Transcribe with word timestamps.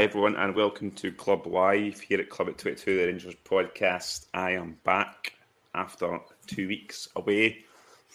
Hi, 0.00 0.04
everyone, 0.04 0.36
and 0.36 0.56
welcome 0.56 0.90
to 0.92 1.12
Club 1.12 1.46
Live 1.46 2.00
here 2.00 2.20
at 2.20 2.30
Club 2.30 2.48
at 2.48 2.56
22, 2.56 2.96
the 2.96 3.04
Rangers 3.04 3.34
podcast. 3.44 4.28
I 4.32 4.52
am 4.52 4.78
back 4.82 5.34
after 5.74 6.18
two 6.46 6.68
weeks 6.68 7.06
away. 7.16 7.66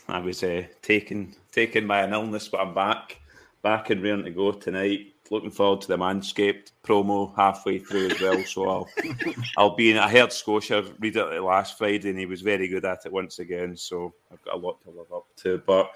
I 0.07 0.17
was 0.17 0.41
uh, 0.41 0.63
taken 0.81 1.35
taken 1.51 1.85
by 1.85 2.01
an 2.01 2.11
illness, 2.11 2.47
but 2.47 2.61
I'm 2.61 2.73
back, 2.73 3.21
back 3.61 3.91
and 3.91 4.01
ready 4.01 4.23
to 4.23 4.31
go 4.31 4.51
tonight. 4.53 5.13
Looking 5.29 5.51
forward 5.51 5.81
to 5.81 5.89
the 5.89 5.97
Manscaped 5.97 6.71
promo 6.83 7.35
halfway 7.35 7.77
through 7.77 8.09
as 8.09 8.19
well. 8.19 8.43
So 8.45 8.67
I'll 8.67 8.89
I'll 9.59 9.75
be 9.75 9.91
in. 9.91 9.99
I 9.99 10.09
heard 10.09 10.33
Scotia 10.33 10.91
read 10.97 11.17
it 11.17 11.41
last 11.43 11.77
Friday, 11.77 12.09
and 12.09 12.17
he 12.17 12.25
was 12.25 12.41
very 12.41 12.67
good 12.67 12.83
at 12.83 13.05
it 13.05 13.11
once 13.11 13.37
again. 13.37 13.77
So 13.77 14.11
I've 14.33 14.41
got 14.41 14.55
a 14.55 14.57
lot 14.57 14.81
to 14.85 14.89
live 14.89 15.13
up 15.13 15.27
to. 15.43 15.61
But 15.63 15.91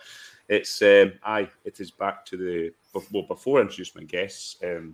it's 0.49 0.84
um, 0.84 1.13
aye, 1.24 1.49
it 1.66 1.80
is 1.80 1.90
back 1.90 2.27
to 2.27 2.38
the 2.38 2.74
well 3.12 3.24
before 3.24 3.58
I 3.58 3.62
introduce 3.63 3.96
my 3.96 4.04
guests. 4.04 4.55
Um, 4.63 4.94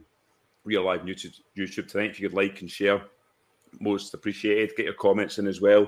are 0.66 0.82
live 0.82 1.02
YouTube, 1.02 1.40
YouTube 1.58 1.88
tonight. 1.88 2.12
If 2.12 2.20
you 2.20 2.30
could 2.30 2.38
like 2.38 2.62
and 2.62 2.70
share, 2.70 3.02
most 3.80 4.14
appreciated. 4.14 4.76
Get 4.76 4.86
your 4.86 4.96
comments 4.96 5.38
in 5.38 5.48
as 5.48 5.62
well. 5.62 5.88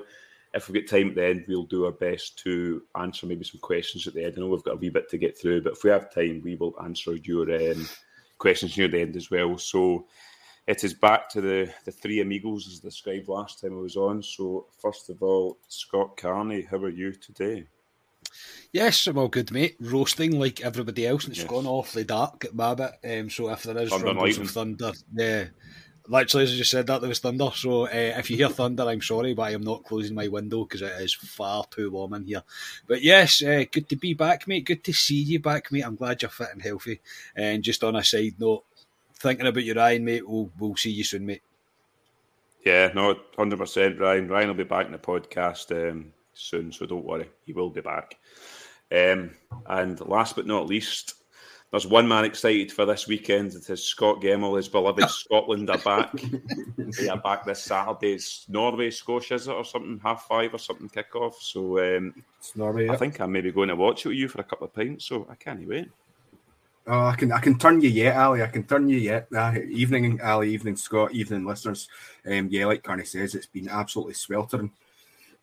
If 0.54 0.70
we 0.70 0.80
get 0.80 0.90
time 0.90 1.10
at 1.10 1.16
the 1.16 1.26
end, 1.26 1.46
we'll 1.48 1.64
do 1.64 1.86
our 1.86 1.92
best 1.92 2.38
to 2.40 2.84
answer 2.96 3.26
maybe 3.26 3.44
some 3.44 3.60
questions 3.60 4.08
at 4.08 4.14
the 4.14 4.24
end. 4.24 4.36
I 4.38 4.42
know 4.42 4.48
we've 4.48 4.64
got 4.64 4.76
a 4.76 4.78
wee 4.78 4.90
bit 4.90 5.10
to 5.10 5.18
get 5.18 5.38
through, 5.38 5.64
but 5.64 5.74
if 5.74 5.84
we 5.84 5.90
have 5.90 6.14
time, 6.14 6.42
we 6.44 6.56
will 6.56 6.76
answer 6.84 7.16
your 7.16 7.52
um, 7.54 7.88
questions 8.38 8.78
near 8.78 8.88
the 8.88 9.02
end 9.02 9.16
as 9.16 9.30
well. 9.30 9.58
So 9.58 10.06
it 10.68 10.84
is 10.84 10.94
back 10.94 11.30
to 11.30 11.42
the, 11.42 11.74
the 11.86 11.92
three 11.92 12.22
amigos 12.22 12.68
as 12.68 12.80
described 12.80 13.28
last 13.28 13.62
time 13.62 13.74
I 13.74 13.82
was 13.82 13.96
on. 13.96 14.22
So, 14.22 14.68
first 14.82 15.10
of 15.10 15.24
all, 15.24 15.58
Scott 15.68 16.18
Carney, 16.18 16.62
how 16.62 16.78
are 16.78 16.90
you 16.90 17.14
today? 17.14 17.68
Yes, 18.78 19.08
I'm 19.08 19.18
all 19.18 19.28
good, 19.28 19.52
mate. 19.52 19.76
Roasting 19.80 20.40
like 20.40 20.62
everybody 20.62 21.08
else, 21.08 21.24
and 21.24 21.32
it's 21.32 21.42
yes. 21.42 21.50
gone 21.50 21.66
awfully 21.66 22.04
dark 22.04 22.46
at 22.46 22.54
my 22.54 22.76
bit. 22.76 22.92
Um, 23.04 23.28
so 23.28 23.50
if 23.50 23.64
there 23.64 23.76
is 23.80 23.90
thunder 23.90 24.06
rumbles 24.06 24.38
of 24.38 24.52
thunder, 24.52 24.92
yeah, 25.16 25.46
literally 26.08 26.44
as 26.44 26.54
I 26.54 26.58
just 26.58 26.70
said 26.70 26.86
that 26.86 27.02
there 27.02 27.10
was 27.10 27.18
thunder. 27.18 27.50
So 27.56 27.88
uh, 27.88 27.90
if 27.92 28.30
you 28.30 28.38
hear 28.38 28.50
thunder, 28.50 28.84
I'm 28.84 29.02
sorry, 29.02 29.34
but 29.34 29.42
I 29.42 29.54
am 29.54 29.64
not 29.64 29.84
closing 29.84 30.14
my 30.14 30.28
window 30.28 30.64
because 30.64 30.84
it 30.84 30.94
is 31.02 31.16
far 31.16 31.66
too 31.72 31.90
warm 31.90 32.14
in 32.14 32.26
here. 32.26 32.44
But 32.86 33.02
yes, 33.02 33.42
uh, 33.42 33.64
good 33.72 33.90
to 33.90 33.96
be 33.96 34.14
back, 34.14 34.48
mate. 34.48 34.66
Good 34.66 34.84
to 34.84 34.94
see 34.94 35.24
you 35.24 35.40
back, 35.40 35.72
mate. 35.72 35.82
I'm 35.84 35.96
glad 35.96 36.22
you're 36.22 36.30
fit 36.30 36.50
and 36.54 36.62
healthy. 36.62 37.02
And 37.36 37.64
just 37.64 37.84
on 37.84 37.96
a 37.96 38.04
side 38.04 38.36
note, 38.38 38.64
thinking 39.16 39.48
about 39.48 39.64
you, 39.64 39.74
Ryan, 39.74 40.06
mate. 40.06 40.30
We'll 40.30 40.52
we'll 40.60 40.76
see 40.76 40.92
you 40.92 41.04
soon, 41.04 41.26
mate. 41.26 41.42
Yeah, 42.64 42.92
no, 42.94 43.16
hundred 43.36 43.58
percent, 43.58 44.00
Ryan. 44.00 44.28
Ryan 44.28 44.50
will 44.50 44.54
be 44.54 44.66
back 44.66 44.86
in 44.86 44.92
the 44.92 45.00
podcast 45.00 45.72
um, 45.72 46.14
soon, 46.36 46.72
so 46.72 46.86
don't 46.86 47.06
worry, 47.06 47.28
he 47.44 47.54
will 47.54 47.72
be 47.72 47.82
back. 47.82 48.18
Um, 48.92 49.32
and 49.68 50.00
last 50.08 50.36
but 50.36 50.48
not 50.48 50.68
least, 50.68 51.16
there's 51.72 51.86
one 51.86 52.08
man 52.08 52.24
excited 52.24 52.72
for 52.72 52.86
this 52.86 53.08
weekend. 53.08 53.54
It 53.54 53.70
is 53.70 53.84
Scott 53.84 54.22
Gemmell, 54.22 54.56
his 54.56 54.70
beloved 54.70 55.10
Scotland 55.10 55.70
are 55.70 55.78
back. 55.80 56.14
they 56.78 57.10
are 57.10 57.18
back 57.18 57.46
this 57.46 57.64
Saturday. 57.64 58.14
It's 58.14 58.48
Norway, 58.48 58.90
Scotia, 58.90 59.36
is 59.36 59.48
it, 59.48 59.52
or 59.52 59.66
something? 59.66 60.00
Half 60.02 60.28
five 60.28 60.54
or 60.54 60.60
something 60.60 60.88
kickoff. 60.88 61.34
So 61.36 61.80
um, 61.80 62.24
it's 62.40 62.56
Norway. 62.56 62.88
I 62.88 62.96
think 62.96 63.20
I'm 63.20 63.34
maybe 63.34 63.52
going 63.52 63.68
to 63.68 63.76
watch 63.76 64.06
it 64.06 64.10
with 64.10 64.18
you 64.18 64.30
for 64.30 64.40
a 64.40 64.46
couple 64.46 64.66
of 64.66 64.74
pints. 64.74 65.06
So 65.06 65.28
I 65.30 65.36
can't 65.36 65.68
wait. 65.68 65.90
Oh, 66.90 67.08
I 67.08 67.16
can 67.16 67.34
I 67.34 67.40
can 67.40 67.58
turn 67.58 67.82
you 67.82 67.90
yet, 67.90 68.16
Ally. 68.16 68.42
I 68.42 68.48
can 68.48 68.64
turn 68.64 68.88
you 68.88 68.98
yet. 68.98 69.28
Uh, 69.36 69.56
evening, 69.70 70.22
Ally. 70.24 70.46
Evening, 70.46 70.78
Scott. 70.78 71.12
Evening, 71.12 71.46
listeners. 71.46 71.90
Um, 72.26 72.48
yeah, 72.50 72.66
like 72.66 72.82
Carney 72.82 73.04
says, 73.04 73.36
it's 73.36 73.46
been 73.46 73.68
absolutely 73.68 74.14
sweltering 74.14 74.72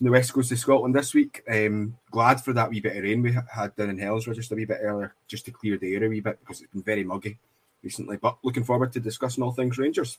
the 0.05 0.11
west 0.11 0.33
coast 0.33 0.53
of 0.53 0.59
Scotland 0.59 0.95
this 0.95 1.15
week. 1.15 1.43
Um, 1.51 1.97
glad 2.11 2.41
for 2.41 2.53
that 2.53 2.71
wee 2.71 2.81
bit 2.81 2.97
of 2.97 3.03
rain 3.03 3.23
we 3.23 3.33
had 3.33 3.75
down 3.77 3.91
in 3.91 3.99
Hellsworth 3.99 4.37
just 4.37 4.53
a 4.53 4.55
wee 4.55 4.65
bit 4.65 4.81
earlier, 4.81 5.15
just 5.27 5.45
to 5.47 5.51
clear 5.51 5.79
the 5.79 5.95
air 5.95 6.05
a 6.05 6.09
wee 6.09 6.21
bit 6.21 6.39
because 6.41 6.61
it's 6.61 6.73
been 6.73 6.83
very 6.83 7.05
muggy 7.05 7.39
recently. 7.83 8.17
But 8.17 8.39
looking 8.43 8.65
forward 8.65 8.93
to 8.93 9.01
discussing 9.01 9.43
all 9.43 9.53
things 9.53 9.79
Rangers. 9.79 10.19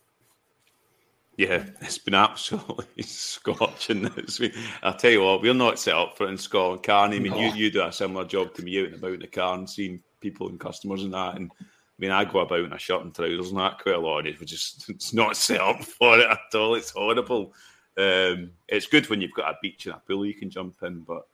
Yeah, 1.38 1.66
it's 1.81 1.97
been 1.97 2.13
absolutely 2.13 3.03
scorching 3.03 4.03
this 4.03 4.40
week. 4.40 4.56
I'll 4.81 4.94
tell 4.96 5.12
you 5.12 5.23
what, 5.23 5.41
we're 5.41 5.53
not 5.53 5.79
set 5.79 5.96
up 5.96 6.17
for 6.17 6.28
it 6.28 6.29
in 6.29 6.38
Scotland, 6.38 6.84
Carney. 6.84 7.17
I 7.17 7.19
mean, 7.19 7.34
no. 7.34 7.40
you, 7.40 7.52
you 7.53 7.72
do 7.72 7.84
a 7.84 7.91
similar 7.91 8.25
job 8.25 8.53
to 8.53 8.63
me 8.63 8.79
out 8.79 8.85
and 8.85 8.96
about 8.96 9.13
in 9.13 9.19
the 9.19 9.28
car 9.28 9.56
and 9.56 9.69
seeing 9.69 10.02
people 10.22 10.47
and 10.47 10.59
customers 10.59 11.03
and 11.03 11.13
that. 11.13 11.35
And 11.35 11.52
I 11.59 11.66
mean, 11.97 12.12
I 12.12 12.23
go 12.23 12.40
about 12.40 12.59
in 12.59 12.72
a 12.72 12.79
shirt 12.79 13.02
and 13.02 13.13
trousers 13.13 13.50
and 13.50 13.59
that 13.59 13.79
quite 13.79 13.96
a 13.96 14.00
lot. 14.00 14.28
It's 14.28 14.44
just 14.46 14.90
it's 14.90 15.13
not 15.13 15.35
set 15.35 15.59
up 15.59 15.84
for 15.84 16.19
it 16.19 16.29
at 16.29 16.57
all. 16.57 16.75
It's 16.75 16.91
horrible. 16.91 17.53
Um, 17.98 18.52
it's 18.68 18.88
good 18.88 19.10
when 19.10 19.22
you've 19.22 19.34
got 19.34 19.52
a 19.52 19.58
beach 19.62 19.86
and 19.86 19.96
a 19.96 20.00
pool 20.00 20.26
you 20.26 20.34
can 20.34 20.50
jump 20.50 20.76
in, 20.84 21.02
but 21.02 21.28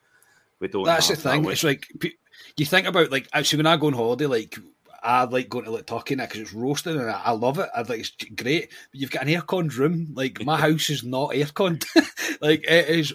we 0.60 0.68
don't. 0.68 0.86
That's 0.86 1.08
the 1.08 1.16
thing. 1.16 1.44
That 1.44 1.50
it's 1.50 1.64
like 1.64 1.88
you 2.56 2.66
think 2.66 2.88
about 2.88 3.12
like 3.12 3.28
actually 3.34 3.58
when 3.58 3.68
I 3.68 3.78
go 3.78 3.88
on 3.88 3.94
holiday, 3.94 4.28
like 4.28 4.58
I 5.02 5.24
like 5.24 5.50
going 5.50 5.66
to 5.66 5.72
like 5.72 5.88
Turkey 5.88 6.16
now 6.16 6.26
because 6.26 6.42
it's 6.42 6.54
roasting 6.54 7.00
and 7.00 7.10
I, 7.10 7.22
I, 7.26 7.32
love 7.32 7.58
it. 7.58 7.70
I 7.76 7.84
think 7.84 8.02
it's 8.02 8.12
great. 8.36 8.70
But 8.92 9.00
you've 9.00 9.12
got 9.12 9.24
an 9.24 9.30
air-conned 9.30 9.74
room. 9.74 10.10
Like 10.14 10.44
my 10.46 10.58
house 10.62 10.90
is 10.90 11.04
not 11.04 11.36
air-conned. 11.36 11.86
like 12.42 12.64
it 12.68 12.90
is, 12.90 13.14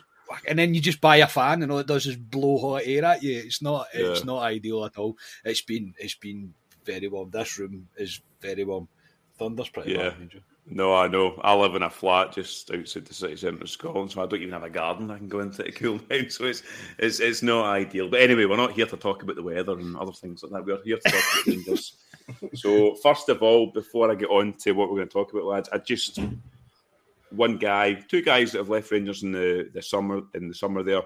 and 0.48 0.58
then 0.58 0.74
you 0.74 0.80
just 0.80 1.00
buy 1.00 1.16
a 1.16 1.28
fan 1.28 1.62
and 1.62 1.70
all 1.70 1.78
it 1.78 1.86
does 1.86 2.06
is 2.06 2.16
blow 2.16 2.58
hot 2.58 2.82
air 2.84 3.04
at 3.04 3.22
you. 3.22 3.38
It's 3.38 3.62
not. 3.62 3.86
Yeah. 3.94 4.06
It's 4.06 4.24
not 4.24 4.42
ideal 4.42 4.84
at 4.84 4.98
all. 4.98 5.16
It's 5.44 5.62
been. 5.62 5.94
It's 5.98 6.16
been 6.16 6.52
very 6.84 7.08
warm. 7.08 7.30
This 7.30 7.58
room 7.58 7.88
is 7.96 8.20
very 8.40 8.64
warm. 8.64 8.88
Thunder's 9.38 9.68
pretty 9.68 9.92
yeah. 9.92 10.10
Bad, 10.10 10.42
no, 10.68 10.96
I 10.96 11.06
know. 11.06 11.40
I 11.42 11.54
live 11.54 11.76
in 11.76 11.82
a 11.82 11.90
flat 11.90 12.32
just 12.32 12.72
outside 12.72 13.06
the 13.06 13.14
city 13.14 13.36
centre 13.36 13.62
of 13.62 13.70
Scotland, 13.70 14.10
so 14.10 14.22
I 14.22 14.26
don't 14.26 14.40
even 14.40 14.52
have 14.52 14.64
a 14.64 14.70
garden 14.70 15.12
I 15.12 15.18
can 15.18 15.28
go 15.28 15.40
into 15.40 15.62
to 15.62 15.72
cool 15.72 15.98
down. 15.98 16.28
So 16.28 16.44
it's, 16.44 16.64
it's 16.98 17.20
it's 17.20 17.42
not 17.42 17.66
ideal. 17.66 18.08
But 18.08 18.20
anyway, 18.20 18.46
we're 18.46 18.56
not 18.56 18.72
here 18.72 18.86
to 18.86 18.96
talk 18.96 19.22
about 19.22 19.36
the 19.36 19.44
weather 19.44 19.78
and 19.78 19.96
other 19.96 20.12
things 20.12 20.42
like 20.42 20.52
that. 20.52 20.66
We're 20.66 20.82
here 20.82 20.98
to 20.98 21.10
talk 21.10 21.22
about 21.22 21.46
Rangers. 21.46 21.92
So 22.54 22.96
first 22.96 23.28
of 23.28 23.40
all, 23.40 23.68
before 23.68 24.10
I 24.10 24.16
get 24.16 24.30
on 24.30 24.54
to 24.54 24.72
what 24.72 24.88
we're 24.88 24.96
going 24.96 25.06
to 25.06 25.12
talk 25.12 25.32
about, 25.32 25.44
lads, 25.44 25.68
I 25.72 25.78
just 25.78 26.18
one 27.30 27.56
guy, 27.56 27.94
two 27.94 28.20
guys 28.20 28.50
that 28.50 28.58
have 28.58 28.68
left 28.68 28.90
Rangers 28.90 29.22
in 29.22 29.30
the, 29.30 29.70
the 29.72 29.80
summer 29.80 30.22
in 30.34 30.48
the 30.48 30.54
summer 30.54 30.82
there. 30.82 31.02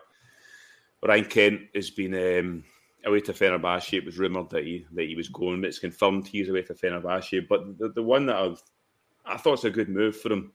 Ryan 1.07 1.25
Kent 1.27 1.61
has 1.75 1.91
been 1.91 2.15
um, 2.15 2.65
away 3.05 3.21
to 3.21 3.35
Fenerbahce. 3.35 3.93
It 3.99 4.07
was 4.07 4.19
rumoured 4.19 4.49
that 4.49 4.65
he 4.65 4.87
that 4.93 5.09
he 5.09 5.15
was 5.15 5.29
going, 5.29 5.61
but 5.61 5.69
it's 5.69 5.79
confirmed 5.79 6.27
he's 6.27 6.49
away 6.49 6.63
to 6.63 6.75
Fenerbahce. 6.75 7.47
But 7.47 7.79
the, 7.79 7.91
the 7.91 8.03
one 8.03 8.25
that 8.25 8.37
I've 8.37 8.63
I 9.25 9.37
thought 9.37 9.55
it's 9.55 9.65
a 9.65 9.71
good 9.71 9.89
move 9.89 10.17
for 10.17 10.33
him. 10.33 10.53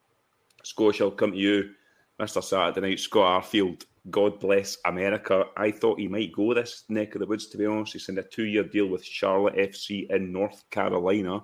Scotia, 0.63 1.05
I'll 1.05 1.11
come 1.11 1.31
to 1.31 1.37
you, 1.37 1.71
Mr. 2.19 2.43
Saturday 2.43 2.89
Night, 2.89 2.99
Scott 2.99 3.43
Arfield. 3.43 3.85
God 4.09 4.39
bless 4.39 4.77
America. 4.85 5.45
I 5.57 5.71
thought 5.71 5.99
he 5.99 6.07
might 6.07 6.31
go 6.31 6.53
this 6.53 6.83
neck 6.89 7.15
of 7.15 7.21
the 7.21 7.25
woods, 7.25 7.47
to 7.47 7.57
be 7.57 7.65
honest. 7.65 7.93
He 7.93 7.99
signed 7.99 8.19
a 8.19 8.23
two 8.23 8.45
year 8.45 8.63
deal 8.63 8.87
with 8.87 9.03
Charlotte 9.03 9.55
FC 9.55 10.09
in 10.11 10.31
North 10.31 10.63
Carolina. 10.69 11.43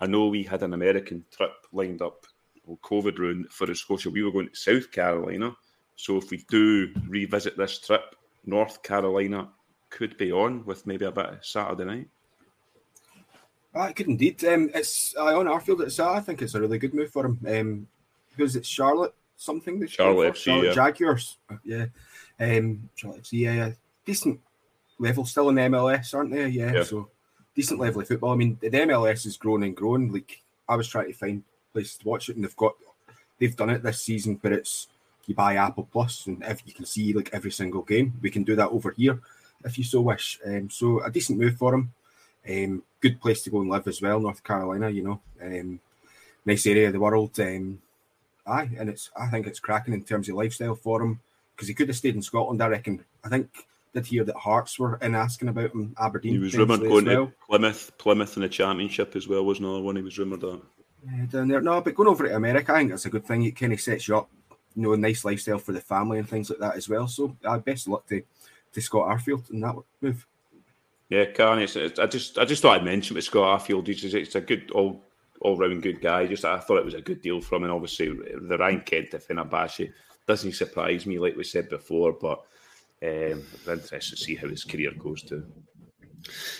I 0.00 0.06
know 0.06 0.28
we 0.28 0.42
had 0.42 0.62
an 0.62 0.72
American 0.72 1.24
trip 1.30 1.52
lined 1.72 2.00
up, 2.00 2.26
well, 2.64 2.78
COVID 2.82 3.18
ruined 3.18 3.50
for 3.50 3.72
Scotia. 3.74 4.10
We 4.10 4.22
were 4.22 4.32
going 4.32 4.48
to 4.48 4.56
South 4.56 4.90
Carolina. 4.92 5.54
So 5.96 6.16
if 6.16 6.30
we 6.30 6.44
do 6.48 6.94
revisit 7.08 7.56
this 7.58 7.78
trip, 7.78 8.14
North 8.46 8.82
Carolina 8.82 9.48
could 9.90 10.16
be 10.16 10.32
on 10.32 10.64
with 10.64 10.86
maybe 10.86 11.04
a 11.04 11.12
bit 11.12 11.26
of 11.26 11.44
Saturday 11.44 11.84
night. 11.84 12.08
I 13.74 13.92
could 13.92 14.08
indeed. 14.08 14.44
Um, 14.44 14.70
it's 14.74 15.14
uh, 15.16 15.38
on 15.38 15.46
Arfield. 15.46 15.80
It's 15.82 16.00
uh, 16.00 16.12
I 16.12 16.20
think 16.20 16.42
it's 16.42 16.54
a 16.54 16.60
really 16.60 16.78
good 16.78 16.94
move 16.94 17.10
for 17.10 17.26
him. 17.26 17.38
Um, 17.46 17.86
because 18.30 18.56
it's 18.56 18.68
Charlotte 18.68 19.14
something. 19.36 19.86
Charlotte 19.86 20.34
FC, 20.34 20.36
Charlotte 20.36 20.66
yeah. 20.66 20.72
Jaguars. 20.72 21.36
Yeah. 21.64 21.86
Um, 22.38 22.88
Charlotte 22.94 23.22
FC. 23.22 23.32
Yeah, 23.32 23.54
yeah, 23.54 23.72
decent 24.04 24.40
level 24.98 25.24
still 25.24 25.48
in 25.50 25.54
the 25.54 25.62
MLS, 25.62 26.14
aren't 26.14 26.32
they? 26.32 26.48
Yeah, 26.48 26.72
yeah. 26.72 26.82
So 26.82 27.08
decent 27.54 27.80
level 27.80 28.00
of 28.00 28.08
football. 28.08 28.32
I 28.32 28.36
mean, 28.36 28.58
the 28.60 28.70
MLS 28.70 29.26
is 29.26 29.36
growing 29.36 29.64
and 29.64 29.76
growing. 29.76 30.12
Like 30.12 30.40
I 30.68 30.76
was 30.76 30.88
trying 30.88 31.08
to 31.08 31.12
find 31.12 31.42
places 31.72 31.96
to 31.98 32.08
watch 32.08 32.28
it, 32.28 32.36
and 32.36 32.44
they've 32.44 32.56
got 32.56 32.74
they've 33.38 33.56
done 33.56 33.70
it 33.70 33.82
this 33.82 34.02
season, 34.02 34.38
but 34.42 34.52
it's 34.52 34.88
you 35.26 35.34
buy 35.34 35.56
Apple 35.56 35.88
Plus, 35.92 36.26
and 36.26 36.42
if 36.42 36.62
you 36.66 36.72
can 36.72 36.86
see 36.86 37.12
like 37.12 37.30
every 37.32 37.52
single 37.52 37.82
game, 37.82 38.14
we 38.20 38.30
can 38.30 38.42
do 38.42 38.56
that 38.56 38.70
over 38.70 38.92
here 38.96 39.20
if 39.64 39.78
you 39.78 39.84
so 39.84 40.00
wish. 40.00 40.40
Um, 40.44 40.70
so 40.70 41.02
a 41.02 41.10
decent 41.10 41.38
move 41.38 41.56
for 41.56 41.74
him. 41.74 41.92
Um, 42.50 42.82
good 43.00 43.20
place 43.20 43.42
to 43.42 43.50
go 43.50 43.60
and 43.60 43.70
live 43.70 43.86
as 43.86 44.02
well, 44.02 44.20
North 44.20 44.42
Carolina. 44.42 44.90
You 44.90 45.02
know, 45.04 45.20
um, 45.42 45.80
nice 46.44 46.66
area 46.66 46.88
of 46.88 46.92
the 46.92 47.00
world. 47.00 47.38
Um, 47.38 47.80
aye, 48.46 48.70
and 48.78 48.88
it's 48.88 49.10
I 49.16 49.28
think 49.28 49.46
it's 49.46 49.60
cracking 49.60 49.94
in 49.94 50.04
terms 50.04 50.28
of 50.28 50.34
lifestyle 50.34 50.74
for 50.74 51.02
him 51.02 51.20
because 51.54 51.68
he 51.68 51.74
could 51.74 51.88
have 51.88 51.96
stayed 51.96 52.14
in 52.14 52.22
Scotland. 52.22 52.62
I 52.62 52.68
reckon. 52.68 53.04
I 53.24 53.28
think 53.28 53.48
did 53.92 54.06
hear 54.06 54.24
that 54.24 54.36
Hearts 54.36 54.78
were 54.78 54.96
in 54.96 55.14
asking 55.14 55.48
about 55.48 55.72
him. 55.72 55.94
Aberdeen. 55.98 56.32
He 56.32 56.38
was 56.38 56.56
rumoured 56.56 56.80
going 56.80 57.06
well. 57.06 57.26
to 57.26 57.32
Plymouth, 57.48 57.92
Plymouth 57.98 58.36
in 58.36 58.42
the 58.42 58.48
Championship 58.48 59.16
as 59.16 59.26
well. 59.26 59.44
Was 59.44 59.58
another 59.58 59.80
one 59.80 59.96
he 59.96 60.02
was 60.02 60.18
rumoured 60.18 60.44
at. 60.44 60.60
Yeah, 61.04 61.26
down 61.26 61.48
there. 61.48 61.60
No, 61.60 61.80
but 61.80 61.94
going 61.94 62.08
over 62.08 62.28
to 62.28 62.36
America, 62.36 62.72
I 62.72 62.78
think 62.78 62.90
that's 62.90 63.06
a 63.06 63.10
good 63.10 63.24
thing. 63.24 63.44
It 63.44 63.52
kind 63.58 63.72
of 63.72 63.80
sets 63.80 64.06
you 64.06 64.18
up, 64.18 64.30
you 64.76 64.82
know, 64.82 64.92
a 64.92 64.96
nice 64.96 65.24
lifestyle 65.24 65.58
for 65.58 65.72
the 65.72 65.80
family 65.80 66.18
and 66.18 66.28
things 66.28 66.50
like 66.50 66.58
that 66.60 66.76
as 66.76 66.88
well. 66.88 67.08
So, 67.08 67.36
uh, 67.44 67.58
best 67.58 67.86
of 67.86 67.92
luck 67.92 68.06
to 68.08 68.22
to 68.72 68.80
Scott 68.80 69.08
Arfield 69.08 69.50
in 69.50 69.60
that 69.60 69.74
move. 70.00 70.26
Yeah, 71.10 71.24
Carney. 71.26 71.64
I 71.64 72.06
just 72.06 72.38
I 72.38 72.44
just 72.44 72.62
thought 72.62 72.76
I'd 72.80 72.84
mention 72.84 73.16
with 73.16 73.24
Scott 73.24 73.60
Arfield. 73.60 73.86
He's 73.86 74.14
it's 74.14 74.36
a 74.36 74.40
good 74.40 74.70
all 74.70 75.04
all 75.40 75.56
round 75.56 75.82
good 75.82 76.00
guy. 76.00 76.26
Just 76.26 76.44
I 76.44 76.58
thought 76.58 76.78
it 76.78 76.84
was 76.84 76.94
a 76.94 77.00
good 77.00 77.20
deal 77.20 77.40
from 77.40 77.58
him. 77.58 77.64
And 77.64 77.72
obviously 77.72 78.08
the 78.08 78.56
Ryan 78.56 78.80
Kent 78.82 79.10
to 79.10 79.18
Fenerbahce 79.18 79.92
doesn't 80.26 80.52
surprise 80.52 81.06
me, 81.06 81.18
like 81.18 81.36
we 81.36 81.44
said 81.44 81.68
before. 81.68 82.12
But 82.12 82.38
um, 83.02 83.44
it's 83.52 83.68
interesting 83.68 84.16
to 84.16 84.16
see 84.16 84.34
how 84.36 84.48
his 84.48 84.64
career 84.64 84.92
goes 84.96 85.22
too. 85.22 85.44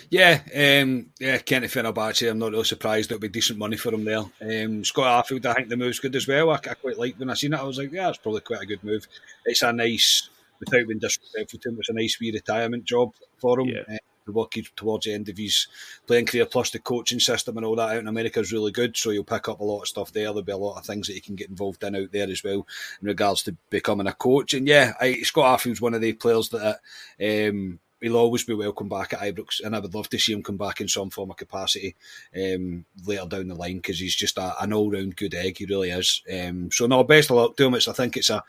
Yeah, 0.09 0.41
um, 0.55 1.11
yeah, 1.19 1.37
Kenny 1.37 1.67
Fenerbahce, 1.67 2.29
I'm 2.29 2.39
not 2.39 2.51
really 2.51 2.63
surprised. 2.63 3.11
It'll 3.11 3.21
be 3.21 3.29
decent 3.29 3.59
money 3.59 3.77
for 3.77 3.93
him 3.93 4.03
there. 4.03 4.25
Um, 4.41 4.83
Scott 4.83 5.25
Arfield, 5.25 5.45
I 5.45 5.53
think 5.53 5.69
the 5.69 5.77
move's 5.77 5.99
good 5.99 6.15
as 6.15 6.27
well. 6.27 6.49
I, 6.49 6.55
I 6.55 6.73
quite 6.73 6.97
like 6.97 7.19
when 7.19 7.29
I 7.29 7.35
seen 7.35 7.53
it. 7.53 7.59
I 7.59 7.63
was 7.63 7.77
like, 7.77 7.91
yeah, 7.91 8.09
it's 8.09 8.17
probably 8.17 8.41
quite 8.41 8.63
a 8.63 8.65
good 8.65 8.83
move. 8.83 9.07
It's 9.45 9.61
a 9.61 9.71
nice, 9.71 10.29
without 10.59 10.87
being 10.87 10.99
disrespectful 10.99 11.59
to 11.59 11.69
him, 11.69 11.77
it's 11.79 11.89
a 11.89 11.93
nice 11.93 12.19
wee 12.19 12.31
retirement 12.31 12.85
job 12.85 13.13
for 13.37 13.59
him. 13.59 13.67
Yeah. 13.67 13.83
Uh, 13.87 13.97
the 14.25 14.31
work 14.31 14.53
towards 14.75 15.05
the 15.05 15.13
end 15.13 15.29
of 15.29 15.37
his 15.37 15.67
playing 16.07 16.25
career, 16.25 16.45
plus 16.45 16.69
the 16.71 16.79
coaching 16.79 17.19
system 17.19 17.57
and 17.57 17.65
all 17.65 17.75
that 17.75 17.89
out 17.89 17.97
in 17.97 18.07
America 18.07 18.39
is 18.39 18.51
really 18.51 18.71
good. 18.71 18.95
So 18.97 19.09
you'll 19.09 19.23
pick 19.23 19.49
up 19.49 19.59
a 19.59 19.63
lot 19.63 19.81
of 19.81 19.87
stuff 19.87 20.11
there. 20.11 20.25
There'll 20.25 20.41
be 20.43 20.51
a 20.51 20.57
lot 20.57 20.77
of 20.77 20.85
things 20.85 21.07
that 21.07 21.15
you 21.15 21.21
can 21.21 21.35
get 21.35 21.49
involved 21.49 21.83
in 21.83 21.95
out 21.95 22.11
there 22.11 22.29
as 22.29 22.43
well 22.43 22.67
in 23.01 23.07
regards 23.07 23.43
to 23.43 23.55
becoming 23.69 24.07
a 24.07 24.13
coach. 24.13 24.53
And 24.53 24.67
yeah, 24.67 24.93
I, 24.99 25.21
Scott 25.21 25.45
Arfield's 25.45 25.81
one 25.81 25.93
of 25.93 26.01
the 26.01 26.13
players 26.13 26.49
that 26.49 26.79
um, 27.19 27.79
he'll 28.01 28.17
always 28.17 28.43
be 28.43 28.53
welcome 28.53 28.89
back 28.89 29.13
at 29.13 29.19
Ibrox, 29.19 29.63
and 29.63 29.75
I 29.75 29.79
would 29.79 29.93
love 29.93 30.09
to 30.09 30.19
see 30.19 30.33
him 30.33 30.43
come 30.43 30.57
back 30.57 30.81
in 30.81 30.87
some 30.87 31.09
form 31.09 31.31
of 31.31 31.37
capacity 31.37 31.95
um, 32.35 32.85
later 33.05 33.27
down 33.27 33.47
the 33.47 33.55
line 33.55 33.77
because 33.77 33.99
he's 33.99 34.15
just 34.15 34.37
a, 34.37 34.61
an 34.61 34.73
all-round 34.73 35.15
good 35.15 35.35
egg. 35.35 35.57
He 35.57 35.65
really 35.65 35.91
is. 35.91 36.21
Um, 36.31 36.71
so 36.71 36.87
no, 36.87 37.03
best 37.03 37.29
of 37.29 37.37
luck 37.37 37.55
to 37.57 37.65
him. 37.65 37.75
It's, 37.75 37.87
I 37.87 37.93
think 37.93 38.17
it's 38.17 38.29
a, 38.29 38.43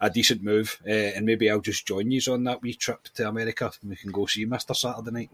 a 0.00 0.10
decent 0.10 0.42
move, 0.42 0.80
uh, 0.86 0.90
and 0.90 1.24
maybe 1.24 1.50
I'll 1.50 1.60
just 1.60 1.86
join 1.86 2.10
you 2.10 2.20
on 2.32 2.44
that 2.44 2.62
wee 2.62 2.74
trip 2.74 3.04
to 3.14 3.28
America. 3.28 3.70
and 3.80 3.90
We 3.90 3.96
can 3.96 4.12
go 4.12 4.26
see 4.26 4.44
Mister 4.44 4.74
Saturday 4.74 5.10
night. 5.10 5.30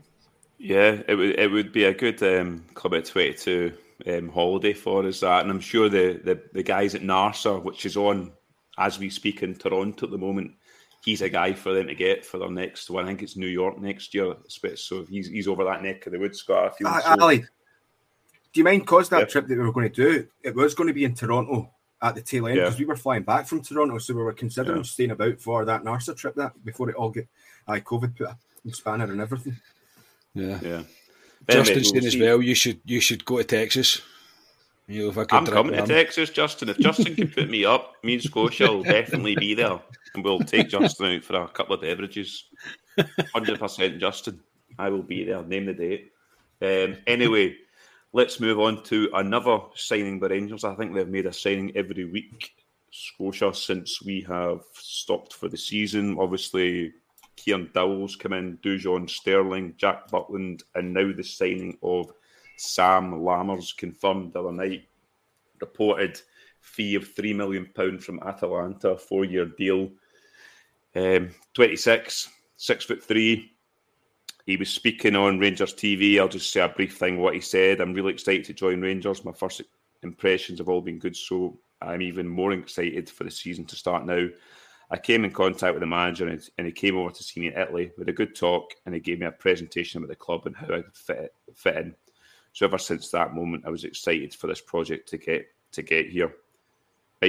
Yeah, 0.58 1.02
it 1.08 1.14
would 1.14 1.38
it 1.38 1.50
would 1.50 1.72
be 1.72 1.84
a 1.84 1.94
good 1.94 2.22
um, 2.22 2.64
Club 2.74 2.94
at 2.94 3.06
Twenty 3.06 3.34
Two 3.34 3.72
um, 4.06 4.28
holiday 4.28 4.74
for 4.74 5.06
us 5.06 5.20
that, 5.20 5.42
and 5.42 5.50
I'm 5.50 5.60
sure 5.60 5.88
the, 5.88 6.20
the 6.22 6.40
the 6.52 6.62
guys 6.62 6.94
at 6.94 7.02
Narsa, 7.02 7.62
which 7.62 7.86
is 7.86 7.96
on 7.96 8.32
as 8.78 8.98
we 8.98 9.10
speak 9.10 9.42
in 9.42 9.54
Toronto 9.54 10.06
at 10.06 10.12
the 10.12 10.18
moment 10.18 10.52
he's 11.04 11.22
a 11.22 11.28
guy 11.28 11.52
for 11.52 11.74
them 11.74 11.88
to 11.88 11.94
get 11.94 12.24
for 12.24 12.38
their 12.38 12.50
next 12.50 12.88
one. 12.90 13.04
I 13.04 13.08
think 13.08 13.22
it's 13.22 13.36
New 13.36 13.46
York 13.46 13.78
next 13.78 14.14
year. 14.14 14.34
So 14.74 15.04
he's 15.04 15.28
he's 15.28 15.48
over 15.48 15.64
that 15.64 15.82
neck 15.82 16.06
of 16.06 16.12
the 16.12 16.18
woods, 16.18 16.38
Scott. 16.38 16.72
I 16.72 16.76
feel 16.76 16.86
uh, 16.86 17.00
so. 17.00 17.08
Ally, 17.08 17.36
do 17.36 17.46
you 18.60 18.64
mind? 18.64 18.86
Cause 18.86 19.08
that 19.08 19.20
yeah. 19.20 19.24
trip 19.26 19.46
that 19.46 19.58
we 19.58 19.64
were 19.64 19.72
going 19.72 19.90
to 19.90 19.94
do, 19.94 20.26
it 20.42 20.54
was 20.54 20.74
going 20.74 20.88
to 20.88 20.94
be 20.94 21.04
in 21.04 21.14
Toronto 21.14 21.70
at 22.00 22.14
the 22.14 22.22
tail 22.22 22.48
end 22.48 22.56
because 22.56 22.74
yeah. 22.74 22.80
we 22.80 22.84
were 22.84 22.96
flying 22.96 23.22
back 23.22 23.46
from 23.46 23.62
Toronto, 23.62 23.98
so 23.98 24.14
we 24.14 24.22
were 24.22 24.32
considering 24.32 24.78
yeah. 24.78 24.82
staying 24.82 25.10
about 25.12 25.40
for 25.40 25.64
that 25.64 25.84
Narsa 25.84 26.16
trip 26.16 26.34
that 26.34 26.52
before 26.64 26.90
it 26.90 26.96
all 26.96 27.10
get, 27.10 27.28
I 27.66 27.80
COVID 27.80 28.16
put 28.16 28.28
a 28.28 28.36
spanner 28.72 29.04
and 29.04 29.20
everything. 29.20 29.56
Yeah, 30.34 30.58
yeah. 30.62 30.82
Justin 31.48 31.84
saying 31.84 32.06
as 32.06 32.16
well, 32.16 32.40
you 32.40 32.54
should 32.54 32.80
you 32.84 33.00
should 33.00 33.24
go 33.24 33.38
to 33.38 33.44
Texas. 33.44 34.02
You 34.88 35.04
know, 35.04 35.08
if 35.10 35.18
I 35.18 35.24
could 35.24 35.36
I'm 35.36 35.46
coming 35.46 35.74
to 35.74 35.86
Texas, 35.86 36.30
Justin. 36.30 36.68
If 36.68 36.78
Justin 36.78 37.14
can 37.14 37.28
put 37.28 37.48
me 37.48 37.64
up, 37.64 37.94
me 38.02 38.14
and 38.14 38.22
Scotia 38.22 38.66
will 38.66 38.82
definitely 38.82 39.36
be 39.36 39.54
there 39.54 39.80
and 40.14 40.24
we'll 40.24 40.40
take 40.40 40.68
Justin 40.68 41.16
out 41.16 41.24
for 41.24 41.36
a 41.36 41.48
couple 41.48 41.74
of 41.74 41.80
beverages. 41.80 42.44
Hundred 43.32 43.58
percent, 43.58 43.98
Justin. 43.98 44.40
I 44.78 44.88
will 44.90 45.02
be 45.02 45.24
there. 45.24 45.42
Name 45.42 45.66
the 45.66 45.74
date. 45.74 46.12
Um, 46.60 46.96
anyway, 47.06 47.56
let's 48.12 48.40
move 48.40 48.58
on 48.60 48.82
to 48.84 49.10
another 49.14 49.58
signing 49.74 50.18
by 50.18 50.28
Rangers. 50.28 50.64
I 50.64 50.74
think 50.74 50.94
they've 50.94 51.08
made 51.08 51.26
a 51.26 51.32
signing 51.32 51.72
every 51.76 52.04
week, 52.04 52.52
Scotia, 52.90 53.54
since 53.54 54.02
we 54.02 54.22
have 54.22 54.60
stopped 54.74 55.32
for 55.34 55.48
the 55.48 55.56
season. 55.56 56.16
Obviously, 56.18 56.92
Kieran 57.36 57.70
Dowell's 57.74 58.16
come 58.16 58.32
in, 58.34 58.58
Dujon 58.58 59.08
Sterling, 59.08 59.74
Jack 59.76 60.08
Butland, 60.08 60.62
and 60.74 60.92
now 60.92 61.12
the 61.12 61.24
signing 61.24 61.78
of 61.82 62.12
Sam 62.62 63.12
Lammers 63.12 63.76
confirmed 63.76 64.32
the 64.32 64.40
other 64.40 64.52
night. 64.52 64.84
Reported 65.60 66.20
fee 66.60 66.94
of 66.94 67.12
£3 67.14 67.34
million 67.34 67.98
from 67.98 68.20
Atalanta, 68.20 68.96
four 68.96 69.24
year 69.24 69.46
deal. 69.46 69.90
Um, 70.94 71.30
26, 71.54 72.28
six 72.56 72.84
foot 72.84 73.02
three. 73.02 73.50
He 74.46 74.56
was 74.56 74.70
speaking 74.70 75.16
on 75.16 75.38
Rangers 75.38 75.74
TV. 75.74 76.18
I'll 76.18 76.28
just 76.28 76.50
say 76.50 76.60
a 76.60 76.68
brief 76.68 76.96
thing 76.96 77.18
what 77.18 77.34
he 77.34 77.40
said. 77.40 77.80
I'm 77.80 77.94
really 77.94 78.12
excited 78.12 78.44
to 78.46 78.52
join 78.52 78.80
Rangers. 78.80 79.24
My 79.24 79.32
first 79.32 79.62
impressions 80.02 80.58
have 80.58 80.68
all 80.68 80.80
been 80.80 80.98
good, 80.98 81.16
so 81.16 81.58
I'm 81.80 82.02
even 82.02 82.28
more 82.28 82.52
excited 82.52 83.08
for 83.08 83.24
the 83.24 83.30
season 83.30 83.64
to 83.66 83.76
start 83.76 84.06
now. 84.06 84.28
I 84.90 84.98
came 84.98 85.24
in 85.24 85.30
contact 85.32 85.74
with 85.74 85.80
the 85.80 85.86
manager 85.86 86.28
and, 86.28 86.40
and 86.58 86.66
he 86.66 86.72
came 86.72 86.98
over 86.98 87.10
to 87.10 87.22
see 87.22 87.40
me 87.40 87.46
in 87.48 87.58
Italy 87.58 87.92
with 87.96 88.08
a 88.08 88.12
good 88.12 88.34
talk 88.36 88.72
and 88.84 88.94
he 88.94 89.00
gave 89.00 89.20
me 89.20 89.26
a 89.26 89.32
presentation 89.32 89.98
about 89.98 90.10
the 90.10 90.16
club 90.16 90.46
and 90.46 90.54
how 90.54 90.66
I 90.66 90.82
could 90.82 90.96
fit, 90.96 91.34
fit 91.54 91.76
in. 91.76 91.94
So 92.52 92.66
ever 92.66 92.78
since 92.78 93.10
that 93.10 93.34
moment, 93.34 93.64
I 93.66 93.70
was 93.70 93.84
excited 93.84 94.34
for 94.34 94.46
this 94.46 94.60
project 94.60 95.08
to 95.10 95.18
get 95.18 95.46
to 95.72 95.82
get 95.82 96.08
here 96.08 96.34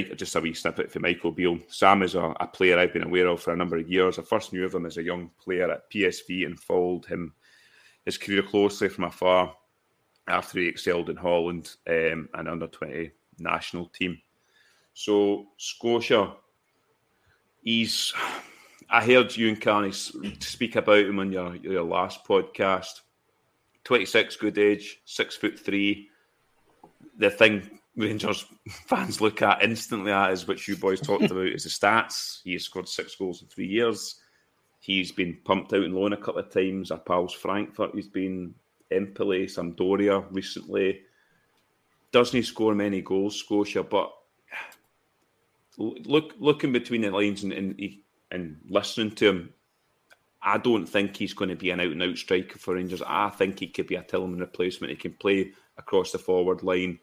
just 0.02 0.36
a 0.36 0.42
wee 0.42 0.54
snippet 0.54 0.92
for 0.92 1.00
Michael 1.00 1.32
Beale. 1.32 1.60
Sam 1.68 2.02
is 2.02 2.16
a, 2.16 2.34
a, 2.40 2.48
player 2.48 2.80
I've 2.80 2.94
been 2.94 3.04
aware 3.04 3.28
of 3.28 3.42
for 3.42 3.54
a 3.54 3.58
number 3.58 3.78
of 3.78 3.90
years. 3.90 4.18
I 4.18 4.24
first 4.24 4.52
knew 4.52 4.66
of 4.66 4.74
him 4.74 4.86
as 4.86 4.98
a 4.98 5.04
young 5.04 5.30
player 5.44 5.70
at 5.70 5.90
PSV 5.92 6.46
and 6.46 6.60
followed 6.60 7.06
him 7.06 7.34
his 8.06 8.18
career 8.18 8.42
closely 8.42 8.90
from 8.90 9.06
afar 9.06 9.56
after 10.28 10.60
he 10.60 10.68
excelled 10.68 11.10
in 11.10 11.16
Holland 11.16 11.76
um, 11.88 12.28
and 12.34 12.48
under 12.48 12.68
20 12.68 13.12
national 13.38 13.88
team. 13.88 14.20
So, 14.94 15.48
Scotia, 15.58 16.34
he's. 17.62 18.14
I 18.90 19.04
heard 19.04 19.36
you 19.36 19.50
and 19.50 19.62
Carney 19.62 19.92
speak 19.92 20.76
about 20.76 21.06
him 21.06 21.18
on 21.18 21.32
your, 21.32 21.56
your 21.56 21.84
last 21.84 22.26
podcast. 22.26 23.02
26, 23.84 24.36
good 24.38 24.58
age, 24.58 25.02
six 25.06 25.36
foot 25.36 25.60
three. 25.60 26.10
The 27.18 27.30
thing 27.30 27.80
Rangers 27.96 28.46
fans 28.70 29.22
look 29.22 29.42
at 29.42 29.64
instantly 29.64 30.12
at 30.12 30.32
is 30.32 30.48
which 30.48 30.68
you 30.68 30.76
boys 30.76 31.02
talked 31.02 31.30
about 31.30 31.48
is 31.48 31.64
the 31.64 31.70
stats. 31.70 32.42
He 32.44 32.54
has 32.54 32.64
scored 32.64 32.88
six 32.88 33.16
goals 33.16 33.42
in 33.42 33.48
three 33.48 33.68
years. 33.68 34.16
He's 34.80 35.12
been 35.12 35.38
pumped 35.46 35.74
out 35.74 35.84
in 35.84 35.94
loan 35.94 36.14
a 36.14 36.18
couple 36.18 36.42
of 36.42 36.50
times. 36.50 36.92
Our 36.92 36.98
pals 36.98 37.34
Frankfurt, 37.34 37.96
he's 37.96 38.08
been 38.08 38.54
Empoli, 38.92 39.46
Sampdoria 39.46 40.26
recently. 40.32 41.02
Doesn't 42.12 42.36
he 42.36 42.44
score 42.44 42.76
many 42.76 43.02
goals, 43.02 43.38
Scotia? 43.38 43.84
But 43.84 44.12
look, 45.78 46.34
looking 46.38 46.72
between 46.72 47.02
the 47.02 47.12
lines 47.12 47.44
and, 47.44 47.54
and, 47.54 47.80
and 48.32 48.58
listening 48.68 49.12
to 49.16 49.30
him, 49.30 49.54
I 50.44 50.58
don't 50.58 50.86
think 50.86 51.16
he's 51.16 51.34
going 51.34 51.50
to 51.50 51.56
be 51.56 51.70
an 51.70 51.80
out 51.80 51.92
and 51.92 52.04
out 52.04 52.18
striker 52.18 52.58
for 52.60 52.76
Rangers. 52.76 53.02
I 53.06 53.30
think 53.30 53.60
he 53.60 53.68
could 53.68 53.88
be 53.88 53.96
a 53.96 54.04
Tillman 54.04 54.40
replacement. 54.40 54.92
He 54.92 54.98
can 54.98 55.14
play 55.14 55.54
across 55.78 56.12
the 56.12 56.20
forward 56.20 56.64
line 56.64 57.00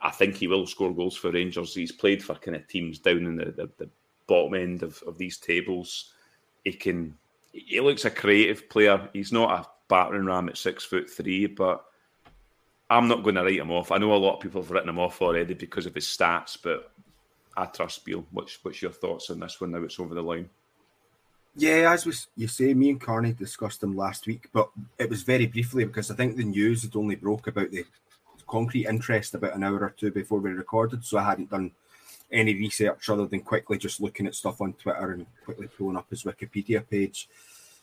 I 0.00 0.10
think 0.10 0.36
he 0.36 0.46
will 0.46 0.66
score 0.66 0.94
goals 0.94 1.16
for 1.16 1.30
Rangers. 1.30 1.74
He's 1.74 1.92
played 1.92 2.22
for 2.22 2.34
kind 2.34 2.56
of 2.56 2.66
teams 2.68 2.98
down 2.98 3.26
in 3.26 3.36
the, 3.36 3.46
the, 3.46 3.70
the 3.78 3.88
bottom 4.26 4.54
end 4.54 4.82
of, 4.82 5.02
of 5.06 5.18
these 5.18 5.38
tables. 5.38 6.12
He 6.64 6.72
can. 6.72 7.16
He 7.52 7.80
looks 7.80 8.04
a 8.04 8.10
creative 8.10 8.68
player. 8.68 9.08
He's 9.12 9.32
not 9.32 9.50
a 9.50 9.68
battering 9.88 10.26
ram 10.26 10.48
at 10.48 10.58
six 10.58 10.84
foot 10.84 11.10
three, 11.10 11.46
but 11.46 11.84
I'm 12.90 13.08
not 13.08 13.22
going 13.22 13.34
to 13.34 13.42
write 13.42 13.58
him 13.58 13.70
off. 13.70 13.90
I 13.90 13.98
know 13.98 14.12
a 14.12 14.16
lot 14.16 14.36
of 14.36 14.40
people 14.40 14.62
have 14.62 14.70
written 14.70 14.88
him 14.88 14.98
off 14.98 15.20
already 15.20 15.54
because 15.54 15.86
of 15.86 15.94
his 15.94 16.06
stats, 16.06 16.56
but 16.62 16.92
I 17.56 17.64
trust 17.66 18.04
Beale. 18.04 18.26
What's 18.30 18.62
what's 18.62 18.82
your 18.82 18.92
thoughts 18.92 19.30
on 19.30 19.40
this 19.40 19.60
one 19.60 19.72
now 19.72 19.82
it's 19.82 19.98
over 19.98 20.14
the 20.14 20.22
line? 20.22 20.48
Yeah, 21.56 21.92
as 21.92 22.06
was, 22.06 22.28
you 22.36 22.46
say, 22.46 22.72
me 22.74 22.90
and 22.90 23.00
Carney 23.00 23.32
discussed 23.32 23.82
him 23.82 23.96
last 23.96 24.26
week, 24.26 24.48
but 24.52 24.70
it 24.98 25.10
was 25.10 25.22
very 25.22 25.46
briefly 25.46 25.84
because 25.84 26.10
I 26.10 26.14
think 26.14 26.36
the 26.36 26.44
news 26.44 26.82
had 26.82 26.94
only 26.94 27.16
broke 27.16 27.48
about 27.48 27.70
the 27.70 27.84
concrete 28.46 28.86
interest 28.86 29.34
about 29.34 29.54
an 29.54 29.64
hour 29.64 29.80
or 29.80 29.90
two 29.90 30.10
before 30.10 30.38
we 30.38 30.50
recorded, 30.50 31.04
so 31.04 31.18
I 31.18 31.24
hadn't 31.24 31.50
done 31.50 31.72
any 32.30 32.54
research 32.54 33.08
other 33.08 33.26
than 33.26 33.40
quickly 33.40 33.78
just 33.78 34.00
looking 34.00 34.26
at 34.26 34.34
stuff 34.34 34.60
on 34.60 34.72
Twitter 34.74 35.12
and 35.12 35.26
quickly 35.44 35.68
pulling 35.68 35.96
up 35.96 36.10
his 36.10 36.24
Wikipedia 36.24 36.88
page. 36.88 37.28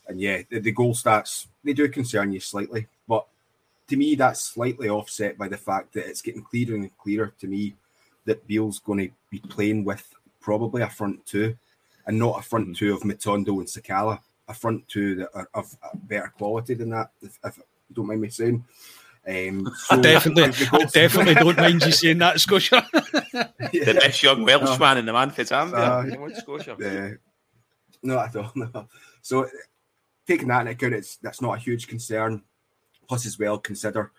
And 0.07 0.19
yeah, 0.19 0.41
the, 0.49 0.59
the 0.59 0.71
goal 0.71 0.93
stats 0.93 1.47
they 1.63 1.73
do 1.73 1.87
concern 1.89 2.31
you 2.31 2.39
slightly, 2.39 2.87
but 3.07 3.25
to 3.87 3.97
me 3.97 4.15
that's 4.15 4.41
slightly 4.41 4.89
offset 4.89 5.37
by 5.37 5.47
the 5.47 5.57
fact 5.57 5.93
that 5.93 6.07
it's 6.07 6.21
getting 6.21 6.43
clearer 6.43 6.75
and 6.75 6.97
clearer 6.97 7.33
to 7.39 7.47
me 7.47 7.75
that 8.25 8.47
Beale's 8.47 8.79
going 8.79 9.07
to 9.07 9.13
be 9.29 9.39
playing 9.39 9.83
with 9.83 10.07
probably 10.41 10.81
a 10.81 10.89
front 10.89 11.25
two, 11.25 11.57
and 12.07 12.19
not 12.19 12.39
a 12.39 12.41
front 12.41 12.65
mm-hmm. 12.65 12.73
two 12.73 12.93
of 12.93 13.01
Matondo 13.01 13.59
and 13.59 13.67
Sakala, 13.67 14.19
a 14.47 14.53
front 14.53 14.87
two 14.87 15.15
that 15.15 15.29
are 15.33 15.49
of 15.53 15.75
better 15.93 16.31
quality 16.37 16.73
than 16.73 16.89
that. 16.89 17.11
If, 17.21 17.39
if 17.43 17.57
you 17.57 17.95
don't 17.95 18.07
mind 18.07 18.21
me 18.21 18.29
saying, 18.29 18.63
um, 19.27 19.71
so 19.75 19.97
I 19.97 20.01
definitely, 20.01 20.67
I 20.71 20.85
definitely 20.93 21.33
don't 21.33 21.57
mind 21.57 21.83
you 21.83 21.91
saying 21.91 22.19
that, 22.19 22.39
Scotia. 22.39 22.87
yeah. 22.93 23.85
The 23.85 23.97
best 23.99 24.21
young 24.21 24.45
Welshman 24.45 24.97
uh, 24.97 24.99
in 24.99 25.05
the 25.05 25.13
Manfred's 25.13 25.49
Zambia. 25.49 26.31
Uh, 26.31 26.39
Scotia. 26.39 26.73
Uh, 26.73 27.15
no, 28.03 28.19
I 28.19 28.29
don't 28.29 28.55
know. 28.73 28.87
So 29.21 29.49
taking 30.27 30.47
that 30.49 30.61
into 30.61 30.71
account, 30.71 30.93
it's 30.93 31.17
that's 31.17 31.41
not 31.41 31.57
a 31.57 31.59
huge 31.59 31.87
concern. 31.87 32.43
Plus, 33.07 33.25
as 33.25 33.37
well, 33.37 33.57
consider 33.57 34.11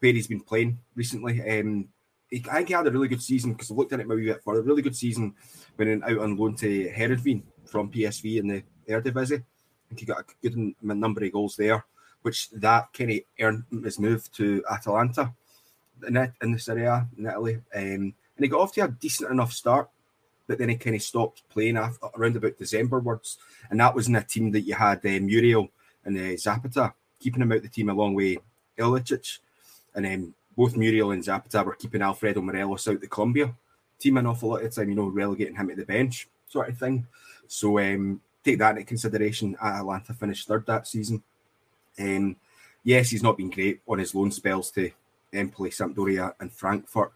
where 0.00 0.12
he's 0.12 0.26
been 0.26 0.40
playing 0.40 0.78
recently. 0.94 1.40
Um, 1.40 1.88
he, 2.32 2.44
I 2.50 2.56
think 2.56 2.68
he 2.68 2.74
had 2.74 2.86
a 2.86 2.90
really 2.90 3.08
good 3.08 3.22
season 3.22 3.52
because 3.52 3.70
I 3.70 3.74
looked 3.74 3.92
at 3.92 4.00
it 4.00 4.08
maybe 4.08 4.32
for 4.42 4.58
a 4.58 4.62
really 4.62 4.82
good 4.82 4.96
season 4.96 5.34
when 5.76 6.02
out 6.02 6.18
on 6.18 6.36
loan 6.36 6.56
to 6.56 6.90
Heerenveen 6.90 7.42
from 7.66 7.90
PSV 7.90 8.40
in 8.40 8.48
the 8.48 8.62
Eredivisie. 8.88 9.40
I 9.40 9.88
think 9.88 10.00
he 10.00 10.06
got 10.06 10.20
a 10.20 10.48
good 10.48 10.74
number 10.82 11.24
of 11.24 11.32
goals 11.32 11.56
there 11.56 11.84
which 12.22 12.50
that 12.50 12.92
kind 12.92 13.10
of 13.10 13.18
earned 13.40 13.64
his 13.84 13.98
move 13.98 14.30
to 14.32 14.64
Atalanta 14.70 15.32
in, 16.06 16.16
it, 16.16 16.32
in 16.40 16.52
the 16.52 16.58
Serie 16.58 16.86
A 16.86 17.06
in 17.18 17.26
Italy. 17.26 17.56
Um, 17.74 18.14
and 18.14 18.14
he 18.38 18.48
got 18.48 18.60
off 18.60 18.72
to 18.72 18.84
a 18.84 18.88
decent 18.88 19.30
enough 19.30 19.52
start, 19.52 19.90
but 20.46 20.58
then 20.58 20.68
he 20.68 20.76
kind 20.76 20.96
of 20.96 21.02
stopped 21.02 21.42
playing 21.50 21.76
after, 21.76 22.06
around 22.16 22.36
about 22.36 22.58
December 22.58 23.00
words. 23.00 23.38
And 23.70 23.80
that 23.80 23.94
was 23.94 24.08
in 24.08 24.16
a 24.16 24.24
team 24.24 24.50
that 24.52 24.62
you 24.62 24.74
had 24.74 25.04
uh, 25.04 25.20
Muriel 25.20 25.68
and 26.04 26.16
uh, 26.16 26.36
Zapata. 26.36 26.94
keeping 27.20 27.42
him 27.42 27.52
out 27.52 27.62
the 27.62 27.68
team 27.68 27.90
a 27.90 27.94
long 27.94 28.14
way. 28.14 28.38
Ilicic. 28.78 29.38
And 29.94 30.04
then 30.04 30.34
both 30.56 30.76
Muriel 30.76 31.12
and 31.12 31.24
Zapata 31.24 31.62
were 31.62 31.74
keeping 31.74 32.02
Alfredo 32.02 32.40
Morelos 32.40 32.88
out 32.88 33.00
the 33.00 33.06
Colombia 33.06 33.54
team 34.02 34.16
an 34.16 34.26
awful 34.26 34.50
lot 34.50 34.64
of 34.64 34.74
time, 34.74 34.88
you 34.88 34.94
know, 34.94 35.06
relegating 35.06 35.54
him 35.54 35.68
to 35.68 35.76
the 35.76 35.84
bench 35.84 36.28
sort 36.48 36.68
of 36.68 36.76
thing. 36.76 37.06
So 37.46 37.78
um, 37.78 38.20
take 38.44 38.58
that 38.58 38.72
into 38.72 38.84
consideration. 38.84 39.56
Atalanta 39.62 40.12
finished 40.12 40.48
third 40.48 40.66
that 40.66 40.86
season. 40.86 41.22
Um, 41.98 42.36
yes, 42.82 43.10
he's 43.10 43.22
not 43.22 43.36
been 43.36 43.50
great 43.50 43.80
on 43.86 43.98
his 43.98 44.14
loan 44.14 44.30
spells 44.30 44.70
to 44.72 44.90
Empoli, 45.32 45.70
Sampdoria, 45.70 46.34
and 46.40 46.52
Frankfurt, 46.52 47.12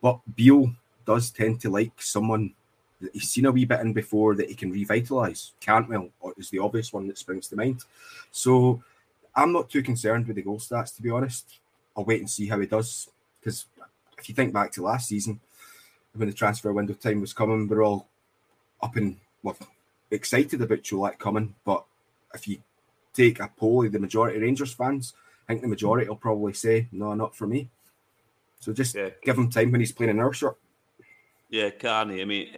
but 0.00 0.20
Beale 0.34 0.74
does 1.06 1.30
tend 1.30 1.60
to 1.60 1.70
like 1.70 2.00
someone 2.00 2.54
that 3.00 3.12
he's 3.12 3.30
seen 3.30 3.46
a 3.46 3.52
wee 3.52 3.64
bit 3.64 3.80
in 3.80 3.92
before 3.92 4.34
that 4.36 4.48
he 4.48 4.54
can 4.54 4.72
revitalise. 4.72 5.52
Cantwell 5.60 6.10
is 6.36 6.50
the 6.50 6.58
obvious 6.58 6.92
one 6.92 7.06
that 7.08 7.18
springs 7.18 7.48
to 7.48 7.56
mind. 7.56 7.84
So 8.30 8.82
I'm 9.34 9.52
not 9.52 9.68
too 9.68 9.82
concerned 9.82 10.26
with 10.26 10.36
the 10.36 10.42
goal 10.42 10.58
stats, 10.58 10.94
to 10.96 11.02
be 11.02 11.10
honest. 11.10 11.58
I'll 11.96 12.04
wait 12.04 12.20
and 12.20 12.30
see 12.30 12.46
how 12.46 12.58
he 12.60 12.66
does 12.66 13.08
because 13.40 13.66
if 14.18 14.28
you 14.28 14.34
think 14.34 14.52
back 14.52 14.72
to 14.72 14.82
last 14.82 15.08
season, 15.08 15.40
when 16.14 16.28
the 16.28 16.34
transfer 16.34 16.72
window 16.72 16.94
time 16.94 17.20
was 17.20 17.32
coming, 17.32 17.68
we're 17.68 17.82
all 17.82 18.08
up 18.82 18.96
and 18.96 19.16
well, 19.42 19.56
excited 20.10 20.60
about 20.60 20.82
Čolak 20.82 21.18
coming. 21.18 21.54
But 21.64 21.84
if 22.34 22.46
you 22.46 22.58
take 23.12 23.40
a 23.40 23.50
poll 23.56 23.84
of 23.84 23.92
the 23.92 23.98
majority 23.98 24.36
of 24.36 24.42
Rangers 24.42 24.72
fans, 24.72 25.14
I 25.48 25.52
think 25.52 25.62
the 25.62 25.68
majority 25.68 26.08
will 26.08 26.16
probably 26.16 26.52
say, 26.52 26.88
no, 26.92 27.14
not 27.14 27.36
for 27.36 27.46
me. 27.46 27.68
So 28.60 28.72
just 28.72 28.94
yeah. 28.94 29.10
give 29.22 29.36
him 29.36 29.50
time 29.50 29.72
when 29.72 29.80
he's 29.80 29.92
playing 29.92 30.10
in 30.10 30.20
our 30.20 30.32
shirt. 30.32 30.56
Yeah, 31.50 31.70
Carney. 31.70 32.22
I 32.22 32.24
mean, 32.24 32.56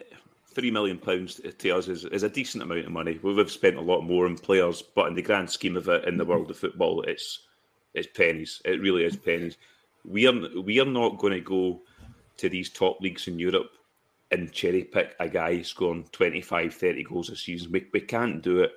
three 0.53 0.71
million 0.71 0.99
pounds 0.99 1.41
to 1.59 1.71
us 1.71 1.89
is, 1.89 2.05
is 2.05 2.23
a 2.23 2.29
decent 2.29 2.63
amount 2.63 2.87
of 2.87 2.93
money. 2.93 3.19
We've 3.23 3.51
spent 3.51 3.77
a 3.77 3.81
lot 3.81 4.03
more 4.03 4.27
on 4.27 4.37
players, 4.37 4.83
but 4.83 5.09
in 5.09 5.15
the 5.15 5.23
grand 5.23 5.51
scheme 5.51 5.77
of 5.77 5.89
it, 5.89 6.05
in 6.05 6.19
the 6.19 6.25
world 6.25 6.51
of 6.51 6.59
football, 6.59 7.03
it's 7.03 7.41
it's 7.95 8.09
pennies. 8.09 8.61
It 8.65 8.81
really 8.81 9.05
is 9.05 9.17
pennies. 9.17 9.57
We 10.05 10.27
are 10.27 10.35
we 10.61 10.81
are 10.81 10.85
not 10.85 11.19
going 11.19 11.33
to 11.33 11.41
go 11.41 11.83
to 12.37 12.49
these 12.49 12.71
top 12.71 13.01
leagues 13.01 13.29
in 13.29 13.39
Europe 13.39 13.71
and 14.31 14.53
cherry 14.53 14.85
pick 14.85 15.15
a 15.21 15.29
guy 15.29 15.63
scoring 15.63 16.07
25, 16.11 16.75
30 16.75 17.05
goals 17.05 17.31
a 17.31 17.37
season. 17.37 17.71
We, 17.71 17.87
we 17.93 18.01
can't 18.01 18.43
do 18.43 18.61
it. 18.61 18.73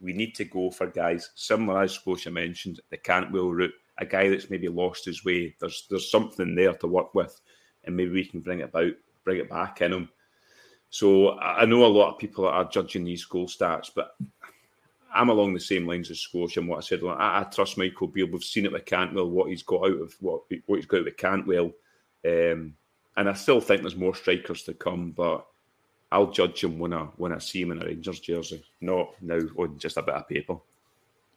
We 0.00 0.12
need 0.12 0.34
to 0.36 0.44
go 0.44 0.70
for 0.70 0.86
guys 0.86 1.30
similar 1.34 1.82
as 1.82 1.92
Scotia 1.92 2.30
mentioned, 2.30 2.80
the 2.90 2.98
Cantwell 2.98 3.50
route, 3.50 3.72
a 3.98 4.06
guy 4.06 4.28
that's 4.28 4.50
maybe 4.50 4.68
lost 4.68 5.06
his 5.06 5.24
way. 5.24 5.56
There's 5.58 5.86
there's 5.90 6.10
something 6.10 6.54
there 6.54 6.74
to 6.74 6.86
work 6.86 7.14
with, 7.14 7.40
and 7.84 7.96
maybe 7.96 8.10
we 8.10 8.24
can 8.24 8.40
bring 8.40 8.60
it 8.60 8.68
about, 8.68 8.92
bring 9.24 9.38
it 9.38 9.50
back 9.50 9.80
in 9.80 9.92
him. 9.92 10.08
So 10.90 11.38
I 11.38 11.64
know 11.64 11.84
a 11.84 11.86
lot 11.86 12.12
of 12.12 12.18
people 12.18 12.46
are 12.46 12.68
judging 12.68 13.04
these 13.04 13.24
goal 13.24 13.46
stats, 13.46 13.90
but 13.94 14.12
I'm 15.14 15.30
along 15.30 15.54
the 15.54 15.60
same 15.60 15.86
lines 15.86 16.10
as 16.10 16.20
Scotia 16.20 16.60
and 16.60 16.68
what 16.68 16.78
I 16.78 16.80
said. 16.80 17.00
I, 17.04 17.40
I 17.40 17.42
trust 17.44 17.78
Michael 17.78 18.08
Beale. 18.08 18.28
We've 18.30 18.42
seen 18.42 18.66
it 18.66 18.72
with 18.72 18.84
Cantwell, 18.84 19.30
what 19.30 19.48
he's 19.48 19.62
got 19.62 19.84
out 19.84 20.00
of 20.00 20.14
what 20.20 20.42
what 20.66 20.76
he's 20.76 20.86
got 20.86 21.00
out 21.00 21.08
of 21.08 21.16
Cantwell. 21.16 21.72
Um, 22.26 22.74
and 23.16 23.28
I 23.28 23.32
still 23.32 23.60
think 23.60 23.82
there's 23.82 23.96
more 23.96 24.14
strikers 24.14 24.62
to 24.64 24.74
come, 24.74 25.12
but 25.12 25.46
I'll 26.10 26.30
judge 26.30 26.62
him 26.64 26.78
when 26.78 26.92
I 26.92 27.04
when 27.16 27.32
I 27.32 27.38
see 27.38 27.62
him 27.62 27.72
in 27.72 27.82
a 27.82 27.86
Rangers 27.86 28.20
jersey, 28.20 28.64
not 28.80 29.10
now 29.20 29.40
on 29.56 29.78
just 29.78 29.96
a 29.96 30.02
bit 30.02 30.14
of 30.14 30.28
paper. 30.28 30.56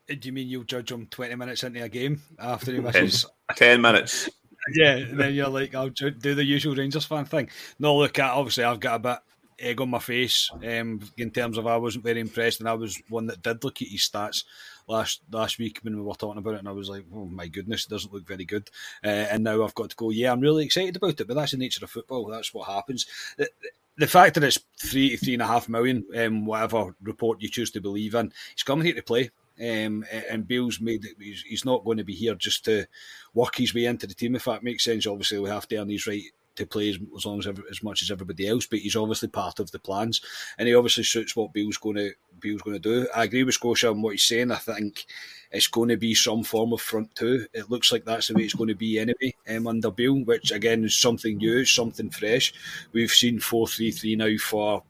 Do 0.08 0.20
you 0.22 0.34
mean 0.34 0.48
you'll 0.48 0.64
judge 0.64 0.92
him 0.92 1.08
20 1.08 1.36
minutes 1.36 1.64
into 1.64 1.84
a 1.84 1.90
game 1.90 2.22
after 2.38 2.74
he 2.74 2.80
misses? 2.82 3.26
10, 3.56 3.80
10 3.80 3.82
minutes. 3.82 4.30
yeah, 4.74 5.06
then 5.12 5.34
you're 5.34 5.48
like, 5.48 5.74
I'll 5.74 5.90
do 5.90 6.36
the 6.36 6.44
usual 6.44 6.76
Rangers 6.76 7.06
fan 7.06 7.26
thing. 7.26 7.50
No, 7.80 7.98
look, 7.98 8.20
obviously 8.20 8.64
I've 8.64 8.80
got 8.80 8.96
a 8.96 9.00
bit 9.00 9.20
egg 9.62 9.80
on 9.80 9.90
my 9.90 10.00
face 10.00 10.50
um, 10.64 11.00
in 11.18 11.32
terms 11.32 11.58
of 11.58 11.68
I 11.68 11.78
wasn't 11.78 12.04
very 12.04 12.20
impressed, 12.20 12.60
and 12.60 12.70
I 12.70 12.74
was 12.74 13.02
one 13.10 13.28
that 13.28 13.42
did 13.42 13.64
look 13.64 13.82
at 13.82 13.88
his 13.88 14.02
stats 14.02 14.44
last 14.88 15.22
last 15.32 15.60
week 15.60 15.80
when 15.84 15.96
we 15.96 16.02
were 16.02 16.14
talking 16.16 16.40
about 16.40 16.56
it, 16.56 16.60
and 16.60 16.68
I 16.68 16.74
was 16.74 16.90
like, 16.90 17.06
oh 17.14 17.26
my 17.26 17.48
goodness, 17.48 17.86
it 17.86 17.90
doesn't 17.90 18.14
look 18.14 18.28
very 18.28 18.46
good. 18.46 18.70
Uh, 19.04 19.08
and 19.08 19.44
now 19.44 19.64
I've 19.64 19.76
got 19.76 19.90
to 19.92 19.96
go, 19.96 20.10
yeah, 20.10 20.32
I'm 20.32 20.42
really 20.42 20.66
excited 20.66 20.96
about 20.96 21.20
it, 21.20 21.28
but 21.28 21.36
that's 21.36 21.52
the 21.52 21.58
nature 21.58 21.84
of 21.86 21.92
football. 21.92 22.26
That's 22.26 22.54
what 22.54 22.68
happens. 22.68 23.06
The, 23.38 23.50
the 23.98 24.08
fact 24.08 24.36
that 24.36 24.44
it's 24.44 24.60
three 24.78 25.12
to 25.12 25.18
three 25.18 25.34
and 25.34 25.42
a 25.42 25.48
half 25.48 25.70
million, 25.70 26.06
um, 26.18 26.46
whatever 26.46 26.96
report 27.02 27.42
you 27.42 27.50
choose 27.50 27.72
to 27.72 27.82
believe 27.82 28.16
in, 28.16 28.34
he's 28.54 28.64
coming 28.64 28.86
here 28.86 28.96
to 28.96 29.04
play. 29.04 29.30
Um, 29.60 30.06
and 30.30 30.48
Bill's 30.48 30.80
made 30.80 31.06
it, 31.06 31.18
he's, 31.20 31.44
he's, 31.44 31.66
not 31.66 31.86
going 31.86 31.98
to 31.98 32.04
be 32.04 32.16
here 32.16 32.34
just 32.34 32.66
to 32.66 32.88
work 33.36 33.56
his 33.58 33.76
way 33.76 33.86
into 33.86 34.08
the 34.08 34.16
team, 34.16 34.36
if 34.36 34.46
that 34.46 34.64
makes 34.64 34.84
sense. 34.84 35.06
Obviously, 35.06 35.38
we 35.38 35.50
have 35.50 35.68
to 35.68 35.78
earn 35.78 35.90
his 35.90 36.08
right 36.08 36.24
to 36.56 36.66
play 36.66 36.90
as, 36.90 37.00
as 37.16 37.26
long 37.26 37.40
as 37.40 37.48
as 37.48 37.84
much 37.84 38.02
as 38.02 38.12
everybody 38.12 38.48
else, 38.48 38.66
but 38.66 38.80
he's 38.80 38.96
obviously 38.96 39.30
part 39.30 39.60
of 39.60 39.72
the 39.72 39.80
plans, 39.80 40.22
and 40.58 40.68
he 40.68 40.76
obviously 40.76 41.04
suits 41.04 41.36
what 41.36 41.54
Bill's 41.54 41.78
going 41.78 41.96
to 41.96 42.12
Beale's 42.40 42.62
going 42.62 42.80
to 42.80 42.80
do. 42.80 43.08
I 43.16 43.24
agree 43.24 43.44
with 43.44 43.56
Scotia 43.56 43.90
on 43.90 44.02
what 44.02 44.12
he's 44.12 44.24
saying. 44.24 44.52
I 44.52 44.58
think 44.58 45.06
it's 45.52 45.68
going 45.68 45.90
to 45.90 45.98
be 45.98 46.14
some 46.14 46.44
form 46.44 46.74
of 46.74 46.82
front 46.82 47.14
two. 47.16 47.46
It 47.54 47.70
looks 47.70 47.92
like 47.92 48.06
that's 48.06 48.28
the 48.28 48.34
way 48.34 48.44
it's 48.44 48.54
going 48.54 48.70
to 48.70 48.76
be 48.76 49.00
anyway 49.00 49.34
um, 49.50 49.68
under 49.68 49.92
Beale, 49.92 50.24
which 50.26 50.52
again 50.52 50.84
is 50.84 50.96
something 50.96 51.38
new, 51.38 51.66
something 51.66 52.10
fresh. 52.10 52.54
We've 52.94 53.12
seen 53.12 53.40
four 53.40 53.68
three 53.68 53.92
three 53.92 54.16
now 54.16 54.36
for 54.38 54.84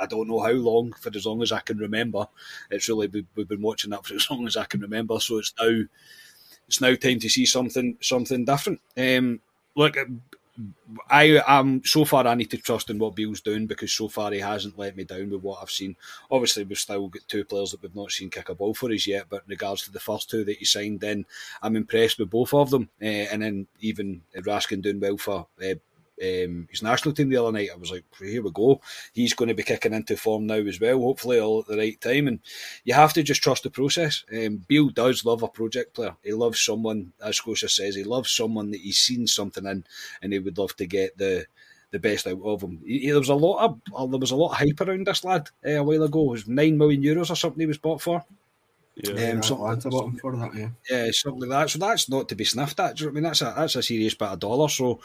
I 0.00 0.06
don't 0.06 0.28
know 0.28 0.40
how 0.40 0.52
long, 0.52 0.92
for 0.92 1.10
as 1.14 1.26
long 1.26 1.42
as 1.42 1.52
I 1.52 1.60
can 1.60 1.78
remember. 1.78 2.26
It's 2.70 2.88
really 2.88 3.08
we've 3.34 3.48
been 3.48 3.62
watching 3.62 3.90
that 3.90 4.04
for 4.06 4.14
as 4.14 4.30
long 4.30 4.46
as 4.46 4.56
I 4.56 4.64
can 4.64 4.80
remember. 4.80 5.20
So 5.20 5.38
it's 5.38 5.54
now 5.60 5.82
it's 6.66 6.80
now 6.80 6.94
time 6.94 7.20
to 7.20 7.28
see 7.28 7.46
something 7.46 7.96
something 8.00 8.44
different. 8.44 8.80
Um, 8.96 9.40
look, 9.74 9.96
I 11.10 11.42
am 11.46 11.82
so 11.84 12.04
far. 12.04 12.26
I 12.26 12.34
need 12.34 12.50
to 12.50 12.58
trust 12.58 12.88
in 12.88 12.98
what 12.98 13.16
Beale's 13.16 13.40
doing 13.40 13.66
because 13.66 13.92
so 13.92 14.08
far 14.08 14.30
he 14.30 14.38
hasn't 14.38 14.78
let 14.78 14.96
me 14.96 15.04
down 15.04 15.30
with 15.30 15.42
what 15.42 15.60
I've 15.60 15.70
seen. 15.70 15.96
Obviously, 16.30 16.64
we've 16.64 16.78
still 16.78 17.08
got 17.08 17.22
two 17.26 17.44
players 17.44 17.72
that 17.72 17.82
we've 17.82 17.94
not 17.94 18.12
seen 18.12 18.30
kick 18.30 18.48
a 18.48 18.54
ball 18.54 18.74
for 18.74 18.92
us 18.92 19.06
yet. 19.06 19.26
But 19.28 19.42
in 19.46 19.50
regards 19.50 19.82
to 19.82 19.92
the 19.92 20.00
first 20.00 20.30
two 20.30 20.44
that 20.44 20.58
he 20.58 20.64
signed, 20.64 21.00
then 21.00 21.26
I'm 21.60 21.76
impressed 21.76 22.18
with 22.18 22.30
both 22.30 22.54
of 22.54 22.70
them. 22.70 22.88
Uh, 23.02 23.04
and 23.04 23.42
then 23.42 23.66
even 23.80 24.22
Raskin 24.36 24.82
doing 24.82 25.00
well 25.00 25.16
for 25.16 25.46
uh, 25.62 25.74
um, 26.22 26.68
his 26.70 26.82
national 26.82 27.14
team 27.14 27.28
the 27.28 27.36
other 27.36 27.52
night. 27.52 27.70
I 27.72 27.76
was 27.76 27.90
like, 27.90 28.04
here 28.18 28.42
we 28.42 28.50
go. 28.50 28.80
He's 29.12 29.34
going 29.34 29.48
to 29.48 29.54
be 29.54 29.62
kicking 29.62 29.92
into 29.92 30.16
form 30.16 30.46
now 30.46 30.54
as 30.54 30.80
well, 30.80 31.00
hopefully 31.00 31.40
all 31.40 31.60
at 31.60 31.66
the 31.66 31.76
right 31.76 32.00
time. 32.00 32.28
And 32.28 32.40
you 32.84 32.94
have 32.94 33.12
to 33.14 33.22
just 33.22 33.42
trust 33.42 33.62
the 33.64 33.70
process. 33.70 34.24
Um, 34.32 34.64
Beale 34.68 34.90
does 34.90 35.24
love 35.24 35.42
a 35.42 35.48
project 35.48 35.94
player. 35.94 36.16
He 36.22 36.32
loves 36.32 36.60
someone, 36.60 37.12
as 37.22 37.36
Scotia 37.36 37.68
says, 37.68 37.94
he 37.94 38.04
loves 38.04 38.30
someone 38.30 38.70
that 38.70 38.80
he's 38.80 38.98
seen 38.98 39.26
something 39.26 39.66
in 39.66 39.84
and 40.22 40.32
he 40.32 40.38
would 40.38 40.58
love 40.58 40.76
to 40.76 40.86
get 40.86 41.16
the 41.18 41.46
the 41.90 42.00
best 42.00 42.26
out 42.26 42.40
of 42.42 42.60
him. 42.60 42.80
He, 42.84 43.06
there 43.06 43.20
was 43.20 43.28
a 43.28 43.36
lot 43.36 43.64
of 43.64 43.80
uh, 43.94 44.06
there 44.06 44.18
was 44.18 44.32
a 44.32 44.36
lot 44.36 44.50
of 44.50 44.56
hype 44.56 44.80
around 44.80 45.06
this 45.06 45.22
lad 45.22 45.48
uh, 45.64 45.70
a 45.70 45.82
while 45.82 46.02
ago. 46.02 46.24
It 46.24 46.30
was 46.30 46.48
nine 46.48 46.76
million 46.76 47.02
euros 47.02 47.30
or 47.30 47.36
something 47.36 47.60
he 47.60 47.66
was 47.66 47.78
bought 47.78 48.02
for. 48.02 48.24
Yeah, 48.96 49.30
um, 49.30 49.42
something, 49.42 49.80
something 49.80 50.18
for 50.18 50.36
that, 50.36 50.54
yeah. 50.54 50.68
yeah, 50.88 51.10
something 51.12 51.48
like 51.48 51.50
that. 51.50 51.70
So 51.70 51.78
that's 51.78 52.08
not 52.08 52.28
to 52.28 52.34
be 52.34 52.44
sniffed 52.44 52.78
at. 52.80 53.00
I 53.00 53.06
mean, 53.06 53.22
that's 53.22 53.42
a 53.42 53.54
that's 53.56 53.76
a 53.76 53.82
serious 53.82 54.14
bit 54.14 54.28
of 54.28 54.40
dollar. 54.40 54.68
So 54.68 55.00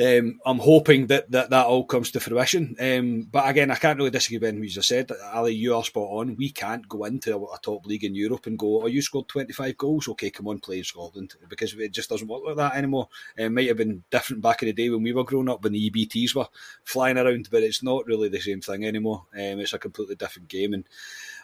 um, 0.00 0.40
I'm 0.44 0.58
hoping 0.58 1.06
that, 1.06 1.30
that 1.30 1.50
that 1.50 1.66
all 1.66 1.84
comes 1.84 2.10
to 2.12 2.20
fruition. 2.20 2.74
Um, 2.80 3.28
but 3.30 3.48
again, 3.48 3.70
I 3.70 3.76
can't 3.76 3.96
really 3.96 4.10
disagree 4.10 4.38
with 4.38 4.48
anything 4.48 4.64
you 4.64 4.70
just 4.70 4.88
said. 4.88 5.10
Ally, 5.32 5.50
you 5.50 5.76
are 5.76 5.84
spot 5.84 6.08
on. 6.10 6.36
We 6.36 6.50
can't 6.50 6.88
go 6.88 7.04
into 7.04 7.36
a, 7.36 7.40
a, 7.40 7.58
top 7.62 7.86
league 7.86 8.02
in 8.02 8.14
Europe 8.14 8.46
and 8.46 8.58
go, 8.58 8.82
oh, 8.82 8.86
you 8.86 9.00
scored 9.02 9.28
25 9.28 9.76
goals? 9.76 10.08
Okay, 10.08 10.30
come 10.30 10.48
on, 10.48 10.58
play 10.58 10.78
in 10.78 10.84
Scotland. 10.84 11.34
Because 11.48 11.74
it 11.74 11.92
just 11.92 12.10
doesn't 12.10 12.26
work 12.26 12.42
like 12.44 12.56
that 12.56 12.74
anymore. 12.74 13.08
It 13.36 13.50
might 13.50 13.68
have 13.68 13.76
been 13.76 14.02
different 14.10 14.42
back 14.42 14.62
in 14.62 14.66
the 14.66 14.72
day 14.72 14.90
when 14.90 15.02
we 15.04 15.12
were 15.12 15.24
growing 15.24 15.48
up, 15.48 15.62
when 15.62 15.72
the 15.72 15.90
EBTs 15.90 16.34
were 16.34 16.48
flying 16.82 17.16
around, 17.16 17.48
but 17.52 17.62
it's 17.62 17.82
not 17.82 18.06
really 18.06 18.28
the 18.28 18.40
same 18.40 18.60
thing 18.60 18.84
anymore. 18.84 19.26
Um, 19.32 19.60
it's 19.60 19.74
a 19.74 19.78
completely 19.78 20.16
different 20.16 20.48
game. 20.48 20.74
And 20.74 20.84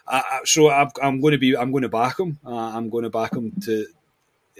I, 0.07 0.41
so 0.43 0.69
I'm, 0.69 0.89
I'm, 1.01 1.21
going 1.21 1.31
to 1.31 1.37
be, 1.37 1.55
I'm 1.55 1.71
going 1.71 1.83
to 1.83 1.89
back 1.89 2.19
him. 2.19 2.37
Uh, 2.45 2.75
I'm 2.75 2.89
going 2.89 3.03
to 3.03 3.09
back 3.09 3.33
him 3.33 3.53
to 3.61 3.87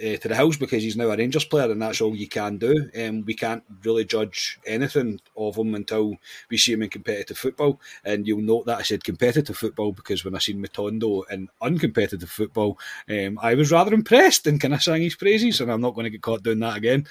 uh, 0.00 0.16
to 0.16 0.28
the 0.28 0.34
house 0.34 0.56
because 0.56 0.82
he's 0.82 0.96
now 0.96 1.10
a 1.10 1.16
Rangers 1.16 1.44
player 1.44 1.70
and 1.70 1.80
that's 1.80 2.00
all 2.00 2.14
you 2.14 2.28
can 2.28 2.58
do. 2.58 2.90
Um, 2.98 3.24
we 3.24 3.34
can't 3.34 3.62
really 3.84 4.04
judge 4.04 4.58
anything 4.66 5.20
of 5.36 5.56
him 5.56 5.74
until 5.74 6.16
we 6.50 6.58
see 6.58 6.72
him 6.72 6.82
in 6.82 6.90
competitive 6.90 7.38
football. 7.38 7.80
And 8.04 8.26
you'll 8.26 8.40
note 8.40 8.66
that 8.66 8.78
I 8.78 8.82
said 8.82 9.04
competitive 9.04 9.56
football 9.56 9.92
because 9.92 10.24
when 10.24 10.34
I 10.34 10.38
seen 10.38 10.64
Matondo 10.64 11.22
in 11.30 11.48
uncompetitive 11.62 12.28
football, 12.28 12.78
um, 13.08 13.38
I 13.42 13.54
was 13.54 13.72
rather 13.72 13.94
impressed 13.94 14.46
and 14.46 14.60
kind 14.60 14.74
of 14.74 14.82
sang 14.82 15.02
his 15.02 15.16
praises. 15.16 15.60
And 15.60 15.70
I'm 15.70 15.80
not 15.80 15.94
going 15.94 16.04
to 16.04 16.10
get 16.10 16.22
caught 16.22 16.42
doing 16.42 16.60
that 16.60 16.76
again. 16.76 17.06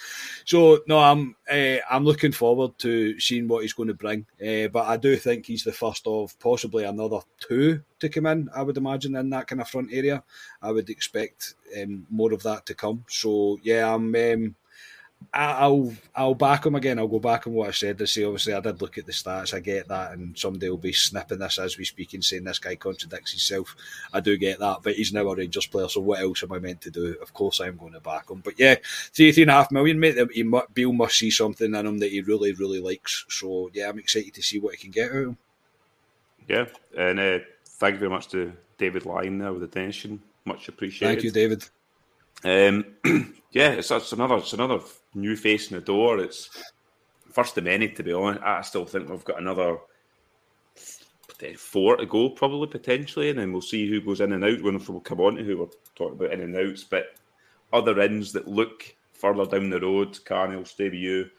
So 0.45 0.79
no, 0.88 1.00
I'm 1.00 1.35
uh, 1.51 1.77
I'm 1.89 2.05
looking 2.05 2.31
forward 2.31 2.77
to 2.79 3.20
seeing 3.20 3.48
what 3.48 3.63
he's 3.63 3.74
going 3.74 3.88
to 3.88 3.93
bring. 3.93 4.25
Uh, 4.41 4.67
but 4.70 4.88
I 4.88 4.98
do 4.98 5.15
think 5.17 5.46
he's 5.46 5.63
the 5.63 5.72
first 5.72 6.08
of 6.08 6.38
possibly 6.39 6.86
another 6.86 7.20
two 7.39 7.84
to 8.00 8.10
come 8.10 8.25
in. 8.25 8.50
I 8.55 8.63
would 8.63 8.77
imagine 8.77 9.15
in 9.15 9.29
that 9.31 9.48
kind 9.48 9.62
of 9.62 9.67
front 9.67 9.89
area. 9.91 10.24
I 10.62 10.72
would 10.72 10.89
expect 10.89 11.55
um, 11.79 12.08
more 12.10 12.34
of 12.34 12.43
that 12.43 12.65
to 12.67 12.74
come. 12.74 13.05
So 13.08 13.60
yeah, 13.63 13.93
I'm. 13.93 14.15
Um, 14.15 14.55
I'll 15.34 15.94
I'll 16.16 16.36
back 16.36 16.66
him 16.66 16.75
again. 16.75 17.00
I'll 17.00 17.08
go 17.08 17.20
back 17.20 17.48
on 17.48 17.54
what 17.54 17.70
I 17.70 17.72
said 17.72 17.98
to 18.00 18.08
say. 18.08 18.24
Obviously, 18.24 18.54
I 18.54 18.60
did 18.60 18.82
look 18.82 18.98
at 18.98 19.06
the 19.06 19.12
stats. 19.12 19.54
I 19.54 19.60
get 19.60 19.88
that, 19.88 20.12
and 20.12 20.38
somebody 20.38 20.70
will 20.70 20.78
be 20.78 20.92
snipping 20.92 21.40
this 21.40 21.58
as 21.58 21.78
we 21.78 21.86
speak 21.86 22.13
and 22.13 22.24
saying 22.24 22.44
this 22.44 22.60
guy 22.60 22.75
contradicts 22.75 23.32
himself. 23.32 23.75
I 24.13 24.20
do 24.20 24.38
get 24.38 24.60
that, 24.60 24.80
but 24.84 24.96
he's 24.96 25.13
now 25.13 25.28
a 25.28 25.36
Rangers 25.36 25.68
player. 25.68 25.88
So 25.88 26.01
what 26.01 26.20
else 26.20 26.44
am 26.44 26.51
I 26.51 26.60
meant 26.60 26.82
to 26.82 26.92
do? 26.92 27.16
Of 27.22 27.34
course, 27.34 27.62
I'm 27.62 27.78
going 27.78 27.94
to 27.94 28.01
back 28.01 28.30
him. 28.30 28.42
But 28.44 28.60
yeah, 28.60 28.75
three 28.84 29.32
three 29.32 29.44
and 29.44 29.51
a 29.51 29.56
half 29.56 29.72
million, 29.72 30.00
mate. 30.00 30.18
He 30.34 30.44
Beale 30.74 30.94
must 30.94 31.18
see 31.18 31.32
something 31.32 31.74
in 31.74 31.86
him 31.86 32.00
that 32.00 32.12
he 32.12 32.22
really 32.22 32.51
really 32.54 32.80
likes. 32.80 33.25
So 33.30 33.70
yeah, 33.74 33.90
I'm 33.90 34.00
excited 34.00 34.34
to 34.34 34.42
see 34.42 34.60
what 34.60 34.75
he 34.75 34.82
can 34.82 34.92
get 34.92 35.12
out 35.12 35.18
of 35.18 35.24
him. 35.24 35.38
Yeah, 36.48 36.66
and 36.98 37.20
uh, 37.20 37.40
thank 37.66 37.94
you 37.94 38.00
very 38.00 38.12
much 38.12 38.28
to 38.30 38.51
David 38.78 39.06
Lyon 39.06 39.38
there 39.38 39.54
with 39.54 39.63
attention. 39.63 40.22
Much 40.44 40.68
appreciated. 40.68 41.13
Thank 41.13 41.24
you, 41.24 41.32
David. 41.32 41.70
Um, 42.43 42.86
yeah, 43.51 43.71
it's, 43.71 43.91
it's 43.91 44.13
another 44.13 44.38
it's 44.38 44.53
another 44.53 44.79
new 45.13 45.36
face 45.36 45.71
in 45.71 45.75
the 45.75 45.81
door. 45.83 46.19
It's 46.19 46.50
first 47.31 47.57
of 47.57 47.63
many, 47.63 47.89
to 47.89 48.03
be 48.03 48.13
honest. 48.13 48.43
I 48.43 48.62
still 48.62 48.86
think 48.86 49.10
we've 49.10 49.24
got 49.24 49.41
another 49.41 49.77
four 51.57 51.98
to 51.98 52.05
go, 52.05 52.29
probably 52.29 52.67
potentially, 52.67 53.29
and 53.29 53.39
then 53.39 53.51
we'll 53.51 53.62
see 53.62 53.89
who 53.89 54.01
goes 54.01 54.21
in 54.21 54.33
and 54.33 54.43
out. 54.43 54.62
When 54.62 54.77
we'll 54.88 55.00
come 55.00 55.19
on 55.19 55.36
to 55.36 55.43
who 55.43 55.57
we're 55.57 55.67
talking 55.95 56.17
about 56.17 56.33
in 56.33 56.41
and 56.41 56.55
outs, 56.55 56.83
but 56.83 57.15
other 57.74 58.00
ends 58.00 58.31
that 58.33 58.48
look 58.48 58.95
further 59.13 59.45
down 59.45 59.69
the 59.69 59.79
road. 59.79 60.24
Carney 60.25 60.57
will 60.57 60.65
stay 60.65 60.86
with 60.86 60.93
you. 60.93 61.29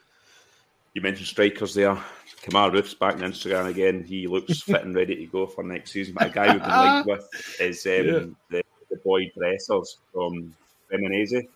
You 0.94 1.02
mentioned 1.02 1.28
strikers 1.28 1.74
there. 1.74 1.98
Kemar 2.42 2.72
Roofe's 2.72 2.94
back 2.94 3.14
on 3.14 3.20
Instagram 3.20 3.68
again. 3.68 4.04
He 4.04 4.26
looks 4.26 4.60
fit 4.62 4.84
and 4.84 4.94
ready 4.94 5.16
to 5.16 5.26
go 5.26 5.46
for 5.46 5.62
next 5.62 5.92
season. 5.92 6.14
But 6.14 6.28
a 6.28 6.30
guy 6.30 6.52
we've 6.52 6.62
been 6.62 7.06
linked 7.06 7.08
with 7.32 7.60
is 7.60 7.86
um, 7.86 7.92
yeah. 7.92 8.26
the, 8.50 8.62
the 8.90 8.96
boy 9.04 9.30
Dessers 9.36 9.96
from 10.12 10.54
Cremonese. 10.92 11.46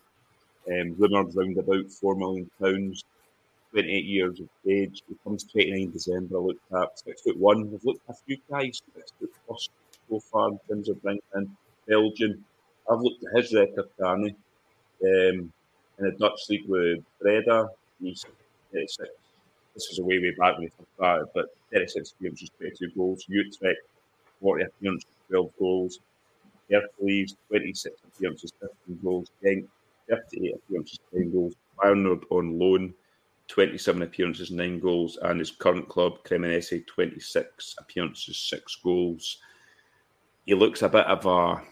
Um, 0.69 0.97
around 1.01 1.59
about 1.59 1.87
£4 1.87 2.19
million, 2.19 2.51
28 2.59 4.05
years 4.05 4.41
of 4.41 4.49
age. 4.69 5.03
He 5.09 5.15
comes 5.23 5.45
29 5.45 5.91
December. 5.93 6.39
I 6.39 6.41
looked 6.41 6.73
at 6.73 6.99
six 6.99 7.23
foot 7.23 7.37
one. 7.37 7.71
We've 7.71 7.85
looked 7.85 8.01
at 8.09 8.17
a 8.17 8.19
few 8.27 8.39
guys 8.51 8.81
six 8.95 9.13
foot 9.21 9.31
plus 9.47 9.69
so 10.09 10.19
far 10.21 10.49
in 10.51 10.59
terms 10.69 10.89
of 10.89 11.01
bringing 11.03 11.21
in 11.35 11.57
Belgian. 11.87 12.45
I've 12.91 13.01
looked 13.01 13.23
at 13.25 13.37
his 13.37 13.55
record, 13.55 13.89
Carney, 14.01 14.35
um, 15.05 15.09
in 15.09 15.53
the 15.99 16.13
Dutch 16.19 16.41
league 16.49 16.69
with 16.69 17.05
Breda. 17.21 17.69
He's 18.01 18.25
36. 18.73 19.09
This 19.75 19.85
is 19.91 19.99
a 19.99 20.05
way, 20.05 20.19
way 20.19 20.35
back 20.39 20.55
when 20.55 20.63
he 20.63 20.69
first 20.69 20.89
started, 20.97 21.29
but 21.35 21.47
36 21.73 22.13
appearances, 22.13 22.51
22 22.59 22.91
goals. 22.97 23.25
Utrecht, 23.29 23.81
40 24.41 24.65
appearances, 24.65 25.11
12 25.29 25.51
goals. 25.59 26.01
Heracles, 26.71 27.37
26 27.49 28.01
appearances, 28.05 28.53
15 28.61 28.99
goals. 29.03 29.31
Genk, 29.45 29.67
38 30.09 30.55
appearances, 30.55 30.99
10 31.13 31.33
goals. 31.33 31.55
Feyenoord 31.79 32.23
on 32.31 32.59
loan, 32.59 32.95
27 33.49 34.03
appearances, 34.03 34.51
9 34.51 34.81
goals. 34.81 35.19
And 35.23 35.39
his 35.39 35.51
current 35.51 35.89
club, 35.89 36.25
Cremonese, 36.25 36.87
26 36.87 37.77
appearances, 37.79 38.39
6 38.39 38.77
goals. 38.83 39.39
He 40.45 40.55
looks 40.55 40.83
a 40.83 40.89
bit 40.89 41.07
of 41.07 41.27
a 41.27 41.63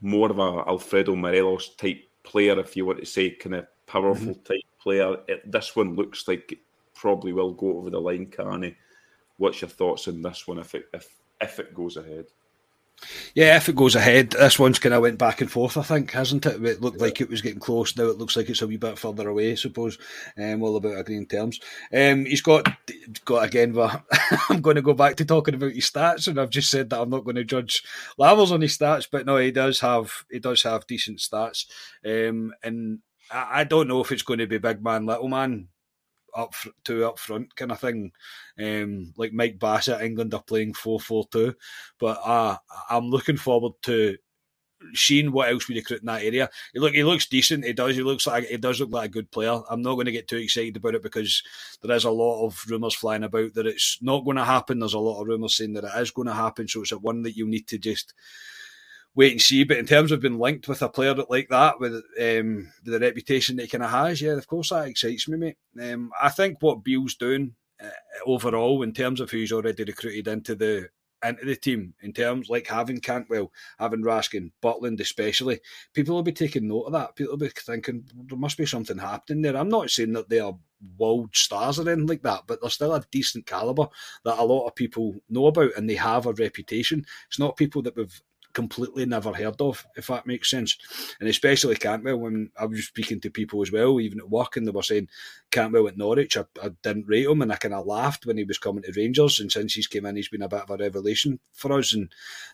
more 0.00 0.30
of 0.30 0.38
a 0.38 0.68
Alfredo 0.68 1.16
Morelos 1.16 1.76
type 1.76 2.04
player, 2.24 2.58
if 2.58 2.76
you 2.76 2.84
want 2.84 3.00
to 3.00 3.06
say, 3.06 3.30
kind 3.30 3.54
of 3.56 3.66
powerful 3.86 4.34
mm-hmm. 4.34 4.42
type 4.42 4.60
player. 4.80 5.16
It, 5.28 5.50
this 5.50 5.74
one 5.74 5.94
looks 5.94 6.28
like 6.28 6.52
it 6.52 6.58
probably 6.94 7.32
will 7.32 7.52
go 7.52 7.78
over 7.78 7.90
the 7.90 8.00
line, 8.00 8.26
Carney. 8.26 8.76
What's 9.38 9.62
your 9.62 9.70
thoughts 9.70 10.06
on 10.08 10.22
this 10.22 10.46
one 10.46 10.58
if 10.58 10.74
it 10.74 10.86
if 10.92 11.08
if 11.40 11.58
it 11.58 11.74
goes 11.74 11.96
ahead? 11.96 12.26
Yeah, 13.34 13.56
if 13.56 13.68
it 13.68 13.76
goes 13.76 13.94
ahead, 13.94 14.30
this 14.30 14.58
one's 14.58 14.78
kind 14.78 14.94
of 14.94 15.02
went 15.02 15.18
back 15.18 15.40
and 15.40 15.50
forth. 15.50 15.76
I 15.76 15.82
think, 15.82 16.10
hasn't 16.12 16.46
it? 16.46 16.64
It 16.64 16.80
looked 16.80 16.98
yeah. 16.98 17.04
like 17.04 17.20
it 17.20 17.28
was 17.28 17.42
getting 17.42 17.60
close. 17.60 17.96
Now 17.96 18.04
it 18.04 18.18
looks 18.18 18.36
like 18.36 18.48
it's 18.48 18.62
a 18.62 18.66
wee 18.66 18.76
bit 18.76 18.98
further 18.98 19.28
away. 19.28 19.52
I 19.52 19.54
suppose. 19.54 19.98
Um, 20.36 20.62
all 20.62 20.76
about 20.76 20.98
agreeing 20.98 21.26
terms. 21.26 21.60
Um, 21.92 22.24
he's 22.24 22.42
got 22.42 22.66
got 23.24 23.44
again. 23.44 23.72
But 23.72 24.04
I'm 24.48 24.60
going 24.60 24.76
to 24.76 24.82
go 24.82 24.94
back 24.94 25.16
to 25.16 25.24
talking 25.24 25.54
about 25.54 25.72
his 25.72 25.90
stats, 25.90 26.28
and 26.28 26.38
I've 26.38 26.50
just 26.50 26.70
said 26.70 26.90
that 26.90 27.00
I'm 27.00 27.10
not 27.10 27.24
going 27.24 27.36
to 27.36 27.44
judge 27.44 27.82
levels 28.18 28.52
on 28.52 28.60
his 28.60 28.76
stats, 28.76 29.06
but 29.10 29.26
no, 29.26 29.36
he 29.36 29.50
does 29.50 29.80
have 29.80 30.24
he 30.30 30.38
does 30.38 30.62
have 30.62 30.86
decent 30.86 31.18
stats. 31.18 31.66
Um, 32.04 32.52
and 32.62 33.00
I, 33.30 33.60
I 33.60 33.64
don't 33.64 33.88
know 33.88 34.00
if 34.00 34.12
it's 34.12 34.22
going 34.22 34.38
to 34.38 34.46
be 34.46 34.58
big 34.58 34.82
man, 34.82 35.06
little 35.06 35.28
man 35.28 35.68
up 36.34 36.54
two 36.84 37.04
up 37.04 37.18
front 37.18 37.54
kind 37.56 37.72
of 37.72 37.80
thing. 37.80 38.12
Um, 38.58 39.12
like 39.16 39.32
Mike 39.32 39.58
Bassett, 39.58 40.02
England 40.02 40.34
are 40.34 40.42
playing 40.42 40.74
four 40.74 41.00
four 41.00 41.26
two, 41.30 41.54
but 41.98 42.20
uh, 42.24 42.56
I'm 42.90 43.06
looking 43.10 43.36
forward 43.36 43.72
to 43.82 44.16
seeing 44.92 45.32
what 45.32 45.48
else 45.48 45.68
we 45.68 45.76
recruit 45.76 46.00
in 46.00 46.06
that 46.06 46.22
area. 46.22 46.50
He 46.72 46.80
look, 46.80 46.94
he 46.94 47.04
looks 47.04 47.26
decent. 47.26 47.64
He 47.64 47.72
does. 47.72 47.96
He 47.96 48.02
looks 48.02 48.26
like 48.26 48.44
he 48.46 48.56
does 48.56 48.80
look 48.80 48.90
like 48.90 49.06
a 49.06 49.12
good 49.12 49.30
player. 49.30 49.60
I'm 49.70 49.82
not 49.82 49.94
going 49.94 50.06
to 50.06 50.12
get 50.12 50.28
too 50.28 50.36
excited 50.36 50.76
about 50.76 50.94
it 50.94 51.02
because 51.02 51.42
there 51.82 51.96
is 51.96 52.04
a 52.04 52.10
lot 52.10 52.44
of 52.44 52.62
rumours 52.68 52.94
flying 52.94 53.24
about 53.24 53.54
that 53.54 53.66
it's 53.66 53.98
not 54.02 54.24
going 54.24 54.36
to 54.36 54.44
happen. 54.44 54.78
There's 54.78 54.94
a 54.94 54.98
lot 54.98 55.20
of 55.20 55.26
rumours 55.26 55.56
saying 55.56 55.74
that 55.74 55.84
it 55.84 56.00
is 56.00 56.10
going 56.10 56.28
to 56.28 56.34
happen. 56.34 56.68
So 56.68 56.82
it's 56.82 56.92
a 56.92 56.98
one 56.98 57.22
that 57.22 57.36
you 57.36 57.46
need 57.46 57.66
to 57.68 57.78
just 57.78 58.14
wait 59.14 59.32
and 59.32 59.40
see. 59.40 59.64
But 59.64 59.78
in 59.78 59.86
terms 59.86 60.12
of 60.12 60.20
being 60.20 60.38
linked 60.38 60.68
with 60.68 60.82
a 60.82 60.88
player 60.88 61.14
like 61.28 61.48
that, 61.48 61.80
with 61.80 61.94
um, 62.20 62.72
the 62.82 62.98
reputation 63.00 63.56
that 63.56 63.62
he 63.62 63.68
kind 63.68 63.84
of 63.84 63.90
has, 63.90 64.20
yeah, 64.20 64.32
of 64.32 64.46
course 64.46 64.70
that 64.70 64.88
excites 64.88 65.28
me, 65.28 65.36
mate. 65.36 65.56
Um, 65.80 66.10
I 66.20 66.28
think 66.28 66.58
what 66.60 66.84
Beale's 66.84 67.14
doing 67.14 67.54
uh, 67.82 67.88
overall, 68.26 68.82
in 68.82 68.92
terms 68.92 69.20
of 69.20 69.30
who's 69.30 69.52
already 69.52 69.84
recruited 69.84 70.28
into 70.28 70.54
the 70.54 70.88
into 71.24 71.46
the 71.46 71.56
team, 71.56 71.94
in 72.02 72.12
terms 72.12 72.50
like 72.50 72.66
having 72.66 73.00
Cantwell, 73.00 73.50
having 73.78 74.02
Raskin, 74.02 74.50
Butland 74.62 75.00
especially, 75.00 75.58
people 75.94 76.14
will 76.14 76.22
be 76.22 76.32
taking 76.32 76.68
note 76.68 76.82
of 76.82 76.92
that. 76.92 77.16
People 77.16 77.32
will 77.32 77.38
be 77.38 77.48
thinking 77.48 78.04
there 78.14 78.36
must 78.36 78.58
be 78.58 78.66
something 78.66 78.98
happening 78.98 79.40
there. 79.40 79.56
I'm 79.56 79.70
not 79.70 79.88
saying 79.88 80.12
that 80.12 80.28
they 80.28 80.40
are 80.40 80.54
world 80.98 81.34
stars 81.34 81.78
or 81.78 81.88
anything 81.88 82.06
like 82.06 82.22
that, 82.22 82.42
but 82.46 82.60
they're 82.60 82.68
still 82.68 82.94
a 82.94 83.02
decent 83.10 83.46
caliber 83.46 83.86
that 84.24 84.38
a 84.38 84.44
lot 84.44 84.66
of 84.66 84.74
people 84.74 85.14
know 85.30 85.46
about 85.46 85.70
and 85.78 85.88
they 85.88 85.94
have 85.94 86.26
a 86.26 86.34
reputation. 86.34 87.06
It's 87.28 87.38
not 87.38 87.56
people 87.56 87.80
that 87.82 87.96
we've 87.96 88.20
completely 88.54 89.04
never 89.04 89.32
heard 89.32 89.60
of, 89.60 89.84
if 89.96 90.06
that 90.06 90.26
makes 90.26 90.50
sense. 90.50 90.78
And 91.20 91.28
especially 91.28 91.74
Cantwell, 91.76 92.18
when 92.18 92.50
I 92.58 92.64
was 92.64 92.86
speaking 92.86 93.20
to 93.20 93.30
people 93.30 93.60
as 93.60 93.70
well, 93.70 94.00
even 94.00 94.20
at 94.20 94.30
work, 94.30 94.56
and 94.56 94.66
they 94.66 94.70
were 94.70 94.82
saying 94.82 95.08
Cantwell 95.50 95.88
at 95.88 95.98
Norwich, 95.98 96.36
I, 96.36 96.44
I 96.62 96.70
didn't 96.82 97.06
rate 97.06 97.26
him, 97.26 97.42
and 97.42 97.52
I 97.52 97.56
kind 97.56 97.74
of 97.74 97.86
laughed 97.86 98.24
when 98.24 98.38
he 98.38 98.44
was 98.44 98.58
coming 98.58 98.82
to 98.84 98.92
Rangers. 98.96 99.40
And 99.40 99.52
since 99.52 99.74
he's 99.74 99.86
came 99.86 100.06
in, 100.06 100.16
he's 100.16 100.28
been 100.28 100.42
a 100.42 100.48
bit 100.48 100.62
of 100.62 100.70
a 100.70 100.76
revelation 100.76 101.38
for 101.52 101.72
us. 101.78 101.92
And 101.92 102.10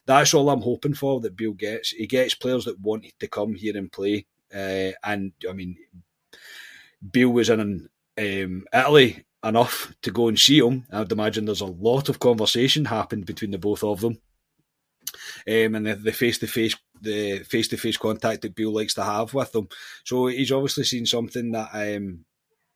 that's 0.07 0.35
all 0.35 0.51
I'm 0.51 0.63
hoping 0.63 0.95
for 0.95 1.21
that 1.21 1.37
Bill 1.37 1.53
gets. 1.53 1.91
He 1.91 2.07
gets 2.07 2.35
players 2.35 2.65
that 2.65 2.81
want 2.81 3.07
to 3.21 3.29
come 3.29 3.55
here 3.55 3.77
and 3.77 3.93
play. 3.93 4.27
Uh, 4.53 4.93
and 5.05 5.33
I 5.49 5.53
mean, 5.53 5.77
Bill 7.13 7.31
was 7.31 7.51
in 7.51 7.89
um, 8.19 8.65
Italy 8.75 9.25
enough 9.45 9.95
to 10.03 10.11
go 10.11 10.29
and 10.29 10.39
see 10.39 10.59
him. 10.59 10.85
I'd 10.91 11.13
imagine 11.13 11.45
there's 11.45 11.61
a 11.61 11.67
lot 11.67 12.09
of 12.09 12.19
conversation 12.19 12.87
happened 12.87 13.27
between 13.27 13.53
the 13.53 13.59
both 13.59 13.85
of 13.85 14.01
them 14.01 14.19
um, 15.49 15.75
and 15.75 15.87
the 15.87 16.13
face 16.13 16.39
to 16.39 16.47
face 16.47 16.77
the 17.01 17.39
face 17.41 17.69
to 17.69 17.77
face 17.77 17.97
contact 17.97 18.43
that 18.43 18.55
Bill 18.55 18.73
likes 18.73 18.95
to 18.95 19.05
have 19.05 19.33
with 19.35 19.53
them. 19.53 19.69
So 20.05 20.27
he's 20.27 20.53
obviously 20.53 20.85
seen 20.85 21.07
something 21.07 21.53
that 21.53 21.71
um, 21.73 22.25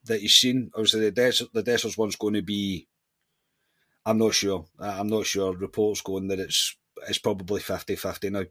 that 0.05 0.21
he's 0.21 0.35
seen. 0.35 0.71
Obviously, 0.75 1.11
the 1.11 1.13
Des- 1.13 1.47
the 1.53 1.63
Dessers 1.63 1.99
one's 1.99 2.17
going 2.17 2.35
to 2.35 2.43
be. 2.43 2.87
I'm 4.07 4.19
not 4.19 4.35
sure. 4.35 4.67
I'm 4.79 5.09
not 5.09 5.27
sure. 5.27 5.55
Reports 5.55 6.03
going 6.03 6.29
that 6.29 6.41
it's 6.41 6.77
it's 7.09 7.19
probably 7.19 7.61
50-50 7.61 8.31
now. 8.31 8.45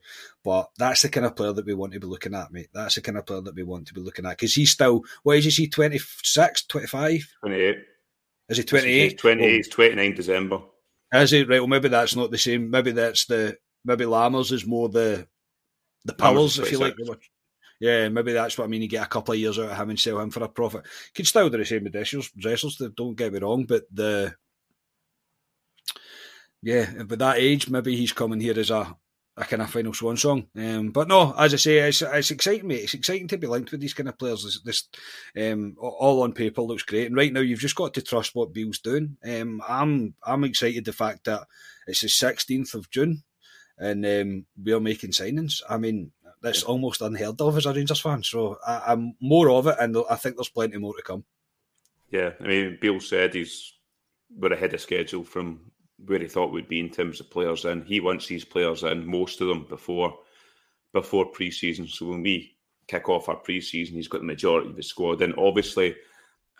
But 0.43 0.69
that's 0.78 1.04
the 1.04 1.10
kind 1.10 1.26
of 1.26 1.36
player 1.36 1.54
that 1.54 1.65
we 1.65 1.74
want 1.74 1.93
to 1.93 2.00
be 2.00 2.08
looking 2.08 2.34
at, 2.34 2.52
mate. 2.52 2.69
That's 2.74 2.96
the 2.96 3.02
kind 3.02 3.17
of 3.17 3.26
player 3.26 3.41
that 3.41 3.56
we 3.56 3.63
want 3.63 3.88
to 3.88 3.93
be 3.93 4.02
looking 4.02 4.26
at. 4.26 4.32
Because 4.32 4.54
he's 4.54 4.72
still, 4.72 5.04
what 5.24 5.38
is 5.38 5.58
he, 5.58 5.67
26, 5.67 6.65
25? 6.65 7.28
28. 7.41 7.78
Is 8.50 8.58
he 8.58 8.63
28? 8.63 9.12
He's 9.12 9.19
28, 9.19 9.72
29 9.72 10.15
December. 10.15 10.60
Is 11.13 11.32
he? 11.32 11.43
Right, 11.43 11.60
well, 11.60 11.67
maybe 11.67 11.89
that's 11.89 12.15
not 12.15 12.32
the 12.32 12.38
same. 12.38 12.69
Maybe 12.69 12.91
that's 12.91 13.26
the 13.26 13.58
maybe 13.86 14.06
Lammers 14.06 14.52
is 14.52 14.65
more 14.65 14.89
the 14.89 15.28
the 16.06 16.13
pillars, 16.13 16.60
if 16.60 16.72
you 16.72 16.80
like. 16.80 16.96
Yeah, 17.80 18.08
maybe 18.08 18.32
that's 18.32 18.58
what 18.58 18.65
I 18.65 18.67
mean. 18.67 18.82
You 18.82 18.88
get 18.88 19.06
a 19.06 19.10
couple 19.10 19.34
of 19.34 19.39
years 19.39 19.60
out 19.60 19.69
of 19.72 19.78
him 19.78 19.89
and 19.89 20.00
sell 20.00 20.19
him 20.19 20.30
for 20.30 20.43
a 20.43 20.48
profit. 20.48 20.86
Could 21.13 21.28
still 21.28 21.50
do 21.50 21.58
the 21.58 21.65
same 21.65 21.84
with 21.84 21.93
Dessers, 21.93 22.32
Dessers 22.34 22.96
don't 22.96 23.15
get 23.15 23.34
me 23.34 23.39
wrong, 23.39 23.65
but 23.65 23.84
the 23.91 24.36
yeah, 26.62 27.04
but 27.06 27.19
that 27.19 27.39
age, 27.39 27.69
maybe 27.69 27.96
he's 27.98 28.13
coming 28.13 28.39
here 28.39 28.58
as 28.58 28.69
a, 28.69 28.96
a 29.36 29.43
kind 29.43 29.62
of 29.62 29.69
final 29.69 29.93
swan 29.93 30.15
song. 30.15 30.48
Um, 30.56 30.91
but 30.91 31.10
no, 31.10 31.34
as 31.38 31.54
I 31.54 31.58
say, 31.58 31.78
it's, 31.80 32.02
it's 32.02 32.32
exciting, 32.32 32.69
mate. 32.69 32.84
It's 32.84 32.93
exciting 32.93 33.28
to 33.28 33.38
be 33.38 33.48
linked 33.48 33.72
with 33.72 33.82
these 33.82 33.93
kind 33.93 34.08
of 34.08 34.17
players. 34.17 34.43
This, 34.46 34.62
this 34.62 35.52
um, 35.52 35.76
all 35.78 36.24
on 36.24 36.32
paper 36.32 36.62
looks 36.62 36.84
great, 36.84 37.08
and 37.08 37.17
right 37.17 37.34
now 37.34 37.41
you've 37.41 37.60
just 37.60 37.76
got 37.76 37.93
to 37.96 38.02
trust 38.02 38.34
what 38.34 38.54
Bill's 38.54 38.80
doing. 38.80 39.17
Um, 39.26 39.62
I'm 39.67 40.15
I'm 40.24 40.46
excited 40.46 40.86
the 40.86 40.93
fact 40.93 41.26
that 41.26 41.41
it's 41.86 42.00
the 42.00 42.08
16th 42.08 42.76
of 42.76 42.89
June 42.89 43.24
and 43.77 44.05
um, 44.05 44.45
we're 44.57 44.79
making 44.79 45.12
signings. 45.12 45.62
I 45.69 45.77
mean, 45.77 46.12
that's 46.41 46.63
almost 46.63 47.01
unheard 47.01 47.39
of 47.41 47.57
as 47.57 47.65
a 47.65 47.73
Rangers 47.73 48.01
fan. 48.01 48.23
So 48.23 48.57
I, 48.65 48.93
am 48.93 49.15
more 49.21 49.49
of 49.49 49.67
it, 49.67 49.77
and 49.79 49.97
I 50.09 50.15
think 50.15 50.36
there's 50.36 50.49
plenty 50.49 50.77
more 50.77 50.95
to 50.95 51.01
come. 51.01 51.23
Yeah, 52.09 52.31
I 52.39 52.43
mean, 52.43 52.77
Bill 52.79 52.99
said 52.99 53.33
he's 53.33 53.73
we're 54.36 54.53
ahead 54.53 54.73
of 54.73 54.81
schedule 54.81 55.23
from 55.23 55.71
where 56.05 56.19
he 56.19 56.27
thought 56.27 56.51
would 56.51 56.67
be 56.67 56.79
in 56.79 56.89
terms 56.89 57.19
of 57.19 57.29
players 57.29 57.65
in. 57.65 57.86
He 57.86 57.99
wants 57.99 58.27
these 58.27 58.45
players 58.45 58.83
in, 58.83 59.05
most 59.05 59.41
of 59.41 59.47
them 59.47 59.65
before 59.69 60.17
before 60.91 61.25
pre-season. 61.25 61.88
So 61.88 62.07
when 62.07 62.21
we 62.21 62.55
kick 62.88 63.09
off 63.09 63.29
our 63.29 63.36
pre-season, 63.36 63.95
he's 63.95 64.07
got 64.07 64.19
the 64.19 64.27
majority 64.27 64.69
of 64.69 64.75
the 64.75 64.83
squad. 64.83 65.21
And 65.21 65.33
obviously, 65.38 65.95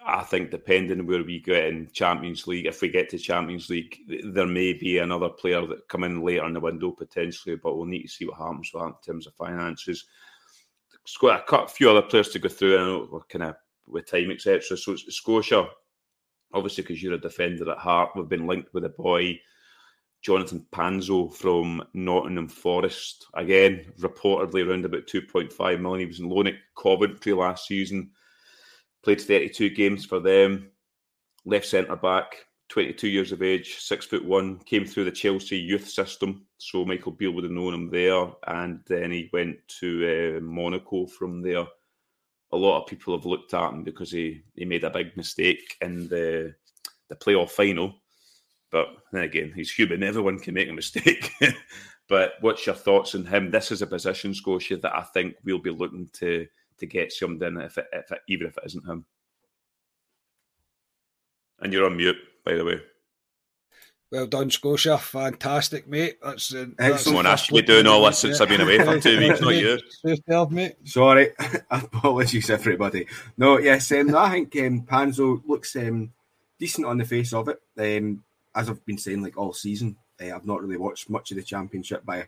I 0.06 0.24
think 0.24 0.52
depending 0.52 1.06
where 1.06 1.24
we 1.24 1.40
get 1.40 1.66
in 1.66 1.90
Champions 1.94 2.46
League, 2.48 2.66
if 2.66 2.82
we 2.82 2.90
get 2.90 3.10
to 3.10 3.18
Champions 3.18 3.70
League, 3.70 3.98
there 4.26 4.46
may 4.46 4.74
be 4.74 4.98
another 4.98 5.30
player 5.30 5.66
that 5.66 5.88
come 5.88 6.04
in 6.04 6.22
later 6.22 6.46
in 6.46 6.54
the 6.54 6.60
window 6.60 6.92
potentially, 6.92 7.56
but 7.56 7.76
we'll 7.76 7.86
need 7.86 8.04
to 8.04 8.10
see 8.10 8.26
what 8.26 8.38
happens 8.38 8.72
with 8.74 8.84
that 8.84 8.88
in 8.88 9.14
terms 9.14 9.28
of 9.28 9.36
finances. 9.36 10.06
It's 11.04 11.18
got 11.18 11.46
a 11.52 11.68
few 11.68 11.90
other 11.90 12.02
players 12.02 12.30
to 12.30 12.40
go 12.40 12.50
through. 12.50 12.78
Know 12.78 13.08
we're 13.12 13.22
kind 13.22 13.44
of 13.44 13.56
with 13.88 14.06
time, 14.10 14.32
etc. 14.32 14.78
So 14.78 14.96
Scotia, 14.96 15.68
obviously, 16.54 16.84
because 16.84 17.02
you're 17.02 17.14
a 17.14 17.18
defender 17.18 17.70
at 17.72 17.78
heart, 17.78 18.12
we've 18.16 18.30
been 18.30 18.48
linked 18.48 18.74
with 18.74 18.86
a 18.86 18.90
boy 18.90 19.40
Jonathan 20.22 20.66
Panzo 20.72 21.34
from 21.34 21.84
Nottingham 21.94 22.48
Forest. 22.48 23.28
Again, 23.34 23.92
reportedly 24.00 24.66
around 24.66 24.86
about 24.86 25.08
2.5 25.08 25.82
million. 25.82 26.00
He 26.00 26.06
was 26.06 26.20
in 26.20 26.30
loan 26.30 26.48
at 26.48 26.56
Coventry 26.82 27.34
last 27.34 27.68
season. 27.68 28.12
Played 29.04 29.22
32 29.22 29.70
games 29.72 30.06
for 30.06 30.20
them. 30.20 30.72
Left 31.46 31.66
centre 31.66 31.96
back, 31.96 32.46
22 32.70 33.08
years 33.08 33.32
of 33.32 33.42
age, 33.42 33.76
six 33.80 34.06
foot 34.06 34.24
one. 34.24 34.60
Came 34.60 34.86
through 34.86 35.06
the 35.06 35.12
Chelsea 35.12 35.58
youth 35.58 35.90
system, 35.90 36.46
so 36.58 36.86
Michael 36.86 37.12
Beale 37.12 37.32
would 37.32 37.44
have 37.44 37.52
known 37.52 37.74
him 37.74 37.90
there. 37.90 38.28
And 38.48 38.80
then 38.88 39.12
he 39.12 39.30
went 39.34 39.58
to 39.80 40.38
uh, 40.38 40.42
Monaco 40.42 41.06
from 41.08 41.42
there. 41.42 41.66
A 42.52 42.58
lot 42.58 42.82
of 42.82 42.88
people 42.88 43.18
have 43.18 43.26
looked 43.26 43.54
at 43.54 43.70
him 43.72 43.84
because 43.84 44.12
he, 44.12 44.44
he 44.56 44.64
made 44.64 44.84
a 44.84 44.90
big 44.90 45.16
mistake 45.18 45.78
in 45.82 46.08
the 46.08 46.56
the 47.10 47.16
playoff 47.16 47.50
final 47.50 47.96
but 48.74 48.88
then 49.12 49.22
again, 49.22 49.54
he's 49.56 49.72
human. 49.72 50.02
Everyone 50.02 50.40
can 50.40 50.56
make 50.56 50.68
a 50.68 50.74
mistake. 50.74 51.32
but 52.10 52.34
what's 52.42 52.66
your 52.66 52.74
thoughts 52.74 53.14
on 53.14 53.24
him? 53.24 53.52
This 53.52 53.72
is 53.72 53.84
a 53.84 53.88
position, 53.88 54.34
Scotia, 54.34 54.78
that 54.78 54.98
I 54.98 55.04
think 55.04 55.36
we'll 55.46 55.60
be 55.60 55.70
looking 55.70 56.10
to 56.14 56.48
to 56.78 56.86
get 56.86 57.12
something, 57.12 57.60
if 57.62 57.78
it, 57.78 57.88
if 57.94 58.12
it, 58.12 58.20
even 58.28 58.48
if 58.48 58.58
it 58.58 58.64
isn't 58.66 58.88
him. 58.88 59.06
And 61.60 61.72
you're 61.72 61.86
on 61.86 61.98
mute, 61.98 62.18
by 62.46 62.56
the 62.56 62.66
way. 62.66 62.82
Well 64.14 64.28
done, 64.28 64.52
Scotia. 64.52 65.00
Fantastic, 65.00 65.88
mate. 65.88 66.20
That's, 66.22 66.54
uh, 66.54 66.68
that's 66.78 67.04
someone 67.04 67.26
asked 67.26 67.52
me 67.52 67.64
doing 67.64 67.88
all 67.88 68.06
this 68.06 68.20
since 68.20 68.40
I've 68.40 68.48
been 68.48 68.62
away 68.62 68.78
for 68.78 69.00
two 69.00 69.18
weeks, 69.18 69.42
not 69.42 69.56
you. 69.56 69.80
Yourself, 70.04 70.52
mate. 70.52 70.76
Sorry, 70.84 71.30
apologies, 71.72 72.52
everybody. 72.52 73.08
No, 73.38 73.58
yes, 73.58 73.92
um, 73.92 74.16
I 74.16 74.30
think 74.30 74.56
um, 74.58 74.82
Panzo 74.84 75.42
looks 75.48 75.76
um, 75.78 76.14
decent 76.60 76.86
on 76.86 77.00
the 77.00 77.06
face 77.06 77.34
of 77.34 77.50
it. 77.50 77.60
Um, 77.76 78.24
as 78.54 78.70
I've 78.70 78.86
been 78.86 79.00
saying, 79.00 79.24
like 79.24 79.36
all 79.36 79.52
season, 79.52 79.96
uh, 80.22 80.36
I've 80.36 80.46
not 80.46 80.62
really 80.62 80.78
watched 80.78 81.10
much 81.10 81.32
of 81.32 81.38
the 81.38 81.44
championship, 81.44 82.04
but 82.06 82.16
I 82.16 82.28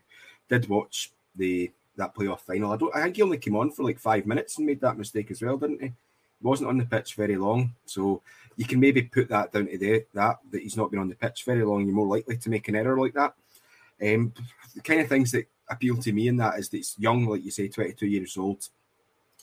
did 0.49 0.67
watch 0.67 1.12
the 1.36 1.71
that 1.97 2.15
playoff 2.15 2.41
final. 2.41 2.71
I 2.71 2.77
don't. 2.77 2.95
I 2.95 3.03
think 3.03 3.15
he 3.15 3.21
only 3.21 3.38
came 3.38 3.55
on 3.55 3.71
for 3.71 3.84
like 3.84 3.99
five 3.99 4.25
minutes 4.25 4.58
and 4.58 4.65
made 4.65 4.81
that 4.81 4.97
mistake 4.97 5.31
as 5.31 5.41
well, 5.41 5.58
didn't 5.58 5.81
he? 5.81 5.88
He 5.88 6.47
wasn't 6.47 6.69
on 6.69 6.77
the 6.77 6.86
pitch 6.86 7.15
very 7.15 7.38
long, 7.38 7.73
so 7.86 8.21
you 8.55 8.65
can 8.65 8.79
maybe 8.79 9.01
put 9.03 9.29
that 9.29 9.51
down 9.51 9.67
to 9.67 9.77
the, 9.77 10.05
that 10.13 10.39
that 10.51 10.62
he's 10.62 10.77
not 10.77 10.91
been 10.91 10.99
on 10.99 11.10
the 11.10 11.15
pitch 11.15 11.43
very 11.45 11.63
long. 11.63 11.86
You're 11.86 11.95
more 11.95 12.08
likely 12.08 12.38
to 12.38 12.49
make 12.49 12.67
an 12.67 12.75
error 12.75 12.99
like 12.99 13.13
that. 13.13 13.34
Um, 14.01 14.34
the 14.73 14.81
kind 14.81 15.01
of 15.01 15.08
things 15.08 15.31
that 15.31 15.47
appeal 15.69 15.97
to 15.97 16.12
me 16.12 16.27
in 16.27 16.38
that 16.38 16.60
is 16.60 16.69
that 16.69 16.77
it's 16.77 16.99
young, 16.99 17.25
like 17.25 17.43
you 17.43 17.51
say, 17.51 17.67
22 17.67 18.05
years 18.05 18.38
old. 18.38 18.67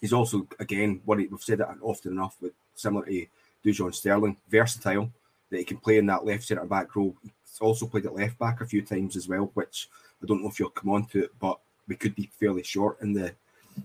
He's 0.01 0.13
also, 0.13 0.47
again, 0.59 1.01
what 1.05 1.19
we've 1.19 1.31
said 1.41 1.61
it 1.61 1.67
often 1.81 2.13
enough, 2.13 2.37
with 2.41 2.53
similar 2.75 3.07
to 3.07 3.27
Dujon 3.65 3.95
Sterling, 3.95 4.37
versatile 4.49 5.11
that 5.51 5.59
he 5.59 5.65
can 5.65 5.77
play 5.77 5.99
in 5.99 6.07
that 6.07 6.25
left 6.25 6.45
centre 6.45 6.65
back 6.65 6.95
role. 6.97 7.17
He's 7.23 7.33
also 7.61 7.87
played 7.87 8.07
at 8.07 8.15
left 8.15 8.39
back 8.39 8.61
a 8.61 8.67
few 8.67 8.83
times 8.83 9.17
as 9.17 9.29
well, 9.29 9.51
which 9.55 9.89
I 10.23 10.27
don't 10.27 10.43
know 10.43 10.49
if 10.49 10.59
you'll 10.59 10.71
come 10.71 10.91
on 10.91 11.07
to 11.07 11.25
it, 11.25 11.31
but 11.39 11.59
we 11.89 11.97
could 11.97 12.15
be 12.15 12.31
fairly 12.39 12.63
short 12.63 13.01
in 13.01 13.13
the 13.13 13.35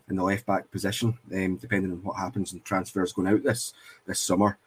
in 0.09 0.17
the 0.17 0.23
left 0.23 0.45
back 0.45 0.69
position, 0.69 1.17
um, 1.33 1.55
depending 1.55 1.91
on 1.91 2.03
what 2.03 2.17
happens 2.17 2.51
and 2.51 2.63
transfers 2.65 3.13
going 3.13 3.27
out 3.27 3.43
this 3.43 3.73
this 4.05 4.19
summer. 4.19 4.57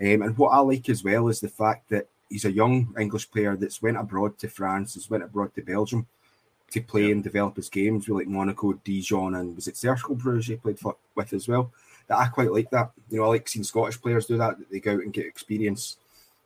Um, 0.00 0.22
and 0.22 0.38
what 0.38 0.50
I 0.50 0.60
like 0.60 0.88
as 0.88 1.02
well 1.02 1.28
is 1.28 1.40
the 1.40 1.48
fact 1.48 1.88
that 1.90 2.06
he's 2.28 2.44
a 2.44 2.52
young 2.52 2.94
English 2.98 3.30
player 3.30 3.56
that's 3.56 3.82
went 3.82 3.96
abroad 3.96 4.38
to 4.38 4.48
France, 4.48 4.94
has 4.94 5.10
went 5.10 5.24
abroad 5.24 5.54
to 5.54 5.62
Belgium 5.62 6.06
to 6.70 6.80
play 6.80 7.06
yeah. 7.06 7.12
and 7.12 7.24
develop 7.24 7.56
his 7.56 7.68
games 7.68 8.08
with 8.08 8.18
like 8.18 8.28
Monaco, 8.28 8.74
Dijon, 8.74 9.34
and 9.34 9.56
was 9.56 9.68
it 9.68 9.76
Cercle 9.76 10.14
Bruges 10.14 10.46
he 10.46 10.56
played 10.56 10.78
for, 10.78 10.96
with 11.14 11.32
as 11.32 11.48
well. 11.48 11.72
That 12.08 12.18
I 12.18 12.26
quite 12.28 12.52
like 12.52 12.70
that. 12.70 12.90
You 13.10 13.18
know, 13.18 13.24
I 13.24 13.28
like 13.28 13.48
seeing 13.48 13.64
Scottish 13.64 14.00
players 14.00 14.26
do 14.26 14.38
that. 14.38 14.58
That 14.58 14.70
they 14.70 14.80
go 14.80 14.94
out 14.94 15.02
and 15.02 15.12
get 15.12 15.26
experience 15.26 15.96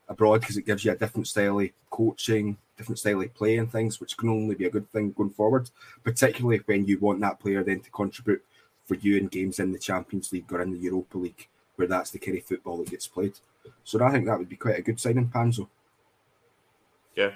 abroad 0.08 0.40
because 0.40 0.56
it 0.56 0.66
gives 0.66 0.84
you 0.84 0.92
a 0.92 0.96
different 0.96 1.28
style 1.28 1.58
of 1.58 1.70
coaching, 1.90 2.56
different 2.76 2.98
style 2.98 3.20
of 3.20 3.34
play 3.34 3.56
and 3.58 3.70
things, 3.70 4.00
which 4.00 4.16
can 4.16 4.28
only 4.28 4.54
be 4.54 4.66
a 4.66 4.70
good 4.70 4.90
thing 4.92 5.12
going 5.12 5.30
forward, 5.30 5.70
particularly 6.02 6.60
when 6.66 6.86
you 6.86 6.98
want 6.98 7.20
that 7.20 7.40
player 7.40 7.62
then 7.62 7.80
to 7.80 7.90
contribute 7.90 8.42
for 8.84 8.94
you 8.96 9.16
in 9.16 9.26
games 9.28 9.58
in 9.58 9.72
the 9.72 9.78
Champions 9.78 10.32
League 10.32 10.52
or 10.52 10.60
in 10.60 10.72
the 10.72 10.78
Europa 10.78 11.18
League, 11.18 11.48
where 11.76 11.88
that's 11.88 12.10
the 12.10 12.18
kind 12.18 12.38
of 12.38 12.44
football 12.44 12.78
that 12.78 12.90
gets 12.90 13.06
played. 13.06 13.34
So 13.84 14.02
I 14.04 14.10
think 14.10 14.26
that 14.26 14.38
would 14.38 14.48
be 14.48 14.56
quite 14.56 14.78
a 14.78 14.82
good 14.82 15.00
signing, 15.00 15.28
Panzo. 15.28 15.68
Yeah. 17.14 17.30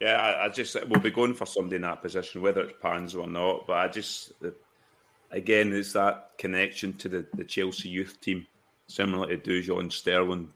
Yeah, 0.00 0.16
I, 0.16 0.46
I 0.46 0.48
just 0.48 0.76
we'll 0.88 1.00
be 1.00 1.10
going 1.10 1.34
for 1.34 1.46
somebody 1.46 1.76
in 1.76 1.82
that 1.82 2.02
position, 2.02 2.42
whether 2.42 2.62
it's 2.62 2.82
Panzo 2.82 3.22
or 3.22 3.28
not. 3.28 3.66
But 3.66 3.76
I 3.76 3.88
just 3.88 4.32
again, 5.30 5.72
it's 5.72 5.92
that 5.92 6.30
connection 6.36 6.94
to 6.94 7.08
the, 7.08 7.26
the 7.34 7.44
Chelsea 7.44 7.88
youth 7.88 8.20
team, 8.20 8.46
similar 8.86 9.28
to 9.28 9.38
Dujon 9.38 9.92
Sterling 9.92 10.48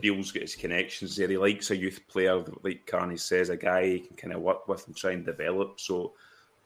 Beale's 0.00 0.32
got 0.32 0.42
his 0.42 0.54
connections 0.54 1.16
there. 1.16 1.28
He 1.28 1.38
likes 1.38 1.70
a 1.70 1.76
youth 1.76 2.00
player, 2.08 2.44
like 2.62 2.86
Carney 2.86 3.16
says, 3.16 3.48
a 3.48 3.56
guy 3.56 3.86
he 3.86 4.00
can 4.00 4.16
kind 4.16 4.32
of 4.32 4.42
work 4.42 4.68
with 4.68 4.86
and 4.86 4.96
try 4.96 5.12
and 5.12 5.24
develop. 5.24 5.80
So, 5.80 6.12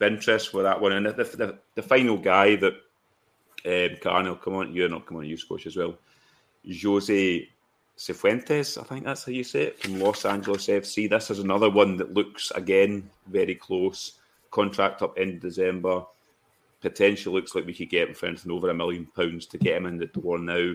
interest 0.01 0.53
with 0.53 0.65
that 0.65 0.79
one. 0.79 0.93
And 0.93 1.05
the, 1.05 1.11
the, 1.11 1.59
the 1.75 1.81
final 1.81 2.17
guy 2.17 2.55
that 2.57 2.73
um, 3.65 3.97
Carney 4.01 4.29
will 4.29 4.35
come 4.35 4.55
on, 4.55 4.73
you 4.73 4.85
and 4.85 4.93
I'll 4.93 5.01
come 5.01 5.17
on 5.17 5.25
you, 5.25 5.37
Scotia, 5.37 5.69
as 5.69 5.77
well. 5.77 5.95
Jose 6.83 7.49
Cifuentes, 7.97 8.79
I 8.79 8.83
think 8.83 9.05
that's 9.05 9.25
how 9.25 9.31
you 9.31 9.43
say 9.43 9.63
it, 9.63 9.81
from 9.81 9.99
Los 9.99 10.25
Angeles 10.25 10.67
FC. 10.67 11.09
This 11.09 11.29
is 11.29 11.39
another 11.39 11.69
one 11.69 11.97
that 11.97 12.13
looks, 12.13 12.51
again, 12.51 13.09
very 13.27 13.55
close. 13.55 14.13
Contract 14.49 15.01
up 15.01 15.17
in 15.17 15.39
December. 15.39 16.03
Potential 16.81 17.33
looks 17.33 17.53
like 17.53 17.65
we 17.65 17.73
could 17.73 17.89
get 17.89 18.09
him 18.09 18.15
for 18.15 18.25
anything 18.25 18.51
over 18.51 18.69
a 18.69 18.73
million 18.73 19.05
pounds 19.15 19.45
to 19.47 19.57
get 19.57 19.77
him 19.77 19.85
in 19.85 19.97
the 19.97 20.07
door 20.07 20.39
now. 20.39 20.73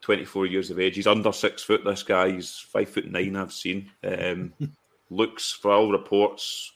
24 0.00 0.46
years 0.46 0.70
of 0.70 0.78
age. 0.78 0.96
He's 0.96 1.06
under 1.06 1.32
six 1.32 1.62
foot. 1.62 1.84
This 1.84 2.02
guy, 2.02 2.32
he's 2.32 2.58
five 2.58 2.88
foot 2.88 3.10
nine. 3.10 3.36
I've 3.36 3.52
seen. 3.52 3.90
Um, 4.04 4.52
looks, 5.10 5.52
for 5.52 5.72
all 5.72 5.90
reports, 5.90 6.72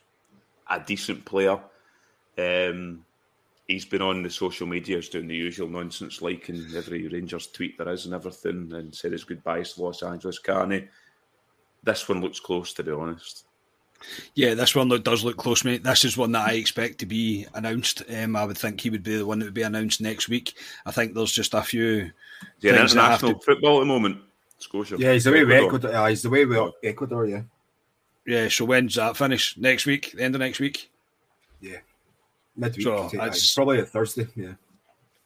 a 0.69 0.81
decent 0.81 1.25
player. 1.25 1.61
Um, 2.39 3.05
he's 3.69 3.85
been 3.85 4.03
on 4.03 4.23
the 4.23 4.31
social 4.31 4.67
medias 4.67 5.09
doing 5.09 5.29
the 5.29 5.37
usual 5.37 5.69
nonsense, 5.69 6.23
liking 6.23 6.67
every 6.75 7.09
Rangers 7.09 7.47
tweet 7.49 7.79
there 7.79 7.89
is 7.91 8.07
and 8.07 8.15
everything, 8.15 8.73
and 8.73 8.95
said 8.95 9.13
his 9.13 9.25
goodbyes 9.25 9.75
to 9.75 9.83
Los 9.83 10.03
Angeles. 10.03 10.39
Carney, 10.39 10.89
this 11.83 12.09
one 12.09 12.21
looks 12.21 12.41
close, 12.41 12.73
to 12.75 12.83
be 12.83 12.93
honest. 12.93 13.45
Yeah, 14.35 14.55
this 14.55 14.75
one 14.75 14.89
does 14.89 15.25
look 15.25 15.37
close, 15.37 15.65
mate. 15.65 15.83
This 15.83 16.05
is 16.05 16.17
one 16.17 16.33
that 16.33 16.49
I 16.49 16.55
expect 16.55 16.99
to 16.99 17.07
be 17.07 17.47
announced. 17.55 18.03
Um, 18.15 18.37
I 18.37 18.45
would 18.45 18.59
think 18.59 18.81
he 18.81 18.91
would 18.91 19.03
be 19.03 19.17
the 19.17 19.27
one 19.27 19.39
that 19.39 19.47
would 19.47 19.55
be 19.55 19.63
announced 19.63 20.01
next 20.01 20.29
week. 20.29 20.55
I 20.87 20.91
think 20.91 21.15
there's 21.15 21.33
just 21.33 21.55
a 21.55 21.63
few. 21.63 22.11
Yeah, 22.61 22.81
international 22.81 23.35
to... 23.35 23.41
football 23.41 23.79
at 23.79 23.81
the 23.81 23.87
moment. 23.87 24.19
Scotia. 24.59 24.97
Yeah, 24.99 25.13
he's 25.13 25.25
the 25.25 25.33
way 25.33 25.45
with 25.45 25.65
Ecuador. 25.65 25.95
Uh, 25.95 26.09
he's 26.09 26.23
the 26.23 26.31
way 26.31 26.45
with 26.45 26.73
Ecuador. 26.83 27.27
Yeah. 27.27 27.43
Yeah. 28.27 28.49
So 28.49 28.65
when's 28.65 28.95
that 28.95 29.17
finish? 29.17 29.57
Next 29.57 29.87
week? 29.87 30.13
The 30.17 30.23
end 30.23 30.35
of 30.35 30.41
next 30.41 30.61
week? 30.61 30.91
Yeah. 31.61 31.79
Midweek. 32.57 32.83
So 32.85 33.11
probably 33.55 33.81
a 33.81 33.85
Thursday. 33.85 34.29
Yeah. 34.37 34.53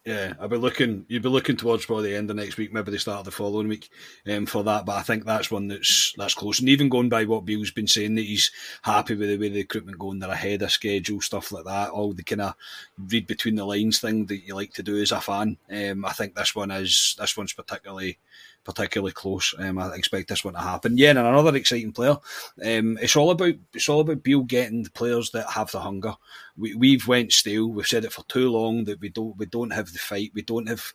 Yeah, 0.06 0.34
I'll 0.38 0.46
be 0.46 0.56
looking. 0.56 1.04
You'll 1.08 1.24
be 1.24 1.28
looking 1.28 1.56
towards 1.56 1.84
probably 1.84 2.10
the 2.10 2.16
end 2.16 2.30
of 2.30 2.36
next 2.36 2.56
week, 2.56 2.72
maybe 2.72 2.92
the 2.92 2.98
start 2.98 3.18
of 3.18 3.24
the 3.24 3.32
following 3.32 3.66
week, 3.66 3.90
um, 4.30 4.46
for 4.46 4.62
that. 4.62 4.86
But 4.86 4.98
I 4.98 5.02
think 5.02 5.24
that's 5.24 5.50
one 5.50 5.66
that's 5.66 6.14
that's 6.16 6.32
close. 6.34 6.60
And 6.60 6.68
even 6.68 6.88
going 6.88 7.08
by 7.08 7.24
what 7.24 7.44
Bill's 7.44 7.72
been 7.72 7.88
saying, 7.88 8.14
that 8.14 8.22
he's 8.22 8.52
happy 8.82 9.16
with 9.16 9.28
the 9.28 9.36
way 9.36 9.48
the 9.48 9.62
recruitment 9.62 9.98
going, 9.98 10.20
they're 10.20 10.30
ahead 10.30 10.62
of 10.62 10.70
schedule, 10.70 11.20
stuff 11.20 11.50
like 11.50 11.64
that. 11.64 11.90
All 11.90 12.12
the 12.12 12.22
kind 12.22 12.42
of 12.42 12.54
read 12.96 13.26
between 13.26 13.56
the 13.56 13.64
lines 13.64 13.98
thing 13.98 14.26
that 14.26 14.46
you 14.46 14.54
like 14.54 14.72
to 14.74 14.84
do 14.84 14.96
as 15.02 15.10
a 15.10 15.20
fan. 15.20 15.56
Um, 15.68 16.04
I 16.04 16.12
think 16.12 16.36
this 16.36 16.54
one 16.54 16.70
is 16.70 17.16
this 17.18 17.36
one's 17.36 17.52
particularly 17.52 18.18
particularly 18.66 19.12
close. 19.12 19.54
Um, 19.58 19.78
I 19.78 19.94
expect 19.94 20.28
this 20.28 20.44
one 20.44 20.54
to 20.54 20.60
happen. 20.60 20.98
Yeah, 20.98 21.10
and 21.10 21.20
another 21.20 21.54
exciting 21.54 21.92
player. 21.92 22.18
Um, 22.64 22.98
it's 23.00 23.14
all 23.14 23.30
about 23.30 23.54
it's 23.72 23.88
all 23.88 24.00
about 24.00 24.24
Beale 24.24 24.42
getting 24.42 24.82
the 24.82 24.90
players 24.90 25.30
that 25.30 25.48
have 25.48 25.70
the 25.70 25.80
hunger. 25.80 26.14
We, 26.56 26.74
we've 26.74 27.06
went 27.06 27.32
stale. 27.32 27.68
We've 27.68 27.86
said 27.86 28.04
it 28.04 28.12
for 28.12 28.24
too 28.24 28.50
long 28.50 28.84
that 28.84 29.00
we 29.00 29.08
don't 29.08 29.36
we 29.38 29.46
don't 29.46 29.70
have 29.72 29.92
the 29.92 30.00
fight. 30.00 30.32
We 30.34 30.42
don't 30.42 30.68
have 30.68 30.92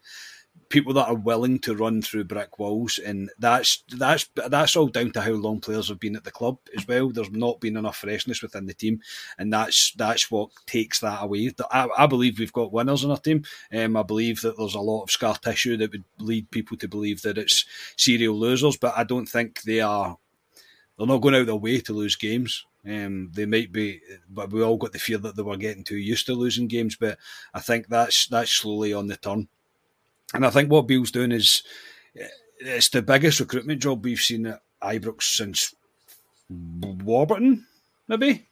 people 0.71 0.93
that 0.93 1.07
are 1.07 1.15
willing 1.15 1.59
to 1.59 1.75
run 1.75 2.01
through 2.01 2.23
brick 2.23 2.57
walls, 2.57 2.97
and 2.97 3.29
that's 3.37 3.83
that's 3.89 4.29
that's 4.35 4.75
all 4.75 4.87
down 4.87 5.11
to 5.11 5.21
how 5.21 5.31
long 5.33 5.59
players 5.59 5.89
have 5.89 5.99
been 5.99 6.15
at 6.15 6.23
the 6.23 6.31
club 6.31 6.57
as 6.75 6.87
well. 6.87 7.09
There's 7.09 7.31
not 7.31 7.59
been 7.59 7.77
enough 7.77 7.97
freshness 7.97 8.41
within 8.41 8.65
the 8.65 8.73
team, 8.73 9.01
and 9.37 9.53
that's 9.53 9.93
that's 9.97 10.31
what 10.31 10.49
takes 10.65 10.99
that 11.01 11.21
away. 11.21 11.51
I, 11.69 11.87
I 11.97 12.07
believe 12.07 12.39
we've 12.39 12.53
got 12.53 12.71
winners 12.71 13.03
in 13.03 13.11
our 13.11 13.17
team. 13.17 13.43
Um, 13.71 13.95
I 13.97 14.03
believe 14.03 14.41
that 14.41 14.57
there's 14.57 14.75
a 14.75 14.79
lot 14.79 15.03
of 15.03 15.11
scar 15.11 15.35
tissue 15.35 15.77
that 15.77 15.91
would 15.91 16.05
lead 16.19 16.49
people 16.51 16.77
to 16.77 16.87
believe 16.87 17.21
that 17.21 17.37
it's 17.37 17.65
serial 17.97 18.35
losers, 18.35 18.77
but 18.77 18.97
I 18.97 19.03
don't 19.03 19.27
think 19.27 19.61
they 19.61 19.81
are. 19.81 20.17
They're 20.97 21.07
not 21.07 21.21
going 21.21 21.35
out 21.35 21.45
their 21.45 21.55
way 21.55 21.79
to 21.81 21.93
lose 21.93 22.15
games. 22.15 22.65
Um, 22.85 23.29
they 23.33 23.45
might 23.45 23.71
be, 23.71 24.01
but 24.29 24.51
we 24.51 24.63
all 24.63 24.77
got 24.77 24.91
the 24.91 24.99
fear 24.99 25.19
that 25.19 25.35
they 25.35 25.43
were 25.43 25.57
getting 25.57 25.83
too 25.83 25.97
used 25.97 26.25
to 26.25 26.33
losing 26.33 26.67
games. 26.67 26.95
But 26.95 27.19
I 27.53 27.59
think 27.59 27.87
that's 27.87 28.27
that's 28.27 28.51
slowly 28.51 28.93
on 28.93 29.07
the 29.07 29.17
turn. 29.17 29.47
And 30.33 30.45
I 30.45 30.49
think 30.49 30.71
what 30.71 30.87
Beale's 30.87 31.11
doing 31.11 31.31
is 31.31 31.63
it's 32.59 32.89
the 32.89 33.01
biggest 33.01 33.39
recruitment 33.39 33.81
job 33.81 34.03
we've 34.03 34.19
seen 34.19 34.45
at 34.45 34.61
Ibrox 34.81 35.23
since 35.23 35.73
Warburton, 36.49 37.65
maybe. 38.07 38.47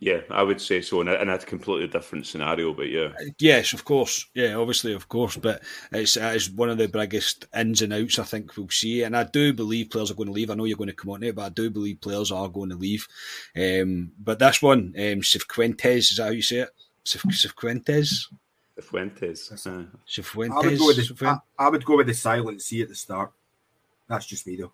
Yeah, 0.00 0.20
I 0.30 0.44
would 0.44 0.60
say 0.60 0.80
so, 0.80 1.00
in 1.00 1.08
a, 1.08 1.14
in 1.14 1.28
a, 1.28 1.38
completely 1.38 1.88
different 1.88 2.24
scenario, 2.24 2.72
but 2.72 2.88
yeah. 2.88 3.08
Yes, 3.40 3.72
of 3.72 3.84
course. 3.84 4.26
Yeah, 4.32 4.54
obviously, 4.54 4.92
of 4.92 5.08
course, 5.08 5.36
but 5.36 5.60
it's, 5.90 6.16
it's 6.16 6.50
one 6.50 6.70
of 6.70 6.78
the 6.78 6.86
biggest 6.86 7.46
ins 7.56 7.82
and 7.82 7.92
outs 7.92 8.20
I 8.20 8.22
think 8.22 8.56
we'll 8.56 8.68
see, 8.68 9.02
and 9.02 9.16
I 9.16 9.24
do 9.24 9.52
believe 9.52 9.90
players 9.90 10.12
are 10.12 10.14
going 10.14 10.28
to 10.28 10.32
leave. 10.32 10.50
I 10.50 10.54
know 10.54 10.66
you're 10.66 10.76
going 10.76 10.86
to 10.88 10.94
come 10.94 11.10
on 11.10 11.24
it, 11.24 11.34
but 11.34 11.46
I 11.46 11.48
do 11.48 11.68
believe 11.68 12.00
players 12.00 12.30
are 12.30 12.48
going 12.48 12.70
to 12.70 12.76
leave. 12.76 13.08
Um, 13.56 14.12
but 14.20 14.38
this 14.38 14.62
one, 14.62 14.94
um, 14.96 15.20
Cifuentes, 15.22 15.96
is 15.96 16.16
that 16.18 16.26
how 16.26 16.30
you 16.30 16.42
say 16.42 16.58
it? 16.58 16.70
Cifuentes? 17.04 18.26
Cifuentes. 18.78 19.52
Uh, 19.52 19.86
Cifuentes. 20.06 20.52
I 20.52 20.68
would, 20.68 20.78
go 20.78 20.86
with 20.86 21.18
the, 21.18 21.26
I, 21.26 21.66
I 21.66 21.68
would 21.68 21.84
go 21.84 21.96
with 21.96 22.06
the 22.06 22.14
silent 22.14 22.62
C 22.62 22.82
at 22.82 22.88
the 22.88 22.94
start. 22.94 23.32
That's 24.08 24.26
just 24.26 24.46
me, 24.46 24.56
though. 24.56 24.72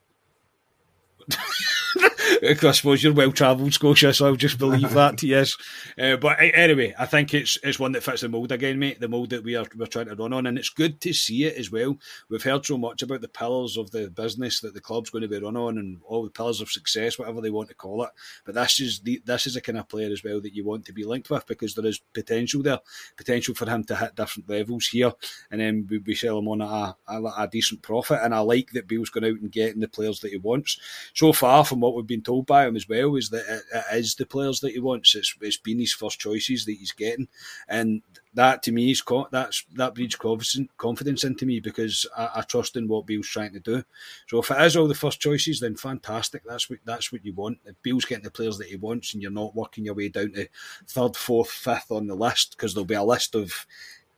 I 2.43 2.71
suppose 2.73 3.03
you're 3.03 3.13
well 3.13 3.33
travelled, 3.33 3.75
Scotia, 3.75 4.13
so 4.13 4.27
I'll 4.27 4.37
just 4.37 4.59
believe 4.59 4.91
that. 4.95 5.23
Yes, 5.23 5.57
uh, 5.99 6.17
but 6.17 6.37
anyway, 6.41 6.95
I 6.99 7.07
think 7.07 7.35
it's 7.35 7.59
it's 7.63 7.79
one 7.79 7.93
that 7.93 8.03
fits 8.03 8.23
the 8.23 8.29
mould 8.29 8.53
again, 8.53 8.79
mate. 8.79 9.01
The 9.01 9.09
mould 9.09 9.31
that 9.31 9.45
we 9.45 9.57
are 9.57 9.67
we're 9.77 9.87
trying 9.87 10.07
to 10.07 10.15
run 10.15 10.33
on, 10.33 10.47
and 10.47 10.59
it's 10.59 10.69
good 10.69 11.01
to 11.03 11.13
see 11.13 11.45
it 11.45 11.57
as 11.57 11.71
well. 11.71 11.97
We've 12.29 12.43
heard 12.43 12.65
so 12.65 12.79
much 12.79 13.03
about 13.03 13.21
the 13.21 13.29
pillars 13.29 13.77
of 13.77 13.91
the 13.91 14.11
business 14.11 14.61
that 14.61 14.75
the 14.75 14.81
club's 14.81 15.11
going 15.11 15.23
to 15.23 15.29
be 15.29 15.39
run 15.39 15.57
on, 15.57 15.79
and 15.79 16.01
all 16.05 16.25
the 16.25 16.31
pillars 16.31 16.61
of 16.61 16.71
success, 16.71 17.19
whatever 17.19 17.41
they 17.41 17.51
want 17.51 17.69
to 17.69 17.75
call 17.75 18.05
it. 18.05 18.11
But 18.45 18.55
this 18.55 18.81
is 18.81 19.01
the 19.01 19.23
this 19.25 19.47
is 19.47 19.57
a 19.57 19.61
kind 19.61 19.79
of 19.79 19.89
player 19.89 20.13
as 20.13 20.25
well 20.25 20.41
that 20.41 20.55
you 20.55 20.65
want 20.65 20.85
to 20.87 20.93
be 20.93 21.05
linked 21.05 21.31
with 21.31 21.47
because 21.47 21.75
there 21.75 21.87
is 21.87 22.01
potential 22.13 22.63
there, 22.63 22.81
potential 23.17 23.55
for 23.55 23.69
him 23.69 23.85
to 23.85 23.97
hit 23.97 24.15
different 24.15 24.49
levels 24.49 24.87
here, 24.87 25.13
and 25.51 25.61
then 25.61 25.87
we, 25.89 25.99
we 25.99 26.15
sell 26.15 26.39
him 26.39 26.49
on 26.49 26.61
a, 26.61 26.97
a, 27.09 27.23
a 27.39 27.49
decent 27.51 27.83
profit. 27.83 28.21
And 28.23 28.35
I 28.35 28.41
like 28.41 28.71
that 28.73 28.89
Bill's 28.89 29.11
going 29.11 29.25
out 29.25 29.41
and 29.41 29.51
getting 29.53 29.81
the 29.81 29.89
players 29.89 30.21
that 30.21 30.31
he 30.31 30.39
wants. 30.39 30.79
So 31.15 31.33
far, 31.33 31.65
from 31.65 31.81
what 31.81 31.95
we've 31.95 32.07
been 32.14 32.22
told 32.22 32.46
by 32.46 32.66
him 32.66 32.77
as 32.77 32.88
well 32.88 33.16
is 33.16 33.31
that 33.31 33.44
it, 33.48 33.62
it 33.72 33.98
is 33.98 34.14
the 34.14 34.27
players 34.27 34.61
that 34.61 34.72
he 34.72 34.79
wants. 34.79 35.14
It's, 35.14 35.35
it's 35.40 35.57
been 35.57 35.81
his 35.81 35.92
first 35.92 36.20
choices 36.20 36.64
that 36.64 36.77
he's 36.77 36.92
getting, 36.92 37.29
and 37.68 38.03
that 38.35 38.62
to 38.64 38.72
me 38.72 38.90
is 38.90 39.03
that's 39.31 39.64
that 39.74 39.94
breeds 39.94 40.16
confidence, 40.16 41.24
into 41.24 41.46
me 41.46 41.61
because 41.61 42.07
I, 42.16 42.31
I, 42.37 42.42
trust 42.42 42.77
in 42.77 42.88
what 42.88 43.07
Bill's 43.07 43.29
trying 43.29 43.53
to 43.53 43.61
do. 43.61 43.83
So 44.29 44.38
if 44.38 44.50
it 44.50 44.61
is 44.61 44.77
all 44.77 44.88
the 44.88 44.94
first 44.94 45.20
choices, 45.20 45.61
then 45.61 45.77
fantastic. 45.77 46.42
That's 46.44 46.70
what 46.70 46.81
that's 46.85 47.12
what 47.12 47.24
you 47.24 47.33
want. 47.33 47.59
If 47.64 47.74
Bill's 47.83 48.05
getting 48.05 48.24
the 48.24 48.31
players 48.31 48.59
that 48.59 48.68
he 48.68 48.77
wants, 48.77 49.14
and 49.14 49.22
you're 49.22 49.31
not 49.31 49.55
working 49.55 49.85
your 49.85 49.94
way 49.94 50.09
down 50.09 50.33
to 50.33 50.48
third, 50.87 51.16
fourth, 51.16 51.50
fifth 51.50 51.90
on 51.90 52.07
the 52.07 52.14
list 52.14 52.57
because 52.57 52.74
there'll 52.74 52.85
be 52.85 52.94
a 52.94 53.03
list 53.03 53.35
of 53.35 53.66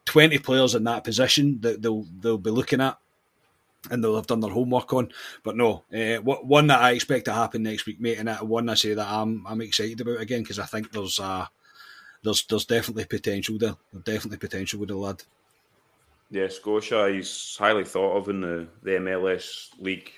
twenty 0.04 0.38
players 0.38 0.74
in 0.74 0.85
that 0.85 1.04
position 1.04 1.61
that 1.61 1.82
they'll 1.82 2.06
they'll 2.20 2.38
be 2.38 2.50
looking 2.50 2.80
at 2.80 2.98
and 3.90 4.03
they'll 4.03 4.16
have 4.16 4.27
done 4.27 4.40
their 4.40 4.51
homework 4.51 4.92
on. 4.92 5.11
But 5.42 5.57
no, 5.57 5.85
uh, 5.94 6.16
one 6.18 6.66
that 6.68 6.83
I 6.83 6.92
expect 6.92 7.27
to 7.27 7.33
happen 7.33 7.62
next 7.62 7.87
week, 7.87 8.01
mate, 8.01 8.18
and 8.18 8.31
one 8.49 8.68
I 8.68 8.75
say 8.75 8.94
that 8.94 9.09
I'm 9.09 9.46
I'm 9.46 9.61
excited 9.61 10.01
about 10.01 10.20
again 10.20 10.42
because 10.42 10.59
I 10.59 10.66
think 10.66 10.92
there's 10.92 11.20
uh, 11.20 11.46
there's 12.22 12.44
there's 12.46 12.64
definitely 12.64 13.05
potential 13.05 13.59
there. 13.59 13.77
There's 13.92 14.05
definitely 14.05 14.38
potential 14.38 14.81
with 14.81 14.88
the 14.88 14.96
lad. 14.96 15.22
Yeah, 16.31 16.49
Scotia, 16.49 17.09
he's 17.12 17.57
highly 17.59 17.85
thought 17.85 18.16
of 18.16 18.29
in 18.29 18.40
the, 18.40 18.66
the 18.83 18.90
MLS 18.92 19.68
league. 19.79 20.11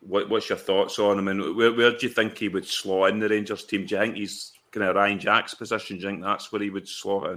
What, 0.00 0.28
what's 0.28 0.48
your 0.48 0.58
thoughts 0.58 0.98
on 0.98 1.18
him? 1.18 1.28
And 1.28 1.56
where, 1.56 1.72
where 1.72 1.92
do 1.92 2.06
you 2.06 2.12
think 2.12 2.36
he 2.36 2.48
would 2.48 2.66
slot 2.66 3.10
in 3.10 3.20
the 3.20 3.28
Rangers 3.28 3.64
team? 3.64 3.86
Do 3.86 3.94
you 3.94 4.00
think 4.00 4.16
he's 4.16 4.52
kind 4.72 4.84
of 4.84 4.96
Ryan 4.96 5.20
Jack's 5.20 5.54
position? 5.54 5.96
Do 5.96 6.02
you 6.02 6.08
think 6.10 6.22
that's 6.22 6.50
where 6.50 6.60
he 6.60 6.70
would 6.70 6.88
slot 6.88 7.30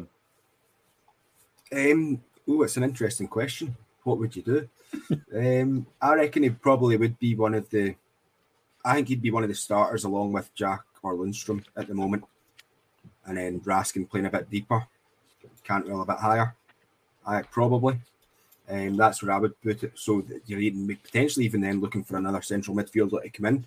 in? 1.72 1.92
Um, 1.94 2.22
oh, 2.50 2.63
it's 2.63 2.78
an 2.78 2.84
interesting 2.84 3.28
question. 3.28 3.76
What 4.08 4.20
would 4.20 4.38
you 4.38 4.41
do? 4.41 4.70
um, 5.36 5.86
I 6.02 6.13
reckon 6.15 6.43
he 6.43 6.50
probably 6.50 6.96
would 6.96 7.20
be 7.20 7.36
one 7.36 7.54
of 7.54 7.70
the. 7.70 7.93
I 8.86 8.96
think 8.96 9.10
he'd 9.10 9.22
be 9.22 9.32
one 9.32 9.43
of 9.43 9.50
the 9.50 9.56
starters 9.56 10.06
along 10.06 10.32
with 10.32 10.56
Jack 10.56 10.84
or 11.04 11.13
Lundstram 11.13 11.62
at 11.76 11.89
the 11.89 11.93
moment, 11.93 12.24
and 13.26 13.38
then 13.38 13.60
Raskin 13.60 14.10
playing 14.10 14.28
a 14.28 14.30
bit 14.30 14.50
deeper, 14.50 14.88
Cantwell 15.65 16.04
a 16.04 16.06
bit 16.06 16.20
higher. 16.20 16.56
I 17.26 17.41
probably. 17.41 18.00
Um, 18.70 18.96
that's 18.96 19.22
where 19.22 19.34
I 19.34 19.39
would 19.39 19.62
put 19.62 19.84
it. 19.84 19.91
So 19.96 20.24
you're 20.46 20.62
even, 20.62 20.88
potentially 21.04 21.46
even 21.46 21.60
then 21.60 21.82
looking 21.82 22.06
for 22.06 22.15
another 22.15 22.41
central 22.41 22.78
midfielder 22.78 23.22
to 23.24 23.30
come 23.30 23.46
in 23.46 23.65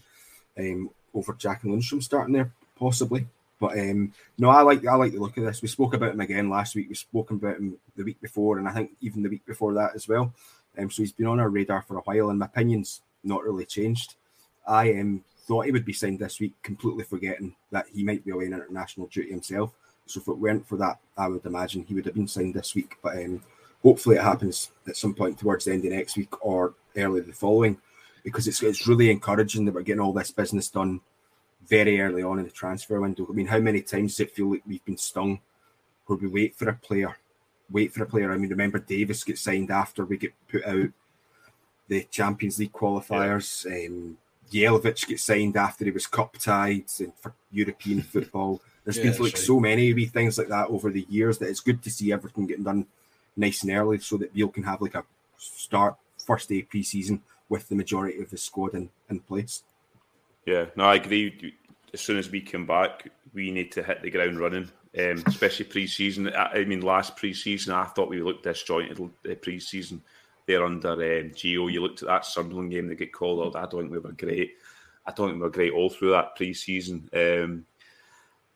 um, 0.58 0.90
over 1.12 1.34
Jack 1.34 1.64
and 1.64 1.74
Lundstram 1.74 2.02
starting 2.02 2.32
there, 2.32 2.50
possibly. 2.78 3.26
But 3.60 3.78
um, 3.78 4.12
no, 4.38 4.48
I 4.48 4.62
like 4.62 4.86
I 4.86 4.94
like 4.94 5.12
the 5.12 5.20
look 5.20 5.36
of 5.36 5.44
this. 5.44 5.60
We 5.60 5.68
spoke 5.68 5.94
about 5.94 6.14
him 6.14 6.20
again 6.20 6.48
last 6.48 6.74
week. 6.74 6.88
We 6.88 6.94
spoke 6.94 7.30
about 7.30 7.58
him 7.58 7.76
the 7.94 8.04
week 8.04 8.20
before, 8.20 8.58
and 8.58 8.66
I 8.66 8.72
think 8.72 8.92
even 9.02 9.22
the 9.22 9.28
week 9.28 9.44
before 9.46 9.74
that 9.74 9.94
as 9.94 10.08
well. 10.08 10.32
Um, 10.78 10.90
so 10.90 11.02
he's 11.02 11.12
been 11.12 11.26
on 11.26 11.40
our 11.40 11.50
radar 11.50 11.82
for 11.82 11.98
a 11.98 12.02
while, 12.02 12.30
and 12.30 12.38
my 12.38 12.46
opinion's 12.46 13.02
not 13.22 13.44
really 13.44 13.66
changed. 13.66 14.14
I 14.66 14.94
um, 14.94 15.24
thought 15.46 15.66
he 15.66 15.72
would 15.72 15.84
be 15.84 15.92
signed 15.92 16.20
this 16.20 16.40
week, 16.40 16.54
completely 16.62 17.04
forgetting 17.04 17.54
that 17.70 17.86
he 17.92 18.02
might 18.02 18.24
be 18.24 18.30
away 18.30 18.46
in 18.46 18.54
international 18.54 19.08
duty 19.08 19.30
himself. 19.30 19.72
So 20.06 20.20
if 20.20 20.28
it 20.28 20.38
weren't 20.38 20.66
for 20.66 20.76
that, 20.78 20.98
I 21.18 21.28
would 21.28 21.44
imagine 21.44 21.84
he 21.84 21.94
would 21.94 22.06
have 22.06 22.14
been 22.14 22.28
signed 22.28 22.54
this 22.54 22.74
week. 22.74 22.96
But 23.02 23.16
um, 23.16 23.42
hopefully 23.82 24.16
it 24.16 24.22
happens 24.22 24.70
at 24.88 24.96
some 24.96 25.14
point 25.14 25.38
towards 25.38 25.66
the 25.66 25.72
end 25.72 25.84
of 25.84 25.92
next 25.92 26.16
week 26.16 26.32
or 26.44 26.74
early 26.96 27.20
the 27.20 27.32
following, 27.32 27.76
because 28.24 28.48
it's 28.48 28.62
it's 28.62 28.88
really 28.88 29.10
encouraging 29.10 29.66
that 29.66 29.74
we're 29.74 29.82
getting 29.82 30.00
all 30.00 30.14
this 30.14 30.30
business 30.30 30.68
done 30.68 31.00
very 31.66 32.00
early 32.00 32.22
on 32.22 32.38
in 32.38 32.44
the 32.44 32.50
transfer 32.50 33.00
window. 33.00 33.26
I 33.28 33.32
mean, 33.32 33.46
how 33.46 33.58
many 33.58 33.82
times 33.82 34.16
does 34.16 34.20
it 34.20 34.32
feel 34.32 34.50
like 34.50 34.62
we've 34.66 34.84
been 34.84 34.96
stung 34.96 35.40
where 36.06 36.18
we 36.18 36.26
wait 36.26 36.56
for 36.56 36.68
a 36.68 36.74
player 36.74 37.16
wait 37.70 37.92
for 37.92 38.02
a 38.02 38.06
player. 38.06 38.32
I 38.32 38.36
mean, 38.36 38.50
remember 38.50 38.78
Davis 38.78 39.24
gets 39.24 39.42
signed 39.42 39.70
after 39.70 40.04
we 40.04 40.16
get 40.16 40.34
put 40.48 40.64
out 40.64 40.88
the 41.88 42.04
Champions 42.10 42.58
League 42.58 42.72
qualifiers. 42.72 43.64
Yeah. 43.64 43.88
Um, 43.88 44.18
Jelavic 44.50 45.06
gets 45.06 45.22
signed 45.22 45.56
after 45.56 45.84
he 45.84 45.92
was 45.92 46.06
cup 46.06 46.36
tied 46.38 46.90
for 47.20 47.32
European 47.52 48.02
football. 48.12 48.60
There's 48.84 48.96
yeah, 48.96 49.04
been 49.04 49.12
like 49.12 49.34
right. 49.34 49.38
so 49.38 49.60
many 49.60 49.94
wee 49.94 50.06
things 50.06 50.38
like 50.38 50.48
that 50.48 50.68
over 50.68 50.90
the 50.90 51.06
years 51.08 51.38
that 51.38 51.48
it's 51.48 51.60
good 51.60 51.82
to 51.82 51.90
see 51.90 52.12
everything 52.12 52.46
getting 52.46 52.64
done 52.64 52.86
nice 53.36 53.62
and 53.62 53.72
early 53.72 53.98
so 53.98 54.16
that 54.16 54.34
Beale 54.34 54.48
can 54.48 54.64
have 54.64 54.80
like 54.80 54.96
a 54.96 55.04
start 55.38 55.96
first 56.18 56.48
day 56.48 56.62
pre-season 56.62 57.22
with 57.48 57.68
the 57.68 57.76
majority 57.76 58.20
of 58.20 58.30
the 58.30 58.38
squad 58.38 58.74
in, 58.74 58.90
in 59.08 59.20
place. 59.20 59.62
Yeah, 60.46 60.66
no, 60.76 60.84
I 60.84 60.96
agree. 60.96 61.54
As 61.92 62.00
soon 62.00 62.18
as 62.18 62.30
we 62.30 62.40
come 62.40 62.66
back, 62.66 63.08
we 63.34 63.50
need 63.50 63.72
to 63.72 63.82
hit 63.82 64.02
the 64.02 64.10
ground 64.10 64.38
running 64.38 64.70
um, 64.98 65.22
especially 65.26 65.66
pre-season. 65.66 66.32
I, 66.34 66.64
mean, 66.64 66.80
last 66.80 67.16
pre-season, 67.16 67.72
I 67.72 67.84
thought 67.84 68.08
we 68.08 68.22
looked 68.22 68.44
disjointed 68.44 69.00
uh, 69.00 69.34
pre-season. 69.36 70.02
There 70.46 70.64
under 70.64 70.92
um, 70.92 71.30
Gio, 71.30 71.70
you 71.70 71.80
looked 71.80 72.02
at 72.02 72.08
that 72.08 72.24
Sunderland 72.24 72.72
game 72.72 72.88
that 72.88 72.96
get 72.96 73.12
called 73.12 73.56
out. 73.56 73.60
I 73.60 73.68
don't 73.70 73.82
think 73.82 73.92
we 73.92 73.98
were 73.98 74.12
great. 74.12 74.54
I 75.06 75.12
don't 75.12 75.28
think 75.28 75.36
we 75.36 75.42
were 75.42 75.50
great 75.50 75.72
all 75.72 75.90
through 75.90 76.10
that 76.10 76.34
pre-season. 76.34 77.08
Um, 77.14 77.66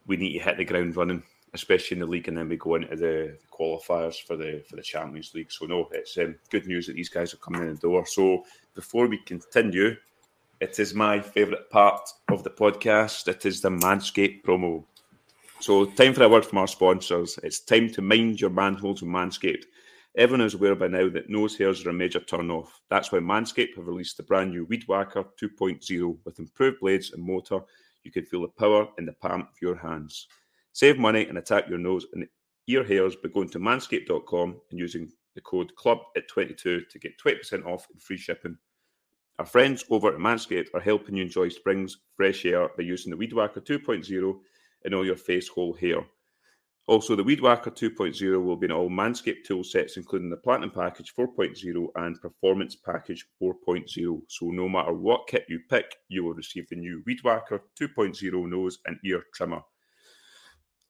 we 0.07 0.17
need 0.17 0.33
to 0.33 0.45
hit 0.45 0.57
the 0.57 0.65
ground 0.65 0.97
running, 0.97 1.23
especially 1.53 1.97
in 1.97 2.01
the 2.01 2.07
league, 2.07 2.27
and 2.27 2.37
then 2.37 2.49
we 2.49 2.57
go 2.57 2.75
into 2.75 2.97
the, 2.97 2.97
the 2.97 3.39
qualifiers 3.53 4.21
for 4.21 4.37
the 4.37 4.65
for 4.69 4.77
the 4.77 4.83
Champions 4.83 5.35
League. 5.35 5.53
So 5.53 5.67
no, 5.67 5.89
it's 5.93 6.19
um, 6.19 6.35
good 6.51 6.67
news 6.67 6.87
that 6.89 6.97
these 6.97 7.09
guys 7.09 7.33
are 7.33 7.39
coming 7.39 7.63
in 7.63 7.75
the 7.75 7.81
door. 7.81 8.05
So 8.07 8.45
before 8.75 9.07
we 9.07 9.19
continue, 9.19 9.95
it 10.61 10.79
is 10.79 10.95
my 10.95 11.21
favourite 11.21 11.69
part 11.71 12.09
of 12.31 12.45
the 12.45 12.51
podcast. 12.51 13.29
It 13.29 13.45
is 13.45 13.61
the 13.61 13.71
Manscaped 13.71 14.43
promo. 14.43 14.85
So, 15.61 15.85
time 15.85 16.15
for 16.15 16.23
a 16.23 16.29
word 16.29 16.45
from 16.47 16.59
our 16.59 16.67
sponsors. 16.67 17.39
It's 17.43 17.61
time 17.61 17.91
to 17.91 18.03
mind 18.03 18.41
your 18.41 18.51
manholes 18.51 19.03
with 19.03 19.11
Manscaped. 19.11 19.65
Everyone 20.17 20.47
is 20.47 20.55
aware 20.55 20.75
by 20.75 20.89
now 20.89 21.09
that 21.09 21.29
nose 21.29 21.57
hairs 21.57 21.85
are 21.85 21.91
a 21.91 21.93
major 21.93 22.21
turn 22.21 22.51
off. 22.51 22.81
That's 22.89 23.11
why 23.11 23.19
Manscaped 23.19 23.77
have 23.77 23.89
released 23.89 24.17
the 24.17 24.23
brand 24.23 24.51
new 24.51 24.65
Weed 24.67 24.85
Whacker 24.87 25.25
2.0 25.43 26.19
with 26.25 26.39
improved 26.39 26.81
blades 26.81 27.13
and 27.13 27.23
motor. 27.25 27.61
You 28.05 28.13
can 28.13 28.25
feel 28.25 28.43
the 28.43 28.49
power 28.49 28.87
in 28.99 29.07
the 29.07 29.13
palm 29.15 29.41
of 29.43 29.61
your 29.61 29.77
hands. 29.77 30.29
Save 30.73 30.99
money 30.99 31.27
and 31.27 31.39
attack 31.39 31.69
your 31.69 31.79
nose 31.79 32.07
and 32.15 32.29
ear 32.69 32.85
hairs 32.85 33.17
by 33.17 33.29
going 33.29 33.49
to 33.51 33.59
manscaped.com 33.59 34.61
and 34.71 34.79
using 34.79 35.11
the 35.35 35.41
code 35.41 35.73
CLUB 35.77 35.99
at 36.17 36.29
22 36.29 36.83
to 36.91 36.99
get 36.99 37.19
20% 37.19 37.67
off 37.67 37.87
and 37.93 38.01
free 38.01 38.17
shipping. 38.17 38.57
Our 39.41 39.47
friends 39.47 39.85
over 39.91 40.13
at 40.13 40.21
Manscaped 40.21 40.69
are 40.75 40.81
helping 40.81 41.17
you 41.17 41.25
enjoy 41.25 41.49
spring's 41.49 41.97
fresh 42.17 42.45
air 42.45 42.69
by 42.77 42.85
using 42.85 43.11
the 43.11 43.17
Weed 43.17 43.33
Whacker 43.33 43.61
2.0 43.61 44.39
in 44.85 44.95
all 44.95 45.05
your 45.05 45.17
face 45.17 45.49
hole 45.49 45.75
hair. 45.75 46.05
Also, 46.87 47.17
the 47.17 47.25
Weed 47.25 47.41
Whacker 47.41 47.73
2.0 47.73 48.45
will 48.45 48.57
be 48.57 48.67
in 48.67 48.71
all 48.73 48.89
Manscaped 48.89 49.43
tool 49.45 49.65
sets, 49.65 49.97
including 49.97 50.31
the 50.31 50.37
Platinum 50.37 50.71
Package 50.71 51.13
4.0 51.19 51.87
and 51.97 52.21
Performance 52.21 52.77
Package 52.77 53.27
4.0. 53.43 54.21
So, 54.29 54.47
no 54.51 54.69
matter 54.69 54.93
what 54.93 55.27
kit 55.27 55.47
you 55.49 55.59
pick, 55.69 55.97
you 56.09 56.23
will 56.23 56.35
receive 56.35 56.69
the 56.69 56.77
new 56.77 57.03
Weed 57.05 57.19
Whacker 57.25 57.63
2.0 57.81 58.49
nose 58.49 58.79
and 58.87 58.99
ear 59.05 59.25
trimmer. 59.35 59.63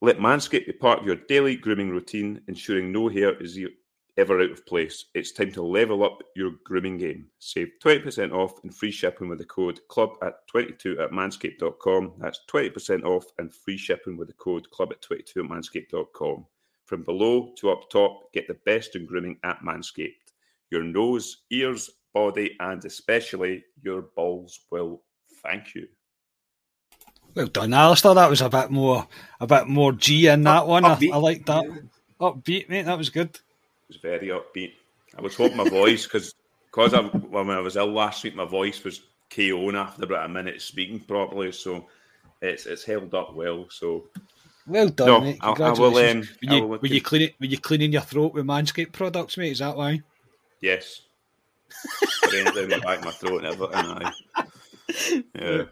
Let 0.02 0.18
Manscaped 0.18 0.66
be 0.66 0.72
part 0.72 0.98
of 0.98 1.07
your 1.07 1.16
daily 1.28 1.57
grooming 1.57 1.88
routine, 1.88 2.42
ensuring 2.48 2.92
no 2.92 3.09
hair 3.09 3.40
is 3.40 3.57
ever 4.16 4.40
out 4.40 4.50
of 4.50 4.66
place. 4.66 5.07
It's 5.14 5.33
time 5.33 5.53
to 5.53 5.62
level 5.62 6.05
up 6.05 6.22
your 6.37 6.53
grooming 6.64 6.98
game. 6.98 7.27
Save 7.38 7.72
20% 7.83 8.33
off 8.33 8.62
and 8.62 8.74
free 8.74 8.90
shipping 8.90 9.29
with 9.29 9.38
the 9.38 9.44
code 9.44 9.81
club 9.88 10.11
at 10.22 10.46
22 10.48 11.00
at 11.00 11.11
manscaped.com. 11.11 12.14
That's 12.18 12.40
20% 12.50 13.05
off 13.05 13.27
and 13.38 13.53
free 13.53 13.77
shipping 13.77 14.16
with 14.16 14.29
the 14.29 14.35
code 14.35 14.70
club 14.70 14.92
at 14.92 15.03
22 15.03 15.44
at 15.44 15.50
manscaped.com. 15.50 16.46
From 16.85 17.03
below 17.03 17.53
to 17.57 17.70
up 17.70 17.88
top, 17.90 18.33
get 18.33 18.46
the 18.46 18.59
best 18.66 18.94
in 18.94 19.07
grooming 19.07 19.38
at 19.42 19.61
Manscaped. 19.62 20.33
Your 20.70 20.83
nose, 20.83 21.42
ears, 21.50 21.90
body, 22.12 22.57
and 22.61 22.85
especially 22.85 23.64
your 23.83 24.03
balls 24.14 24.61
will 24.70 25.03
thank 25.42 25.74
you. 25.74 25.88
Well 27.35 27.46
done, 27.46 27.72
Alistair. 27.72 28.14
That 28.14 28.31
was 28.31 28.42
a 28.42 28.48
bit 28.48 28.70
more, 28.70 29.09
a 29.40 29.46
bit 29.46 29.66
more 29.66 29.92
G 29.92 30.29
in 30.29 30.42
that 30.42 30.62
Up, 30.62 30.68
one. 30.68 30.85
I, 30.85 30.98
I 31.12 31.16
like 31.16 31.46
that. 31.46 31.64
Upbeat, 32.20 32.68
mate. 32.68 32.85
That 32.85 32.98
was 32.98 33.11
good. 33.11 33.38
It 33.88 33.94
was 33.94 33.97
very 33.99 34.29
upbeat. 34.29 34.73
I 35.16 35.20
was 35.20 35.37
hoping 35.37 35.57
my 35.57 35.68
voice 35.68 36.05
because 36.05 36.35
because 36.70 36.92
when 36.92 37.51
I 37.51 37.61
was 37.61 37.77
ill 37.77 37.92
last 37.92 38.25
week, 38.25 38.35
my 38.35 38.44
voice 38.44 38.83
was 38.83 39.03
KOing 39.31 39.75
after 39.75 40.05
about 40.05 40.27
a 40.27 40.29
minute 40.29 40.61
speaking 40.61 41.01
properly. 41.01 41.53
So 41.53 41.87
it's 42.40 42.66
it's 42.66 42.85
held 42.85 43.14
up 43.14 43.35
well. 43.35 43.66
So 43.70 44.09
well 44.66 44.88
done, 44.88 45.07
no, 45.07 45.20
mate. 45.20 45.40
Congratulations. 45.40 46.31
I, 46.49 46.57
I 46.57 46.61
will, 46.61 46.62
um, 46.62 46.68
were, 46.68 46.77
you, 46.77 46.79
were 46.83 46.87
you 46.88 47.03
cleaning 47.03 47.31
were 47.38 47.47
you 47.47 47.59
cleaning 47.59 47.92
your 47.92 48.03
throat 48.03 48.35
with 48.35 48.47
Manscaped 48.47 48.92
products, 48.92 49.37
mate? 49.37 49.53
Is 49.53 49.59
that 49.59 49.77
why? 49.77 50.03
Yes. 50.61 51.03
down 52.31 52.68
my 52.68 52.79
back, 52.79 53.05
my 53.05 53.11
throat, 53.11 53.44
and 53.44 53.47
everything. 53.47 53.75
I, 53.75 54.12
yeah. 55.35 55.64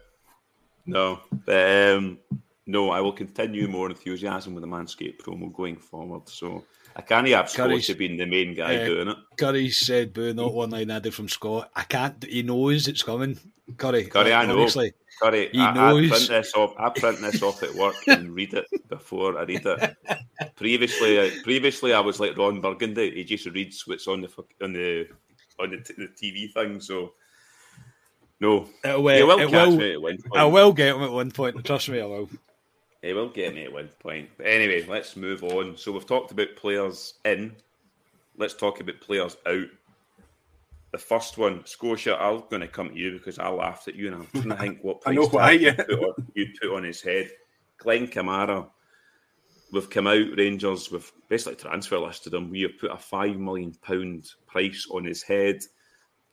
No, 0.85 1.19
but, 1.45 1.95
um, 1.95 2.19
no, 2.65 2.91
I 2.91 2.99
will 2.99 3.13
continue 3.13 3.67
more 3.67 3.89
enthusiasm 3.89 4.53
with 4.53 4.61
the 4.61 4.67
Manscaped 4.67 5.21
promo 5.21 5.51
going 5.53 5.77
forward. 5.77 6.27
So 6.27 6.65
I 6.95 7.01
can't 7.01 7.27
have 7.29 7.49
Scotty 7.49 7.93
being 7.93 8.17
the 8.17 8.25
main 8.25 8.53
guy 8.53 8.77
uh, 8.77 8.85
doing 8.85 9.07
it. 9.09 9.17
Curry 9.37 9.69
said, 9.71 10.13
"Boo, 10.13 10.33
not 10.33 10.53
one 10.53 10.69
line 10.69 10.91
added 10.91 11.13
from 11.13 11.27
Scott." 11.27 11.71
I 11.75 11.83
can't. 11.83 12.23
He 12.23 12.43
knows 12.43 12.87
it's 12.87 13.03
coming. 13.03 13.39
Curry, 13.77 14.05
Curry, 14.05 14.33
I 14.33 14.45
know. 14.45 14.59
Honestly, 14.59 14.93
Curry, 15.21 15.49
he 15.51 15.59
I, 15.59 15.73
knows. 15.73 16.05
I 16.05 16.15
print 16.15 16.27
this 16.29 16.53
off. 16.53 16.73
I 16.77 16.89
print 16.89 17.21
this 17.21 17.41
off 17.41 17.63
at 17.63 17.73
work 17.73 17.95
and 18.07 18.35
read 18.35 18.53
it 18.53 18.65
before 18.89 19.39
I 19.39 19.43
read 19.43 19.65
it. 19.65 19.95
previously, 20.55 21.19
uh, 21.19 21.31
previously 21.43 21.93
I 21.93 21.99
was 21.99 22.19
like 22.19 22.37
Ron 22.37 22.61
Burgundy. 22.61 23.11
He 23.11 23.23
just 23.23 23.45
reads 23.47 23.87
what's 23.87 24.07
on 24.07 24.21
the 24.21 24.29
on 24.61 24.73
the 24.73 25.07
on 25.59 25.71
the, 25.71 25.77
t- 25.77 25.93
the 25.97 26.09
TV 26.09 26.51
thing. 26.53 26.79
So 26.79 27.13
no, 28.39 28.69
it 28.83 29.01
will, 29.01 29.15
he 29.15 29.23
will 29.23 29.39
it 29.39 29.49
catch 29.49 29.69
will, 29.69 29.77
me 29.77 29.93
at 29.93 30.01
one 30.01 30.17
point. 30.17 30.35
I 30.35 30.45
will 30.45 30.73
get 30.73 30.95
him 30.95 31.01
at 31.01 31.11
one 31.11 31.31
point. 31.31 31.63
Trust 31.65 31.89
me, 31.89 32.01
I 32.01 32.05
will. 32.05 32.29
He 33.03 33.11
will 33.11 33.27
get 33.27 33.53
me 33.53 33.65
at 33.65 33.73
one 33.73 33.89
point. 33.99 34.29
But 34.37 34.47
anyway, 34.47 34.85
let's 34.87 35.17
move 35.17 35.43
on. 35.43 35.75
So 35.75 35.91
we've 35.91 36.05
talked 36.05 36.31
about 36.31 36.55
players 36.55 37.15
in. 37.25 37.53
Let's 38.37 38.53
talk 38.53 38.79
about 38.79 39.01
players 39.01 39.35
out. 39.45 39.65
The 40.93 40.97
first 40.97 41.37
one, 41.37 41.65
Scotia, 41.65 42.17
I'm 42.17 42.43
going 42.49 42.61
to 42.61 42.67
come 42.67 42.89
to 42.89 42.97
you 42.97 43.11
because 43.11 43.39
I 43.39 43.49
laughed 43.49 43.89
at 43.89 43.95
you 43.95 44.07
and 44.07 44.15
I'm 44.15 44.27
trying 44.27 44.49
to 44.49 44.55
think 44.55 44.83
what 44.83 45.01
I 45.05 45.11
know 45.11 45.27
why, 45.27 45.51
yeah. 45.51 45.75
you, 45.77 45.83
put 45.83 45.99
on, 45.99 46.27
you 46.33 46.47
put 46.61 46.75
on 46.77 46.83
his 46.83 47.01
head. 47.01 47.29
Glenn 47.77 48.07
Kamara, 48.07 48.69
we've 49.73 49.89
come 49.89 50.07
out, 50.07 50.37
Rangers, 50.37 50.89
we've 50.89 51.11
basically 51.27 51.55
transfer 51.55 51.99
listed 51.99 52.33
him. 52.33 52.49
We 52.49 52.61
have 52.61 52.79
put 52.79 52.91
a 52.91 52.95
£5 52.95 53.37
million 53.37 53.75
price 54.47 54.87
on 54.89 55.03
his 55.03 55.23
head. 55.23 55.59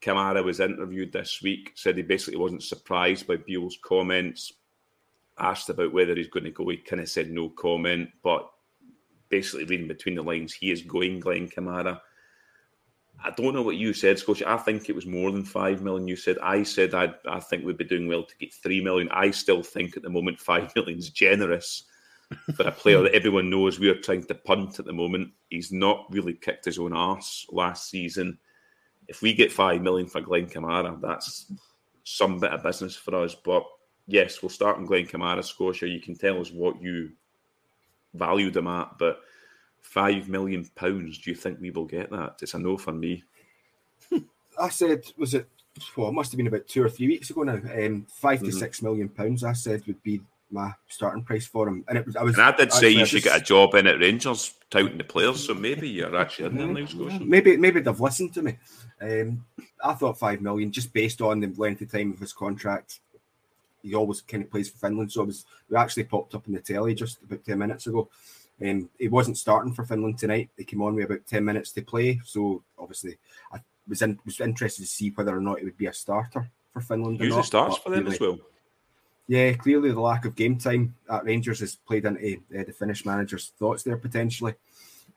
Kamara 0.00 0.44
was 0.44 0.60
interviewed 0.60 1.10
this 1.10 1.42
week, 1.42 1.72
said 1.74 1.96
he 1.96 2.02
basically 2.02 2.38
wasn't 2.38 2.62
surprised 2.62 3.26
by 3.26 3.36
Beale's 3.38 3.78
comments. 3.82 4.52
Asked 5.40 5.70
about 5.70 5.92
whether 5.92 6.14
he's 6.14 6.28
going 6.28 6.44
to 6.44 6.50
go, 6.50 6.68
he 6.68 6.76
kind 6.76 7.00
of 7.00 7.08
said 7.08 7.30
no 7.30 7.48
comment, 7.48 8.10
but 8.22 8.48
basically 9.28 9.64
reading 9.64 9.88
between 9.88 10.14
the 10.14 10.22
lines, 10.22 10.52
he 10.52 10.70
is 10.70 10.82
going 10.82 11.20
Glenn 11.20 11.48
Kamara. 11.48 12.00
I 13.22 13.30
don't 13.30 13.54
know 13.54 13.62
what 13.62 13.76
you 13.76 13.92
said, 13.92 14.18
Scotia. 14.18 14.50
I 14.50 14.56
think 14.56 14.88
it 14.88 14.94
was 14.94 15.06
more 15.06 15.30
than 15.30 15.44
five 15.44 15.82
million. 15.82 16.08
You 16.08 16.16
said 16.16 16.38
I 16.42 16.62
said 16.62 16.94
I 16.94 17.14
I 17.28 17.40
think 17.40 17.64
we'd 17.64 17.76
be 17.76 17.84
doing 17.84 18.08
well 18.08 18.22
to 18.22 18.36
get 18.38 18.54
three 18.54 18.82
million. 18.82 19.08
I 19.10 19.30
still 19.30 19.62
think 19.62 19.96
at 19.96 20.02
the 20.02 20.10
moment 20.10 20.40
five 20.40 20.72
million 20.76 20.98
is 20.98 21.10
generous 21.10 21.84
for 22.54 22.62
a 22.62 22.72
player 22.72 23.02
that 23.02 23.14
everyone 23.14 23.50
knows 23.50 23.78
we 23.78 23.90
are 23.90 24.00
trying 24.00 24.24
to 24.24 24.34
punt 24.34 24.78
at 24.78 24.84
the 24.86 24.92
moment. 24.92 25.32
He's 25.50 25.72
not 25.72 26.06
really 26.10 26.34
kicked 26.34 26.64
his 26.64 26.78
own 26.78 26.92
arse 26.92 27.46
last 27.50 27.90
season 27.90 28.38
if 29.10 29.22
we 29.22 29.34
get 29.34 29.52
five 29.52 29.82
million 29.82 30.06
for 30.06 30.20
Glenn 30.20 30.46
Kamara, 30.46 30.98
that's 31.00 31.52
some 32.04 32.38
bit 32.38 32.52
of 32.52 32.62
business 32.62 32.94
for 32.94 33.16
us. 33.16 33.34
But 33.34 33.64
yes, 34.10 34.42
we'll 34.42 34.50
start 34.50 34.76
on 34.76 34.86
Glenn 34.86 35.06
Kamara, 35.06 35.44
Scotia. 35.44 35.88
You 35.88 36.00
can 36.00 36.14
tell 36.14 36.40
us 36.40 36.50
what 36.50 36.80
you 36.82 37.12
valued 38.14 38.56
him 38.56 38.66
at, 38.66 38.98
but 38.98 39.20
five 39.80 40.28
million 40.28 40.68
pounds, 40.74 41.18
do 41.18 41.30
you 41.30 41.36
think 41.36 41.60
we 41.60 41.70
will 41.70 41.86
get 41.86 42.10
that? 42.10 42.36
It's 42.42 42.54
a 42.54 42.58
no 42.58 42.76
for 42.76 42.92
me. 42.92 43.22
I 44.60 44.68
said, 44.68 45.04
was 45.16 45.34
it? 45.34 45.48
Well, 45.96 46.08
it 46.08 46.12
must 46.12 46.32
have 46.32 46.36
been 46.36 46.48
about 46.48 46.66
two 46.66 46.82
or 46.82 46.88
three 46.88 47.06
weeks 47.06 47.30
ago 47.30 47.42
now. 47.42 47.54
Um, 47.54 48.06
5 48.08 48.40
to 48.40 48.46
mm-hmm. 48.46 48.58
six 48.58 48.82
million 48.82 49.08
pounds. 49.08 49.44
I 49.44 49.52
said 49.52 49.86
would 49.86 50.02
be 50.02 50.20
my 50.50 50.72
starting 50.88 51.22
price 51.22 51.46
for 51.46 51.68
him, 51.68 51.84
and 51.88 51.96
it 51.96 52.04
was. 52.04 52.16
I 52.16 52.24
was. 52.24 52.34
And 52.34 52.42
I 52.42 52.56
did 52.56 52.72
say 52.72 52.90
you 52.90 53.06
should 53.06 53.22
get 53.22 53.40
a 53.40 53.44
job 53.44 53.74
in 53.76 53.86
at 53.86 54.00
Rangers, 54.00 54.54
touting 54.68 54.98
the 54.98 55.04
players. 55.04 55.46
So 55.46 55.54
maybe 55.54 55.88
you're 55.88 56.16
actually 56.16 56.46
in 56.46 56.56
there 56.56 56.66
now, 56.66 56.86
Scotia. 56.86 57.20
Maybe, 57.20 57.56
maybe 57.56 57.80
they've 57.80 58.00
listened 58.00 58.34
to 58.34 58.42
me. 58.42 58.58
Um, 59.00 59.44
I 59.82 59.94
thought 59.94 60.18
five 60.18 60.40
million, 60.40 60.72
just 60.72 60.92
based 60.92 61.22
on 61.22 61.40
the 61.40 61.52
length 61.56 61.82
of 61.82 61.92
time 61.92 62.12
of 62.12 62.18
his 62.18 62.32
contract. 62.32 62.98
He 63.82 63.94
always 63.94 64.20
kind 64.22 64.44
of 64.44 64.50
plays 64.50 64.70
for 64.70 64.78
Finland, 64.78 65.12
so 65.12 65.22
it 65.22 65.26
was 65.26 65.44
we 65.68 65.76
actually 65.76 66.04
popped 66.04 66.34
up 66.34 66.46
in 66.46 66.54
the 66.54 66.60
telly 66.60 66.94
just 66.94 67.22
about 67.22 67.44
ten 67.44 67.58
minutes 67.58 67.86
ago. 67.86 68.08
Um, 68.62 68.90
he 68.98 69.08
wasn't 69.08 69.38
starting 69.38 69.72
for 69.72 69.84
Finland 69.84 70.18
tonight. 70.18 70.50
He 70.56 70.64
came 70.64 70.82
on 70.82 70.94
with 70.94 71.06
about 71.06 71.26
ten 71.26 71.44
minutes 71.44 71.72
to 71.72 71.82
play, 71.82 72.20
so 72.24 72.62
obviously 72.78 73.16
I 73.52 73.60
was 73.88 74.02
in, 74.02 74.18
was 74.24 74.40
interested 74.40 74.82
to 74.82 74.88
see 74.88 75.10
whether 75.10 75.36
or 75.36 75.40
not 75.40 75.58
it 75.58 75.64
would 75.64 75.78
be 75.78 75.86
a 75.86 75.92
starter 75.92 76.50
for 76.72 76.80
Finland. 76.80 77.20
Usually 77.20 77.42
starts 77.42 77.78
for 77.78 77.90
them 77.90 78.06
as 78.06 78.20
well. 78.20 78.38
Yeah, 79.28 79.52
clearly 79.52 79.92
the 79.92 80.00
lack 80.00 80.24
of 80.24 80.34
game 80.34 80.58
time 80.58 80.94
at 81.08 81.24
Rangers 81.24 81.60
has 81.60 81.76
played 81.76 82.04
into 82.04 82.36
uh, 82.58 82.64
the 82.64 82.72
Finnish 82.72 83.06
manager's 83.06 83.52
thoughts 83.58 83.84
there 83.84 83.96
potentially. 83.96 84.54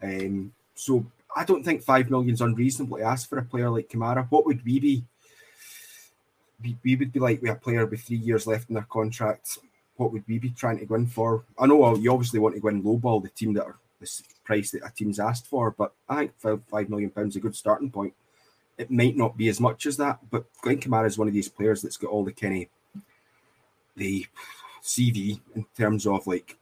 Um, 0.01 0.53
so 0.75 1.05
I 1.35 1.43
don't 1.43 1.63
think 1.63 1.81
five 1.81 2.09
million 2.09 2.33
is 2.33 2.41
unreasonable 2.41 2.97
to 2.97 3.03
ask 3.03 3.27
for 3.27 3.39
a 3.39 3.43
player 3.43 3.69
like 3.69 3.89
Kamara. 3.89 4.27
What 4.29 4.45
would 4.45 4.63
we 4.63 4.79
be? 4.79 5.03
We, 6.63 6.95
would 6.95 7.11
be 7.11 7.19
like 7.19 7.43
have 7.43 7.57
a 7.57 7.59
player 7.59 7.85
with 7.85 8.01
three 8.01 8.17
years 8.17 8.47
left 8.47 8.69
in 8.69 8.75
their 8.75 8.87
contract. 8.89 9.57
What 9.97 10.11
would 10.11 10.23
we 10.27 10.39
be 10.39 10.49
trying 10.49 10.79
to 10.79 10.85
go 10.85 10.95
in 10.95 11.07
for? 11.07 11.43
I 11.59 11.67
know 11.67 11.77
well, 11.77 11.97
you 11.97 12.11
obviously 12.11 12.39
want 12.39 12.55
to 12.55 12.61
go 12.61 12.69
in 12.69 12.83
lowball 12.83 13.21
the 13.21 13.29
team 13.29 13.53
that 13.53 13.65
are 13.65 13.77
the 13.99 14.09
price 14.43 14.71
that 14.71 14.85
a 14.85 14.91
team's 14.91 15.19
asked 15.19 15.47
for, 15.47 15.71
but 15.71 15.93
I 16.09 16.29
think 16.39 16.63
five, 16.69 16.89
million 16.89 17.09
pounds 17.09 17.33
is 17.33 17.37
a 17.37 17.41
good 17.41 17.55
starting 17.55 17.91
point. 17.91 18.13
It 18.77 18.89
might 18.89 19.15
not 19.15 19.37
be 19.37 19.49
as 19.49 19.59
much 19.59 19.85
as 19.85 19.97
that, 19.97 20.19
but 20.31 20.45
Glenn 20.61 20.79
Kamara 20.79 21.05
is 21.05 21.17
one 21.17 21.27
of 21.27 21.33
these 21.33 21.49
players 21.49 21.81
that's 21.81 21.97
got 21.97 22.09
all 22.09 22.23
the 22.23 22.31
of 22.31 23.01
the 23.95 24.25
CV 24.81 25.39
in 25.55 25.65
terms 25.77 26.07
of 26.07 26.25
like 26.25 26.57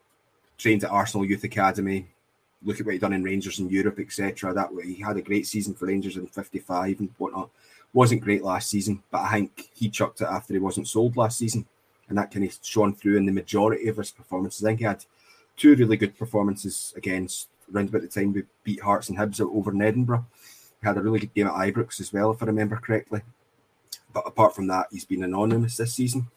trained 0.57 0.83
at 0.83 0.91
Arsenal 0.91 1.25
Youth 1.25 1.43
Academy, 1.43 2.07
look 2.63 2.79
at 2.79 2.85
what 2.85 2.93
he 2.93 2.99
done 2.99 3.13
in 3.13 3.23
Rangers 3.23 3.59
in 3.59 3.69
Europe, 3.69 3.99
etc. 3.99 4.53
That 4.53 4.73
way, 4.73 4.93
he 4.93 5.01
had 5.01 5.17
a 5.17 5.21
great 5.21 5.47
season 5.47 5.73
for 5.73 5.87
Rangers 5.87 6.17
in 6.17 6.27
55 6.27 6.99
and 6.99 7.09
whatnot. 7.17 7.49
Wasn't 7.93 8.21
great 8.21 8.43
last 8.43 8.69
season, 8.69 9.03
but 9.11 9.21
I 9.21 9.31
think 9.33 9.69
he 9.73 9.89
chucked 9.89 10.21
it 10.21 10.27
after 10.27 10.53
he 10.53 10.59
wasn't 10.59 10.87
sold 10.87 11.17
last 11.17 11.37
season, 11.37 11.65
and 12.07 12.17
that 12.17 12.31
kind 12.31 12.45
of 12.45 12.57
shone 12.61 12.95
through 12.95 13.17
in 13.17 13.25
the 13.25 13.31
majority 13.31 13.87
of 13.87 13.97
his 13.97 14.11
performances. 14.11 14.63
I 14.63 14.69
think 14.69 14.79
he 14.79 14.85
had 14.85 15.05
two 15.57 15.75
really 15.75 15.97
good 15.97 16.17
performances 16.17 16.93
against 16.95 17.49
around 17.73 17.89
about 17.89 18.01
the 18.01 18.07
time 18.07 18.33
we 18.33 18.43
beat 18.63 18.81
Hearts 18.81 19.09
and 19.09 19.17
Hibs 19.17 19.41
over 19.41 19.71
in 19.71 19.81
Edinburgh. 19.81 20.25
He 20.81 20.87
had 20.87 20.97
a 20.97 21.01
really 21.01 21.19
good 21.19 21.33
game 21.33 21.47
at 21.47 21.53
Ibrox 21.53 21.99
as 21.99 22.11
well, 22.11 22.31
if 22.31 22.41
I 22.41 22.47
remember 22.47 22.77
correctly. 22.77 23.21
But 24.13 24.27
apart 24.27 24.55
from 24.55 24.67
that, 24.67 24.87
he's 24.91 25.05
been 25.05 25.23
anonymous 25.23 25.77
this 25.77 25.93
season. 25.93 26.27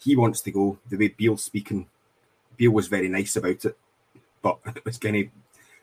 He 0.00 0.16
wants 0.16 0.40
to 0.42 0.50
go. 0.50 0.78
The 0.88 0.96
way 0.96 1.08
Beale's 1.08 1.44
speaking, 1.44 1.86
Beale 2.56 2.72
was 2.72 2.88
very 2.88 3.08
nice 3.08 3.36
about 3.36 3.64
it, 3.64 3.76
but 4.42 4.58
it 4.66 4.84
was 4.84 4.98
kind 4.98 5.16
of 5.16 5.26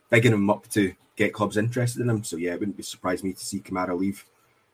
bigging 0.10 0.34
him 0.34 0.50
up 0.50 0.68
to 0.70 0.94
get 1.16 1.34
clubs 1.34 1.58
interested 1.58 2.02
in 2.02 2.10
him. 2.10 2.24
So 2.24 2.38
yeah, 2.38 2.54
it 2.54 2.60
wouldn't 2.60 2.78
be 2.78 2.84
surprised 2.84 3.24
me 3.24 3.34
to 3.34 3.46
see 3.46 3.60
Kamara 3.60 3.98
leave 3.98 4.26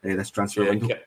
uh, 0.05 0.15
this 0.15 0.29
transfer 0.29 0.63
yeah, 0.63 0.69
window. 0.69 0.99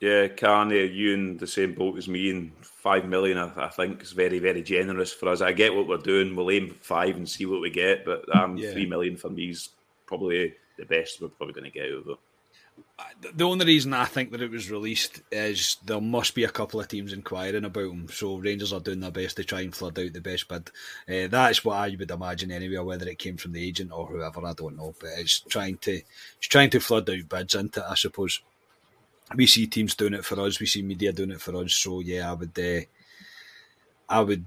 Yeah, 0.00 0.28
Carney, 0.28 0.84
you 0.86 1.14
in 1.14 1.36
the 1.38 1.46
same 1.46 1.74
boat 1.74 1.96
as 1.96 2.06
me, 2.06 2.30
and 2.30 2.52
five 2.62 3.06
million, 3.06 3.38
I, 3.38 3.50
I, 3.56 3.68
think, 3.68 4.02
is 4.02 4.12
very, 4.12 4.38
very 4.38 4.62
generous 4.62 5.12
for 5.12 5.30
us. 5.30 5.40
I 5.40 5.52
get 5.52 5.74
what 5.74 5.88
we're 5.88 5.96
doing. 5.96 6.36
We'll 6.36 6.50
aim 6.50 6.76
five 6.80 7.16
and 7.16 7.28
see 7.28 7.46
what 7.46 7.62
we 7.62 7.70
get, 7.70 8.04
but 8.04 8.24
um, 8.36 8.56
yeah. 8.56 8.72
three 8.72 8.86
million 8.86 9.16
for 9.16 9.30
me 9.30 9.50
is 9.50 9.70
probably 10.04 10.54
the 10.78 10.84
best 10.84 11.22
we're 11.22 11.28
probably 11.28 11.54
going 11.54 11.64
to 11.64 11.70
get 11.70 11.86
out 11.86 11.98
of 11.98 12.08
it 12.08 12.18
the 13.34 13.44
only 13.44 13.66
reason 13.66 13.92
I 13.92 14.04
think 14.04 14.30
that 14.30 14.42
it 14.42 14.50
was 14.50 14.70
released 14.70 15.22
is 15.30 15.76
there 15.84 16.00
must 16.00 16.34
be 16.34 16.44
a 16.44 16.48
couple 16.48 16.80
of 16.80 16.88
teams 16.88 17.12
inquiring 17.12 17.64
about 17.64 17.90
him. 17.90 18.08
So 18.08 18.36
Rangers 18.36 18.72
are 18.72 18.80
doing 18.80 19.00
their 19.00 19.10
best 19.10 19.36
to 19.36 19.44
try 19.44 19.60
and 19.62 19.74
flood 19.74 19.98
out 19.98 20.12
the 20.12 20.20
best 20.20 20.48
bid. 20.48 20.70
Uh, 21.08 21.28
that's 21.28 21.64
what 21.64 21.76
I 21.76 21.96
would 21.98 22.10
imagine 22.10 22.50
anyway. 22.50 22.78
Whether 22.78 23.08
it 23.08 23.18
came 23.18 23.36
from 23.36 23.52
the 23.52 23.66
agent 23.66 23.92
or 23.92 24.06
whoever, 24.06 24.46
I 24.46 24.52
don't 24.52 24.76
know. 24.76 24.94
But 25.00 25.10
it's 25.18 25.40
trying 25.40 25.78
to 25.78 25.92
it's 25.92 26.48
trying 26.48 26.70
to 26.70 26.80
flood 26.80 27.10
out 27.10 27.28
bids 27.28 27.54
into 27.54 27.80
it, 27.80 27.86
I 27.88 27.94
suppose. 27.94 28.40
We 29.34 29.46
see 29.46 29.66
teams 29.66 29.94
doing 29.94 30.14
it 30.14 30.24
for 30.24 30.40
us. 30.40 30.60
We 30.60 30.66
see 30.66 30.82
media 30.82 31.12
doing 31.12 31.32
it 31.32 31.40
for 31.40 31.56
us. 31.56 31.74
So 31.74 32.00
yeah, 32.00 32.30
I 32.30 32.34
would. 32.34 32.58
Uh, 32.58 32.82
I 34.08 34.20
would 34.20 34.46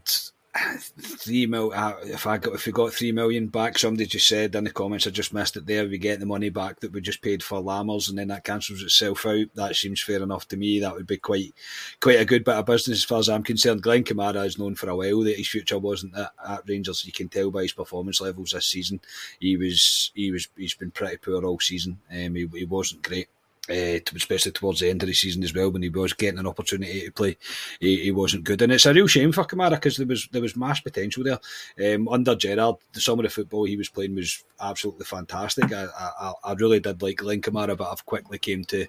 three 0.55 1.45
mil. 1.45 1.71
Uh, 1.73 1.95
if 2.03 2.25
I 2.25 2.37
got 2.37 2.55
if 2.55 2.65
we 2.65 2.71
got 2.71 2.93
three 2.93 3.11
million 3.11 3.47
back, 3.47 3.77
somebody 3.77 4.05
just 4.05 4.27
said 4.27 4.55
in 4.55 4.63
the 4.63 4.71
comments, 4.71 5.05
I 5.05 5.11
just 5.11 5.33
missed 5.33 5.57
it 5.57 5.65
there. 5.65 5.87
We 5.87 5.97
get 5.97 6.19
the 6.19 6.25
money 6.25 6.49
back 6.49 6.79
that 6.79 6.91
we 6.91 7.01
just 7.01 7.21
paid 7.21 7.43
for 7.43 7.61
Lammers, 7.61 8.09
and 8.09 8.17
then 8.17 8.29
that 8.29 8.43
cancels 8.43 8.81
itself 8.81 9.25
out. 9.25 9.47
That 9.55 9.75
seems 9.75 10.01
fair 10.01 10.21
enough 10.21 10.47
to 10.49 10.57
me. 10.57 10.79
That 10.79 10.95
would 10.95 11.07
be 11.07 11.17
quite 11.17 11.53
quite 11.99 12.19
a 12.19 12.25
good 12.25 12.43
bit 12.43 12.55
of 12.55 12.65
business 12.65 12.99
as 12.99 13.03
far 13.03 13.19
as 13.19 13.29
I'm 13.29 13.43
concerned. 13.43 13.83
Glenn 13.83 14.03
Kamara 14.03 14.45
is 14.45 14.57
known 14.57 14.75
for 14.75 14.89
a 14.89 14.95
while 14.95 15.21
that 15.21 15.37
his 15.37 15.47
future 15.47 15.79
wasn't 15.79 16.17
at, 16.17 16.31
at 16.47 16.67
Rangers. 16.67 17.05
You 17.05 17.11
can 17.11 17.29
tell 17.29 17.51
by 17.51 17.63
his 17.63 17.73
performance 17.73 18.21
levels 18.21 18.51
this 18.51 18.65
season. 18.65 18.99
He 19.39 19.55
was 19.57 20.11
he 20.15 20.31
was 20.31 20.47
he's 20.57 20.73
been 20.75 20.91
pretty 20.91 21.17
poor 21.17 21.45
all 21.45 21.59
season. 21.59 21.99
Um, 22.11 22.35
he, 22.35 22.47
he 22.53 22.65
wasn't 22.65 23.03
great. 23.03 23.27
Uh, 23.69 23.99
especially 24.15 24.51
towards 24.51 24.79
the 24.79 24.89
end 24.89 25.03
of 25.03 25.07
the 25.07 25.13
season 25.13 25.43
as 25.43 25.53
well, 25.53 25.71
when 25.71 25.81
he 25.81 25.89
was 25.89 26.13
getting 26.13 26.39
an 26.39 26.47
opportunity 26.47 27.05
to 27.05 27.11
play, 27.11 27.37
he, 27.79 28.03
he 28.03 28.11
wasn't 28.11 28.43
good, 28.43 28.61
and 28.61 28.71
it's 28.71 28.85
a 28.85 28.93
real 28.93 29.07
shame 29.07 29.31
for 29.31 29.45
Kamara 29.45 29.71
because 29.71 29.97
there 29.97 30.07
was 30.07 30.27
there 30.31 30.41
was 30.41 30.55
mass 30.55 30.79
potential 30.79 31.23
there. 31.23 31.95
Um, 31.95 32.07
under 32.07 32.35
The 32.35 32.77
some 32.93 33.19
of 33.19 33.23
the 33.23 33.29
football 33.29 33.65
he 33.65 33.77
was 33.77 33.89
playing 33.89 34.15
was 34.15 34.43
absolutely 34.59 35.05
fantastic. 35.05 35.71
I, 35.71 35.87
I, 35.97 36.33
I 36.43 36.53
really 36.53 36.79
did 36.79 37.01
like 37.01 37.17
Glenn 37.17 37.41
Kamara, 37.41 37.77
but 37.77 37.91
I've 37.91 38.05
quickly 38.05 38.37
came 38.37 38.63
to 38.65 38.87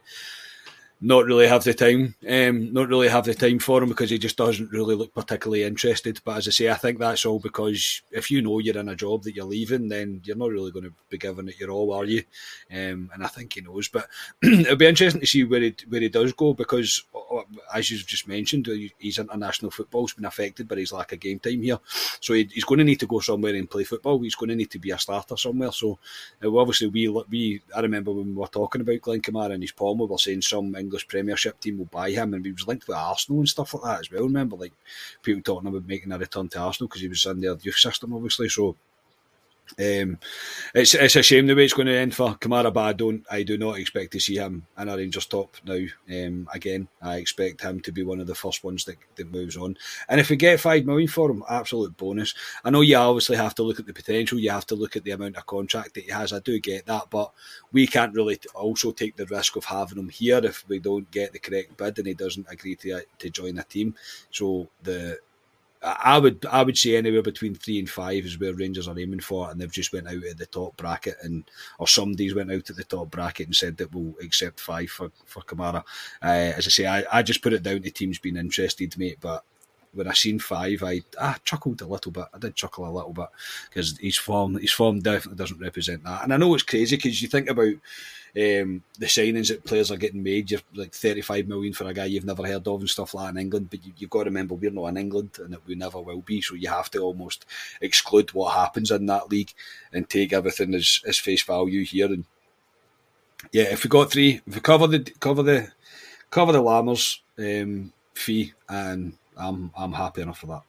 not 1.02 1.24
really 1.24 1.46
have 1.46 1.64
the 1.64 1.72
time, 1.72 2.14
um, 2.28 2.72
not 2.74 2.88
really 2.88 3.08
have 3.08 3.24
the 3.24 3.34
time 3.34 3.58
for 3.58 3.82
him 3.82 3.88
because 3.88 4.10
he 4.10 4.18
just 4.18 4.36
doesn't 4.36 4.70
really 4.70 4.94
look 4.94 5.14
particularly 5.14 5.62
interested. 5.62 6.20
But 6.24 6.38
as 6.38 6.48
I 6.48 6.50
say, 6.50 6.68
I 6.68 6.74
think 6.74 6.98
that's 6.98 7.24
all 7.24 7.38
because 7.38 8.02
if 8.10 8.30
you 8.30 8.42
know 8.42 8.58
you're 8.58 8.76
in 8.76 8.88
a 8.90 8.94
job 8.94 9.22
that 9.22 9.34
you're 9.34 9.46
leaving, 9.46 9.88
then 9.88 10.20
you're 10.24 10.36
not 10.36 10.50
really 10.50 10.70
going 10.70 10.84
to 10.84 10.92
be 11.08 11.16
giving 11.16 11.48
it 11.48 11.58
your 11.58 11.70
all, 11.70 11.94
are 11.94 12.04
you? 12.04 12.22
Um, 12.70 13.10
and 13.14 13.24
I 13.24 13.28
think 13.28 13.54
he 13.54 13.62
knows. 13.62 13.88
But 13.88 14.08
it'll 14.42 14.76
be 14.76 14.86
interesting 14.86 15.22
to 15.22 15.26
see 15.26 15.44
where 15.44 15.60
he 15.60 15.74
where 15.88 16.02
he 16.02 16.10
does 16.10 16.34
go 16.34 16.52
because, 16.52 17.02
uh, 17.14 17.42
as 17.74 17.90
you've 17.90 18.06
just 18.06 18.28
mentioned, 18.28 18.68
his 18.98 19.18
international 19.18 19.70
football's 19.70 20.12
been 20.12 20.26
affected 20.26 20.68
by 20.68 20.76
his 20.76 20.92
lack 20.92 21.12
of 21.12 21.20
game 21.20 21.38
time 21.38 21.62
here. 21.62 21.78
So 22.20 22.34
he, 22.34 22.46
he's 22.52 22.64
going 22.64 22.78
to 22.78 22.84
need 22.84 23.00
to 23.00 23.06
go 23.06 23.20
somewhere 23.20 23.54
and 23.54 23.70
play 23.70 23.84
football. 23.84 24.20
He's 24.20 24.34
going 24.34 24.50
to 24.50 24.56
need 24.56 24.70
to 24.72 24.78
be 24.78 24.90
a 24.90 24.98
starter 24.98 25.38
somewhere. 25.38 25.72
So 25.72 25.98
uh, 26.44 26.54
obviously, 26.54 26.88
we 26.88 27.08
we 27.08 27.62
I 27.74 27.80
remember 27.80 28.12
when 28.12 28.26
we 28.26 28.34
were 28.34 28.46
talking 28.48 28.82
about 28.82 29.00
Glenn 29.00 29.22
Kamara 29.22 29.54
and 29.54 29.62
his 29.62 29.72
palm, 29.72 29.98
we 29.98 30.06
were 30.06 30.18
saying 30.18 30.42
some. 30.42 30.74
English 30.90 31.06
Premiership 31.06 31.60
team 31.60 31.78
will 31.78 31.84
buy 31.84 32.10
him, 32.10 32.34
and 32.34 32.44
he 32.44 32.50
was 32.50 32.66
linked 32.66 32.88
with 32.88 32.96
Arsenal 32.96 33.38
and 33.38 33.48
stuff 33.48 33.74
like 33.74 33.84
that 33.84 34.00
as 34.00 34.10
well. 34.10 34.24
Remember, 34.24 34.56
like 34.56 34.72
people 35.22 35.40
talking 35.40 35.68
about 35.68 35.86
making 35.86 36.10
a 36.10 36.18
return 36.18 36.48
to 36.48 36.58
Arsenal 36.58 36.88
because 36.88 37.02
he 37.02 37.08
was 37.08 37.24
in 37.26 37.40
their 37.40 37.56
youth 37.62 37.76
system, 37.76 38.12
obviously. 38.12 38.48
So 38.48 38.74
um, 39.78 40.18
it's 40.74 40.94
it's 40.94 41.16
a 41.16 41.22
shame 41.22 41.46
the 41.46 41.54
way 41.54 41.64
it's 41.64 41.74
going 41.74 41.86
to 41.86 41.96
end 41.96 42.14
for 42.14 42.34
Kamara, 42.34 42.72
but 42.72 42.80
I 42.80 42.92
don't 42.92 43.24
I 43.30 43.42
do 43.42 43.58
not 43.58 43.78
expect 43.78 44.12
to 44.12 44.20
see 44.20 44.36
him 44.36 44.66
in 44.78 44.88
a 44.88 44.96
Rangers 44.96 45.26
top 45.26 45.56
now. 45.64 45.80
Um, 46.08 46.48
again, 46.52 46.88
I 47.02 47.16
expect 47.16 47.62
him 47.62 47.80
to 47.80 47.92
be 47.92 48.02
one 48.02 48.20
of 48.20 48.26
the 48.26 48.34
first 48.34 48.64
ones 48.64 48.84
that, 48.84 48.96
that 49.16 49.30
moves 49.30 49.56
on. 49.56 49.76
And 50.08 50.20
if 50.20 50.30
we 50.30 50.36
get 50.36 50.60
five 50.60 50.84
million 50.84 51.08
for 51.08 51.30
him, 51.30 51.44
absolute 51.48 51.96
bonus. 51.96 52.34
I 52.64 52.70
know 52.70 52.80
you 52.80 52.96
obviously 52.96 53.36
have 53.36 53.54
to 53.56 53.62
look 53.62 53.80
at 53.80 53.86
the 53.86 53.92
potential, 53.92 54.38
you 54.38 54.50
have 54.50 54.66
to 54.66 54.74
look 54.74 54.96
at 54.96 55.04
the 55.04 55.12
amount 55.12 55.36
of 55.36 55.46
contract 55.46 55.94
that 55.94 56.04
he 56.04 56.10
has. 56.10 56.32
I 56.32 56.40
do 56.40 56.58
get 56.60 56.86
that, 56.86 57.10
but 57.10 57.32
we 57.72 57.86
can't 57.86 58.14
really 58.14 58.38
also 58.54 58.92
take 58.92 59.16
the 59.16 59.26
risk 59.26 59.56
of 59.56 59.64
having 59.64 59.98
him 59.98 60.08
here 60.08 60.40
if 60.44 60.68
we 60.68 60.78
don't 60.78 61.10
get 61.10 61.32
the 61.32 61.38
correct 61.38 61.76
bid 61.76 61.98
and 61.98 62.06
he 62.06 62.14
doesn't 62.14 62.46
agree 62.50 62.76
to 62.76 63.02
to 63.18 63.30
join 63.30 63.58
a 63.58 63.64
team. 63.64 63.94
So 64.30 64.68
the 64.82 65.18
I 65.82 66.18
would 66.18 66.44
I 66.50 66.62
would 66.62 66.76
say 66.76 66.96
anywhere 66.96 67.22
between 67.22 67.54
three 67.54 67.78
and 67.78 67.88
five 67.88 68.24
is 68.24 68.38
where 68.38 68.52
Rangers 68.52 68.86
are 68.86 68.98
aiming 68.98 69.20
for, 69.20 69.50
and 69.50 69.58
they've 69.58 69.72
just 69.72 69.92
went 69.92 70.08
out 70.08 70.22
at 70.24 70.36
the 70.36 70.46
top 70.46 70.76
bracket, 70.76 71.16
and 71.22 71.50
or 71.78 71.88
somebody's 71.88 72.34
went 72.34 72.52
out 72.52 72.68
at 72.68 72.76
the 72.76 72.84
top 72.84 73.10
bracket 73.10 73.46
and 73.46 73.56
said 73.56 73.78
that 73.78 73.94
we'll 73.94 74.14
accept 74.22 74.60
five 74.60 74.90
for 74.90 75.10
for 75.24 75.40
Kamara. 75.42 75.82
Uh, 76.22 76.52
as 76.56 76.66
I 76.66 76.70
say, 76.70 76.86
I, 76.86 77.04
I 77.10 77.22
just 77.22 77.42
put 77.42 77.54
it 77.54 77.62
down 77.62 77.80
to 77.82 77.90
teams 77.90 78.18
being 78.18 78.36
interested, 78.36 78.96
mate. 78.98 79.18
But 79.22 79.42
when 79.94 80.06
I 80.06 80.12
seen 80.12 80.38
five, 80.38 80.82
I 80.82 81.00
ah, 81.18 81.38
chuckled 81.44 81.80
a 81.80 81.86
little 81.86 82.12
bit. 82.12 82.26
I 82.34 82.38
did 82.38 82.56
chuckle 82.56 82.86
a 82.86 82.92
little 82.92 83.14
bit 83.14 83.28
because 83.70 83.96
his 83.98 84.18
form 84.18 84.56
his 84.56 84.72
form 84.72 85.00
definitely 85.00 85.38
doesn't 85.38 85.60
represent 85.60 86.04
that. 86.04 86.24
And 86.24 86.34
I 86.34 86.36
know 86.36 86.52
it's 86.54 86.62
crazy 86.62 86.96
because 86.96 87.22
you 87.22 87.28
think 87.28 87.48
about 87.48 87.74
um, 88.36 88.82
the 88.98 89.06
signings 89.06 89.48
that 89.48 89.64
players 89.64 89.90
are 89.90 89.96
getting 89.96 90.22
made. 90.22 90.50
You're 90.50 90.60
like 90.74 90.92
35 90.92 91.48
million 91.48 91.72
for 91.72 91.84
a 91.84 91.94
guy 91.94 92.04
you've 92.04 92.24
never 92.24 92.46
heard 92.46 92.66
of 92.66 92.80
and 92.80 92.90
stuff 92.90 93.14
like 93.14 93.26
that 93.26 93.38
in 93.38 93.42
England. 93.44 93.68
But 93.70 93.84
you, 93.84 93.92
have 94.00 94.10
got 94.10 94.20
to 94.20 94.30
remember 94.30 94.54
we're 94.54 94.70
not 94.70 94.86
in 94.86 94.96
England 94.96 95.38
and 95.38 95.52
that 95.52 95.66
we 95.66 95.74
never 95.74 96.00
will 96.00 96.20
be. 96.20 96.40
So 96.40 96.54
you 96.54 96.68
have 96.68 96.90
to 96.92 97.00
almost 97.00 97.44
exclude 97.80 98.32
what 98.32 98.54
happens 98.54 98.90
in 98.90 99.06
that 99.06 99.30
league 99.30 99.52
and 99.92 100.08
take 100.08 100.32
everything 100.32 100.74
as, 100.74 101.00
as 101.06 101.18
face 101.18 101.42
value 101.42 101.84
here. 101.84 102.06
And 102.06 102.24
yeah, 103.52 103.64
if 103.64 103.84
we 103.84 103.88
got 103.88 104.10
three, 104.10 104.40
if 104.46 104.54
we 104.54 104.60
cover 104.60 104.86
the 104.86 105.00
cover 105.18 105.42
the 105.42 105.72
cover 106.30 106.52
the 106.52 106.62
Lammers 106.62 107.18
um, 107.38 107.92
fee, 108.14 108.52
and 108.68 109.14
I'm 109.36 109.72
I'm 109.76 109.92
happy 109.92 110.22
enough 110.22 110.38
for 110.38 110.46
that. 110.46 110.62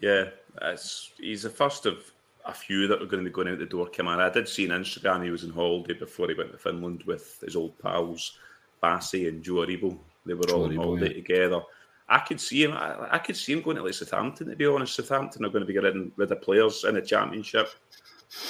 Yeah, 0.00 0.24
it's, 0.60 1.12
he's 1.18 1.42
the 1.44 1.50
first 1.50 1.86
of 1.86 2.12
a 2.44 2.52
few 2.52 2.86
that 2.86 3.02
are 3.02 3.06
going 3.06 3.24
to 3.24 3.30
be 3.30 3.34
going 3.34 3.48
out 3.48 3.58
the 3.58 3.66
door 3.66 3.88
in. 3.98 4.06
I 4.06 4.28
did 4.28 4.48
see 4.48 4.70
on 4.70 4.82
Instagram 4.82 5.24
he 5.24 5.30
was 5.30 5.44
in 5.44 5.50
holiday 5.50 5.94
before 5.94 6.28
he 6.28 6.34
went 6.34 6.52
to 6.52 6.58
Finland 6.58 7.02
with 7.06 7.40
his 7.40 7.56
old 7.56 7.78
pals, 7.78 8.38
Bassey 8.82 9.28
and 9.28 9.42
Joe 9.42 9.66
Aribo. 9.66 9.98
They 10.26 10.34
were 10.34 10.46
Joe 10.46 10.56
all 10.56 10.64
on 10.64 10.76
holiday 10.76 11.08
yeah. 11.08 11.14
together. 11.14 11.62
I 12.08 12.18
could 12.18 12.40
see 12.40 12.62
him. 12.62 12.72
I, 12.72 13.14
I, 13.14 13.18
could 13.18 13.36
see 13.36 13.54
him 13.54 13.62
going 13.62 13.78
to 13.78 13.82
like 13.82 13.94
Southampton. 13.94 14.48
To 14.48 14.56
be 14.56 14.66
honest, 14.66 14.94
Southampton 14.94 15.44
are 15.44 15.48
going 15.48 15.62
to 15.62 15.66
be 15.66 15.72
getting 15.72 16.12
rid 16.16 16.30
of 16.30 16.42
players 16.42 16.84
in 16.84 16.96
the 16.96 17.00
Championship. 17.00 17.68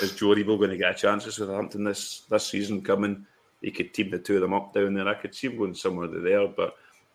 Is 0.02 0.12
Joe 0.12 0.34
Aribo 0.34 0.58
going 0.58 0.70
to 0.70 0.76
get 0.76 0.90
a 0.90 0.98
chance 0.98 1.26
at 1.26 1.34
Southampton 1.34 1.84
this 1.84 2.22
this 2.28 2.48
season 2.48 2.82
coming? 2.82 3.26
He 3.62 3.70
could 3.70 3.94
team 3.94 4.10
the 4.10 4.18
two 4.18 4.36
of 4.36 4.40
them 4.40 4.54
up 4.54 4.74
down 4.74 4.94
there. 4.94 5.06
I 5.06 5.14
could 5.14 5.34
see 5.34 5.46
him 5.46 5.56
going 5.56 5.74
somewhere 5.74 6.08
there. 6.08 6.48
But 6.48 6.74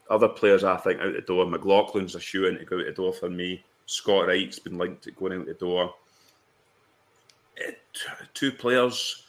other 0.09 0.29
players, 0.29 0.63
I 0.63 0.77
think, 0.77 1.01
out 1.01 1.13
the 1.13 1.21
door. 1.21 1.45
McLaughlin's 1.45 2.15
a 2.15 2.21
shoe 2.21 2.45
in 2.45 2.57
to 2.57 2.65
go 2.65 2.79
out 2.79 2.85
the 2.85 2.91
door 2.93 3.13
for 3.13 3.29
me. 3.29 3.63
Scott 3.85 4.27
Wright's 4.27 4.59
been 4.59 4.77
linked 4.77 5.03
to 5.03 5.11
going 5.11 5.33
out 5.33 5.45
the 5.45 5.53
door 5.55 5.93
two 8.33 8.51
players. 8.51 9.25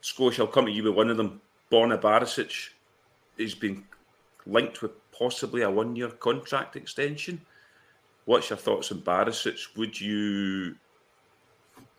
Scotia, 0.00 0.42
I'll 0.42 0.48
come 0.48 0.66
to 0.66 0.72
you 0.72 0.84
with 0.84 0.94
one 0.94 1.10
of 1.10 1.16
them. 1.16 1.40
Borna 1.70 2.00
Barisic 2.00 2.70
has 3.38 3.54
been 3.54 3.84
linked 4.46 4.82
with 4.82 4.92
possibly 5.12 5.62
a 5.62 5.70
one 5.70 5.96
year 5.96 6.08
contract 6.08 6.76
extension. 6.76 7.40
What's 8.24 8.50
your 8.50 8.56
thoughts 8.56 8.92
on 8.92 9.00
Barisic? 9.00 9.76
Would 9.76 10.00
you, 10.00 10.76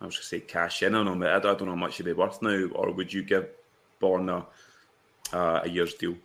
I 0.01 0.05
was 0.05 0.15
going 0.15 0.21
to 0.21 0.23
say 0.23 0.39
cash 0.41 0.83
in 0.83 0.95
on 0.95 1.07
him, 1.07 1.23
I 1.23 1.39
don't 1.39 1.61
know 1.61 1.67
how 1.67 1.75
much 1.75 1.97
he'd 1.97 2.05
be 2.05 2.13
worth 2.13 2.41
now, 2.41 2.67
or 2.73 2.91
would 2.91 3.11
you 3.11 3.23
give 3.23 3.47
Borna 4.01 4.45
uh, 5.33 5.61
a 5.63 5.69
year's 5.69 5.93
deal? 5.95 6.15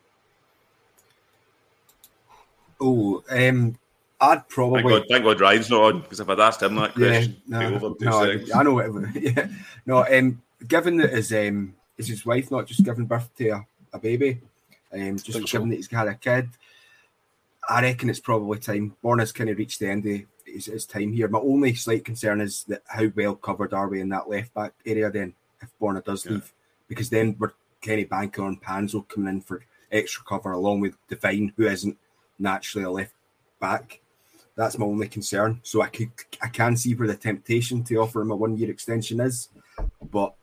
Oh, 2.81 3.23
um, 3.31 3.77
I'd 4.23 4.49
probably. 4.49 4.83
Thank 4.83 4.89
God, 4.89 5.05
thank 5.11 5.25
God 5.25 5.41
Ryan's 5.41 5.69
not 5.69 5.83
on 5.83 6.01
because 6.01 6.21
if 6.21 6.29
I'd 6.29 6.39
asked 6.39 6.63
him 6.63 6.77
that 6.77 6.95
question, 6.95 7.37
yeah, 7.49 7.71
no, 7.71 7.95
no 8.01 8.23
I, 8.23 8.39
I, 8.55 8.63
know 8.63 8.79
it. 8.79 9.23
Yeah, 9.37 9.49
no. 9.85 10.07
Um, 10.07 10.41
given 10.67 10.97
that 10.99 11.11
his 11.11 11.33
um, 11.33 11.75
is 11.99 12.07
his 12.07 12.25
wife 12.25 12.51
not 12.51 12.67
just 12.67 12.85
given 12.85 13.05
birth 13.07 13.29
to 13.39 13.49
a, 13.49 13.67
a 13.93 13.99
baby, 13.99 14.41
um, 14.93 15.17
just 15.17 15.33
given 15.33 15.47
so. 15.47 15.59
that 15.67 15.75
he's 15.75 15.91
had 15.91 16.07
a 16.07 16.15
kid, 16.15 16.51
I 17.69 17.83
reckon 17.83 18.11
it's 18.11 18.21
probably 18.21 18.61
time. 18.61 18.95
Borna's 19.03 19.33
kind 19.33 19.51
of 19.51 19.59
reached 19.59 19.81
the 19.81 19.91
end 19.91 20.07
of 20.07 20.23
his, 20.47 20.67
his, 20.67 20.87
time 20.87 21.13
here. 21.13 21.27
My 21.27 21.41
only 21.41 21.75
slight 21.75 22.05
concern 22.05 22.41
is 22.41 22.63
that 22.65 22.83
how 22.87 23.09
well 23.17 23.35
covered 23.35 23.75
are 23.75 23.89
we 23.89 24.01
in 24.01 24.09
that 24.11 24.31
left 24.31 24.55
back 24.55 24.73
area 24.87 25.11
then 25.11 25.35
if 25.61 25.71
Borna 25.81 26.05
does 26.05 26.25
yeah. 26.25 26.33
leave, 26.33 26.53
because 26.87 27.11
then 27.11 27.35
we're 27.41 27.55
kind 27.85 28.01
of 28.01 28.09
banking 28.09 28.45
on 28.45 28.57
Panzo 28.57 29.07
coming 29.09 29.35
in 29.35 29.41
for 29.41 29.65
extra 29.91 30.23
cover 30.25 30.53
along 30.53 30.79
with 30.79 30.95
Devine, 31.09 31.53
who 31.57 31.67
isn't 31.67 31.99
naturally 32.39 32.85
a 32.85 32.91
left 32.91 33.15
back. 33.61 33.99
That's 34.57 34.79
my 34.79 34.87
only 34.87 35.09
concern. 35.09 35.61
So 35.63 35.83
I 35.83 35.89
could 35.89 36.11
I 36.43 36.49
can 36.49 36.77
see 36.77 36.95
where 36.95 37.09
the 37.09 37.17
temptation 37.17 37.83
to 37.85 37.97
offer 37.97 38.21
him 38.21 38.31
a 38.31 38.37
one 38.37 38.57
year 38.57 38.71
extension 38.71 39.21
is, 39.21 39.49
but 40.11 40.35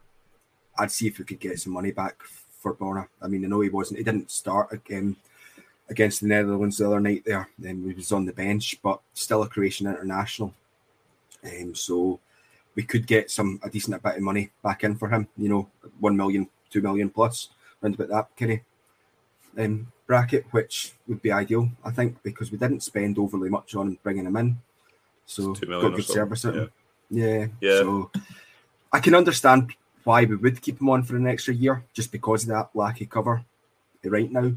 I'd 0.78 0.92
see 0.92 1.08
if 1.08 1.20
we 1.20 1.26
could 1.26 1.40
get 1.40 1.60
some 1.60 1.74
money 1.74 1.92
back 1.92 2.22
for 2.60 2.74
Borna. 2.76 3.08
I 3.22 3.28
mean, 3.28 3.46
I 3.46 3.48
know 3.48 3.62
he 3.62 3.70
wasn't 3.70 4.00
he 4.00 4.04
didn't 4.04 4.32
start 4.32 4.72
again 4.72 5.16
against 5.90 6.22
the 6.22 6.28
Netherlands 6.28 6.78
the 6.78 6.88
other 6.88 7.00
night 7.00 7.24
there, 7.26 7.50
and 7.64 7.86
he 7.86 7.94
was 7.94 8.12
on 8.12 8.26
the 8.26 8.34
bench, 8.34 8.80
but 8.82 9.00
still 9.14 9.44
a 9.44 9.50
Croatian 9.50 9.88
international. 9.88 10.54
Um, 11.44 11.74
so 11.76 12.20
we 12.76 12.84
could 12.84 13.08
get 13.08 13.32
some 13.32 13.60
a 13.64 13.70
decent 13.70 14.02
bit 14.02 14.16
of 14.16 14.22
money 14.22 14.52
back 14.64 14.84
in 14.84 14.96
for 14.96 15.10
him. 15.10 15.28
You 15.38 15.50
know, 15.50 15.70
one 16.00 16.18
million, 16.18 16.48
two 16.70 16.82
million 16.82 17.10
plus, 17.10 17.50
around 17.82 17.96
about 17.96 18.10
that 18.10 18.16
of 18.16 18.36
um, 19.58 19.92
bracket, 20.08 20.46
which 20.52 20.94
would 21.08 21.22
be 21.22 21.32
ideal, 21.32 21.70
I 21.84 21.92
think, 21.92 22.22
because 22.24 22.52
we 22.52 22.58
didn't 22.58 22.84
spend 22.84 23.18
overly 23.18 23.50
much 23.50 23.76
on 23.76 23.98
bringing 24.04 24.26
him 24.26 24.36
in. 24.36 24.58
So 25.26 25.54
got 25.54 25.96
good 25.96 26.06
service 26.06 26.44
yeah. 26.46 26.66
yeah. 27.10 27.48
Yeah. 27.62 27.78
So 27.80 28.12
I 28.92 29.00
can 29.00 29.14
understand 29.14 29.74
why 30.04 30.26
we 30.26 30.36
would 30.36 30.62
keep 30.62 30.82
him 30.82 30.90
on 30.90 31.04
for 31.04 31.16
an 31.16 31.28
extra 31.28 31.54
year, 31.54 31.84
just 31.94 32.12
because 32.12 32.44
of 32.44 32.50
that 32.50 32.70
lack 32.74 33.02
of 33.02 33.10
cover 33.10 33.44
right 34.04 34.32
now. 34.32 34.52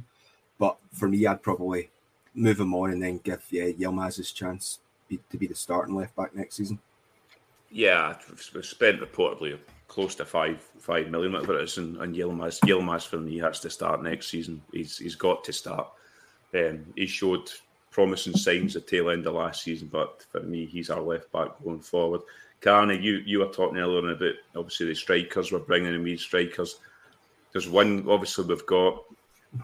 But 0.59 0.79
for 0.93 1.09
me, 1.09 1.27
I'd 1.27 1.43
probably 1.43 1.91
move 2.35 2.61
him 2.61 2.75
on 2.75 2.93
and 2.93 3.03
then 3.03 3.19
give 3.19 3.45
yeah, 3.51 3.65
Yilmaz 3.65 4.17
his 4.17 4.33
chance 4.33 4.79
to 5.11 5.37
be 5.37 5.47
the 5.47 5.55
starting 5.55 5.95
left 5.95 6.17
back 6.17 6.35
next 6.35 6.57
season. 6.57 6.79
Yeah, 7.71 8.17
we've 8.55 8.65
spent 8.65 9.01
reportedly 9.01 9.59
close 9.93 10.15
to 10.15 10.25
five 10.25 10.59
five 10.79 11.11
million, 11.11 11.33
whatever 11.33 11.59
it 11.59 11.65
is, 11.65 11.77
and, 11.77 11.99
and 11.99 12.15
Yilmaz, 12.17 12.61
Yilmaz 12.61 13.07
for 13.07 13.19
me 13.19 13.37
has 13.39 13.61
to 13.61 13.69
start 13.69 14.03
next 14.03 14.29
season. 14.29 14.63
He's 14.73 14.97
he's 14.97 15.17
got 15.17 15.45
to 15.45 15.53
start. 15.53 15.87
Um, 16.55 16.87
he 16.97 17.07
showed 17.07 17.51
promising 17.91 18.35
signs 18.35 18.75
at 18.75 18.87
tail 18.87 19.11
end 19.11 19.27
of 19.27 19.35
last 19.35 19.63
season, 19.63 19.91
but 19.93 20.25
for 20.31 20.41
me, 20.41 20.65
he's 20.65 20.89
our 20.89 21.03
left 21.03 21.31
back 21.31 21.49
going 21.63 21.81
forward. 21.81 22.23
Carney, 22.63 22.99
you 22.99 23.23
you 23.27 23.41
were 23.41 23.47
talking 23.47 23.79
earlier 23.79 24.13
about 24.13 24.35
obviously 24.57 24.87
the 24.87 24.95
strikers. 24.95 25.53
We're 25.53 25.59
bringing 25.59 25.95
in 25.95 26.05
these 26.05 26.23
strikers. 26.23 26.77
There's 27.53 27.69
one 27.69 28.07
obviously 28.09 28.47
we've 28.47 28.65
got. 28.65 29.05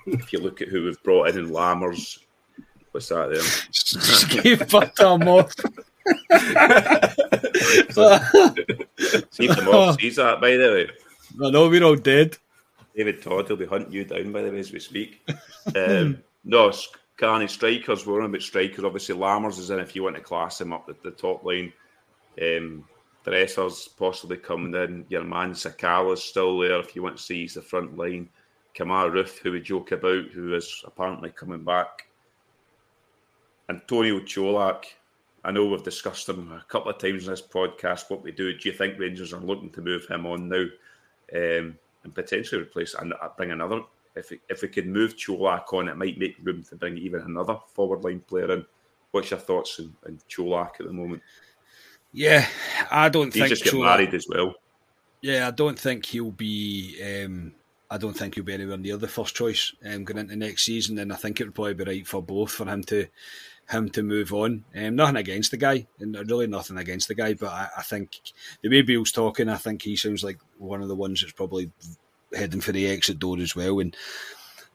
If 0.07 0.35
you 0.35 0.41
look 0.41 0.61
at 0.61 0.68
who 0.68 0.85
we've 0.85 1.03
brought 1.03 1.31
in 1.31 1.39
in 1.39 1.49
Lammers, 1.49 2.18
what's 2.91 3.09
that 3.09 3.31
there? 3.31 4.43
Keep 4.43 4.74
off. 4.74 5.55
Keep 9.32 9.51
them 9.51 9.68
off. 9.68 9.99
That, 9.99 10.39
by 10.41 10.57
the 10.57 10.70
way. 10.72 10.91
I 11.47 11.51
know 11.51 11.68
we're 11.68 11.84
all 11.84 11.97
dead. 11.97 12.36
David 12.97 13.22
Todd 13.22 13.49
will 13.49 13.57
be 13.57 13.66
hunting 13.66 13.93
you 13.93 14.05
down 14.05 14.32
by 14.32 14.43
the 14.43 14.51
way 14.51 14.59
as 14.59 14.72
we 14.72 14.80
speak. 14.80 15.28
um, 15.76 16.22
no, 16.45 16.72
Carney 17.16 17.47
strikers. 17.47 18.07
We're 18.07 18.20
on 18.20 18.30
about 18.30 18.43
strikers. 18.43 18.84
Obviously, 18.84 19.14
Lammers 19.14 19.59
is 19.59 19.70
in 19.70 19.78
if 19.78 19.95
you 19.95 20.03
want 20.03 20.16
to 20.16 20.22
class 20.22 20.61
him 20.61 20.72
up 20.72 20.89
at 20.89 21.03
the 21.03 21.11
top 21.11 21.45
line. 21.45 21.72
Um, 22.41 22.84
Dressers 23.24 23.89
possibly 23.89 24.39
coming 24.39 24.74
in. 24.74 25.05
Your 25.09 25.24
man 25.24 25.53
Sakala's 25.53 26.22
still 26.22 26.59
there 26.61 26.80
if 26.80 26.97
you 26.97 27.03
want 27.03 27.18
to 27.18 27.22
see 27.22 27.43
he's 27.43 27.55
the 27.55 27.62
front 27.62 27.97
line. 27.97 28.30
Kemar 28.74 29.11
Roofe, 29.11 29.39
who 29.39 29.53
we 29.53 29.61
joke 29.61 29.93
about, 29.93 30.26
who 30.26 30.55
is 30.55 30.82
apparently 30.86 31.30
coming 31.30 31.64
back. 31.64 32.07
Antonio 33.68 34.20
Colak, 34.20 34.84
I 35.49 35.51
know 35.51 35.64
we've 35.64 35.82
discussed 35.82 36.28
him 36.28 36.53
a 36.53 36.62
couple 36.68 36.90
of 36.90 36.99
times 36.99 37.24
in 37.24 37.30
this 37.30 37.40
podcast. 37.40 38.11
What 38.11 38.22
we 38.22 38.32
do? 38.32 38.53
Do 38.53 38.68
you 38.68 38.74
think 38.74 38.99
Rangers 38.99 39.32
are 39.32 39.40
looking 39.40 39.70
to 39.70 39.80
move 39.80 40.07
him 40.07 40.26
on 40.26 40.46
now 40.46 40.66
um, 41.34 41.78
and 42.05 42.14
potentially 42.14 42.61
replace 42.61 42.92
and 42.92 43.14
bring 43.38 43.53
another? 43.53 43.80
If 44.14 44.28
we, 44.28 44.40
if 44.51 44.61
we 44.61 44.68
could 44.68 44.86
move 44.86 45.16
Colak 45.16 45.72
on, 45.72 45.88
it 45.88 45.96
might 45.96 46.18
make 46.18 46.36
room 46.42 46.64
to 46.64 46.76
bring 46.76 46.99
even 46.99 47.22
another 47.22 47.57
forward 47.72 48.05
line 48.05 48.20
player 48.20 48.53
in. 48.53 48.66
What's 49.12 49.30
your 49.30 49.40
thoughts 49.40 49.80
on, 49.80 49.96
on 50.05 50.18
Colak 50.28 50.80
at 50.80 50.86
the 50.86 50.92
moment? 50.92 51.22
Yeah, 52.12 52.46
I 52.90 53.09
don't 53.09 53.32
He's 53.32 53.44
think 53.44 53.49
just 53.49 53.64
get 53.64 53.72
married 53.72 54.12
as 54.12 54.26
well. 54.28 54.55
Yeah, 55.22 55.49
I 55.49 55.51
don't 55.51 55.78
think 55.78 56.05
he'll 56.05 56.30
be. 56.30 57.24
Um, 57.24 57.55
I 57.90 57.96
don't 57.96 58.12
think 58.12 58.34
he'll 58.34 58.44
be 58.44 58.53
anywhere 58.53 58.76
near 58.76 58.99
the 58.99 59.09
first 59.09 59.34
choice 59.34 59.72
um, 59.82 60.05
going 60.05 60.18
into 60.18 60.36
next 60.36 60.64
season, 60.64 60.99
and 60.99 61.11
I 61.11 61.16
think 61.16 61.40
it 61.40 61.44
would 61.44 61.55
probably 61.55 61.72
be 61.72 61.84
right 61.84 62.07
for 62.07 62.22
both 62.22 62.53
for 62.53 62.66
him 62.66 62.82
to 62.84 63.07
him 63.68 63.88
to 63.90 64.02
move 64.02 64.32
on. 64.32 64.64
Um, 64.74 64.96
nothing 64.96 65.16
against 65.16 65.50
the 65.50 65.56
guy, 65.56 65.86
and 66.00 66.16
really 66.28 66.46
nothing 66.46 66.78
against 66.78 67.08
the 67.08 67.14
guy, 67.14 67.34
but 67.34 67.50
I, 67.50 67.68
I, 67.78 67.82
think 67.82 68.20
the 68.62 68.68
way 68.68 68.82
Beale's 68.82 69.12
talking, 69.12 69.48
I 69.48 69.56
think 69.56 69.82
he 69.82 69.96
sounds 69.96 70.24
like 70.24 70.38
one 70.56 70.82
of 70.82 70.88
the 70.88 70.96
ones 70.96 71.20
that's 71.20 71.32
probably 71.32 71.70
heading 72.34 72.60
for 72.60 72.72
the 72.72 72.86
exit 72.86 73.18
door 73.18 73.38
as 73.38 73.54
well. 73.54 73.80
And 73.80 73.96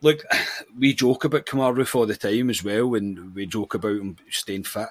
look, 0.02 0.24
we 0.78 0.94
joke 0.94 1.24
about 1.26 1.46
Kemar 1.46 1.76
Roofe 1.76 1.96
all 1.96 2.06
the 2.06 2.16
time 2.16 2.50
as 2.50 2.64
well, 2.64 2.96
and 2.96 3.34
we 3.34 3.46
joke 3.46 3.74
about 3.74 3.98
him 3.98 4.18
staying 4.30 4.64
fit. 4.64 4.90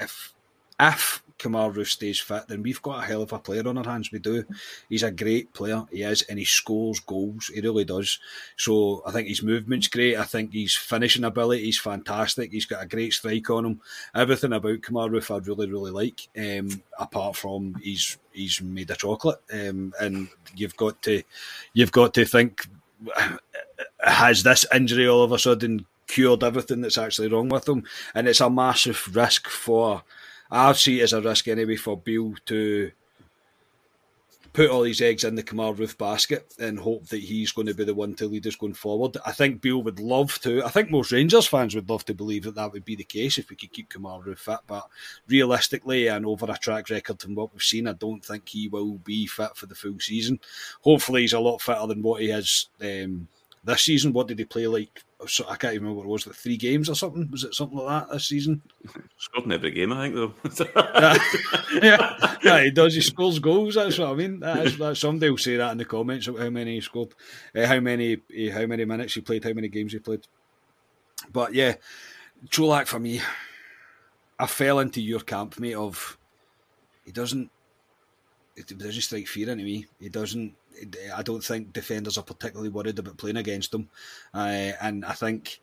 If 0.00 0.34
if 0.80 1.22
Roofe 1.52 1.88
stays 1.88 2.20
fit, 2.20 2.48
then 2.48 2.62
we've 2.62 2.82
got 2.82 3.02
a 3.02 3.06
hell 3.06 3.22
of 3.22 3.32
a 3.32 3.38
player 3.38 3.66
on 3.68 3.78
our 3.78 3.84
hands. 3.84 4.10
We 4.10 4.18
do. 4.18 4.44
He's 4.88 5.02
a 5.02 5.10
great 5.10 5.52
player. 5.52 5.84
He 5.90 6.02
is, 6.02 6.22
and 6.22 6.38
he 6.38 6.44
scores 6.44 7.00
goals. 7.00 7.50
He 7.52 7.60
really 7.60 7.84
does. 7.84 8.18
So 8.56 9.02
I 9.06 9.12
think 9.12 9.28
his 9.28 9.42
movement's 9.42 9.88
great. 9.88 10.16
I 10.16 10.24
think 10.24 10.52
his 10.52 10.74
finishing 10.74 11.24
ability 11.24 11.68
is 11.68 11.78
fantastic. 11.78 12.52
He's 12.52 12.66
got 12.66 12.82
a 12.82 12.88
great 12.88 13.12
strike 13.12 13.48
on 13.50 13.66
him. 13.66 13.80
Everything 14.14 14.52
about 14.52 14.80
Roofe 14.82 15.34
I 15.34 15.44
really, 15.44 15.70
really 15.70 15.90
like. 15.90 16.28
Um, 16.36 16.82
apart 16.98 17.36
from 17.36 17.74
he's 17.82 18.18
he's 18.32 18.60
made 18.60 18.90
of 18.90 18.98
chocolate, 18.98 19.40
um, 19.52 19.94
and 20.00 20.28
you've 20.56 20.76
got 20.76 21.00
to 21.02 21.22
you've 21.72 21.92
got 21.92 22.14
to 22.14 22.24
think 22.24 22.66
has 24.00 24.42
this 24.42 24.66
injury 24.74 25.08
all 25.08 25.22
of 25.22 25.32
a 25.32 25.38
sudden 25.38 25.86
cured 26.06 26.44
everything 26.44 26.80
that's 26.80 26.98
actually 26.98 27.28
wrong 27.28 27.48
with 27.48 27.68
him, 27.68 27.84
and 28.14 28.28
it's 28.28 28.40
a 28.40 28.50
massive 28.50 29.14
risk 29.14 29.48
for 29.48 30.02
I 30.54 30.72
see 30.72 31.00
it 31.00 31.04
as 31.04 31.12
a 31.12 31.20
risk 31.20 31.48
anyway 31.48 31.74
for 31.74 31.96
Beale 31.96 32.34
to 32.46 32.92
put 34.52 34.70
all 34.70 34.84
his 34.84 35.00
eggs 35.00 35.24
in 35.24 35.34
the 35.34 35.42
Kemar 35.42 35.74
Roofe 35.74 35.98
basket 35.98 36.54
and 36.60 36.78
hope 36.78 37.08
that 37.08 37.20
he's 37.22 37.50
going 37.50 37.66
to 37.66 37.74
be 37.74 37.82
the 37.82 37.92
one 37.92 38.14
to 38.14 38.28
lead 38.28 38.46
us 38.46 38.54
going 38.54 38.72
forward. 38.72 39.16
I 39.26 39.32
think 39.32 39.60
Beale 39.60 39.82
would 39.82 39.98
love 39.98 40.38
to. 40.42 40.62
I 40.64 40.68
think 40.68 40.90
most 40.90 41.10
Rangers 41.10 41.48
fans 41.48 41.74
would 41.74 41.90
love 41.90 42.04
to 42.04 42.14
believe 42.14 42.44
that 42.44 42.54
that 42.54 42.72
would 42.72 42.84
be 42.84 42.94
the 42.94 43.02
case 43.02 43.36
if 43.36 43.50
we 43.50 43.56
could 43.56 43.72
keep 43.72 43.92
Kemar 43.92 44.24
Roofe 44.24 44.38
fit. 44.38 44.60
But 44.68 44.86
realistically, 45.26 46.06
and 46.06 46.24
over 46.24 46.46
a 46.48 46.56
track 46.56 46.88
record 46.88 47.20
from 47.20 47.34
what 47.34 47.52
we've 47.52 47.60
seen, 47.60 47.88
I 47.88 47.94
don't 47.94 48.24
think 48.24 48.48
he 48.48 48.68
will 48.68 48.92
be 48.98 49.26
fit 49.26 49.56
for 49.56 49.66
the 49.66 49.74
full 49.74 49.98
season. 49.98 50.38
Hopefully, 50.82 51.22
he's 51.22 51.32
a 51.32 51.40
lot 51.40 51.60
fitter 51.60 51.88
than 51.88 52.00
what 52.00 52.22
he 52.22 52.30
is 52.30 52.68
um, 52.80 53.26
this 53.64 53.82
season. 53.82 54.12
What 54.12 54.28
did 54.28 54.38
he 54.38 54.44
play 54.44 54.68
like 54.68 55.02
so 55.26 55.44
I 55.48 55.56
can't 55.56 55.74
even 55.74 55.84
remember 55.84 56.00
what 56.00 56.06
it 56.06 56.12
was, 56.12 56.26
like 56.26 56.36
three 56.36 56.56
games 56.56 56.88
or 56.88 56.94
something. 56.94 57.28
Was 57.30 57.44
it 57.44 57.54
something 57.54 57.78
like 57.78 58.08
that 58.08 58.12
this 58.12 58.28
season? 58.28 58.62
Scored 59.18 59.46
in 59.46 59.52
every 59.52 59.70
game, 59.70 59.92
I 59.92 60.08
think, 60.08 60.14
though. 60.14 60.34
yeah. 61.82 62.36
yeah, 62.42 62.64
he 62.64 62.70
does. 62.70 62.94
He 62.94 63.00
scores 63.00 63.38
goals. 63.38 63.74
That's 63.74 63.98
what 63.98 64.10
I 64.10 64.14
mean. 64.14 64.40
That 64.40 64.66
is, 64.66 64.78
that, 64.78 64.96
somebody 64.96 65.30
will 65.30 65.38
say 65.38 65.56
that 65.56 65.72
in 65.72 65.78
the 65.78 65.84
comments 65.84 66.26
about 66.28 66.42
how 66.42 66.50
many 66.50 66.74
he 66.74 66.80
scored, 66.80 67.14
uh, 67.54 67.66
how 67.66 67.80
many 67.80 68.14
uh, 68.14 68.52
how 68.52 68.66
many 68.66 68.84
minutes 68.84 69.14
he 69.14 69.20
played, 69.20 69.44
how 69.44 69.52
many 69.52 69.68
games 69.68 69.92
he 69.92 69.98
played. 69.98 70.26
But 71.32 71.54
yeah, 71.54 71.74
Colak 72.50 72.86
for 72.86 72.98
me, 72.98 73.20
I 74.38 74.46
fell 74.46 74.80
into 74.80 75.00
your 75.00 75.20
camp, 75.20 75.58
mate. 75.58 75.74
Of 75.74 76.18
he 77.04 77.12
doesn't, 77.12 77.50
he 78.56 78.62
doesn't 78.62 79.02
strike 79.02 79.26
fear 79.26 79.50
into 79.50 79.64
me. 79.64 79.86
He 80.00 80.08
doesn't 80.08 80.54
I 81.14 81.22
don't 81.22 81.44
think 81.44 81.72
defenders 81.72 82.18
are 82.18 82.24
particularly 82.24 82.70
worried 82.70 82.98
about 82.98 83.16
playing 83.16 83.36
against 83.36 83.72
them, 83.72 83.88
uh, 84.32 84.72
and 84.80 85.04
I 85.04 85.12
think 85.12 85.60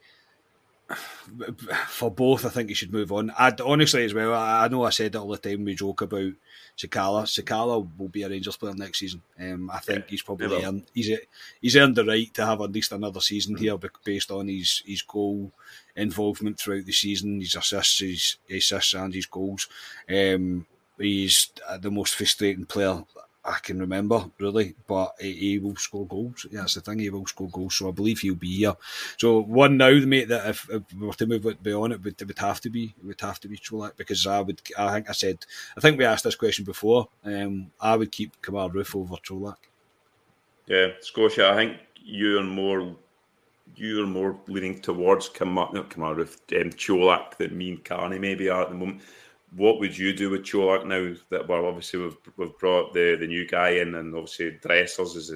for 1.87 2.11
both, 2.11 2.45
I 2.45 2.49
think 2.49 2.69
he 2.69 2.75
should 2.75 2.93
move 2.93 3.11
on. 3.11 3.31
I 3.37 3.53
honestly 3.65 4.05
as 4.05 4.13
well. 4.13 4.33
I, 4.33 4.67
know 4.67 4.83
I 4.83 4.89
said 4.89 5.15
it 5.15 5.17
all 5.17 5.27
the 5.27 5.37
time. 5.37 5.63
We 5.63 5.75
joke 5.75 6.01
about 6.01 6.33
Sakala. 6.77 7.23
Sakala 7.23 7.87
will 7.97 8.07
be 8.07 8.23
a 8.23 8.29
Rangers 8.29 8.57
player 8.57 8.73
next 8.75 8.99
season. 8.99 9.21
Um, 9.39 9.69
I 9.71 9.79
think 9.79 9.99
yeah, 9.99 10.05
he's 10.09 10.21
probably 10.21 10.63
earned, 10.63 10.85
he's 10.93 11.17
he's 11.61 11.75
earned 11.75 11.95
the 11.95 12.05
right 12.05 12.33
to 12.33 12.45
have 12.45 12.61
at 12.61 12.71
least 12.71 12.91
another 12.91 13.21
season 13.21 13.55
mm-hmm. 13.55 13.63
here 13.63 13.77
based 14.03 14.31
on 14.31 14.47
his 14.47 14.83
his 14.85 15.01
goal 15.01 15.51
involvement 15.95 16.59
throughout 16.59 16.85
the 16.85 16.91
season, 16.91 17.39
his 17.39 17.55
assists, 17.55 17.99
his 17.99 18.37
assists 18.49 18.93
and 18.93 19.13
his 19.13 19.25
goals. 19.25 19.67
Um, 20.09 20.65
he's 20.97 21.51
the 21.79 21.91
most 21.91 22.15
frustrating 22.15 22.65
player 22.65 23.03
I 23.43 23.57
can 23.63 23.79
remember 23.79 24.25
really, 24.39 24.75
but 24.87 25.15
he, 25.19 25.57
will 25.57 25.75
score 25.75 26.05
goals. 26.05 26.45
Yeah, 26.51 26.61
that's 26.61 26.75
the 26.75 26.81
thing. 26.81 26.99
He 26.99 27.09
will 27.09 27.25
score 27.25 27.49
goals, 27.49 27.75
so 27.75 27.89
I 27.89 27.91
believe 27.91 28.19
he'll 28.19 28.35
be 28.35 28.57
here. 28.57 28.75
So 29.17 29.41
one 29.41 29.77
now, 29.77 29.91
mate, 29.91 30.27
that 30.27 30.47
if, 30.47 30.69
if 30.69 30.83
we 30.93 31.07
were 31.07 31.13
to 31.13 31.25
move 31.25 31.45
it 31.47 31.63
beyond 31.63 31.93
it, 31.93 32.03
would, 32.03 32.21
it 32.21 32.27
would 32.27 32.37
have 32.37 32.61
to 32.61 32.69
be 32.69 32.93
it 32.97 33.05
would 33.05 33.21
have 33.21 33.39
to 33.39 33.47
be 33.47 33.57
Colak 33.57 33.97
because 33.97 34.27
I 34.27 34.41
would. 34.41 34.61
I 34.77 34.93
think 34.93 35.09
I 35.09 35.13
said. 35.13 35.45
I 35.75 35.79
think 35.79 35.97
we 35.97 36.05
asked 36.05 36.23
this 36.23 36.35
question 36.35 36.65
before. 36.65 37.07
Um, 37.25 37.71
I 37.79 37.95
would 37.95 38.11
keep 38.11 38.39
Kemar 38.41 38.71
Roofe 38.71 38.95
over 38.95 39.15
Colak. 39.15 39.57
Yeah, 40.67 40.89
Scotia. 41.01 41.49
I 41.49 41.55
think 41.55 41.77
you're 41.95 42.43
more 42.43 42.95
you're 43.75 44.05
more 44.05 44.37
leaning 44.47 44.79
towards 44.79 45.29
Kamal, 45.29 45.71
not 45.73 45.89
Kemar 45.89 46.15
Roofe, 46.15 46.61
um, 46.61 46.71
Colak 46.71 47.37
than 47.37 47.57
me 47.57 47.69
and 47.69 47.83
Carney 47.83 48.19
maybe 48.19 48.49
are 48.49 48.63
at 48.63 48.69
the 48.69 48.75
moment 48.75 49.01
what 49.55 49.79
would 49.79 49.97
you 49.97 50.13
do 50.13 50.29
with 50.29 50.43
Colak 50.43 50.85
now 50.85 51.13
that 51.29 51.47
well 51.47 51.65
obviously 51.65 51.99
we've, 51.99 52.17
we've 52.37 52.57
brought 52.57 52.93
the, 52.93 53.17
the 53.19 53.27
new 53.27 53.47
guy 53.47 53.69
in 53.69 53.95
and 53.95 54.15
obviously 54.15 54.51
Dressers 54.61 55.15
is 55.15 55.33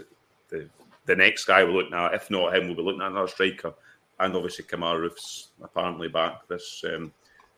the 0.49 0.69
the 1.05 1.15
next 1.15 1.45
guy 1.45 1.63
we're 1.63 1.71
looking 1.71 1.93
at 1.93 2.13
if 2.13 2.31
not 2.31 2.55
him 2.55 2.67
we'll 2.67 2.75
be 2.75 2.81
looking 2.81 3.01
at 3.01 3.11
another 3.11 3.27
striker 3.27 3.73
and 4.19 4.35
obviously 4.35 4.65
Kemar 4.65 4.99
Roofe's 4.99 5.49
apparently 5.61 6.07
back 6.07 6.47
this 6.47 6.83
um, 6.93 7.11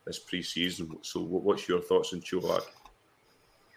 this 0.05 0.19
pre-season 0.19 0.97
so 1.01 1.21
what's 1.21 1.67
your 1.67 1.81
thoughts 1.81 2.13
on 2.13 2.21
Colak? 2.21 2.63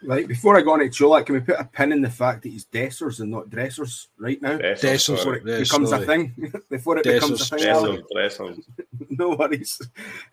Right, 0.02 0.26
before 0.26 0.56
I 0.56 0.62
go 0.62 0.72
on 0.72 0.78
to 0.78 0.88
Colak, 0.88 1.26
can 1.26 1.34
we 1.34 1.40
put 1.40 1.60
a 1.60 1.64
pin 1.64 1.92
in 1.92 2.00
the 2.00 2.08
fact 2.08 2.42
that 2.42 2.48
he's 2.48 2.64
Dessers 2.64 3.20
and 3.20 3.30
not 3.30 3.50
Dressers 3.50 4.08
right 4.18 4.40
now? 4.40 4.56
Dessers, 4.56 5.16
before 5.16 5.34
it 5.34 5.44
becomes 5.44 5.92
a 5.92 5.98
thing. 5.98 6.52
before 6.70 6.96
it 6.96 7.04
Dessers, 7.04 7.14
becomes 7.14 7.40
a 7.40 7.58
thing. 7.58 7.66
Dessers, 7.66 8.02
Dressers. 8.12 8.58
no 9.10 9.30
worries. 9.36 9.80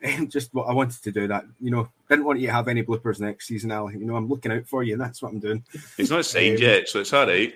Um, 0.04 0.30
just 0.30 0.54
what 0.54 0.70
I 0.70 0.74
wanted 0.74 1.04
to 1.04 1.12
do 1.12 1.28
that. 1.28 1.46
You 1.60 1.72
know, 1.72 1.90
didn't 2.10 2.24
want 2.24 2.40
you 2.40 2.48
to 2.48 2.54
have 2.54 2.70
any 2.70 2.82
bloopers 2.82 3.20
next 3.20 3.48
season, 3.48 3.72
Ally. 3.72 3.94
You 3.94 4.06
know, 4.06 4.16
I'm 4.16 4.30
looking 4.30 4.54
out 4.54 4.66
for 4.68 4.84
you, 4.84 4.94
and 4.94 5.02
that's 5.02 5.22
what 5.22 5.34
I'm 5.34 5.40
doing. 5.40 5.66
He's 5.98 6.12
not 6.12 6.26
signed 6.26 6.58
um, 6.58 6.62
yet, 6.62 6.88
so 6.88 7.02
it's 7.02 7.12
all 7.12 7.28
right. 7.28 7.54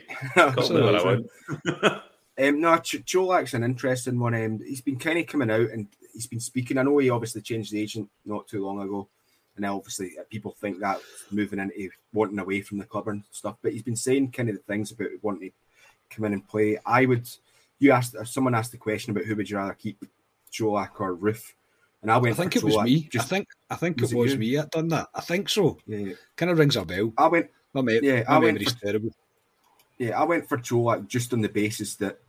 um, 2.41 2.59
no, 2.59 2.77
Ch- 2.77 3.05
Colak's 3.05 3.53
an 3.53 3.63
interesting 3.63 4.19
one. 4.19 4.35
Um, 4.35 4.59
he's 4.59 4.81
been 4.81 4.99
kind 4.99 5.19
of 5.19 5.27
coming 5.27 5.49
out 5.51 5.69
and 5.69 5.87
he's 6.13 6.27
been 6.27 6.41
speaking. 6.41 6.77
I 6.77 6.83
know 6.83 6.97
he 6.97 7.09
obviously 7.09 7.41
changed 7.41 7.71
the 7.71 7.81
agent 7.81 8.09
not 8.25 8.47
too 8.47 8.65
long 8.65 8.81
ago. 8.81 9.07
And 9.55 9.65
obviously, 9.65 10.13
uh, 10.17 10.23
people 10.29 10.55
think 10.59 10.79
that 10.79 11.01
moving 11.29 11.59
into 11.59 11.89
wanting 12.13 12.39
away 12.39 12.61
from 12.61 12.77
the 12.77 12.85
club 12.85 13.07
and 13.09 13.23
stuff. 13.31 13.57
But 13.61 13.73
he's 13.73 13.83
been 13.83 13.95
saying 13.95 14.31
kind 14.31 14.49
of 14.49 14.55
the 14.55 14.61
things 14.61 14.91
about 14.91 15.09
wanting 15.21 15.49
to 15.49 16.15
come 16.15 16.25
in 16.25 16.33
and 16.33 16.47
play. 16.47 16.77
I 16.85 17.05
would. 17.05 17.29
You 17.79 17.91
asked. 17.91 18.15
Someone 18.25 18.55
asked 18.55 18.71
the 18.71 18.77
question 18.77 19.11
about 19.11 19.25
who 19.25 19.35
would 19.35 19.49
you 19.49 19.57
rather 19.57 19.73
keep, 19.73 20.03
Colak 20.51 20.99
or 20.99 21.15
Roofe, 21.15 21.53
and 22.01 22.11
I 22.11 22.17
went. 22.17 22.35
I 22.35 22.41
think 22.41 22.55
it 22.55 22.63
was 22.63 22.77
me. 22.77 23.09
Just, 23.11 23.25
I 23.25 23.27
think. 23.27 23.47
I 23.69 23.75
think 23.75 23.99
was 24.01 24.13
it 24.13 24.17
was 24.17 24.33
it 24.33 24.39
me 24.39 24.55
that 24.55 24.71
done 24.71 24.87
that. 24.89 25.09
I 25.13 25.21
think 25.21 25.49
so. 25.49 25.77
Yeah. 25.85 26.13
Kind 26.35 26.51
of 26.51 26.57
rings 26.57 26.75
a 26.75 26.85
bell. 26.85 27.13
I 27.17 27.27
went. 27.27 27.49
My, 27.73 27.81
yeah, 28.01 28.23
my 28.27 28.35
I 28.35 28.37
went 28.39 28.61
for, 28.61 28.79
terrible. 28.79 29.11
Yeah, 29.97 30.19
I 30.19 30.23
went 30.23 30.47
for 30.47 30.57
Colak 30.57 31.07
just 31.07 31.33
on 31.33 31.41
the 31.41 31.49
basis 31.49 31.95
that 31.95 32.19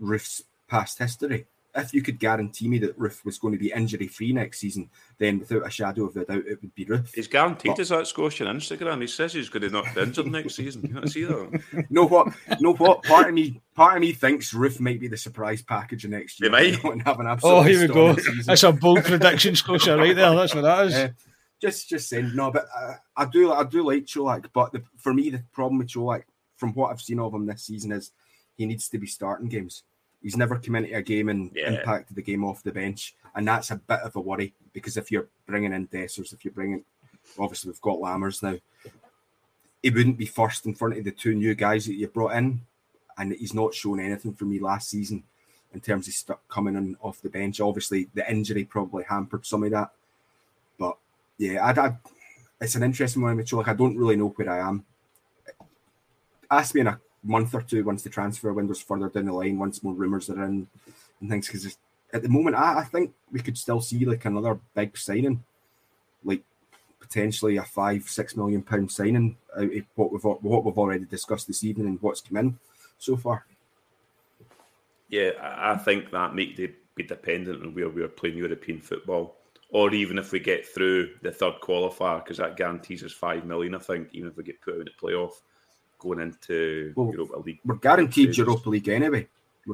Roofe's 0.00 0.42
past 0.68 0.98
history 0.98 1.46
if 1.74 1.94
you 1.94 2.02
could 2.02 2.18
guarantee 2.18 2.68
me 2.68 2.78
that 2.78 2.98
Roofe 2.98 3.24
was 3.24 3.38
going 3.38 3.52
to 3.52 3.58
be 3.58 3.72
injury 3.72 4.08
free 4.08 4.32
next 4.32 4.58
season, 4.58 4.90
then 5.18 5.38
without 5.38 5.66
a 5.66 5.70
shadow 5.70 6.04
of 6.04 6.16
a 6.16 6.24
doubt, 6.24 6.46
it 6.46 6.60
would 6.60 6.74
be 6.74 6.84
Roofe. 6.84 7.14
He's 7.14 7.28
guaranteed 7.28 7.72
but, 7.72 7.80
us 7.80 7.88
that 7.90 8.06
Scotia 8.06 8.46
on 8.46 8.58
Instagram. 8.58 9.00
He 9.00 9.06
says 9.06 9.32
he's 9.32 9.48
going 9.48 9.62
to 9.62 9.70
not 9.70 9.94
be 9.94 10.00
injured 10.00 10.26
next 10.26 10.56
season. 10.56 11.00
You 11.02 11.08
see 11.08 11.24
that? 11.24 11.86
know 11.90 12.06
what? 12.06 12.28
Know 12.60 12.74
what? 12.74 13.04
Part 13.04 13.28
of 13.28 13.34
me, 13.34 13.60
part 13.74 13.96
of 13.96 14.00
me 14.00 14.12
thinks 14.12 14.52
Roofe 14.52 14.80
might 14.80 15.00
be 15.00 15.08
the 15.08 15.16
surprise 15.16 15.62
package 15.62 16.04
of 16.04 16.10
next 16.10 16.40
year. 16.40 16.50
They 16.50 16.76
might 16.76 17.02
have 17.06 17.20
an 17.20 17.26
absolute. 17.26 17.54
oh, 17.54 17.62
here 17.62 17.80
we 17.80 17.88
go. 17.88 18.16
That's 18.44 18.62
a 18.62 18.72
bold 18.72 19.04
prediction, 19.04 19.54
Scotia, 19.54 19.96
right 19.96 20.16
there. 20.16 20.34
That's 20.34 20.54
what 20.54 20.62
that 20.62 20.86
is. 20.86 20.94
Uh, 21.00 21.08
just, 21.60 21.90
just 21.90 22.08
saying. 22.08 22.32
No, 22.34 22.50
but 22.50 22.66
uh, 22.74 22.94
I 23.14 23.26
do, 23.26 23.52
I 23.52 23.64
do 23.64 23.84
like 23.84 24.06
Colak. 24.06 24.46
But 24.54 24.72
the, 24.72 24.82
for 24.96 25.12
me, 25.12 25.28
the 25.28 25.44
problem 25.52 25.76
with 25.76 25.88
Colak, 25.88 26.22
from 26.56 26.72
what 26.72 26.90
I've 26.90 27.02
seen 27.02 27.20
of 27.20 27.34
him 27.34 27.44
this 27.44 27.64
season, 27.64 27.92
is 27.92 28.12
he 28.56 28.64
needs 28.64 28.88
to 28.88 28.98
be 28.98 29.06
starting 29.06 29.48
games. 29.48 29.82
He's 30.22 30.36
never 30.36 30.58
come 30.58 30.76
into 30.76 30.94
a 30.94 31.02
game 31.02 31.28
and 31.28 31.50
yeah. 31.54 31.72
impacted 31.72 32.16
the 32.16 32.22
game 32.22 32.44
off 32.44 32.62
the 32.62 32.72
bench, 32.72 33.14
and 33.34 33.46
that's 33.46 33.70
a 33.70 33.76
bit 33.76 34.00
of 34.00 34.16
a 34.16 34.20
worry 34.20 34.52
because 34.72 34.96
if 34.96 35.10
you're 35.10 35.28
bringing 35.46 35.72
in 35.72 35.88
Dessers, 35.88 36.32
if 36.32 36.44
you're 36.44 36.54
bringing, 36.54 36.84
obviously 37.38 37.70
we've 37.70 37.80
got 37.80 37.98
Lammers 37.98 38.42
now, 38.42 38.58
he 39.82 39.90
wouldn't 39.90 40.18
be 40.18 40.26
first 40.26 40.66
in 40.66 40.74
front 40.74 40.98
of 40.98 41.04
the 41.04 41.10
two 41.10 41.34
new 41.34 41.54
guys 41.54 41.86
that 41.86 41.94
you 41.94 42.06
brought 42.08 42.36
in, 42.36 42.60
and 43.16 43.32
he's 43.32 43.54
not 43.54 43.74
shown 43.74 44.00
anything 44.00 44.34
for 44.34 44.44
me 44.44 44.58
last 44.58 44.90
season 44.90 45.22
in 45.72 45.80
terms 45.80 46.06
of 46.06 46.14
stuff 46.14 46.38
coming 46.48 46.76
in 46.76 46.96
off 47.00 47.22
the 47.22 47.30
bench. 47.30 47.60
Obviously, 47.60 48.08
the 48.14 48.30
injury 48.30 48.64
probably 48.64 49.04
hampered 49.04 49.46
some 49.46 49.64
of 49.64 49.70
that, 49.70 49.90
but 50.78 50.98
yeah, 51.38 51.64
I'd, 51.64 51.78
I'd 51.78 51.96
it's 52.60 52.74
an 52.74 52.82
interesting 52.82 53.22
one, 53.22 53.36
Mitchell. 53.36 53.58
Like 53.58 53.68
I 53.68 53.74
don't 53.74 53.96
really 53.96 54.16
know 54.16 54.28
where 54.28 54.50
I 54.50 54.68
am. 54.68 54.84
Ask 56.50 56.74
me 56.74 56.82
in 56.82 56.88
a 56.88 57.00
month 57.22 57.54
or 57.54 57.62
two 57.62 57.84
once 57.84 58.02
the 58.02 58.10
transfer 58.10 58.52
window's 58.52 58.80
further 58.80 59.08
down 59.08 59.26
the 59.26 59.32
line, 59.32 59.58
once 59.58 59.82
more 59.82 59.94
rumours 59.94 60.30
are 60.30 60.44
in 60.44 60.66
and 61.20 61.30
things. 61.30 61.46
Because 61.46 61.76
at 62.12 62.22
the 62.22 62.28
moment, 62.28 62.56
I, 62.56 62.78
I, 62.78 62.84
think 62.84 63.12
we 63.30 63.40
could 63.40 63.58
still 63.58 63.80
see 63.80 64.04
like 64.04 64.24
another 64.24 64.58
big 64.74 64.96
signing, 64.96 65.44
like 66.24 66.42
potentially 66.98 67.56
a 67.56 67.62
five, 67.62 68.04
six 68.08 68.36
million 68.36 68.62
pound 68.62 68.90
signing 68.90 69.36
out 69.56 69.64
of 69.64 69.84
what 69.94 70.12
we've 70.12 70.24
what 70.24 70.64
we've 70.64 70.78
already 70.78 71.04
discussed 71.04 71.46
this 71.46 71.64
evening 71.64 71.86
and 71.86 72.02
what's 72.02 72.20
come 72.20 72.38
in 72.38 72.58
so 72.98 73.16
far. 73.16 73.44
Yeah, 75.08 75.30
I 75.40 75.76
think 75.76 76.10
that 76.12 76.34
might 76.34 76.56
be 76.56 77.02
dependent 77.02 77.62
on 77.62 77.74
where 77.74 77.88
we're 77.88 78.08
playing 78.08 78.36
European 78.36 78.80
football 78.80 79.36
or 79.72 79.92
even 79.94 80.18
if 80.18 80.32
we 80.32 80.40
get 80.40 80.66
through 80.66 81.10
the 81.22 81.30
third 81.30 81.54
qualifier, 81.62 82.22
because 82.22 82.38
that 82.38 82.56
guarantees 82.56 83.04
us 83.04 83.12
five 83.12 83.44
million, 83.44 83.74
I 83.74 83.78
think, 83.78 84.08
even 84.12 84.28
if 84.28 84.36
we 84.36 84.42
get 84.42 84.60
put 84.60 84.74
out 84.74 84.80
in 84.80 84.86
the 84.86 85.06
playoff 85.06 85.32
going 86.00 86.20
into 86.20 86.92
well, 86.96 87.10
Europa 87.12 87.38
League. 87.38 87.60
We're 87.64 87.76
guaranteed 87.76 88.36
Europa 88.36 88.68
League 88.68 88.88
anyway. 88.88 89.28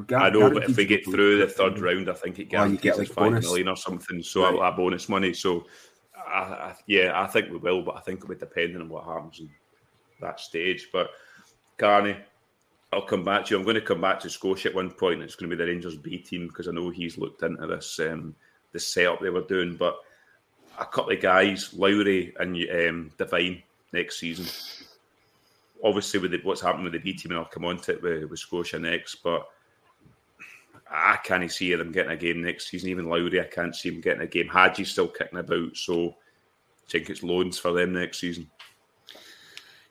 Gar- 0.05 0.21
I 0.21 0.29
know, 0.29 0.51
but 0.51 0.69
if 0.69 0.77
we 0.77 0.85
get 0.85 1.05
through 1.05 1.39
the 1.39 1.47
third 1.47 1.79
round, 1.79 2.09
I 2.09 2.13
think 2.13 2.39
it 2.39 2.49
guarantees 2.49 2.81
get 2.81 2.97
like 2.97 3.07
five 3.07 3.31
bonus. 3.31 3.45
million 3.45 3.67
or 3.69 3.77
something. 3.77 4.21
So 4.21 4.43
right. 4.43 4.59
our 4.59 4.75
bonus 4.75 5.09
money. 5.09 5.33
So, 5.33 5.65
I, 6.15 6.39
I, 6.39 6.75
yeah, 6.85 7.19
I 7.19 7.25
think 7.27 7.49
we 7.49 7.57
will, 7.57 7.81
but 7.81 7.95
I 7.95 8.01
think 8.01 8.19
it'll 8.19 8.29
be 8.29 8.35
depending 8.35 8.81
on 8.81 8.89
what 8.89 9.05
happens 9.05 9.39
in 9.39 9.49
that 10.21 10.39
stage. 10.39 10.89
But 10.91 11.09
Carney, 11.77 12.17
I'll 12.93 13.01
come 13.01 13.23
back 13.23 13.45
to 13.45 13.51
you. 13.51 13.59
I'm 13.59 13.63
going 13.63 13.75
to 13.75 13.81
come 13.81 14.01
back 14.01 14.19
to 14.21 14.29
Scotia 14.29 14.69
at 14.69 14.75
one 14.75 14.91
point. 14.91 15.23
It's 15.23 15.35
going 15.35 15.49
to 15.49 15.55
be 15.55 15.63
the 15.63 15.69
Rangers 15.69 15.97
B 15.97 16.17
team 16.17 16.47
because 16.47 16.67
I 16.67 16.71
know 16.71 16.89
he's 16.89 17.17
looked 17.17 17.43
into 17.43 17.65
this. 17.65 17.99
Um, 17.99 18.35
the 18.73 18.79
setup 18.79 19.21
they 19.21 19.29
were 19.29 19.41
doing. 19.41 19.75
But 19.75 19.97
a 20.79 20.85
couple 20.85 21.13
of 21.13 21.21
guys, 21.21 21.73
Lowry 21.73 22.35
and 22.39 22.55
um, 22.55 23.11
Devine 23.17 23.63
next 23.93 24.19
season. 24.19 24.45
Obviously, 25.83 26.19
with 26.19 26.31
the, 26.31 26.39
what's 26.43 26.61
happened 26.61 26.83
with 26.83 26.93
the 26.93 26.99
B 26.99 27.13
team, 27.13 27.31
and 27.31 27.39
I'll 27.39 27.45
come 27.45 27.65
on 27.65 27.77
to 27.81 27.93
it 27.93 28.01
with, 28.01 28.29
with 28.29 28.39
Scotia 28.39 28.79
next, 28.79 29.15
but 29.23 29.47
I 30.89 31.17
can't 31.23 31.51
see 31.51 31.73
them 31.75 31.91
getting 31.91 32.11
a 32.11 32.17
game 32.17 32.41
next 32.41 32.69
season. 32.69 32.89
Even 32.89 33.09
Lowry, 33.09 33.41
I 33.41 33.45
can't 33.45 33.75
see 33.75 33.89
him 33.89 34.01
getting 34.01 34.21
a 34.21 34.27
game. 34.27 34.47
Hagi's 34.47 34.91
still 34.91 35.07
kicking 35.07 35.39
about, 35.39 35.75
so 35.75 36.09
I 36.09 36.91
think 36.91 37.09
it's 37.09 37.23
loans 37.23 37.57
for 37.59 37.73
them 37.73 37.93
next 37.93 38.19
season. 38.19 38.49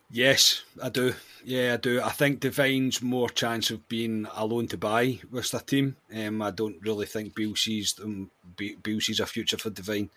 Yes, 0.08 0.62
I 0.80 0.88
do. 0.88 1.14
Yeah, 1.44 1.74
I 1.74 1.76
do. 1.78 2.00
I 2.00 2.10
think 2.10 2.40
Devine's 2.40 3.02
more 3.02 3.28
chance 3.28 3.70
of 3.70 3.88
being 3.88 4.26
a 4.34 4.46
loan 4.46 4.68
to 4.68 4.78
buy 4.78 5.18
with 5.30 5.50
the 5.50 5.58
team. 5.58 5.96
Um, 6.14 6.42
I 6.42 6.52
don't 6.52 6.80
really 6.80 7.06
think 7.06 7.34
Beale 7.34 7.56
sees 7.56 7.94
them. 7.94 8.30
Beale 8.56 9.00
sees 9.00 9.20
a 9.20 9.26
future 9.26 9.58
for 9.58 9.70
Devine 9.70 10.10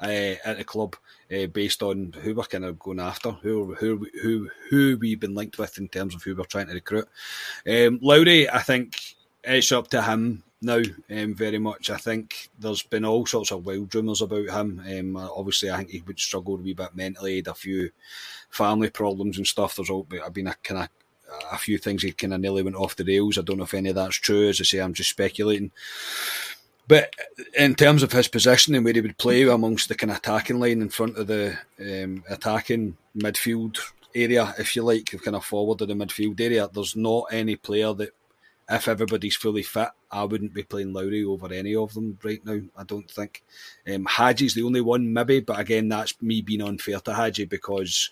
uh, 0.00 0.34
at 0.44 0.58
the 0.58 0.64
club 0.64 0.96
uh, 1.30 1.46
based 1.46 1.82
on 1.82 2.14
who 2.22 2.34
we're 2.34 2.44
kind 2.44 2.64
of 2.64 2.78
going 2.78 3.00
after, 3.00 3.32
who 3.32 3.74
who 3.74 4.06
who 4.22 4.48
who 4.70 4.98
we've 4.98 5.20
been 5.20 5.34
linked 5.34 5.58
with 5.58 5.76
in 5.78 5.88
terms 5.88 6.14
of 6.14 6.22
who 6.22 6.34
we're 6.34 6.44
trying 6.44 6.68
to 6.68 6.74
recruit. 6.74 7.08
Um, 7.68 7.98
Lowry, 8.02 8.48
I 8.48 8.60
think 8.60 8.96
it's 9.42 9.72
up 9.72 9.88
to 9.88 10.02
him 10.02 10.42
now, 10.64 10.82
um, 11.10 11.34
very 11.34 11.58
much. 11.58 11.90
I 11.90 11.96
think 11.96 12.48
there's 12.58 12.82
been 12.82 13.04
all 13.04 13.26
sorts 13.26 13.52
of 13.52 13.66
wild 13.66 13.94
rumours 13.94 14.22
about 14.22 14.50
him. 14.50 14.82
Um, 14.86 15.16
obviously, 15.16 15.70
I 15.70 15.78
think 15.78 15.90
he 15.90 16.02
would 16.06 16.18
struggle 16.18 16.54
a 16.54 16.58
wee 16.58 16.74
bit 16.74 16.94
mentally. 16.94 17.32
He 17.32 17.36
had 17.36 17.48
a 17.48 17.54
few 17.54 17.90
family 18.50 18.90
problems 18.90 19.36
and 19.36 19.46
stuff. 19.46 19.76
There's 19.76 19.90
all 19.90 20.04
been 20.04 20.46
a 20.46 20.54
kind 20.62 20.82
of 20.82 20.88
a 21.52 21.58
few 21.58 21.78
things 21.78 22.02
he 22.02 22.12
kind 22.12 22.34
of 22.34 22.40
nearly 22.40 22.62
went 22.62 22.76
off 22.76 22.96
the 22.96 23.04
rails. 23.04 23.38
I 23.38 23.42
don't 23.42 23.58
know 23.58 23.64
if 23.64 23.74
any 23.74 23.90
of 23.90 23.94
that's 23.94 24.16
true. 24.16 24.48
As 24.48 24.60
I 24.60 24.64
say, 24.64 24.78
I'm 24.78 24.94
just 24.94 25.10
speculating. 25.10 25.70
But 26.86 27.14
in 27.56 27.74
terms 27.74 28.02
of 28.02 28.12
his 28.12 28.28
position 28.28 28.74
and 28.74 28.84
where 28.84 28.94
he 28.94 29.00
would 29.00 29.16
play 29.16 29.42
amongst 29.42 29.88
the 29.88 29.94
kind 29.94 30.10
of 30.10 30.18
attacking 30.18 30.60
line 30.60 30.82
in 30.82 30.90
front 30.90 31.16
of 31.16 31.26
the 31.26 31.58
um, 31.80 32.24
attacking 32.28 32.96
midfield 33.16 33.78
area, 34.14 34.54
if 34.58 34.76
you 34.76 34.82
like, 34.82 35.14
kind 35.24 35.36
of 35.36 35.44
forward 35.44 35.80
of 35.80 35.88
the 35.88 35.94
midfield 35.94 36.38
area, 36.40 36.68
there's 36.72 36.94
not 36.94 37.26
any 37.32 37.56
player 37.56 37.94
that 37.94 38.10
if 38.68 38.88
everybody's 38.88 39.36
fully 39.36 39.62
fit, 39.62 39.90
I 40.10 40.24
wouldn't 40.24 40.54
be 40.54 40.62
playing 40.62 40.92
Lowry 40.92 41.24
over 41.24 41.52
any 41.52 41.74
of 41.74 41.92
them 41.94 42.18
right 42.22 42.44
now. 42.44 42.60
I 42.76 42.84
don't 42.84 43.10
think. 43.10 43.42
Um, 43.92 44.06
Hagi's 44.06 44.54
the 44.54 44.62
only 44.62 44.80
one, 44.80 45.12
maybe, 45.12 45.40
but 45.40 45.58
again, 45.58 45.88
that's 45.88 46.20
me 46.22 46.40
being 46.40 46.62
unfair 46.62 47.00
to 47.00 47.14
Hagi 47.14 47.44
because 47.44 48.10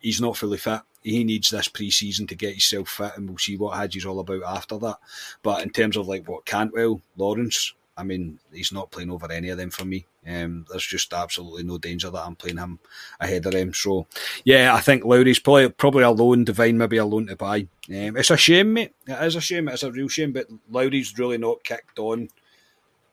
he's 0.00 0.20
not 0.20 0.36
fully 0.36 0.58
fit. 0.58 0.80
He 1.02 1.24
needs 1.24 1.50
this 1.50 1.68
pre-season 1.68 2.26
to 2.28 2.34
get 2.34 2.50
himself 2.50 2.88
fit, 2.88 3.12
and 3.16 3.28
we'll 3.28 3.38
see 3.38 3.56
what 3.56 3.76
Hagi's 3.76 4.06
all 4.06 4.20
about 4.20 4.42
after 4.44 4.78
that. 4.78 4.98
But 5.42 5.62
in 5.62 5.70
terms 5.70 5.96
of 5.96 6.08
like 6.08 6.28
what 6.28 6.46
Cantwell, 6.46 7.00
Lawrence, 7.16 7.74
I 7.96 8.02
mean, 8.02 8.38
he's 8.52 8.72
not 8.72 8.90
playing 8.90 9.10
over 9.10 9.30
any 9.30 9.50
of 9.50 9.58
them 9.58 9.70
for 9.70 9.84
me. 9.84 10.06
Um, 10.26 10.66
there's 10.68 10.86
just 10.86 11.14
absolutely 11.14 11.62
no 11.62 11.78
danger 11.78 12.10
that 12.10 12.26
I'm 12.26 12.36
playing 12.36 12.58
him 12.58 12.78
ahead 13.18 13.46
of 13.46 13.52
them. 13.52 13.72
So, 13.72 14.06
yeah, 14.44 14.74
I 14.74 14.80
think 14.80 15.04
Lowry's 15.04 15.38
probably 15.38 15.70
probably 15.70 16.02
a 16.02 16.10
loan, 16.10 16.44
Devine 16.44 16.76
maybe 16.76 16.98
a 16.98 17.04
loan 17.06 17.26
to 17.28 17.36
buy. 17.36 17.60
Um, 17.88 18.16
it's 18.16 18.30
a 18.30 18.36
shame, 18.36 18.74
mate. 18.74 18.94
It 19.06 19.22
is 19.24 19.36
a 19.36 19.40
shame. 19.40 19.68
It's 19.68 19.82
a 19.82 19.90
real 19.90 20.08
shame. 20.08 20.32
But 20.32 20.48
Lowry's 20.70 21.18
really 21.18 21.38
not 21.38 21.64
kicked 21.64 21.98
on 21.98 22.28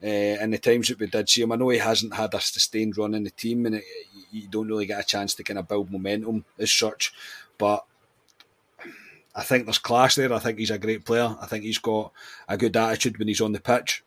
uh, 0.04 0.08
in 0.08 0.52
the 0.52 0.58
times 0.58 0.90
that 0.90 1.00
we 1.00 1.08
did 1.08 1.30
see 1.30 1.42
him. 1.42 1.52
I 1.52 1.56
know 1.56 1.70
he 1.70 1.78
hasn't 1.78 2.14
had 2.14 2.34
a 2.34 2.42
sustained 2.42 2.98
run 2.98 3.16
in 3.16 3.24
the 3.24 3.32
team, 3.32 3.66
and 3.66 3.76
it, 3.76 3.86
you 4.32 4.48
don't 4.50 4.68
really 4.68 4.86
get 4.86 5.00
a 5.00 5.08
chance 5.08 5.34
to 5.36 5.44
kind 5.44 5.60
of 5.60 5.68
build 5.68 5.92
momentum 5.92 6.44
as 6.60 6.72
such. 6.72 7.14
But 7.58 7.86
I 9.34 9.44
think 9.44 9.66
there's 9.66 9.78
class 9.78 10.16
there. 10.16 10.34
I 10.34 10.40
think 10.40 10.60
he's 10.60 10.72
a 10.72 10.78
great 10.78 11.06
player. 11.06 11.36
I 11.40 11.46
think 11.46 11.64
he's 11.64 11.78
got 11.78 12.12
a 12.50 12.58
good 12.58 12.76
attitude 12.76 13.18
when 13.18 13.30
he's 13.30 13.42
on 13.42 13.54
the 13.54 13.62
pitch. 13.62 14.04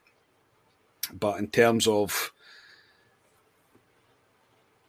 But 1.12 1.38
in 1.38 1.48
terms 1.48 1.86
of 1.88 2.32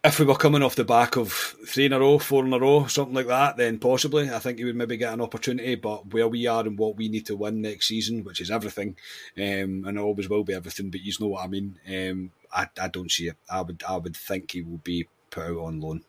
if 0.04 0.18
we 0.18 0.24
were 0.24 0.34
coming 0.34 0.62
off 0.62 0.74
the 0.74 0.84
back 0.84 1.16
of 1.16 1.32
three 1.32 1.86
in 1.86 1.92
a 1.92 2.00
row, 2.00 2.18
four 2.18 2.44
in 2.44 2.52
a 2.52 2.58
row, 2.58 2.86
something 2.86 3.14
like 3.14 3.28
that, 3.28 3.56
then 3.56 3.78
possibly 3.78 4.28
I 4.30 4.40
think 4.40 4.58
he 4.58 4.64
would 4.64 4.74
maybe 4.74 4.96
get 4.96 5.12
an 5.12 5.20
opportunity. 5.20 5.76
But 5.76 6.12
where 6.12 6.26
we 6.26 6.46
are 6.48 6.66
and 6.66 6.76
what 6.76 6.96
we 6.96 7.08
need 7.08 7.26
to 7.26 7.36
win 7.36 7.62
next 7.62 7.86
season, 7.86 8.24
which 8.24 8.40
is 8.40 8.50
everything, 8.50 8.96
um, 9.36 9.84
and 9.86 9.98
always 9.98 10.28
will 10.28 10.42
be 10.42 10.54
everything, 10.54 10.90
but 10.90 11.02
you 11.02 11.12
know 11.20 11.28
what 11.28 11.44
I 11.44 11.48
mean. 11.48 11.78
Um, 11.88 12.32
I, 12.52 12.66
I 12.80 12.88
don't 12.88 13.10
see 13.10 13.28
it. 13.28 13.36
I 13.48 13.60
would 13.60 13.82
I 13.88 13.96
would 13.96 14.16
think 14.16 14.50
he 14.50 14.62
will 14.62 14.78
be 14.78 15.06
put 15.30 15.44
out 15.44 15.58
on 15.58 15.80
loan. 15.80 16.02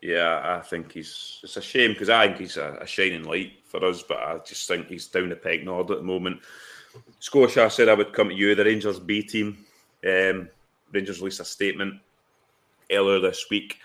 Yeah, 0.00 0.58
I 0.58 0.60
think 0.60 0.92
he's. 0.92 1.40
It's 1.42 1.56
a 1.56 1.62
shame 1.62 1.92
because 1.92 2.10
I 2.10 2.26
think 2.26 2.38
he's 2.38 2.58
a, 2.58 2.78
a, 2.80 2.86
shining 2.86 3.24
light 3.24 3.54
for 3.64 3.84
us, 3.84 4.02
but 4.02 4.18
I 4.18 4.38
just 4.46 4.68
think 4.68 4.86
he's 4.86 5.08
down 5.08 5.30
the 5.30 5.36
peg 5.36 5.66
order 5.66 5.94
at 5.94 6.00
the 6.00 6.04
moment. 6.04 6.40
Scotia 7.18 7.68
said 7.70 7.88
I 7.88 7.94
would 7.94 8.12
come 8.12 8.28
to 8.28 8.34
you, 8.34 8.54
the 8.54 8.64
Rangers 8.64 9.00
B 9.00 9.22
team. 9.22 9.64
Um, 10.06 10.48
Rangers 10.92 11.18
released 11.18 11.40
a 11.40 11.44
statement 11.44 12.00
earlier 12.90 13.20
this 13.20 13.46
week. 13.50 13.78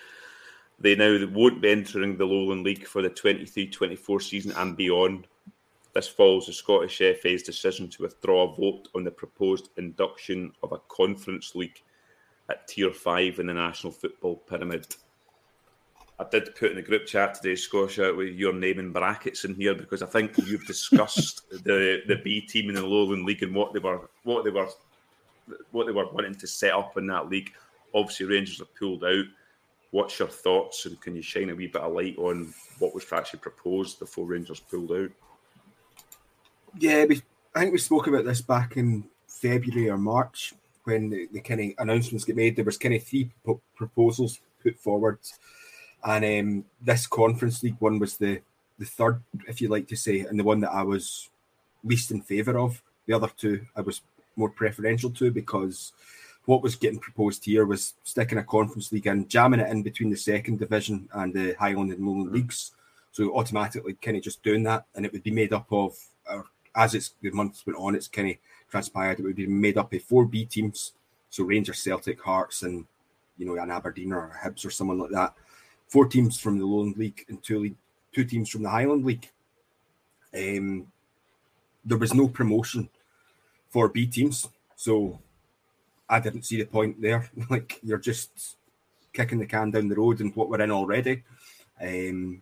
They 0.80 0.96
now 0.96 1.18
won't 1.32 1.62
be 1.62 1.70
entering 1.70 2.18
the 2.18 2.26
Lowland 2.26 2.64
League 2.64 2.88
for 2.88 3.02
the 3.02 3.10
23 3.10 3.68
24 3.68 4.20
season 4.22 4.52
and 4.54 4.78
beyond. 4.78 5.28
This 5.94 6.08
follows 6.08 6.46
the 6.46 6.54
Scottish 6.54 7.02
FA's 7.22 7.44
decision 7.44 7.90
to 7.90 8.04
withdraw 8.04 8.52
a 8.52 8.56
vote 8.56 8.88
on 8.96 9.04
the 9.04 9.12
proposed 9.12 9.70
induction 9.78 10.54
of 10.64 10.72
a 10.72 10.80
conference 10.88 11.56
league 11.56 11.82
at 12.50 12.68
Tier 12.68 12.92
5 12.92 13.40
in 13.40 13.48
the 13.48 13.54
National 13.54 13.92
Football 13.92 14.38
Pyramid. 14.38 14.86
I 16.20 16.26
did 16.30 16.54
put 16.56 16.72
in 16.72 16.76
the 16.76 16.82
group 16.82 17.06
chat 17.06 17.36
today, 17.36 17.56
Scotia, 17.56 18.10
uh, 18.10 18.14
with 18.14 18.36
your 18.36 18.52
name 18.52 18.78
in 18.78 18.92
brackets 18.92 19.46
in 19.46 19.56
here 19.56 19.74
because 19.74 20.02
I 20.02 20.06
think 20.06 20.38
you've 20.38 20.68
discussed 20.68 21.50
the, 21.64 22.02
the 22.08 22.18
B 22.24 22.42
team 22.42 22.70
in 22.70 22.76
the 22.76 22.86
Lowland 22.86 23.26
League 23.26 23.42
and 23.42 23.56
what 23.56 23.74
they 23.74 23.80
were 23.80 24.10
what 24.24 24.44
they 24.44 24.50
were 24.50 24.68
what 25.72 25.88
they 25.88 25.94
were 25.94 26.12
wanting 26.12 26.36
to 26.36 26.48
set 26.48 26.74
up 26.74 26.98
in 26.98 27.08
that 27.08 27.30
league. 27.30 27.54
Obviously, 27.94 28.26
Rangers 28.26 28.60
have 28.60 28.76
pulled 28.76 29.04
out. 29.04 29.26
What's 29.92 30.20
your 30.20 30.28
thoughts, 30.28 30.86
and 30.86 31.00
can 31.02 31.16
you 31.16 31.22
shine 31.22 31.50
a 31.50 31.56
wee 31.56 31.68
bit 31.68 31.82
of 31.82 31.94
light 31.94 32.18
on 32.18 32.54
what 32.78 32.94
was 32.94 33.12
actually 33.12 33.40
proposed 33.40 34.00
before 34.00 34.26
Rangers 34.26 34.60
pulled 34.60 34.92
out? 34.92 35.10
Yeah, 36.78 37.06
we, 37.06 37.22
I 37.56 37.62
think 37.62 37.72
we 37.72 37.80
spoke 37.80 38.08
about 38.08 38.26
this 38.26 38.42
back 38.42 38.78
in 38.78 39.06
February 39.28 39.90
or 39.90 39.98
March 39.98 40.54
when 40.84 41.10
the, 41.10 41.28
the 41.34 41.42
kind 41.42 41.62
of 41.62 41.72
announcements 41.80 42.26
get 42.26 42.36
made. 42.36 42.56
There 42.56 42.66
was 42.66 42.78
kind 42.78 42.94
of 42.94 43.04
three 43.04 43.32
proposals 43.76 44.40
put 44.62 44.78
forward 44.78 45.18
and 46.04 46.26
um, 46.26 46.66
this 46.82 47.08
conference 47.08 47.64
league 47.64 47.76
one 47.80 48.00
was 48.00 48.18
the 48.18 48.42
the 48.78 48.86
third, 48.86 49.22
if 49.46 49.60
you 49.60 49.68
like 49.68 49.90
to 49.90 49.98
say, 49.98 50.22
and 50.22 50.40
the 50.40 50.44
one 50.44 50.62
that 50.62 50.72
I 50.72 50.84
was 50.84 51.30
least 51.84 52.12
in 52.12 52.22
favour 52.22 52.58
of. 52.58 52.82
The 53.08 53.14
other 53.14 53.30
two 53.36 53.66
I 53.76 53.82
was 53.82 54.02
more 54.38 54.50
preferential 54.50 55.10
to 55.12 55.32
because 55.32 55.92
what 56.46 56.64
was 56.64 56.76
getting 56.76 57.00
proposed 57.00 57.46
here 57.46 57.66
was 57.66 57.94
sticking 58.04 58.38
a 58.38 58.44
conference 58.44 58.92
league 58.92 59.08
and 59.08 59.30
jamming 59.30 59.60
it 59.60 59.70
in 59.70 59.84
between 59.84 60.10
the 60.10 60.18
second 60.18 60.60
division 60.60 61.08
and 61.14 61.34
the 61.34 61.56
Highland 61.60 61.92
and 61.92 62.06
Lowland 62.06 62.32
leagues. 62.32 62.72
So 63.12 63.36
automatically 63.36 63.94
kind 63.94 64.18
of 64.18 64.24
just 64.24 64.44
doing 64.44 64.64
that, 64.64 64.86
and 64.96 65.06
it 65.06 65.12
would 65.12 65.24
be 65.24 65.32
made 65.32 65.54
up 65.54 65.68
of 65.72 65.98
our 66.28 66.46
as 66.76 66.96
it's 66.96 67.14
the 67.22 67.32
months 67.32 67.66
went 67.66 67.80
on, 67.80 67.96
it's 67.96 68.08
kind 68.08 68.30
of 68.30 68.38
transpired 68.70 69.20
it 69.20 69.24
would 69.24 69.36
be 69.36 69.48
made 69.48 69.78
up 69.78 69.94
of 69.94 70.04
four 70.04 70.26
B 70.26 70.46
teams, 70.46 70.94
so 71.30 71.44
Rangers, 71.44 71.80
Celtic, 71.80 72.22
Hearts, 72.22 72.64
and 72.64 72.86
you 73.38 73.46
know 73.46 73.62
an 73.62 73.72
Aberdeen 73.72 74.14
or 74.14 74.28
a 74.28 74.48
Hibs 74.48 74.66
or 74.66 74.70
someone 74.70 75.00
like 75.00 75.12
that. 75.12 75.34
Four 75.88 76.08
teams 76.08 76.40
from 76.40 76.60
the 76.60 76.66
Lowland 76.66 76.98
League 76.98 77.26
and 77.30 77.42
two 77.44 77.60
league, 77.60 77.76
two 78.14 78.24
teams 78.24 78.50
from 78.50 78.64
the 78.64 78.70
Highland 78.70 79.06
League. 79.06 79.30
Um, 80.34 80.92
there 81.84 81.98
was 81.98 82.14
no 82.14 82.28
promotion 82.28 82.90
for 83.70 83.90
B 83.90 84.06
teams, 84.06 84.48
so 84.76 85.20
I 86.10 86.20
didn't 86.20 86.44
see 86.44 86.58
the 86.58 86.66
point 86.66 87.02
there. 87.02 87.30
like 87.50 87.80
you're 87.84 88.00
just 88.00 88.58
kicking 89.14 89.40
the 89.40 89.46
can 89.46 89.72
down 89.72 89.88
the 89.88 89.96
road 89.96 90.20
and 90.20 90.36
what 90.36 90.50
we're 90.50 90.62
in 90.62 90.72
already. 90.72 91.24
Um, 91.82 92.42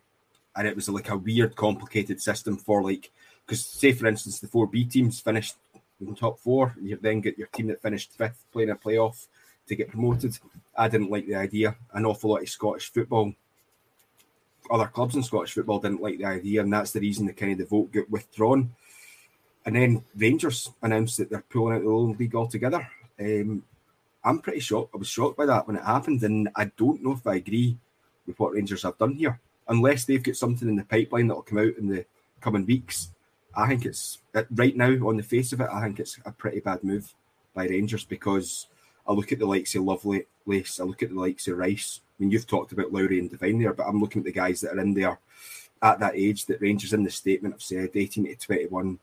and 0.56 0.68
it 0.68 0.76
was 0.76 0.90
like 0.90 1.10
a 1.10 1.18
weird, 1.18 1.56
complicated 1.56 2.22
system 2.22 2.58
for 2.58 2.82
like 2.82 3.12
because 3.46 3.66
say 3.66 3.92
for 3.92 4.08
instance 4.08 4.40
the 4.40 4.48
four 4.48 4.68
B 4.68 4.86
teams 4.86 5.20
finished 5.20 5.56
in 6.00 6.16
top 6.16 6.40
four, 6.40 6.76
you 6.82 6.98
then 7.02 7.22
get 7.22 7.38
your 7.38 7.48
team 7.48 7.68
that 7.68 7.82
finished 7.82 8.12
fifth 8.12 8.46
playing 8.52 8.70
a 8.70 8.76
playoff 8.76 9.28
to 9.68 9.76
get 9.76 9.90
promoted. 9.90 10.38
I 10.76 10.88
didn't 10.88 11.12
like 11.12 11.28
the 11.28 11.36
idea. 11.36 11.76
An 11.94 12.06
awful 12.06 12.32
lot 12.32 12.42
of 12.42 12.50
Scottish 12.50 12.92
football, 12.92 13.34
other 14.70 14.88
clubs 14.88 15.16
in 15.16 15.24
Scottish 15.24 15.54
football 15.54 15.80
didn't 15.80 16.02
like 16.02 16.18
the 16.18 16.26
idea, 16.26 16.62
and 16.62 16.72
that's 16.72 16.92
the 16.92 17.00
reason 17.00 17.26
the 17.26 17.34
kind 17.34 17.54
of 17.54 17.58
the 17.58 17.66
vote 17.66 17.92
got 17.92 18.10
withdrawn. 18.10 18.74
And 19.66 19.76
then 19.76 20.04
Rangers 20.16 20.72
announced 20.82 21.18
that 21.18 21.30
they're 21.30 21.44
pulling 21.50 21.76
out 21.76 21.84
the 21.84 21.90
League 21.90 22.36
altogether. 22.36 22.88
Um, 23.20 23.64
I'm 24.24 24.40
pretty 24.40 24.60
shocked. 24.60 24.92
I 24.94 24.98
was 24.98 25.08
shocked 25.08 25.38
by 25.38 25.46
that 25.46 25.68
when 25.68 25.78
it 25.78 25.84
happened, 25.84 26.24
and 26.24 26.50
I 26.56 26.66
don't 26.78 27.04
know 27.04 27.14
if 27.14 27.26
I 27.26 27.36
agree 27.36 27.78
with 28.26 28.40
what 28.40 28.54
Rangers 28.54 28.84
have 28.84 28.98
done 28.98 29.16
here, 29.16 29.40
unless 29.68 30.06
they've 30.06 30.24
got 30.24 30.36
something 30.36 30.68
in 30.68 30.76
the 30.76 30.84
pipeline 30.84 31.28
that'll 31.28 31.44
come 31.44 31.60
out 31.60 31.78
in 31.78 31.88
the 31.88 32.06
coming 32.42 32.66
weeks. 32.66 33.12
I 33.56 33.68
think 33.68 33.86
it's 33.86 34.20
right 34.52 34.76
now 34.76 34.92
on 35.08 35.18
the 35.18 35.24
face 35.24 35.54
of 35.54 35.62
it. 35.62 35.70
I 35.72 35.82
think 35.82 36.00
it's 36.00 36.20
a 36.26 36.32
pretty 36.32 36.60
bad 36.60 36.84
move 36.84 37.14
by 37.56 37.68
Rangers 37.68 38.04
because 38.06 38.68
I 39.08 39.14
look 39.14 39.32
at 39.32 39.40
the 39.40 39.46
likes 39.46 39.74
of 39.76 39.84
Lovely 39.84 40.26
Lace, 40.46 40.80
I 40.80 40.84
look 40.84 41.04
at 41.04 41.10
the 41.10 41.20
likes 41.20 41.48
of 41.48 41.58
Rice. 41.58 42.02
I 42.04 42.24
mean, 42.24 42.32
you've 42.32 42.48
talked 42.48 42.72
about 42.72 42.92
Lowry 42.92 43.20
and 43.20 43.30
Devine 43.30 43.60
there, 43.60 43.74
but 43.74 43.88
I'm 43.88 44.00
looking 44.00 44.22
at 44.22 44.26
the 44.26 44.32
guys 44.32 44.62
that 44.62 44.74
are 44.74 44.80
in 44.80 44.94
there 44.94 45.20
at 45.82 46.00
that 46.00 46.16
age 46.16 46.46
that 46.48 46.62
Rangers 46.62 46.94
in 46.94 47.04
the 47.04 47.12
statement 47.12 47.54
have 47.54 47.62
said 47.62 47.92
18 47.94 48.26
to 48.26 48.36
21 48.36 49.00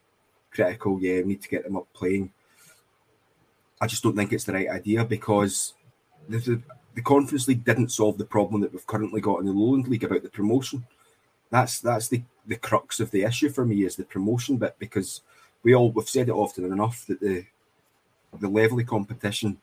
critical. 0.51 1.01
Yeah, 1.01 1.19
we 1.19 1.25
need 1.25 1.43
to 1.43 1.49
get 1.49 1.65
them 1.65 1.77
up 1.77 1.87
playing. 1.93 2.33
I 3.81 3.87
just 3.87 4.03
don't 4.03 4.17
think 4.17 4.33
it's 4.33 4.45
the 4.45 4.53
right 4.53 4.69
idea 4.69 5.05
because 5.05 5.75
the, 6.29 6.39
the, 6.39 6.63
the 6.95 7.03
Conference 7.03 7.49
League 7.49 7.65
didn't 7.65 7.91
solve 7.91 8.19
the 8.19 8.25
problem 8.25 8.61
that 8.61 8.73
we've 8.73 8.87
currently 8.87 9.21
got 9.21 9.41
in 9.41 9.47
the 9.47 9.53
Lowland 9.53 9.89
League 9.89 10.05
about 10.05 10.23
the 10.23 10.31
promotion. 10.31 10.87
That's 11.51 11.81
that's 11.81 12.09
the, 12.09 12.23
the 12.47 12.57
crux 12.57 13.01
of 13.01 13.11
the 13.11 13.23
issue 13.23 13.51
for 13.51 13.65
me 13.65 13.85
is 13.85 13.97
the 13.97 14.05
promotion 14.05 14.57
bit 14.57 14.77
because 14.79 15.21
we 15.63 15.75
all 15.75 15.91
we've 15.91 16.09
said 16.09 16.29
it 16.29 16.33
often 16.33 16.65
enough 16.65 17.07
that 17.07 17.21
the 17.21 17.45
the 18.41 18.49
level 18.49 18.81
of 18.81 18.87
competition 18.87 19.59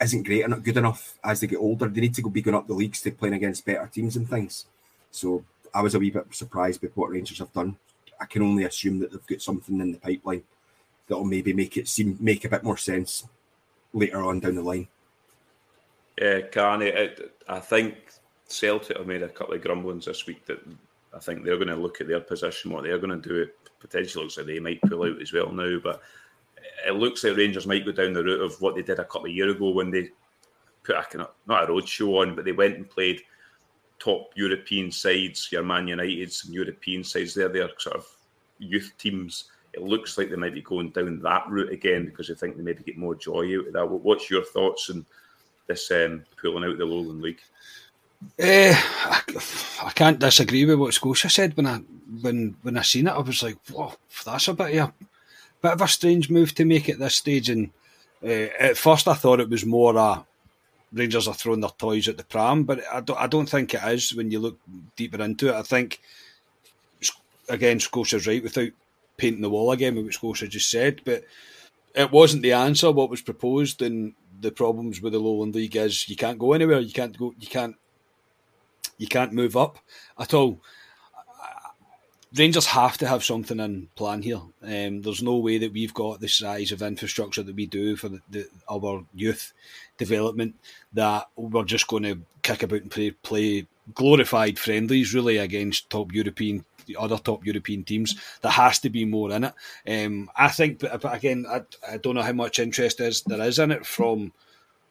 isn't 0.00 0.24
great 0.24 0.44
or 0.44 0.48
not 0.48 0.64
good 0.64 0.76
enough 0.76 1.18
as 1.22 1.40
they 1.40 1.46
get 1.46 1.58
older. 1.58 1.88
They 1.88 2.00
need 2.00 2.14
to 2.14 2.22
go 2.22 2.30
be 2.30 2.42
going 2.42 2.56
up 2.56 2.66
the 2.66 2.74
leagues 2.74 3.00
to 3.02 3.12
playing 3.12 3.34
against 3.34 3.64
better 3.64 3.88
teams 3.92 4.16
and 4.16 4.28
things. 4.28 4.66
So 5.10 5.44
I 5.74 5.82
was 5.82 5.94
a 5.94 5.98
wee 5.98 6.10
bit 6.10 6.26
surprised 6.32 6.80
by 6.80 6.88
what 6.94 7.10
Rangers 7.10 7.38
have 7.38 7.52
done. 7.52 7.76
I 8.20 8.24
can 8.24 8.42
only 8.42 8.64
assume 8.64 8.98
that 9.00 9.12
they've 9.12 9.26
got 9.26 9.42
something 9.42 9.80
in 9.80 9.92
the 9.92 9.98
pipeline 9.98 10.42
that'll 11.12 11.24
maybe 11.24 11.52
make 11.52 11.76
it 11.76 11.86
seem 11.86 12.16
make 12.20 12.44
a 12.44 12.48
bit 12.48 12.64
more 12.64 12.78
sense 12.78 13.26
later 13.92 14.22
on 14.22 14.40
down 14.40 14.54
the 14.54 14.62
line. 14.62 14.88
Yeah, 16.18 16.40
Carney, 16.40 17.10
I 17.48 17.60
think 17.60 17.96
Celtic 18.48 18.96
have 18.96 19.06
made 19.06 19.22
a 19.22 19.28
couple 19.28 19.54
of 19.54 19.62
grumblings 19.62 20.06
this 20.06 20.26
week 20.26 20.46
that 20.46 20.58
I 21.14 21.18
think 21.18 21.44
they're 21.44 21.56
going 21.56 21.68
to 21.68 21.76
look 21.76 22.00
at 22.00 22.08
their 22.08 22.20
position, 22.20 22.70
what 22.70 22.84
they're 22.84 22.98
going 22.98 23.20
to 23.20 23.28
do. 23.28 23.42
It 23.42 23.54
potentially 23.80 24.24
looks 24.24 24.38
like 24.38 24.46
they 24.46 24.58
might 24.58 24.80
pull 24.82 25.04
out 25.04 25.20
as 25.20 25.32
well 25.32 25.52
now, 25.52 25.78
but 25.82 26.00
it 26.86 26.94
looks 26.94 27.24
like 27.24 27.36
Rangers 27.36 27.66
might 27.66 27.84
go 27.84 27.92
down 27.92 28.14
the 28.14 28.24
route 28.24 28.42
of 28.42 28.60
what 28.60 28.74
they 28.74 28.82
did 28.82 28.98
a 28.98 29.04
couple 29.04 29.26
of 29.26 29.34
years 29.34 29.54
ago 29.54 29.70
when 29.70 29.90
they 29.90 30.10
put 30.82 30.96
a 30.96 31.28
not 31.46 31.68
a 31.68 31.72
road 31.72 31.88
show 31.88 32.22
on, 32.22 32.34
but 32.34 32.44
they 32.44 32.52
went 32.52 32.76
and 32.76 32.88
played 32.88 33.20
top 33.98 34.32
European 34.34 34.90
sides, 34.90 35.48
your 35.52 35.62
Man 35.62 35.86
Uniteds 35.86 36.44
and 36.44 36.54
European 36.54 37.04
sides. 37.04 37.34
They're 37.34 37.48
their 37.48 37.70
sort 37.78 37.96
of 37.96 38.06
youth 38.58 38.92
teams. 38.98 39.44
It 39.72 39.82
looks 39.82 40.18
like 40.18 40.30
they 40.30 40.36
might 40.36 40.54
be 40.54 40.60
going 40.60 40.90
down 40.90 41.20
that 41.20 41.48
route 41.48 41.72
again 41.72 42.04
because 42.04 42.28
they 42.28 42.34
think 42.34 42.56
they 42.56 42.62
maybe 42.62 42.82
get 42.82 42.98
more 42.98 43.14
joy 43.14 43.58
out 43.58 43.68
of 43.68 43.72
that. 43.72 43.86
What's 43.86 44.30
your 44.30 44.44
thoughts 44.44 44.90
on 44.90 45.06
this 45.66 45.90
um, 45.90 46.24
pulling 46.40 46.68
out 46.68 46.78
the 46.78 46.84
Lowland 46.84 47.22
League? 47.22 47.40
Uh, 48.40 48.74
I, 48.74 49.20
I, 49.82 49.90
can't 49.94 50.18
disagree 50.18 50.64
with 50.64 50.78
what 50.78 50.94
Scotia 50.94 51.28
said 51.28 51.56
when 51.56 51.66
I 51.66 51.78
when 52.20 52.54
when 52.62 52.76
I 52.76 52.82
seen 52.82 53.08
it. 53.08 53.12
I 53.12 53.18
was 53.18 53.42
like, 53.42 53.56
"Whoa, 53.68 53.94
that's 54.24 54.46
a 54.46 54.54
bit 54.54 54.78
of 54.78 54.88
a 54.88 54.92
bit 55.60 55.72
of 55.72 55.80
a 55.80 55.88
strange 55.88 56.30
move 56.30 56.54
to 56.54 56.64
make 56.64 56.88
at 56.88 57.00
this 57.00 57.16
stage." 57.16 57.50
And 57.50 57.70
uh, 58.22 58.48
at 58.60 58.76
first, 58.76 59.08
I 59.08 59.14
thought 59.14 59.40
it 59.40 59.50
was 59.50 59.66
more 59.66 59.96
a 59.96 60.24
Rangers 60.92 61.26
are 61.26 61.34
throwing 61.34 61.60
their 61.60 61.70
toys 61.70 62.08
at 62.08 62.18
the 62.18 62.24
pram, 62.24 62.64
but 62.64 62.82
I 62.92 63.00
don't, 63.00 63.18
I 63.18 63.26
don't 63.26 63.48
think 63.48 63.72
it 63.72 63.82
is 63.84 64.14
when 64.14 64.30
you 64.30 64.38
look 64.38 64.58
deeper 64.94 65.22
into 65.22 65.48
it. 65.48 65.54
I 65.54 65.62
think, 65.62 66.00
again, 67.48 67.80
Scotia's 67.80 68.26
right 68.26 68.42
without 68.42 68.68
painting 69.16 69.42
the 69.42 69.50
wall 69.50 69.72
again 69.72 69.94
what 69.96 70.12
Scotia 70.12 70.48
just 70.48 70.70
said, 70.70 71.02
but 71.04 71.24
it 71.94 72.10
wasn't 72.10 72.42
the 72.42 72.52
answer 72.52 72.90
what 72.90 73.10
was 73.10 73.22
proposed, 73.22 73.82
and 73.82 74.14
the 74.40 74.50
problems 74.50 75.00
with 75.00 75.12
the 75.12 75.18
Lowland 75.18 75.54
League 75.54 75.76
is 75.76 76.08
you 76.08 76.16
can't 76.16 76.38
go 76.38 76.52
anywhere, 76.52 76.80
you 76.80 76.92
can't 76.92 77.16
go, 77.16 77.34
you 77.38 77.46
can't, 77.46 77.76
you 78.98 79.06
can't 79.06 79.32
move 79.32 79.56
up 79.56 79.78
at 80.18 80.34
all. 80.34 80.60
Rangers 82.34 82.66
have 82.66 82.96
to 82.96 83.06
have 83.06 83.22
something 83.22 83.60
in 83.60 83.88
plan 83.94 84.22
here. 84.22 84.40
Um, 84.62 85.02
there's 85.02 85.22
no 85.22 85.36
way 85.36 85.58
that 85.58 85.72
we've 85.74 85.92
got 85.92 86.20
the 86.20 86.28
size 86.28 86.72
of 86.72 86.80
infrastructure 86.80 87.42
that 87.42 87.54
we 87.54 87.66
do 87.66 87.94
for 87.94 88.08
the, 88.08 88.20
the, 88.30 88.48
our 88.70 89.04
youth 89.12 89.52
development 89.98 90.54
that 90.94 91.28
we're 91.36 91.64
just 91.64 91.88
going 91.88 92.04
to 92.04 92.22
kick 92.40 92.62
about 92.62 92.80
and 92.80 92.90
play, 92.90 93.10
play 93.10 93.66
glorified 93.94 94.58
friendlies 94.58 95.12
really 95.12 95.36
against 95.36 95.90
top 95.90 96.12
European 96.12 96.64
other 96.98 97.18
top 97.18 97.44
European 97.44 97.84
teams. 97.84 98.14
There 98.42 98.52
has 98.52 98.78
to 98.80 98.90
be 98.90 99.04
more 99.04 99.32
in 99.32 99.44
it. 99.44 99.54
Um, 99.86 100.30
I 100.36 100.48
think, 100.48 100.80
but, 100.80 101.00
but 101.00 101.14
again, 101.14 101.46
I, 101.48 101.62
I, 101.88 101.96
don't 101.96 102.14
know 102.14 102.22
how 102.22 102.32
much 102.32 102.58
interest 102.58 103.00
is 103.00 103.22
there 103.22 103.40
is 103.42 103.58
in 103.58 103.70
it 103.70 103.86
from 103.86 104.32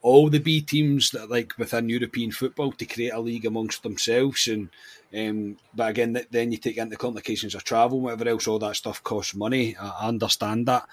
all 0.01 0.29
the 0.29 0.39
B 0.39 0.61
teams 0.61 1.11
that 1.11 1.29
like 1.29 1.57
within 1.57 1.89
European 1.89 2.31
football 2.31 2.71
to 2.71 2.85
create 2.85 3.13
a 3.13 3.19
league 3.19 3.45
amongst 3.45 3.83
themselves. 3.83 4.47
And 4.47 4.69
um, 5.15 5.57
but 5.73 5.89
again, 5.89 6.19
then 6.31 6.51
you 6.51 6.57
take 6.57 6.77
into 6.77 6.95
complications 6.95 7.55
of 7.55 7.63
travel, 7.63 8.01
whatever 8.01 8.29
else. 8.29 8.47
All 8.47 8.59
that 8.59 8.75
stuff 8.75 9.03
costs 9.03 9.35
money. 9.35 9.75
I 9.77 10.07
understand 10.07 10.67
that, 10.67 10.87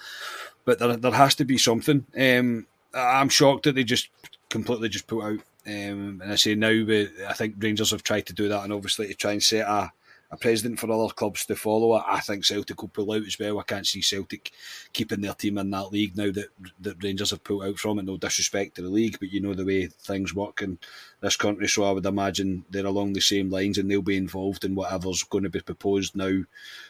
but 0.65 0.79
there 0.79 0.95
there 0.97 1.11
has 1.11 1.35
to 1.35 1.45
be 1.45 1.57
something. 1.57 2.05
Um, 2.17 2.67
I'm 2.93 3.29
shocked 3.29 3.63
that 3.63 3.75
they 3.75 3.83
just 3.83 4.09
completely 4.49 4.89
just 4.89 5.07
put 5.07 5.23
out. 5.23 5.39
Um, 5.65 6.21
and 6.23 6.31
I 6.31 6.35
say 6.35 6.55
now, 6.55 6.69
I 6.69 7.33
think 7.33 7.55
Rangers 7.59 7.91
have 7.91 8.03
tried 8.03 8.25
to 8.27 8.33
do 8.33 8.49
that, 8.49 8.63
and 8.63 8.73
obviously 8.73 9.07
to 9.07 9.13
try 9.13 9.33
and 9.33 9.43
set 9.43 9.67
a 9.67 9.91
a 10.31 10.37
president 10.37 10.79
for 10.79 10.91
other 10.91 11.11
clubs 11.13 11.45
to 11.45 11.55
follow 11.55 11.95
it. 11.97 12.03
I 12.07 12.19
think 12.19 12.45
Celtic 12.45 12.81
will 12.81 12.89
pull 12.89 13.11
out 13.11 13.23
as 13.25 13.39
well. 13.39 13.59
I 13.59 13.63
can't 13.63 13.87
see 13.87 14.01
Celtic 14.01 14.51
keeping 14.93 15.21
their 15.21 15.33
team 15.33 15.57
in 15.57 15.71
that 15.71 15.91
league 15.91 16.15
now 16.15 16.31
that 16.31 16.49
that 16.81 17.03
Rangers 17.03 17.31
have 17.31 17.43
pulled 17.43 17.63
out 17.63 17.79
from 17.79 17.99
it. 17.99 18.05
No 18.05 18.17
disrespect 18.17 18.75
to 18.75 18.83
the 18.83 18.89
league, 18.89 19.17
but 19.19 19.31
you 19.31 19.41
know 19.41 19.53
the 19.53 19.65
way 19.65 19.87
things 19.87 20.35
work 20.35 20.61
in 20.61 20.77
this 21.21 21.35
country. 21.35 21.67
So 21.67 21.83
I 21.83 21.91
would 21.91 22.05
imagine 22.05 22.63
they're 22.69 22.85
along 22.85 23.13
the 23.13 23.21
same 23.21 23.49
lines 23.49 23.77
and 23.77 23.89
they'll 23.89 24.01
be 24.01 24.17
involved 24.17 24.65
in 24.65 24.75
whatever's 24.75 25.23
going 25.23 25.45
to 25.45 25.49
be 25.49 25.61
proposed 25.61 26.15
now 26.15 26.43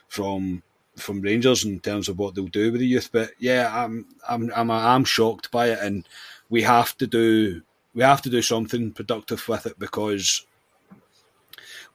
from 0.09 0.61
from 0.97 1.21
Rangers 1.21 1.63
in 1.63 1.79
terms 1.79 2.09
of 2.09 2.19
what 2.19 2.35
they'll 2.35 2.47
do 2.47 2.71
with 2.71 2.81
the 2.81 2.87
youth. 2.87 3.09
But 3.11 3.31
yeah, 3.39 3.71
I'm 3.73 4.05
I'm 4.27 4.51
I'm 4.53 4.69
I'm 4.69 5.05
shocked 5.05 5.49
by 5.49 5.67
it, 5.67 5.79
and 5.79 6.05
we 6.49 6.61
have 6.63 6.97
to 6.97 7.07
do 7.07 7.61
we 7.93 8.03
have 8.03 8.21
to 8.23 8.29
do 8.29 8.41
something 8.41 8.91
productive 8.91 9.47
with 9.47 9.65
it 9.65 9.79
because 9.79 10.45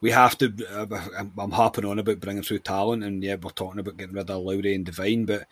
we 0.01 0.11
have 0.11 0.37
to. 0.39 0.53
Uh, 0.71 1.31
I'm 1.39 1.51
harping 1.51 1.85
on 1.85 1.99
about 1.99 2.21
bringing 2.21 2.43
through 2.43 2.61
talent, 2.61 3.05
and 3.05 3.23
yeah, 3.23 3.37
we're 3.41 3.51
talking 3.51 3.81
about 3.81 3.97
getting 3.97 4.15
rid 4.15 4.31
of 4.31 4.43
Lowry 4.43 4.75
and 4.75 4.85
Devine, 4.85 5.25
but 5.25 5.47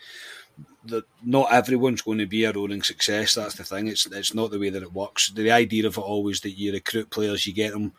the, 0.84 1.02
not 1.24 1.52
everyone's 1.52 2.02
going 2.02 2.18
to 2.18 2.26
be 2.26 2.44
a 2.44 2.52
roaring 2.52 2.82
success. 2.82 3.34
That's 3.34 3.54
the 3.54 3.64
thing. 3.64 3.88
It's 3.88 4.06
it's 4.06 4.34
not 4.34 4.50
the 4.50 4.58
way 4.58 4.70
that 4.70 4.82
it 4.82 4.92
works. 4.92 5.30
The 5.30 5.50
idea 5.50 5.86
of 5.86 5.96
it 5.96 6.00
always 6.00 6.40
that 6.40 6.58
you 6.58 6.72
recruit 6.72 7.10
players, 7.10 7.46
you 7.46 7.54
get 7.54 7.72
them 7.72 7.92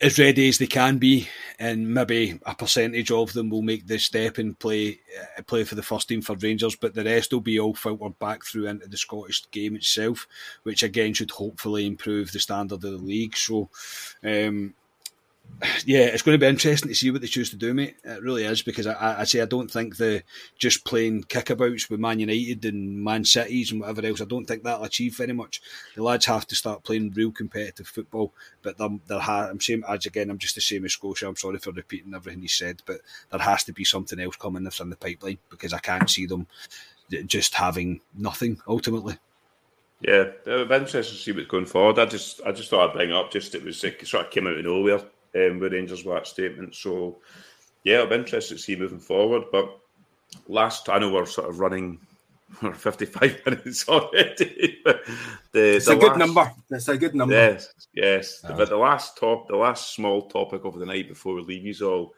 as 0.00 0.18
ready 0.18 0.48
as 0.48 0.58
they 0.58 0.66
can 0.66 0.98
be, 0.98 1.28
and 1.58 1.92
maybe 1.92 2.38
a 2.46 2.54
percentage 2.54 3.10
of 3.10 3.32
them 3.32 3.48
will 3.48 3.62
make 3.62 3.86
the 3.86 3.98
step 3.98 4.38
and 4.38 4.58
play 4.58 5.00
uh, 5.38 5.42
play 5.42 5.64
for 5.64 5.76
the 5.76 5.82
first 5.82 6.08
team 6.08 6.20
for 6.20 6.36
Rangers, 6.36 6.76
but 6.76 6.94
the 6.94 7.04
rest 7.04 7.32
will 7.32 7.40
be 7.40 7.60
all 7.60 7.74
filtered 7.74 8.18
back 8.18 8.44
through 8.44 8.66
into 8.66 8.88
the 8.88 8.96
Scottish 8.96 9.48
game 9.50 9.76
itself, 9.76 10.26
which 10.64 10.82
again 10.82 11.14
should 11.14 11.30
hopefully 11.30 11.86
improve 11.86 12.32
the 12.32 12.40
standard 12.40 12.74
of 12.74 12.80
the 12.80 12.90
league. 12.90 13.36
So, 13.36 13.70
um, 14.22 14.74
yeah, 15.86 16.04
it's 16.04 16.22
going 16.22 16.34
to 16.34 16.44
be 16.44 16.48
interesting 16.48 16.88
to 16.88 16.94
see 16.94 17.10
what 17.10 17.20
they 17.20 17.26
choose 17.26 17.50
to 17.50 17.56
do, 17.56 17.72
mate. 17.72 17.96
It 18.04 18.22
really 18.22 18.44
is 18.44 18.62
because 18.62 18.86
I, 18.86 19.20
I 19.20 19.24
say 19.24 19.40
I 19.40 19.46
don't 19.46 19.70
think 19.70 19.96
the 19.96 20.22
just 20.58 20.84
playing 20.84 21.24
kickabouts 21.24 21.88
with 21.88 22.00
Man 22.00 22.18
United 22.18 22.64
and 22.64 23.02
Man 23.02 23.24
Cities 23.24 23.70
and 23.70 23.80
whatever 23.80 24.06
else. 24.06 24.20
I 24.20 24.24
don't 24.24 24.44
think 24.44 24.62
that'll 24.62 24.84
achieve 24.84 25.16
very 25.16 25.32
much. 25.32 25.62
The 25.94 26.02
lads 26.02 26.26
have 26.26 26.46
to 26.48 26.56
start 26.56 26.82
playing 26.82 27.12
real 27.14 27.30
competitive 27.30 27.86
football. 27.86 28.32
But 28.62 28.78
they're, 28.78 29.18
ha- 29.18 29.48
I'm 29.50 29.60
saying 29.60 29.84
as 29.88 30.06
again. 30.06 30.30
I'm 30.30 30.38
just 30.38 30.54
the 30.54 30.60
same 30.60 30.84
as 30.84 30.92
Scotia. 30.92 31.28
I'm 31.28 31.36
sorry 31.36 31.58
for 31.58 31.72
repeating 31.72 32.14
everything 32.14 32.42
he 32.42 32.48
said, 32.48 32.82
but 32.84 33.00
there 33.30 33.40
has 33.40 33.64
to 33.64 33.72
be 33.72 33.84
something 33.84 34.20
else 34.20 34.36
coming 34.36 34.64
that's 34.64 34.80
in 34.80 34.90
the 34.90 34.96
pipeline 34.96 35.38
because 35.50 35.72
I 35.72 35.78
can't 35.78 36.10
see 36.10 36.26
them 36.26 36.46
just 37.26 37.54
having 37.54 38.00
nothing 38.14 38.60
ultimately. 38.66 39.18
Yeah, 40.00 40.32
it'll 40.44 40.66
be 40.66 40.74
interesting 40.74 41.16
to 41.16 41.22
see 41.22 41.32
what's 41.32 41.46
going 41.46 41.64
forward. 41.64 41.98
I 41.98 42.04
just, 42.04 42.40
I 42.44 42.52
just 42.52 42.68
thought 42.68 42.90
I'd 42.90 42.94
bring 42.94 43.12
up. 43.12 43.30
Just 43.30 43.54
it 43.54 43.64
was 43.64 43.82
it 43.84 44.06
sort 44.06 44.26
of 44.26 44.32
came 44.32 44.46
out 44.46 44.58
of 44.58 44.64
nowhere 44.64 45.00
um, 45.34 45.58
with 45.58 45.72
Rangers 45.72 46.04
statement. 46.24 46.74
So, 46.74 47.18
yeah, 47.84 48.02
I'm 48.02 48.12
interested 48.12 48.56
to 48.56 48.60
see 48.60 48.76
moving 48.76 48.98
forward. 48.98 49.44
But 49.52 49.78
last, 50.48 50.88
I 50.88 50.98
know 50.98 51.12
we're 51.12 51.26
sort 51.26 51.48
of 51.48 51.60
running 51.60 51.98
we're 52.62 52.74
55 52.74 53.42
minutes 53.46 53.88
already. 53.88 54.80
the, 54.84 55.76
it's 55.76 55.86
the 55.86 55.92
a 55.92 55.94
last, 55.94 56.00
good 56.00 56.18
number. 56.18 56.52
It's 56.70 56.88
a 56.88 56.96
good 56.96 57.14
number. 57.14 57.34
Yes, 57.34 57.72
yes. 57.94 58.44
Oh. 58.44 58.56
But 58.56 58.68
the 58.68 58.76
last 58.76 59.16
top, 59.16 59.48
the 59.48 59.56
last 59.56 59.94
small 59.94 60.28
topic 60.28 60.64
of 60.64 60.78
the 60.78 60.86
night 60.86 61.08
before 61.08 61.34
we 61.34 61.42
leave 61.42 61.64
you 61.64 61.88
all, 61.88 62.14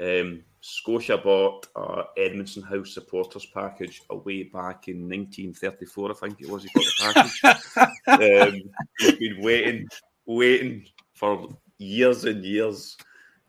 um, 0.00 0.42
Scotia 0.60 1.18
bought 1.18 1.66
uh, 1.76 2.04
Edmiston 2.18 2.66
House 2.66 2.94
supporters 2.94 3.46
package 3.46 4.02
away 4.10 4.44
back 4.44 4.88
in 4.88 5.08
1934, 5.08 6.10
I 6.10 6.14
think 6.14 6.40
it 6.40 6.48
was. 6.48 6.64
He 6.64 6.70
got 6.74 6.84
the 6.84 7.62
package. 8.06 8.52
um, 8.52 8.62
he's 8.98 9.18
been 9.18 9.42
waiting, 9.42 9.88
waiting 10.26 10.86
for 11.12 11.48
years 11.78 12.24
and 12.24 12.44
years 12.44 12.96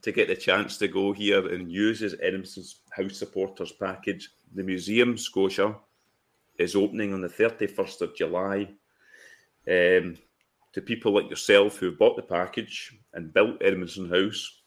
to 0.02 0.12
get 0.12 0.28
the 0.28 0.36
chance 0.36 0.78
to 0.78 0.88
go 0.88 1.14
here 1.14 1.48
and 1.48 1.72
use 1.72 2.00
his 2.00 2.16
Edmiston's 2.16 2.82
House 2.92 3.18
Supporters 3.18 3.72
package. 3.72 4.30
The 4.54 4.64
Museum 4.64 5.18
Scotia 5.18 5.76
is 6.58 6.76
opening 6.76 7.14
on 7.14 7.22
the 7.22 7.28
31st 7.28 8.02
of 8.02 8.16
July. 8.16 8.70
Um, 9.68 10.18
to 10.74 10.82
people 10.82 11.14
like 11.14 11.30
yourself 11.30 11.78
who 11.78 11.96
bought 11.96 12.18
the 12.18 12.22
package 12.22 12.98
and 13.14 13.34
built 13.34 13.60
Edmiston 13.62 14.10
House, 14.10 14.62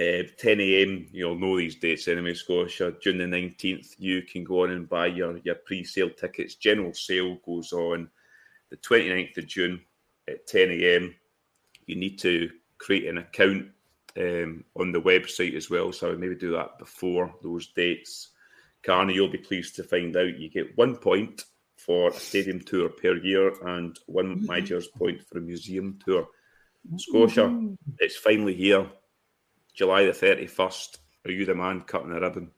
uh, 0.00 0.24
10 0.38 0.60
a.m. 0.60 1.06
You'll 1.12 1.38
know 1.38 1.56
these 1.56 1.76
dates 1.76 2.08
anyway, 2.08 2.34
Scotia. 2.34 2.94
June 3.02 3.18
the 3.18 3.24
19th, 3.24 3.94
you 3.98 4.22
can 4.22 4.44
go 4.44 4.64
on 4.64 4.70
and 4.70 4.88
buy 4.88 5.06
your, 5.06 5.38
your 5.38 5.54
pre 5.54 5.84
sale 5.84 6.10
tickets. 6.10 6.56
General 6.56 6.92
sale 6.92 7.38
goes 7.46 7.72
on 7.72 8.10
the 8.70 8.76
29th 8.78 9.38
of 9.38 9.46
June 9.46 9.80
at 10.28 10.46
10 10.46 10.70
a.m. 10.70 11.14
You 11.86 11.96
need 11.96 12.18
to 12.20 12.50
create 12.78 13.06
an 13.06 13.18
account 13.18 13.68
um, 14.18 14.64
on 14.74 14.92
the 14.92 15.00
website 15.00 15.56
as 15.56 15.70
well. 15.70 15.92
So 15.92 16.06
I 16.06 16.10
would 16.10 16.20
maybe 16.20 16.34
do 16.34 16.52
that 16.52 16.78
before 16.78 17.34
those 17.42 17.68
dates. 17.68 18.30
Carney, 18.82 19.14
you'll 19.14 19.28
be 19.28 19.38
pleased 19.38 19.76
to 19.76 19.84
find 19.84 20.16
out 20.16 20.38
you 20.38 20.48
get 20.48 20.76
one 20.76 20.96
point 20.96 21.44
for 21.76 22.10
a 22.10 22.14
stadium 22.14 22.60
tour 22.60 22.88
per 22.88 23.16
year 23.16 23.52
and 23.66 23.98
one 24.06 24.36
mm-hmm. 24.36 24.46
Majors 24.46 24.88
point 24.88 25.26
for 25.26 25.38
a 25.38 25.42
museum 25.42 25.98
tour. 26.04 26.28
Scotia, 26.96 27.42
mm-hmm. 27.42 27.74
it's 27.98 28.16
finally 28.16 28.54
here. 28.54 28.86
July 29.74 30.06
the 30.06 30.12
31st. 30.12 30.98
Are 31.26 31.30
you 31.30 31.44
the 31.44 31.54
man 31.54 31.82
cutting 31.82 32.10
the 32.10 32.20
ribbon? 32.20 32.50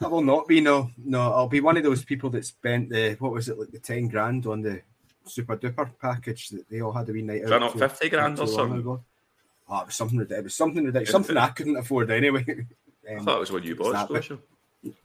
I 0.00 0.08
will 0.08 0.22
not 0.22 0.46
be, 0.46 0.60
no. 0.60 0.90
No, 0.96 1.32
I'll 1.32 1.48
be 1.48 1.60
one 1.60 1.76
of 1.76 1.82
those 1.82 2.04
people 2.04 2.30
that 2.30 2.44
spent 2.44 2.90
the, 2.90 3.16
what 3.18 3.32
was 3.32 3.48
it, 3.48 3.58
like 3.58 3.70
the 3.70 3.78
10 3.78 4.08
grand 4.08 4.46
on 4.46 4.60
the 4.60 4.82
super 5.26 5.56
duper 5.56 5.90
package 6.00 6.50
that 6.50 6.68
they 6.68 6.80
all 6.80 6.92
had 6.92 7.08
a 7.08 7.12
wee 7.12 7.22
night 7.22 7.40
out. 7.40 7.44
Is 7.44 7.50
that 7.50 7.60
not 7.60 7.78
fifty 7.78 8.08
grand 8.08 8.38
or 8.38 8.46
something? 8.46 8.86
Oh, 8.86 9.80
it 9.80 9.86
was 9.86 9.94
something 9.94 10.18
ridiculous. 10.18 10.40
It 10.40 10.44
was 10.44 10.54
something 10.54 10.84
ridiculous. 10.84 11.10
Something 11.10 11.36
I 11.36 11.48
couldn't 11.48 11.76
afford 11.76 12.10
anyway. 12.10 12.44
um, 13.10 13.20
I 13.20 13.22
thought 13.22 13.36
it 13.36 13.40
was 13.40 13.52
what 13.52 13.64
you 13.64 13.74
bought, 13.74 14.06
Scotia. 14.06 14.38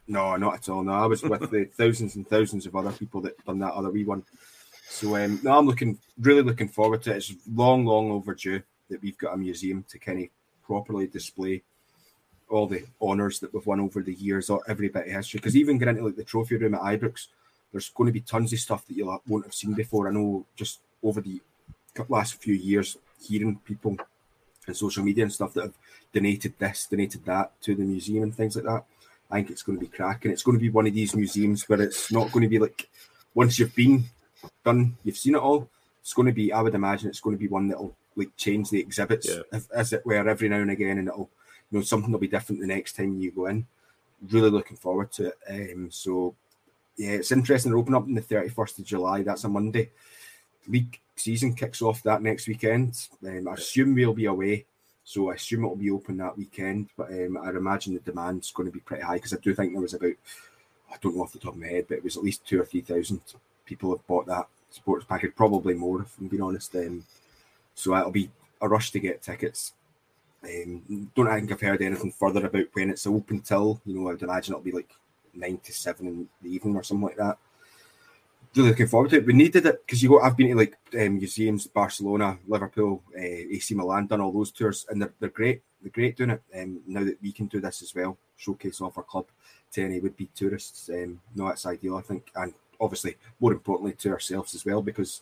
No, 0.08 0.36
not 0.36 0.56
at 0.56 0.70
all. 0.70 0.84
No, 0.84 0.92
I 0.92 1.06
was 1.06 1.24
with 1.24 1.50
the 1.50 1.66
thousands 1.78 2.16
and 2.16 2.28
thousands 2.28 2.66
of 2.66 2.76
other 2.76 2.92
people 2.92 3.22
that 3.22 3.44
done 3.46 3.60
that 3.60 3.74
other 3.74 3.90
wee 3.90 4.04
one. 4.04 4.24
So 4.90 5.16
um, 5.16 5.40
no, 5.44 5.58
I'm 5.58 5.68
looking 5.68 5.98
really 6.20 6.42
looking 6.42 6.68
forward 6.68 7.04
to 7.04 7.12
it. 7.12 7.18
It's 7.18 7.34
long, 7.54 7.86
long 7.86 8.12
overdue 8.12 8.62
that 8.90 9.02
we've 9.02 9.18
got 9.18 9.36
a 9.36 9.38
museum 9.38 9.86
to 9.90 10.00
kind 10.00 10.24
of 10.24 10.30
properly 10.64 11.08
display 11.08 11.64
all 12.50 12.66
the 12.66 12.84
honours 13.02 13.40
that 13.40 13.54
we've 13.54 13.66
won 13.66 13.80
over 13.80 14.02
the 14.02 14.14
years, 14.14 14.50
or 14.50 14.62
every 14.68 14.90
bit 14.90 15.08
of 15.08 15.14
history. 15.14 15.38
Because 15.38 15.56
even 15.56 15.78
getting 15.78 15.96
into 15.96 16.08
like 16.08 16.16
the 16.16 16.24
trophy 16.24 16.58
room 16.58 16.74
at 16.76 16.82
Ibrox, 16.82 17.28
there's 17.72 17.90
going 17.90 18.08
to 18.08 18.14
be 18.14 18.22
tons 18.22 18.54
of 18.54 18.60
stuff 18.60 18.86
that 18.88 18.96
you 18.96 19.20
won't 19.28 19.46
have 19.46 19.54
seen 19.54 19.74
before. 19.74 20.08
I 20.08 20.12
know 20.12 20.46
just 20.56 20.80
over 21.04 21.22
the 21.22 21.42
last 22.08 22.42
few 22.42 22.54
years, 22.54 22.98
hearing 23.22 23.60
people 23.66 23.98
and 24.68 24.76
social 24.76 25.04
media 25.04 25.24
and 25.24 25.34
stuff 25.34 25.54
that 25.54 25.64
have 25.64 25.78
donated 26.14 26.54
this, 26.58 26.88
donated 26.90 27.26
that 27.26 27.60
to 27.62 27.76
the 27.76 27.84
museum 27.84 28.24
and 28.24 28.36
things 28.36 28.56
like 28.56 28.66
that. 28.66 28.84
I 29.32 29.36
think 29.36 29.52
it's 29.52 29.64
going 29.64 29.78
to 29.78 29.86
be 29.86 29.92
cracking. 29.92 30.32
It's 30.32 30.44
going 30.44 30.58
to 30.58 30.62
be 30.62 30.70
one 30.70 30.88
of 30.88 30.94
these 30.94 31.16
museums 31.16 31.68
where 31.70 31.82
it's 31.82 32.12
not 32.12 32.32
going 32.32 32.44
to 32.44 32.50
be 32.50 32.60
like 32.60 32.90
once 33.36 33.60
you've 33.60 33.76
been 33.76 34.06
done, 34.66 34.98
you've 35.04 35.18
seen 35.18 35.36
it 35.36 35.42
all. 35.42 35.70
It's 36.02 36.14
going 36.14 36.28
to 36.28 36.34
be, 36.34 36.52
I 36.52 36.62
would 36.62 36.74
imagine, 36.74 37.10
it's 37.10 37.20
going 37.20 37.36
to 37.36 37.40
be 37.40 37.48
one 37.48 37.68
that'll 37.68 37.96
like 38.16 38.36
change 38.38 38.70
the 38.70 38.80
exhibits 38.80 39.30
yeah. 39.30 39.60
as 39.74 39.94
it 39.94 40.06
were 40.06 40.28
every 40.28 40.50
now 40.50 40.58
and 40.58 40.72
again, 40.72 40.98
and 40.98 41.08
it'll 41.08 41.30
you 41.72 41.78
know 41.78 41.84
something 41.84 42.12
will 42.12 42.20
be 42.20 42.28
different 42.28 42.62
the 42.62 42.68
next 42.68 42.96
time 42.96 43.20
you 43.20 43.32
go 43.32 43.46
in. 43.46 43.68
Really 44.30 44.50
looking 44.50 44.78
forward 44.78 45.12
to 45.14 45.28
it. 45.28 45.38
Um, 45.50 45.90
so 45.92 46.36
yeah, 47.00 47.12
it's 47.12 47.32
interesting. 47.32 47.72
They're 47.72 47.80
opening 47.80 47.96
up 47.96 48.04
on 48.04 48.14
the 48.14 48.22
31st 48.22 48.80
of 48.80 48.86
July. 48.86 49.24
That's 49.24 49.46
a 49.46 49.50
Monday. 49.50 49.90
League 50.68 51.00
season 51.16 51.54
kicks 51.54 51.82
off 51.82 52.04
that 52.04 52.22
next 52.22 52.46
weekend. 52.46 53.08
Um, 53.26 53.48
I 53.48 53.54
assume 53.54 53.96
we'll 53.96 54.14
be 54.14 54.26
away, 54.26 54.66
so 55.06 55.32
I 55.32 55.36
assume 55.36 55.64
it'll 55.64 55.78
be 55.78 55.92
open 55.92 56.18
that 56.18 56.38
weekend. 56.38 56.90
But 56.98 57.08
um, 57.08 57.38
I 57.42 57.52
imagine 57.52 57.94
the 57.94 58.02
demand's 58.02 58.52
going 58.52 58.68
to 58.68 58.74
be 58.74 58.82
pretty 58.82 59.04
high 59.04 59.16
because 59.16 59.34
I 59.34 59.38
do 59.38 59.56
think 59.56 59.72
there 59.72 59.82
was 59.82 59.94
about, 59.94 60.12
I 60.92 60.98
don't 61.00 61.16
know 61.16 61.24
off 61.24 61.32
the 61.32 61.40
top 61.40 61.54
of 61.54 61.60
my 61.60 61.68
head, 61.68 61.86
but 61.88 62.00
it 62.00 62.04
was 62.04 62.18
at 62.18 62.24
least 62.24 62.46
two 62.46 62.60
or 62.60 62.66
three 62.66 62.82
thousand 62.82 63.22
people 63.66 63.92
have 63.92 64.06
bought 64.06 64.26
that 64.26 64.50
sports 64.70 65.06
package, 65.08 65.32
probably 65.38 65.76
more 65.76 66.02
if 66.02 66.18
I'm 66.20 66.28
being 66.28 66.44
honest. 66.44 66.76
Um, 66.76 67.06
so 67.76 67.96
it'll 67.96 68.12
be 68.12 68.30
a 68.60 68.68
rush 68.68 68.92
to 68.92 69.00
get 69.00 69.22
tickets. 69.22 69.72
Um, 70.44 71.10
don't 71.16 71.28
think 71.28 71.50
I've 71.50 71.62
heard 71.62 71.82
anything 71.82 72.12
further 72.12 72.46
about 72.46 72.66
when 72.74 72.90
it's 72.90 73.08
open 73.08 73.40
till. 73.40 73.80
You 73.86 74.02
know, 74.02 74.12
I'd 74.12 74.22
imagine 74.22 74.54
it'll 74.54 74.66
be 74.66 74.74
like 74.74 74.94
nine 75.34 75.60
to 75.64 75.74
seven 75.74 76.08
in 76.08 76.30
the 76.42 76.50
evening 76.50 76.76
or 76.76 76.84
something 76.84 77.08
like 77.08 77.18
that. 77.18 77.38
Really 78.56 78.70
looking 78.70 78.88
forward 78.88 79.12
to 79.12 79.18
it. 79.18 79.26
We 79.26 79.34
needed 79.34 79.66
it 79.66 79.86
because 79.86 80.02
you 80.02 80.10
go. 80.10 80.22
I've 80.22 80.36
been 80.36 80.50
to 80.50 80.56
like 80.56 80.78
um, 81.00 81.18
museums, 81.18 81.68
Barcelona, 81.68 82.40
Liverpool, 82.48 83.04
uh, 83.16 83.22
AC 83.22 83.76
Milan, 83.76 84.08
done 84.08 84.22
all 84.22 84.32
those 84.32 84.52
tours, 84.52 84.88
and 84.90 85.02
they're, 85.02 85.14
they're 85.20 85.30
great. 85.30 85.62
They're 85.82 85.92
great 85.92 86.18
doing 86.18 86.32
it. 86.32 86.42
Um, 86.60 86.82
now 86.88 87.04
that 87.04 87.22
we 87.22 87.32
can 87.32 87.46
do 87.46 87.62
this 87.62 87.84
as 87.84 87.94
well, 87.94 88.18
showcase 88.38 88.82
off 88.82 88.98
our 88.98 89.04
club 89.04 89.28
to 89.74 89.84
any 89.84 90.00
would 90.00 90.18
be 90.18 90.30
tourists. 90.34 90.90
Um, 90.90 91.22
no, 91.36 91.48
that's 91.48 91.66
ideal, 91.66 91.98
I 91.98 92.02
think, 92.02 92.32
and 92.36 92.54
obviously 92.80 93.18
more 93.40 93.52
importantly 93.52 93.94
to 93.94 94.10
ourselves 94.10 94.56
as 94.56 94.66
well 94.66 94.82
because 94.82 95.22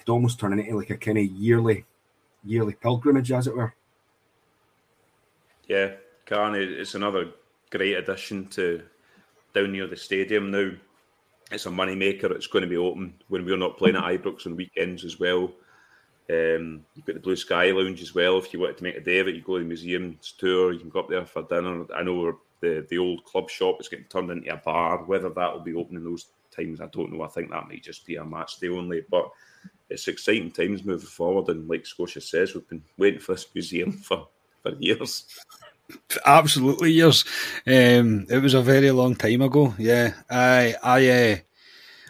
it 0.00 0.08
almost 0.08 0.38
turn 0.38 0.58
into 0.58 0.76
like 0.76 0.90
a 0.90 0.96
kind 0.96 1.18
of 1.18 1.24
yearly, 1.24 1.84
yearly 2.44 2.74
pilgrimage, 2.74 3.32
as 3.32 3.46
it 3.46 3.56
were. 3.56 3.74
Yeah, 5.68 5.94
Carney, 6.26 6.60
it's 6.60 6.94
another 6.94 7.30
great 7.70 7.94
addition 7.94 8.46
to 8.48 8.82
down 9.56 9.72
near 9.72 9.86
the 9.86 9.96
stadium 9.96 10.50
now. 10.50 10.70
It's 11.50 11.66
a 11.66 11.70
money 11.70 11.94
maker. 11.94 12.32
It's 12.32 12.46
going 12.46 12.62
to 12.62 12.68
be 12.68 12.76
open 12.76 13.14
when 13.28 13.44
we're 13.44 13.56
not 13.56 13.78
playing 13.78 13.96
at 13.96 14.04
Ibrox 14.22 14.46
on 14.46 14.56
weekends 14.56 15.04
as 15.04 15.18
well. 15.18 15.50
Um, 16.28 16.84
you've 16.94 17.06
got 17.06 17.14
the 17.14 17.20
Blue 17.20 17.36
Sky 17.36 17.70
Lounge 17.70 18.02
as 18.02 18.14
well. 18.14 18.36
If 18.36 18.52
you 18.52 18.60
wanted 18.60 18.78
to 18.78 18.82
make 18.82 18.96
a 18.96 19.00
day 19.00 19.18
of 19.20 19.28
it, 19.28 19.36
you 19.36 19.42
go 19.42 19.54
to 19.54 19.62
the 19.62 19.68
museums 19.68 20.34
tour. 20.36 20.72
You 20.72 20.80
can 20.80 20.90
go 20.90 21.00
up 21.00 21.08
there 21.08 21.24
for 21.24 21.42
dinner. 21.44 21.86
I 21.94 22.02
know 22.02 22.38
the 22.60 22.84
the 22.88 22.98
old 22.98 23.24
club 23.24 23.48
shop 23.48 23.80
is 23.80 23.88
getting 23.88 24.06
turned 24.06 24.30
into 24.30 24.52
a 24.52 24.56
bar. 24.56 25.04
Whether 25.04 25.30
that 25.30 25.52
will 25.52 25.60
be 25.60 25.74
open 25.74 25.96
in 25.96 26.04
those 26.04 26.26
times, 26.54 26.80
I 26.80 26.86
don't 26.86 27.12
know. 27.12 27.22
I 27.22 27.28
think 27.28 27.50
that 27.50 27.68
might 27.68 27.82
just 27.82 28.04
be 28.04 28.16
a 28.16 28.24
match 28.24 28.58
day 28.58 28.68
only. 28.68 29.04
But 29.08 29.30
it's 29.88 30.08
exciting 30.08 30.50
times 30.50 30.84
moving 30.84 31.06
forward. 31.06 31.48
And 31.48 31.68
like 31.68 31.86
Scotia 31.86 32.20
says, 32.20 32.54
we've 32.54 32.68
been 32.68 32.82
waiting 32.98 33.20
for 33.20 33.34
this 33.34 33.46
museum 33.54 33.92
for, 33.92 34.28
for 34.62 34.74
years. 34.80 35.26
Absolutely, 36.24 36.92
years. 36.92 37.24
Um, 37.66 38.26
it 38.28 38.42
was 38.42 38.54
a 38.54 38.62
very 38.62 38.90
long 38.90 39.14
time 39.14 39.42
ago. 39.42 39.74
Yeah, 39.78 40.14
I, 40.28 40.74
I, 40.82 41.08
uh, 41.08 41.36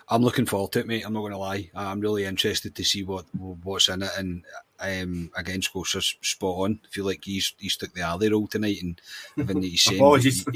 I'm 0.08 0.22
looking 0.22 0.46
forward 0.46 0.72
to 0.72 0.80
it, 0.80 0.86
mate. 0.86 1.04
I'm 1.04 1.12
not 1.12 1.20
going 1.20 1.32
to 1.32 1.38
lie. 1.38 1.70
I'm 1.74 2.00
really 2.00 2.24
interested 2.24 2.74
to 2.74 2.84
see 2.84 3.02
what 3.02 3.26
what's 3.34 3.88
in 3.88 4.02
it. 4.02 4.10
And 4.16 4.44
um, 4.80 5.30
again, 5.36 5.62
Scotia's 5.62 6.14
spot 6.22 6.64
on. 6.64 6.80
I 6.84 6.88
feel 6.90 7.04
like 7.04 7.24
he's 7.24 7.54
he's 7.58 7.76
took 7.76 7.92
the 7.92 8.02
Ally 8.02 8.28
role 8.28 8.46
tonight, 8.46 8.82
and 8.82 9.00
even 9.36 9.62
he's 9.62 9.82
saying, 9.82 10.00
apologies. 10.00 10.46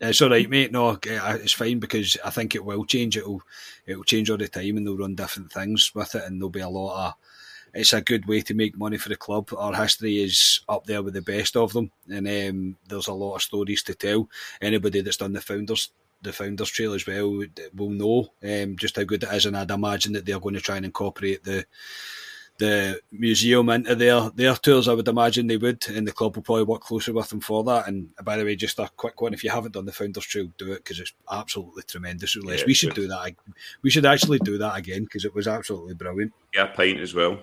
it's 0.00 0.22
all 0.22 0.30
right, 0.30 0.48
mate. 0.48 0.72
No, 0.72 0.98
it's 1.02 1.52
fine 1.52 1.78
because 1.78 2.16
I 2.24 2.30
think 2.30 2.54
it 2.54 2.64
will 2.64 2.84
change. 2.84 3.16
It'll 3.16 3.42
it'll 3.86 4.04
change 4.04 4.30
all 4.30 4.36
the 4.36 4.48
time, 4.48 4.76
and 4.76 4.86
they'll 4.86 4.96
run 4.96 5.14
different 5.14 5.50
things 5.50 5.92
with 5.94 6.14
it, 6.14 6.24
and 6.24 6.40
there'll 6.40 6.50
be 6.50 6.60
a 6.60 6.68
lot 6.68 7.08
of 7.08 7.14
it's 7.74 7.92
a 7.92 8.00
good 8.00 8.26
way 8.26 8.40
to 8.42 8.54
make 8.54 8.76
money 8.76 8.96
for 8.96 9.08
the 9.08 9.16
club. 9.16 9.50
Our 9.56 9.74
history 9.74 10.22
is 10.22 10.60
up 10.68 10.86
there 10.86 11.02
with 11.02 11.14
the 11.14 11.22
best 11.22 11.56
of 11.56 11.72
them, 11.72 11.90
and 12.08 12.26
um, 12.26 12.76
there's 12.88 13.08
a 13.08 13.12
lot 13.12 13.36
of 13.36 13.42
stories 13.42 13.82
to 13.84 13.94
tell. 13.94 14.28
Anybody 14.60 15.00
that's 15.00 15.16
done 15.16 15.32
the 15.32 15.40
founders 15.40 15.90
the 16.22 16.32
founders 16.32 16.68
trail 16.68 16.92
as 16.92 17.06
well 17.06 17.42
will 17.74 17.90
know 17.90 18.28
um, 18.42 18.76
just 18.76 18.96
how 18.96 19.04
good 19.04 19.22
it 19.22 19.32
is, 19.32 19.46
and 19.46 19.56
I'd 19.56 19.70
imagine 19.70 20.12
that 20.12 20.26
they're 20.26 20.40
going 20.40 20.54
to 20.54 20.60
try 20.60 20.76
and 20.76 20.84
incorporate 20.84 21.44
the 21.44 21.64
the 22.58 23.00
museum 23.10 23.70
into 23.70 23.94
their 23.94 24.30
their 24.30 24.54
tours. 24.54 24.86
I 24.86 24.92
would 24.92 25.08
imagine 25.08 25.46
they 25.46 25.56
would, 25.56 25.88
and 25.88 26.06
the 26.06 26.12
club 26.12 26.36
will 26.36 26.42
probably 26.42 26.64
work 26.64 26.82
closer 26.82 27.12
with 27.12 27.30
them 27.30 27.40
for 27.40 27.64
that. 27.64 27.88
And 27.88 28.14
by 28.22 28.36
the 28.36 28.44
way, 28.44 28.54
just 28.54 28.78
a 28.78 28.90
quick 28.96 29.20
one: 29.20 29.32
if 29.32 29.42
you 29.42 29.50
haven't 29.50 29.72
done 29.72 29.86
the 29.86 29.92
Founders 29.92 30.26
Trail, 30.26 30.52
do 30.58 30.72
it 30.72 30.84
because 30.84 31.00
it's 31.00 31.14
absolutely 31.30 31.82
tremendous. 31.84 32.36
Yeah, 32.36 32.62
we 32.66 32.74
should 32.74 32.94
do 32.94 33.08
that. 33.08 33.34
We 33.82 33.90
should 33.90 34.06
actually 34.06 34.38
do 34.40 34.58
that 34.58 34.76
again 34.76 35.04
because 35.04 35.24
it 35.24 35.34
was 35.34 35.48
absolutely 35.48 35.94
brilliant. 35.94 36.32
Yeah, 36.54 36.66
pint 36.66 37.00
as 37.00 37.14
well. 37.14 37.40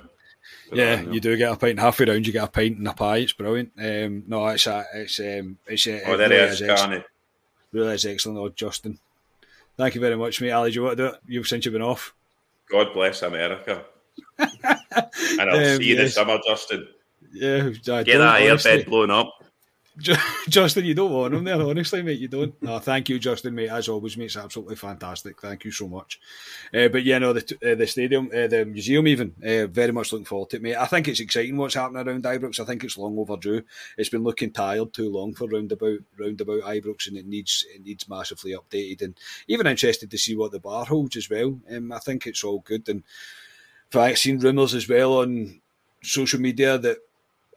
Yeah, 0.71 1.01
you 1.01 1.19
do 1.19 1.37
get 1.37 1.51
a 1.51 1.55
pint 1.55 1.79
halfway 1.79 2.05
round. 2.05 2.27
You 2.27 2.33
get 2.33 2.43
a 2.43 2.51
pint 2.51 2.77
and 2.77 2.87
a 2.87 2.93
pie. 2.93 3.17
It's 3.17 3.33
brilliant. 3.33 3.71
Um, 3.77 4.23
no, 4.27 4.47
it's 4.47 4.67
a, 4.67 4.85
it's 4.93 5.19
um, 5.19 5.57
it's 5.65 5.87
a, 5.87 6.03
oh, 6.03 6.17
there 6.17 6.29
really 6.29 6.43
is, 6.43 6.61
is 6.61 7.03
Really 7.71 7.93
is 7.93 8.05
excellent, 8.05 8.39
oh, 8.39 8.49
Justin. 8.49 8.99
Thank 9.77 9.95
you 9.95 10.01
very 10.01 10.15
much, 10.15 10.41
mate. 10.41 10.51
Ally, 10.51 10.69
do 10.69 10.75
you 10.75 10.83
want 10.83 10.97
to 10.97 11.03
do 11.03 11.13
it? 11.13 11.21
You've 11.27 11.47
since 11.47 11.65
you've 11.65 11.73
been 11.73 11.81
off. 11.81 12.13
God 12.69 12.93
bless 12.93 13.21
America. 13.21 13.85
and 14.39 14.49
I'll 15.39 15.55
um, 15.55 15.77
see 15.77 15.89
you 15.89 15.95
yes. 15.95 15.97
this 15.97 16.15
summer, 16.15 16.39
Justin. 16.45 16.87
Yeah, 17.31 17.69
I 17.91 18.03
get 18.03 18.17
that 18.17 18.41
airbed 18.41 18.85
blown 18.87 19.11
up. 19.11 19.43
Justin, 20.49 20.85
you 20.85 20.93
don't 20.93 21.11
want 21.11 21.33
him 21.33 21.43
there, 21.43 21.59
honestly, 21.59 22.03
mate. 22.03 22.19
You 22.19 22.27
don't. 22.27 22.61
No, 22.61 22.77
thank 22.77 23.09
you, 23.09 23.17
Justin, 23.17 23.55
mate. 23.55 23.69
As 23.69 23.89
always, 23.89 24.15
mate, 24.15 24.25
it's 24.25 24.37
absolutely 24.37 24.75
fantastic. 24.75 25.41
Thank 25.41 25.65
you 25.65 25.71
so 25.71 25.87
much. 25.87 26.19
Uh, 26.73 26.87
but 26.87 27.03
yeah, 27.03 27.17
no, 27.17 27.33
the 27.33 27.57
uh, 27.65 27.75
the 27.75 27.87
stadium, 27.87 28.27
uh, 28.27 28.47
the 28.47 28.65
museum, 28.65 29.07
even 29.07 29.33
uh, 29.43 29.65
very 29.67 29.91
much 29.91 30.11
looking 30.11 30.25
forward 30.25 30.51
to 30.51 30.57
it, 30.57 30.61
mate. 30.61 30.75
I 30.75 30.85
think 30.85 31.07
it's 31.07 31.19
exciting 31.19 31.57
what's 31.57 31.73
happening 31.73 32.07
around 32.07 32.23
Ibrox. 32.23 32.59
I 32.59 32.65
think 32.65 32.83
it's 32.83 32.97
long 32.97 33.17
overdue. 33.17 33.63
It's 33.97 34.09
been 34.09 34.23
looking 34.23 34.51
tired 34.51 34.93
too 34.93 35.11
long 35.11 35.33
for 35.33 35.47
roundabout 35.47 35.99
roundabout 36.19 36.61
Ibrox, 36.61 37.07
and 37.07 37.17
it 37.17 37.25
needs 37.25 37.65
it 37.73 37.83
needs 37.83 38.07
massively 38.07 38.53
updated. 38.53 39.01
And 39.01 39.17
even 39.47 39.65
interested 39.65 40.11
to 40.11 40.17
see 40.17 40.35
what 40.35 40.51
the 40.51 40.59
bar 40.59 40.85
holds 40.85 41.17
as 41.17 41.29
well. 41.29 41.59
Um, 41.71 41.91
I 41.91 41.99
think 41.99 42.27
it's 42.27 42.43
all 42.43 42.59
good. 42.59 42.87
And 42.87 43.03
I've 43.95 44.19
seen 44.19 44.39
rumours 44.39 44.75
as 44.75 44.87
well 44.87 45.19
on 45.19 45.61
social 46.03 46.39
media 46.39 46.77
that 46.77 46.97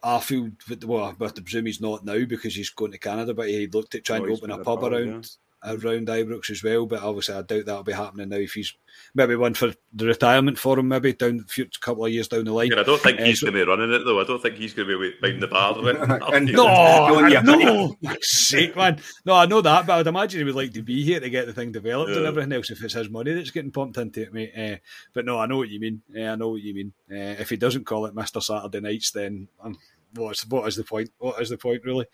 Arfield, 0.03 0.85
well, 0.85 1.15
but 1.17 1.37
I 1.37 1.41
presume 1.41 1.67
he's 1.67 1.81
not 1.81 2.03
now 2.03 2.25
because 2.25 2.55
he's 2.55 2.71
going 2.71 2.91
to 2.91 2.97
Canada, 2.97 3.33
but 3.33 3.49
he 3.49 3.67
looked 3.67 3.93
at 3.95 4.03
trying 4.03 4.23
oh, 4.23 4.27
to 4.27 4.33
open 4.33 4.51
a 4.51 4.57
pub, 4.57 4.81
pub 4.81 4.91
around 4.91 5.29
yeah. 5.63 5.73
around 5.73 6.07
Ibrox 6.07 6.49
as 6.49 6.63
well. 6.63 6.87
But 6.87 7.03
obviously, 7.03 7.35
I 7.35 7.43
doubt 7.43 7.65
that'll 7.65 7.83
be 7.83 7.93
happening 7.93 8.29
now 8.29 8.37
if 8.37 8.53
he's 8.53 8.73
maybe 9.13 9.35
one 9.35 9.53
for 9.53 9.73
the 9.93 10.05
retirement 10.05 10.57
for 10.57 10.79
him, 10.79 10.87
maybe 10.87 11.13
down 11.13 11.43
a 11.45 11.47
few 11.47 11.67
couple 11.81 12.05
of 12.05 12.11
years 12.11 12.27
down 12.27 12.45
the 12.45 12.51
line. 12.51 12.71
Yeah, 12.71 12.79
I 12.79 12.83
don't 12.83 13.01
think 13.01 13.19
uh, 13.19 13.25
he's 13.25 13.41
so, 13.41 13.47
going 13.47 13.59
to 13.59 13.65
be 13.65 13.69
running 13.69 13.93
it 13.93 14.03
though. 14.03 14.19
I 14.19 14.23
don't 14.23 14.41
think 14.41 14.55
he's 14.55 14.73
going 14.73 14.87
to 14.87 14.99
be 14.99 15.13
behind 15.21 15.41
the 15.41 15.47
bar. 15.47 15.75
no, 16.41 17.41
no, 17.41 17.95
sake, 18.21 18.75
man. 18.75 18.99
No, 19.25 19.35
I 19.35 19.45
know 19.45 19.61
that, 19.61 19.85
but 19.85 19.99
I'd 19.99 20.07
imagine 20.07 20.39
he 20.39 20.45
would 20.45 20.55
like 20.55 20.73
to 20.73 20.81
be 20.81 21.03
here 21.03 21.19
to 21.19 21.29
get 21.29 21.45
the 21.45 21.53
thing 21.53 21.71
developed 21.71 22.11
yeah. 22.11 22.17
and 22.17 22.25
everything 22.25 22.53
else. 22.53 22.71
If 22.71 22.83
it's 22.83 22.93
his 22.93 23.09
money 23.09 23.33
that's 23.33 23.51
getting 23.51 23.71
pumped 23.71 23.97
into 23.97 24.23
it, 24.23 24.33
mate. 24.33 24.53
Uh, 24.57 24.77
but 25.13 25.25
no, 25.25 25.39
I 25.39 25.45
know 25.45 25.57
what 25.57 25.69
you 25.69 25.79
mean. 25.79 26.01
Uh, 26.15 26.21
I 26.21 26.35
know 26.35 26.49
what 26.49 26.61
you 26.61 26.73
mean. 26.73 26.93
Uh, 27.11 27.37
if 27.39 27.49
he 27.49 27.57
doesn't 27.57 27.85
call 27.85 28.05
it 28.05 28.15
Mister 28.15 28.41
Saturday 28.41 28.79
Nights, 28.79 29.11
then. 29.11 29.47
Um, 29.63 29.77
what's 30.15 30.45
what 30.47 30.67
is 30.67 30.75
the 30.75 30.83
point? 30.83 31.11
What 31.17 31.41
is 31.41 31.49
the 31.49 31.57
point 31.57 31.83
really? 31.83 32.05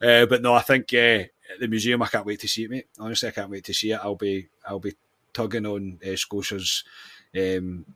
Uh, 0.00 0.26
but 0.26 0.42
no, 0.42 0.54
I 0.54 0.60
think 0.60 0.92
uh, 0.94 1.24
the 1.58 1.68
museum. 1.68 2.02
I 2.02 2.08
can't 2.08 2.26
wait 2.26 2.40
to 2.40 2.48
see 2.48 2.64
it, 2.64 2.70
mate. 2.70 2.88
Honestly, 2.98 3.28
I 3.28 3.32
can't 3.32 3.50
wait 3.50 3.64
to 3.64 3.74
see 3.74 3.92
it. 3.92 4.00
I'll 4.02 4.14
be 4.16 4.48
I'll 4.66 4.80
be 4.80 4.94
tugging 5.32 5.66
on 5.66 5.98
uh, 6.04 6.16
Scotia's 6.16 6.84
um, 7.36 7.86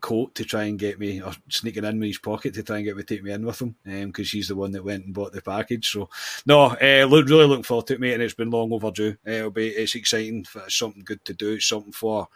coat 0.00 0.34
to 0.34 0.44
try 0.44 0.64
and 0.64 0.78
get 0.78 0.98
me, 0.98 1.22
or 1.22 1.32
sneaking 1.48 1.84
in 1.84 2.02
his 2.02 2.18
pocket 2.18 2.54
to 2.54 2.62
try 2.62 2.76
and 2.76 2.84
get 2.84 2.96
me 2.96 3.02
to 3.02 3.14
take 3.14 3.22
me 3.22 3.32
in 3.32 3.44
with 3.44 3.60
him, 3.60 3.76
because 3.84 4.24
um, 4.24 4.24
she's 4.24 4.48
the 4.48 4.56
one 4.56 4.72
that 4.72 4.84
went 4.84 5.04
and 5.04 5.14
bought 5.14 5.32
the 5.32 5.42
package. 5.42 5.90
So 5.90 6.08
no, 6.46 6.76
uh, 6.80 7.06
look, 7.08 7.28
really 7.28 7.46
looking 7.46 7.62
forward 7.62 7.86
to 7.88 7.94
it, 7.94 8.00
mate. 8.00 8.14
And 8.14 8.22
it's 8.22 8.34
been 8.34 8.50
long 8.50 8.72
overdue. 8.72 9.16
Uh, 9.26 9.30
it'll 9.32 9.50
be 9.50 9.68
it's 9.68 9.94
exciting. 9.94 10.46
It's 10.54 10.78
something 10.78 11.04
good 11.04 11.24
to 11.26 11.34
do. 11.34 11.52
It's 11.52 11.66
something 11.66 11.92
for 11.92 12.28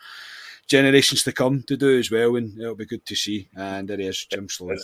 generations 0.66 1.22
to 1.24 1.32
come 1.32 1.62
to 1.62 1.76
do 1.76 1.98
as 1.98 2.10
well, 2.10 2.36
and 2.36 2.58
it'll 2.58 2.74
be 2.74 2.86
good 2.86 3.04
to 3.06 3.14
see. 3.14 3.48
And 3.56 3.88
there 3.88 3.98
he 3.98 4.06
is, 4.06 4.24
Jim 4.26 4.48
Sloan. 4.48 4.78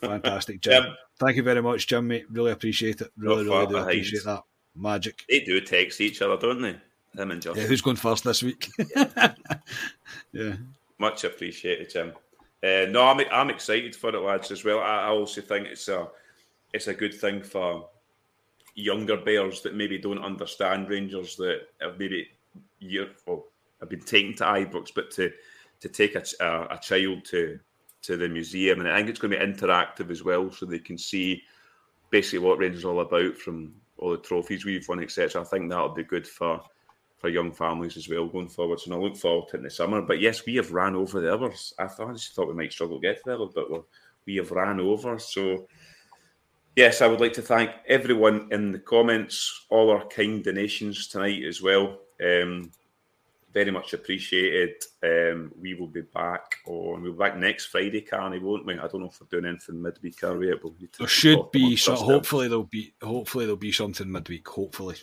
Fantastic, 0.00 0.60
Jim. 0.62 0.84
Thank 1.18 1.36
you 1.36 1.42
very 1.42 1.62
much, 1.62 1.86
Jim, 1.86 2.08
mate. 2.08 2.26
Really 2.30 2.52
appreciate 2.52 3.00
it. 3.00 3.10
Really, 3.16 3.44
really 3.44 3.66
do 3.66 3.76
appreciate 3.76 4.24
that. 4.24 4.42
Magic. 4.76 5.24
They 5.28 5.40
do 5.40 5.60
text 5.60 6.00
each 6.00 6.20
other, 6.20 6.36
don't 6.36 6.60
they? 6.60 6.76
Him 7.16 7.30
and 7.30 7.40
Justin. 7.40 7.62
Yeah, 7.62 7.68
who's 7.68 7.80
going 7.80 7.96
first 7.96 8.24
this 8.24 8.42
week? 8.42 8.68
yeah. 10.32 10.54
Much 10.98 11.24
appreciated, 11.24 11.90
Jim. 11.90 12.12
Uh, 12.62 12.86
no, 12.90 13.04
I'm, 13.04 13.20
I'm 13.30 13.50
excited 13.50 13.94
for 13.94 14.14
it, 14.14 14.20
lads, 14.20 14.50
as 14.50 14.64
well. 14.64 14.80
I, 14.80 15.02
I 15.02 15.08
also 15.08 15.40
think 15.40 15.68
it's 15.68 15.88
a 15.88 16.08
it's 16.72 16.88
a 16.88 16.94
good 16.94 17.14
thing 17.14 17.42
for 17.42 17.88
younger 18.74 19.16
bears 19.16 19.62
that 19.62 19.76
maybe 19.76 19.98
don't 19.98 20.24
understand 20.24 20.88
Rangers 20.88 21.36
that 21.36 21.68
have 21.80 21.98
maybe 21.98 22.28
year 22.80 23.10
well, 23.26 23.44
have 23.80 23.90
been 23.90 24.00
taken 24.00 24.34
to 24.36 24.44
Ibrox, 24.44 24.90
but 24.94 25.10
to 25.12 25.30
to 25.80 25.88
take 25.88 26.14
a, 26.14 26.24
a, 26.40 26.74
a 26.74 26.78
child 26.82 27.24
to 27.26 27.60
to 28.04 28.16
the 28.16 28.28
museum, 28.28 28.80
and 28.80 28.88
I 28.88 28.96
think 28.96 29.08
it's 29.08 29.18
going 29.18 29.32
to 29.32 29.38
be 29.38 29.44
interactive 29.44 30.10
as 30.10 30.22
well, 30.22 30.50
so 30.50 30.66
they 30.66 30.78
can 30.78 30.98
see 30.98 31.42
basically 32.10 32.40
what 32.40 32.58
Rangers 32.58 32.84
all 32.84 33.00
about 33.00 33.36
from 33.36 33.74
all 33.98 34.12
the 34.12 34.18
trophies 34.18 34.64
we've 34.64 34.88
won, 34.88 35.02
etc. 35.02 35.40
I 35.40 35.44
think 35.44 35.70
that'll 35.70 35.90
be 35.90 36.04
good 36.04 36.26
for 36.26 36.60
for 37.18 37.30
young 37.30 37.52
families 37.52 37.96
as 37.96 38.06
well 38.06 38.26
going 38.26 38.48
forward. 38.48 38.78
So 38.78 38.92
I 38.92 38.98
look 38.98 39.16
forward 39.16 39.48
to 39.48 39.56
it 39.56 39.60
in 39.60 39.64
the 39.64 39.70
summer. 39.70 40.02
But 40.02 40.20
yes, 40.20 40.44
we 40.44 40.56
have 40.56 40.72
ran 40.72 40.94
over 40.94 41.22
the 41.22 41.32
others. 41.32 41.72
I 41.78 41.86
thought 41.86 42.10
I 42.10 42.12
just 42.12 42.34
thought 42.34 42.48
we 42.48 42.54
might 42.54 42.72
struggle 42.72 43.00
to 43.00 43.02
get 43.02 43.16
to 43.16 43.22
there, 43.24 43.38
but 43.38 43.70
we 43.70 43.78
we 44.26 44.36
have 44.36 44.50
ran 44.50 44.78
over. 44.80 45.18
So 45.18 45.66
yes, 46.76 47.00
I 47.00 47.06
would 47.06 47.20
like 47.20 47.32
to 47.34 47.42
thank 47.42 47.70
everyone 47.88 48.48
in 48.50 48.72
the 48.72 48.78
comments, 48.78 49.66
all 49.70 49.90
our 49.90 50.06
kind 50.06 50.44
donations 50.44 51.08
tonight 51.08 51.42
as 51.44 51.62
well. 51.62 51.98
Um, 52.22 52.70
very 53.54 53.70
much 53.70 53.94
appreciated. 53.94 54.82
Um, 55.02 55.52
we 55.58 55.74
will 55.74 55.86
be 55.86 56.02
back 56.02 56.56
on. 56.66 57.02
We'll 57.02 57.12
be 57.12 57.18
back 57.18 57.38
next 57.38 57.66
Friday, 57.66 58.00
Carney, 58.00 58.40
won't 58.40 58.66
we? 58.66 58.74
I 58.74 58.88
don't 58.88 59.00
know 59.00 59.06
if 59.06 59.20
we're 59.20 59.28
doing 59.30 59.48
anything 59.48 59.80
midweek, 59.80 60.22
are 60.24 60.36
we? 60.36 60.52
We'll 60.62 60.74
there 60.98 61.06
should 61.06 61.52
be. 61.52 61.76
So 61.76 61.94
hopefully 61.94 62.48
there'll 62.48 62.64
be. 62.64 62.92
Hopefully 63.00 63.46
there'll 63.46 63.56
be 63.56 63.72
something 63.72 64.10
midweek. 64.10 64.46
Hopefully. 64.48 64.96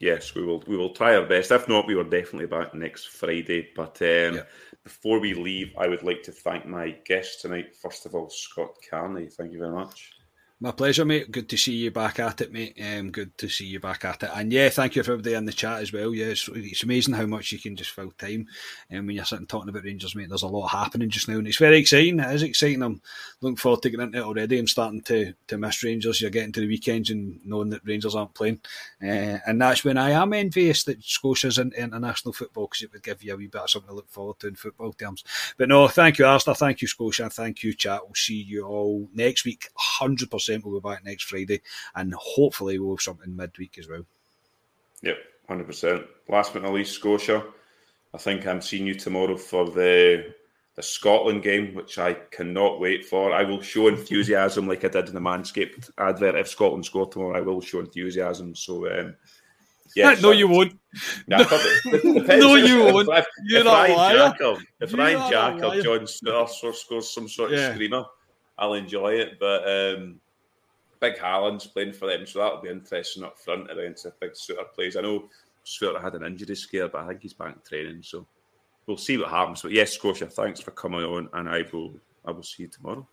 Yes, 0.00 0.34
we 0.34 0.44
will. 0.44 0.62
We 0.68 0.76
will 0.76 0.94
try 0.94 1.16
our 1.16 1.26
best. 1.26 1.50
If 1.50 1.66
not, 1.66 1.86
we 1.86 1.94
are 1.94 2.04
definitely 2.04 2.46
back 2.46 2.74
next 2.74 3.08
Friday. 3.08 3.70
But 3.74 4.00
um, 4.02 4.36
yeah. 4.36 4.42
before 4.84 5.18
we 5.18 5.32
leave, 5.32 5.72
I 5.78 5.88
would 5.88 6.02
like 6.02 6.22
to 6.24 6.32
thank 6.32 6.66
my 6.66 6.90
guest 7.06 7.40
tonight. 7.40 7.74
First 7.74 8.04
of 8.04 8.14
all, 8.14 8.28
Scott 8.28 8.76
Carney. 8.88 9.28
Thank 9.28 9.52
you 9.52 9.58
very 9.58 9.72
much. 9.72 10.12
My 10.60 10.72
pleasure, 10.72 11.04
mate. 11.04 11.30
Good 11.30 11.48
to 11.50 11.56
see 11.56 11.74
you 11.74 11.92
back 11.92 12.18
at 12.18 12.40
it, 12.40 12.52
mate. 12.52 12.76
Um, 12.84 13.12
good 13.12 13.38
to 13.38 13.48
see 13.48 13.66
you 13.66 13.78
back 13.78 14.04
at 14.04 14.24
it. 14.24 14.30
And 14.34 14.52
yeah, 14.52 14.68
thank 14.70 14.96
you 14.96 15.04
for 15.04 15.12
everybody 15.12 15.36
in 15.36 15.44
the 15.44 15.52
chat 15.52 15.80
as 15.82 15.92
well. 15.92 16.12
Yeah, 16.12 16.26
it's, 16.26 16.48
it's 16.52 16.82
amazing 16.82 17.14
how 17.14 17.26
much 17.26 17.52
you 17.52 17.60
can 17.60 17.76
just 17.76 17.92
fill 17.92 18.10
time. 18.18 18.48
And 18.90 18.98
um, 18.98 19.06
when 19.06 19.14
you're 19.14 19.24
sitting 19.24 19.46
talking 19.46 19.68
about 19.68 19.84
Rangers, 19.84 20.16
mate, 20.16 20.28
there's 20.28 20.42
a 20.42 20.48
lot 20.48 20.66
happening 20.66 21.10
just 21.10 21.28
now, 21.28 21.38
and 21.38 21.46
it's 21.46 21.58
very 21.58 21.78
exciting. 21.78 22.18
It 22.18 22.34
is 22.34 22.42
exciting. 22.42 22.82
I'm 22.82 23.00
looking 23.40 23.54
forward 23.54 23.82
to 23.82 23.90
getting 23.90 24.06
into 24.06 24.18
it 24.18 24.24
already. 24.24 24.58
I'm 24.58 24.66
starting 24.66 25.00
to 25.02 25.32
to 25.46 25.58
miss 25.58 25.84
Rangers. 25.84 26.20
You're 26.20 26.30
getting 26.30 26.50
to 26.50 26.60
the 26.60 26.66
weekends 26.66 27.10
and 27.10 27.38
knowing 27.44 27.70
that 27.70 27.86
Rangers 27.86 28.16
aren't 28.16 28.34
playing, 28.34 28.60
uh, 29.00 29.38
and 29.46 29.62
that's 29.62 29.84
when 29.84 29.96
I 29.96 30.10
am 30.10 30.32
envious 30.32 30.82
that 30.84 31.04
Scotia's 31.04 31.58
in 31.58 31.70
international 31.74 32.32
football 32.32 32.66
because 32.66 32.82
it 32.82 32.92
would 32.92 33.04
give 33.04 33.22
you 33.22 33.32
a 33.32 33.36
wee 33.36 33.46
bit 33.46 33.60
of 33.60 33.70
something 33.70 33.90
to 33.90 33.94
look 33.94 34.10
forward 34.10 34.40
to 34.40 34.48
in 34.48 34.56
football 34.56 34.92
terms. 34.92 35.22
But 35.56 35.68
no, 35.68 35.86
thank 35.86 36.18
you, 36.18 36.26
Arsenal. 36.26 36.56
Thank 36.56 36.82
you, 36.82 36.88
Scotia. 36.88 37.30
Thank 37.30 37.62
you, 37.62 37.74
chat. 37.74 38.00
We'll 38.04 38.16
see 38.16 38.42
you 38.42 38.66
all 38.66 39.08
next 39.14 39.44
week. 39.44 39.68
Hundred 39.76 40.32
percent. 40.32 40.47
We'll 40.48 40.80
be 40.80 40.88
back 40.88 41.04
next 41.04 41.24
Friday, 41.24 41.60
and 41.94 42.14
hopefully 42.14 42.78
we'll 42.78 42.96
have 42.96 43.02
something 43.02 43.34
midweek 43.34 43.78
as 43.78 43.88
well. 43.88 44.04
Yep, 45.02 45.18
hundred 45.48 45.66
percent. 45.66 46.06
Last 46.28 46.52
but 46.52 46.62
not 46.62 46.72
least, 46.72 46.94
Scotia. 46.94 47.44
I 48.14 48.18
think 48.18 48.46
I'm 48.46 48.62
seeing 48.62 48.86
you 48.86 48.94
tomorrow 48.94 49.36
for 49.36 49.70
the 49.70 50.34
the 50.78 50.82
Scotland 50.84 51.42
game, 51.42 51.74
which 51.74 51.98
I 51.98 52.14
cannot 52.30 52.78
wait 52.78 53.04
for. 53.04 53.34
I 53.34 53.42
will 53.42 53.60
show 53.60 53.88
enthusiasm 53.88 54.68
like 54.68 54.84
I 54.84 54.88
did 54.88 55.08
in 55.08 55.14
the 55.14 55.20
Manscaped 55.20 55.90
advert. 55.98 56.36
If 56.36 56.46
Scotland 56.46 56.84
score 56.84 57.10
tomorrow, 57.10 57.36
I 57.36 57.40
will 57.40 57.60
show 57.60 57.80
enthusiasm. 57.80 58.54
So, 58.54 58.86
um, 58.86 59.16
yes, 59.96 60.22
no, 60.22 60.30
you 60.30 60.46
won't. 60.46 60.78
No, 61.26 61.38
no 61.38 62.54
you 62.54 62.84
won't. 62.84 63.08
If, 63.08 63.26
You're 63.44 63.58
if 63.58 63.64
not 63.64 63.88
Ryan 63.88 64.32
Jacob, 64.32 64.58
if 64.80 64.92
You're 64.92 65.00
Ryan 65.00 65.30
Jacob, 65.60 65.82
John 65.82 66.06
scores, 66.06 66.78
scores 66.78 67.10
some 67.10 67.28
sort 67.28 67.52
of 67.52 67.74
screamer, 67.74 68.04
I'll 68.56 68.74
enjoy 68.74 69.14
it. 69.14 69.40
But 69.40 69.68
um, 69.68 70.20
Big 71.00 71.16
Haaland's 71.16 71.66
playing 71.66 71.92
for 71.92 72.06
them, 72.06 72.26
so 72.26 72.40
that'll 72.40 72.60
be 72.60 72.68
interesting 72.68 73.24
up 73.24 73.38
front 73.38 73.70
against 73.70 74.06
a 74.06 74.12
big 74.20 74.32
Souttar 74.32 74.72
plays. 74.74 74.96
I 74.96 75.02
know 75.02 75.28
Souttar 75.64 76.02
had 76.02 76.14
an 76.14 76.24
injury 76.24 76.56
scare, 76.56 76.88
but 76.88 77.02
I 77.02 77.08
think 77.08 77.22
he's 77.22 77.34
back 77.34 77.64
training, 77.64 78.02
so 78.02 78.26
we'll 78.86 78.96
see 78.96 79.18
what 79.18 79.28
happens. 79.28 79.62
But 79.62 79.72
yes, 79.72 79.92
Scotia, 79.92 80.26
thanks 80.26 80.60
for 80.60 80.72
coming 80.72 81.04
on, 81.04 81.28
and 81.32 81.48
I 81.48 81.64
will 81.72 81.94
I 82.24 82.32
will 82.32 82.42
see 82.42 82.64
you 82.64 82.68
tomorrow. 82.68 83.06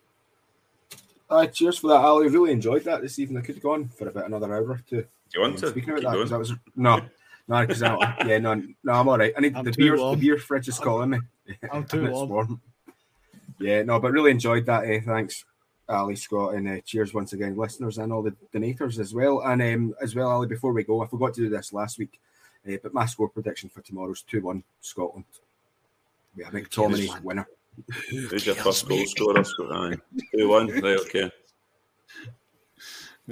Uh, 1.28 1.46
cheers 1.46 1.78
for 1.78 1.88
that, 1.88 2.04
Ally. 2.04 2.26
Really 2.26 2.52
enjoyed 2.52 2.84
that 2.84 3.02
this 3.02 3.18
evening. 3.18 3.42
I 3.42 3.46
could 3.46 3.56
have 3.56 3.62
gone 3.62 3.88
for 3.88 4.08
about 4.08 4.26
another 4.26 4.52
hour 4.54 4.70
or 4.70 4.80
two. 4.88 5.02
Do 5.02 5.06
you 5.34 5.40
want 5.40 5.54
um, 5.54 5.60
to? 5.60 5.68
Speaking 5.68 5.90
about 5.90 6.16
that, 6.16 6.28
that 6.28 6.38
was 6.38 6.52
no, 6.76 7.00
no, 7.48 7.60
because 7.66 7.80
yeah, 7.80 8.38
no, 8.38 8.62
no, 8.84 8.92
I'm 8.92 9.08
all 9.08 9.18
right. 9.18 9.32
I 9.36 9.40
need 9.40 9.56
I'm 9.56 9.64
the 9.64 9.72
beer. 9.72 9.96
Warm. 9.96 10.18
The 10.18 10.26
beer 10.26 10.38
fridge 10.38 10.68
is 10.68 10.78
calling 10.78 11.10
me. 11.10 11.18
I'm 11.72 11.84
too 11.84 12.06
warm. 12.10 12.28
warm. 12.28 12.60
Yeah, 13.58 13.82
no, 13.82 13.98
but 13.98 14.12
really 14.12 14.30
enjoyed 14.30 14.66
that. 14.66 14.84
Eh, 14.84 15.00
thanks. 15.04 15.44
Ally 15.88 16.14
Scott 16.14 16.54
and 16.54 16.68
uh, 16.68 16.80
cheers 16.84 17.14
once 17.14 17.32
again, 17.32 17.56
listeners 17.56 17.98
and 17.98 18.12
all 18.12 18.22
the 18.22 18.34
donators 18.52 18.98
as 18.98 19.14
well. 19.14 19.40
And 19.40 19.62
um, 19.62 19.94
as 20.02 20.14
well, 20.14 20.30
Ally, 20.30 20.46
before 20.46 20.72
we 20.72 20.82
go, 20.82 21.02
I 21.02 21.06
forgot 21.06 21.34
to 21.34 21.42
do 21.42 21.48
this 21.48 21.72
last 21.72 21.98
week, 21.98 22.20
uh, 22.68 22.76
but 22.82 22.94
my 22.94 23.06
score 23.06 23.28
prediction 23.28 23.68
for 23.68 23.80
tomorrow's 23.82 24.22
2 24.22 24.42
1 24.42 24.62
Scotland. 24.80 25.24
We 26.36 26.44
have 26.44 26.52
McTominay 26.52 27.22
winner. 27.22 27.46
Who's 28.10 28.46
your 28.46 28.54
first 28.56 28.88
goal 28.88 29.04
scorer? 29.06 29.44
Aye. 29.72 29.96
2 30.36 30.48
1. 30.48 30.66
Right, 30.68 30.98
okay. 31.00 31.30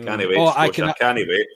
Can't 0.03 0.19
wait. 0.19 0.37
Oh, 0.37 0.53
I 0.57 0.69
can, 0.69 0.93
can't 0.99 1.17
wait. 1.17 1.47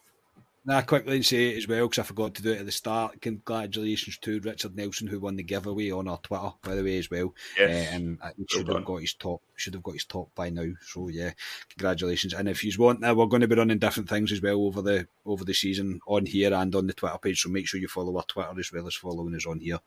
Now, 0.69 0.83
quickly 0.83 1.23
say 1.23 1.55
it 1.55 1.57
as 1.57 1.67
well, 1.67 1.89
because 1.89 2.01
I 2.01 2.07
forgot 2.07 2.35
to 2.35 2.43
do 2.43 2.53
it 2.53 2.59
at 2.59 2.67
the 2.67 2.73
start. 2.73 3.23
Congratulations 3.23 4.19
to 4.19 4.39
Richard 4.41 4.77
Nelson, 4.77 5.07
who 5.07 5.19
won 5.19 5.37
the 5.37 5.43
giveaway 5.43 5.91
on 5.91 6.09
our 6.09 6.19
Twitter, 6.19 6.51
by 6.63 6.75
the 6.75 6.85
way, 6.85 6.99
as 6.99 7.11
well. 7.11 7.35
Yes. 7.57 7.91
Uh, 7.91 7.95
and 7.97 8.19
he 8.37 8.45
should 8.51 8.69
have 8.69 8.85
got 8.85 9.01
his 9.01 9.15
top. 9.15 9.41
Should 9.57 9.73
have 9.73 9.83
got 9.83 9.95
his 9.95 10.05
top 10.05 10.29
by 10.35 10.51
now. 10.51 10.67
So 10.87 11.09
yeah, 11.09 11.31
congratulations. 11.71 12.35
And 12.35 12.51
if 12.51 12.63
you 12.63 12.71
want, 12.79 13.01
now 13.01 13.15
we're 13.15 13.25
going 13.25 13.41
to 13.41 13.49
be 13.49 13.57
running 13.57 13.79
different 13.79 14.11
things 14.11 14.31
as 14.31 14.43
well 14.43 14.61
over 14.67 14.83
the 14.83 15.09
over 15.25 15.43
the 15.43 15.55
season 15.55 16.01
on 16.07 16.27
here 16.27 16.53
and 16.53 16.75
on 16.75 16.87
the 16.87 16.93
Twitter 16.93 17.17
page. 17.17 17.41
So 17.41 17.49
make 17.49 17.67
sure 17.67 17.81
you 17.81 17.89
follow 17.89 18.15
our 18.19 18.25
Twitter 18.25 18.61
as 18.61 18.71
well 18.71 18.87
as 18.87 18.95
following 18.95 19.35
us 19.37 19.47
on 19.47 19.61
here. 19.61 19.81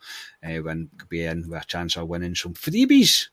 Uh, 0.44 0.64
when 0.64 0.90
be 1.10 1.22
in 1.26 1.48
with 1.48 1.62
a 1.62 1.66
chance 1.66 1.96
of 1.96 2.08
winning 2.08 2.34
some 2.34 2.56
freebies. 2.56 3.28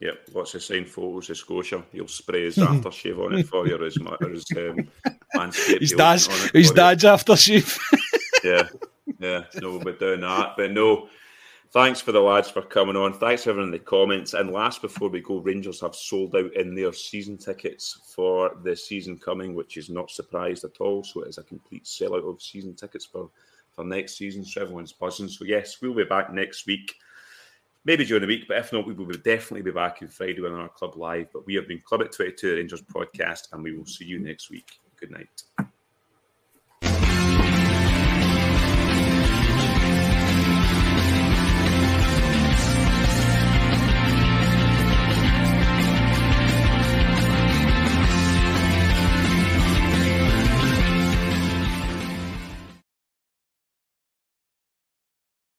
Yep, 0.00 0.28
lots 0.34 0.54
of 0.54 0.62
signed 0.62 0.88
photos 0.88 1.28
of 1.30 1.36
Scotia. 1.36 1.84
He'll 1.92 2.08
spray 2.08 2.44
his 2.44 2.56
aftershave 2.56 3.24
on 3.24 3.38
it 3.38 3.46
for 3.46 3.66
you, 3.66 3.76
or 3.76 3.84
his, 3.84 3.98
or 3.98 4.28
his 4.28 4.46
um, 4.56 5.52
His 5.78 5.92
dad's, 5.92 6.50
his 6.50 6.70
dad's 6.70 7.04
aftershave. 7.04 7.78
yeah, 8.44 8.68
yeah, 9.18 9.44
no, 9.60 9.78
we're 9.78 9.92
doing 9.92 10.20
that. 10.22 10.54
But 10.56 10.72
no, 10.72 11.08
thanks 11.70 12.00
for 12.00 12.12
the 12.12 12.20
lads 12.20 12.50
for 12.50 12.62
coming 12.62 12.96
on. 12.96 13.12
Thanks 13.12 13.44
for 13.44 13.50
everyone 13.50 13.68
in 13.68 13.72
the 13.72 13.78
comments. 13.78 14.32
And 14.32 14.50
last, 14.50 14.80
before 14.80 15.10
we 15.10 15.20
go, 15.20 15.38
Rangers 15.38 15.82
have 15.82 15.94
sold 15.94 16.34
out 16.34 16.54
in 16.54 16.74
their 16.74 16.94
season 16.94 17.36
tickets 17.36 18.00
for 18.14 18.56
the 18.62 18.74
season 18.74 19.18
coming, 19.18 19.54
which 19.54 19.76
is 19.76 19.90
not 19.90 20.10
surprised 20.10 20.64
at 20.64 20.80
all. 20.80 21.04
So 21.04 21.22
it 21.22 21.28
is 21.28 21.38
a 21.38 21.42
complete 21.42 21.84
sellout 21.84 22.28
of 22.28 22.40
season 22.40 22.74
tickets 22.74 23.04
for, 23.04 23.28
for 23.72 23.84
next 23.84 24.16
season. 24.16 24.46
So 24.46 24.62
everyone's 24.62 24.92
buzzing. 24.92 25.28
So 25.28 25.44
yes, 25.44 25.76
we'll 25.82 25.94
be 25.94 26.04
back 26.04 26.32
next 26.32 26.66
week 26.66 26.96
maybe 27.84 28.04
during 28.04 28.22
the 28.22 28.26
week, 28.26 28.46
but 28.48 28.58
if 28.58 28.72
not, 28.72 28.86
we 28.86 28.94
will 28.94 29.06
definitely 29.06 29.62
be 29.62 29.70
back 29.70 29.98
on 30.02 30.08
Friday 30.08 30.44
on 30.44 30.52
our 30.52 30.68
Club 30.68 30.96
Live. 30.96 31.28
But 31.32 31.46
we 31.46 31.54
have 31.54 31.68
been 31.68 31.80
Club 31.84 32.02
at 32.02 32.12
22 32.12 32.56
Rangers 32.56 32.82
podcast, 32.82 33.52
and 33.52 33.62
we 33.62 33.76
will 33.76 33.86
see 33.86 34.04
you 34.04 34.18
next 34.18 34.50
week. 34.50 34.80
Good 34.98 35.10
night. 35.10 35.42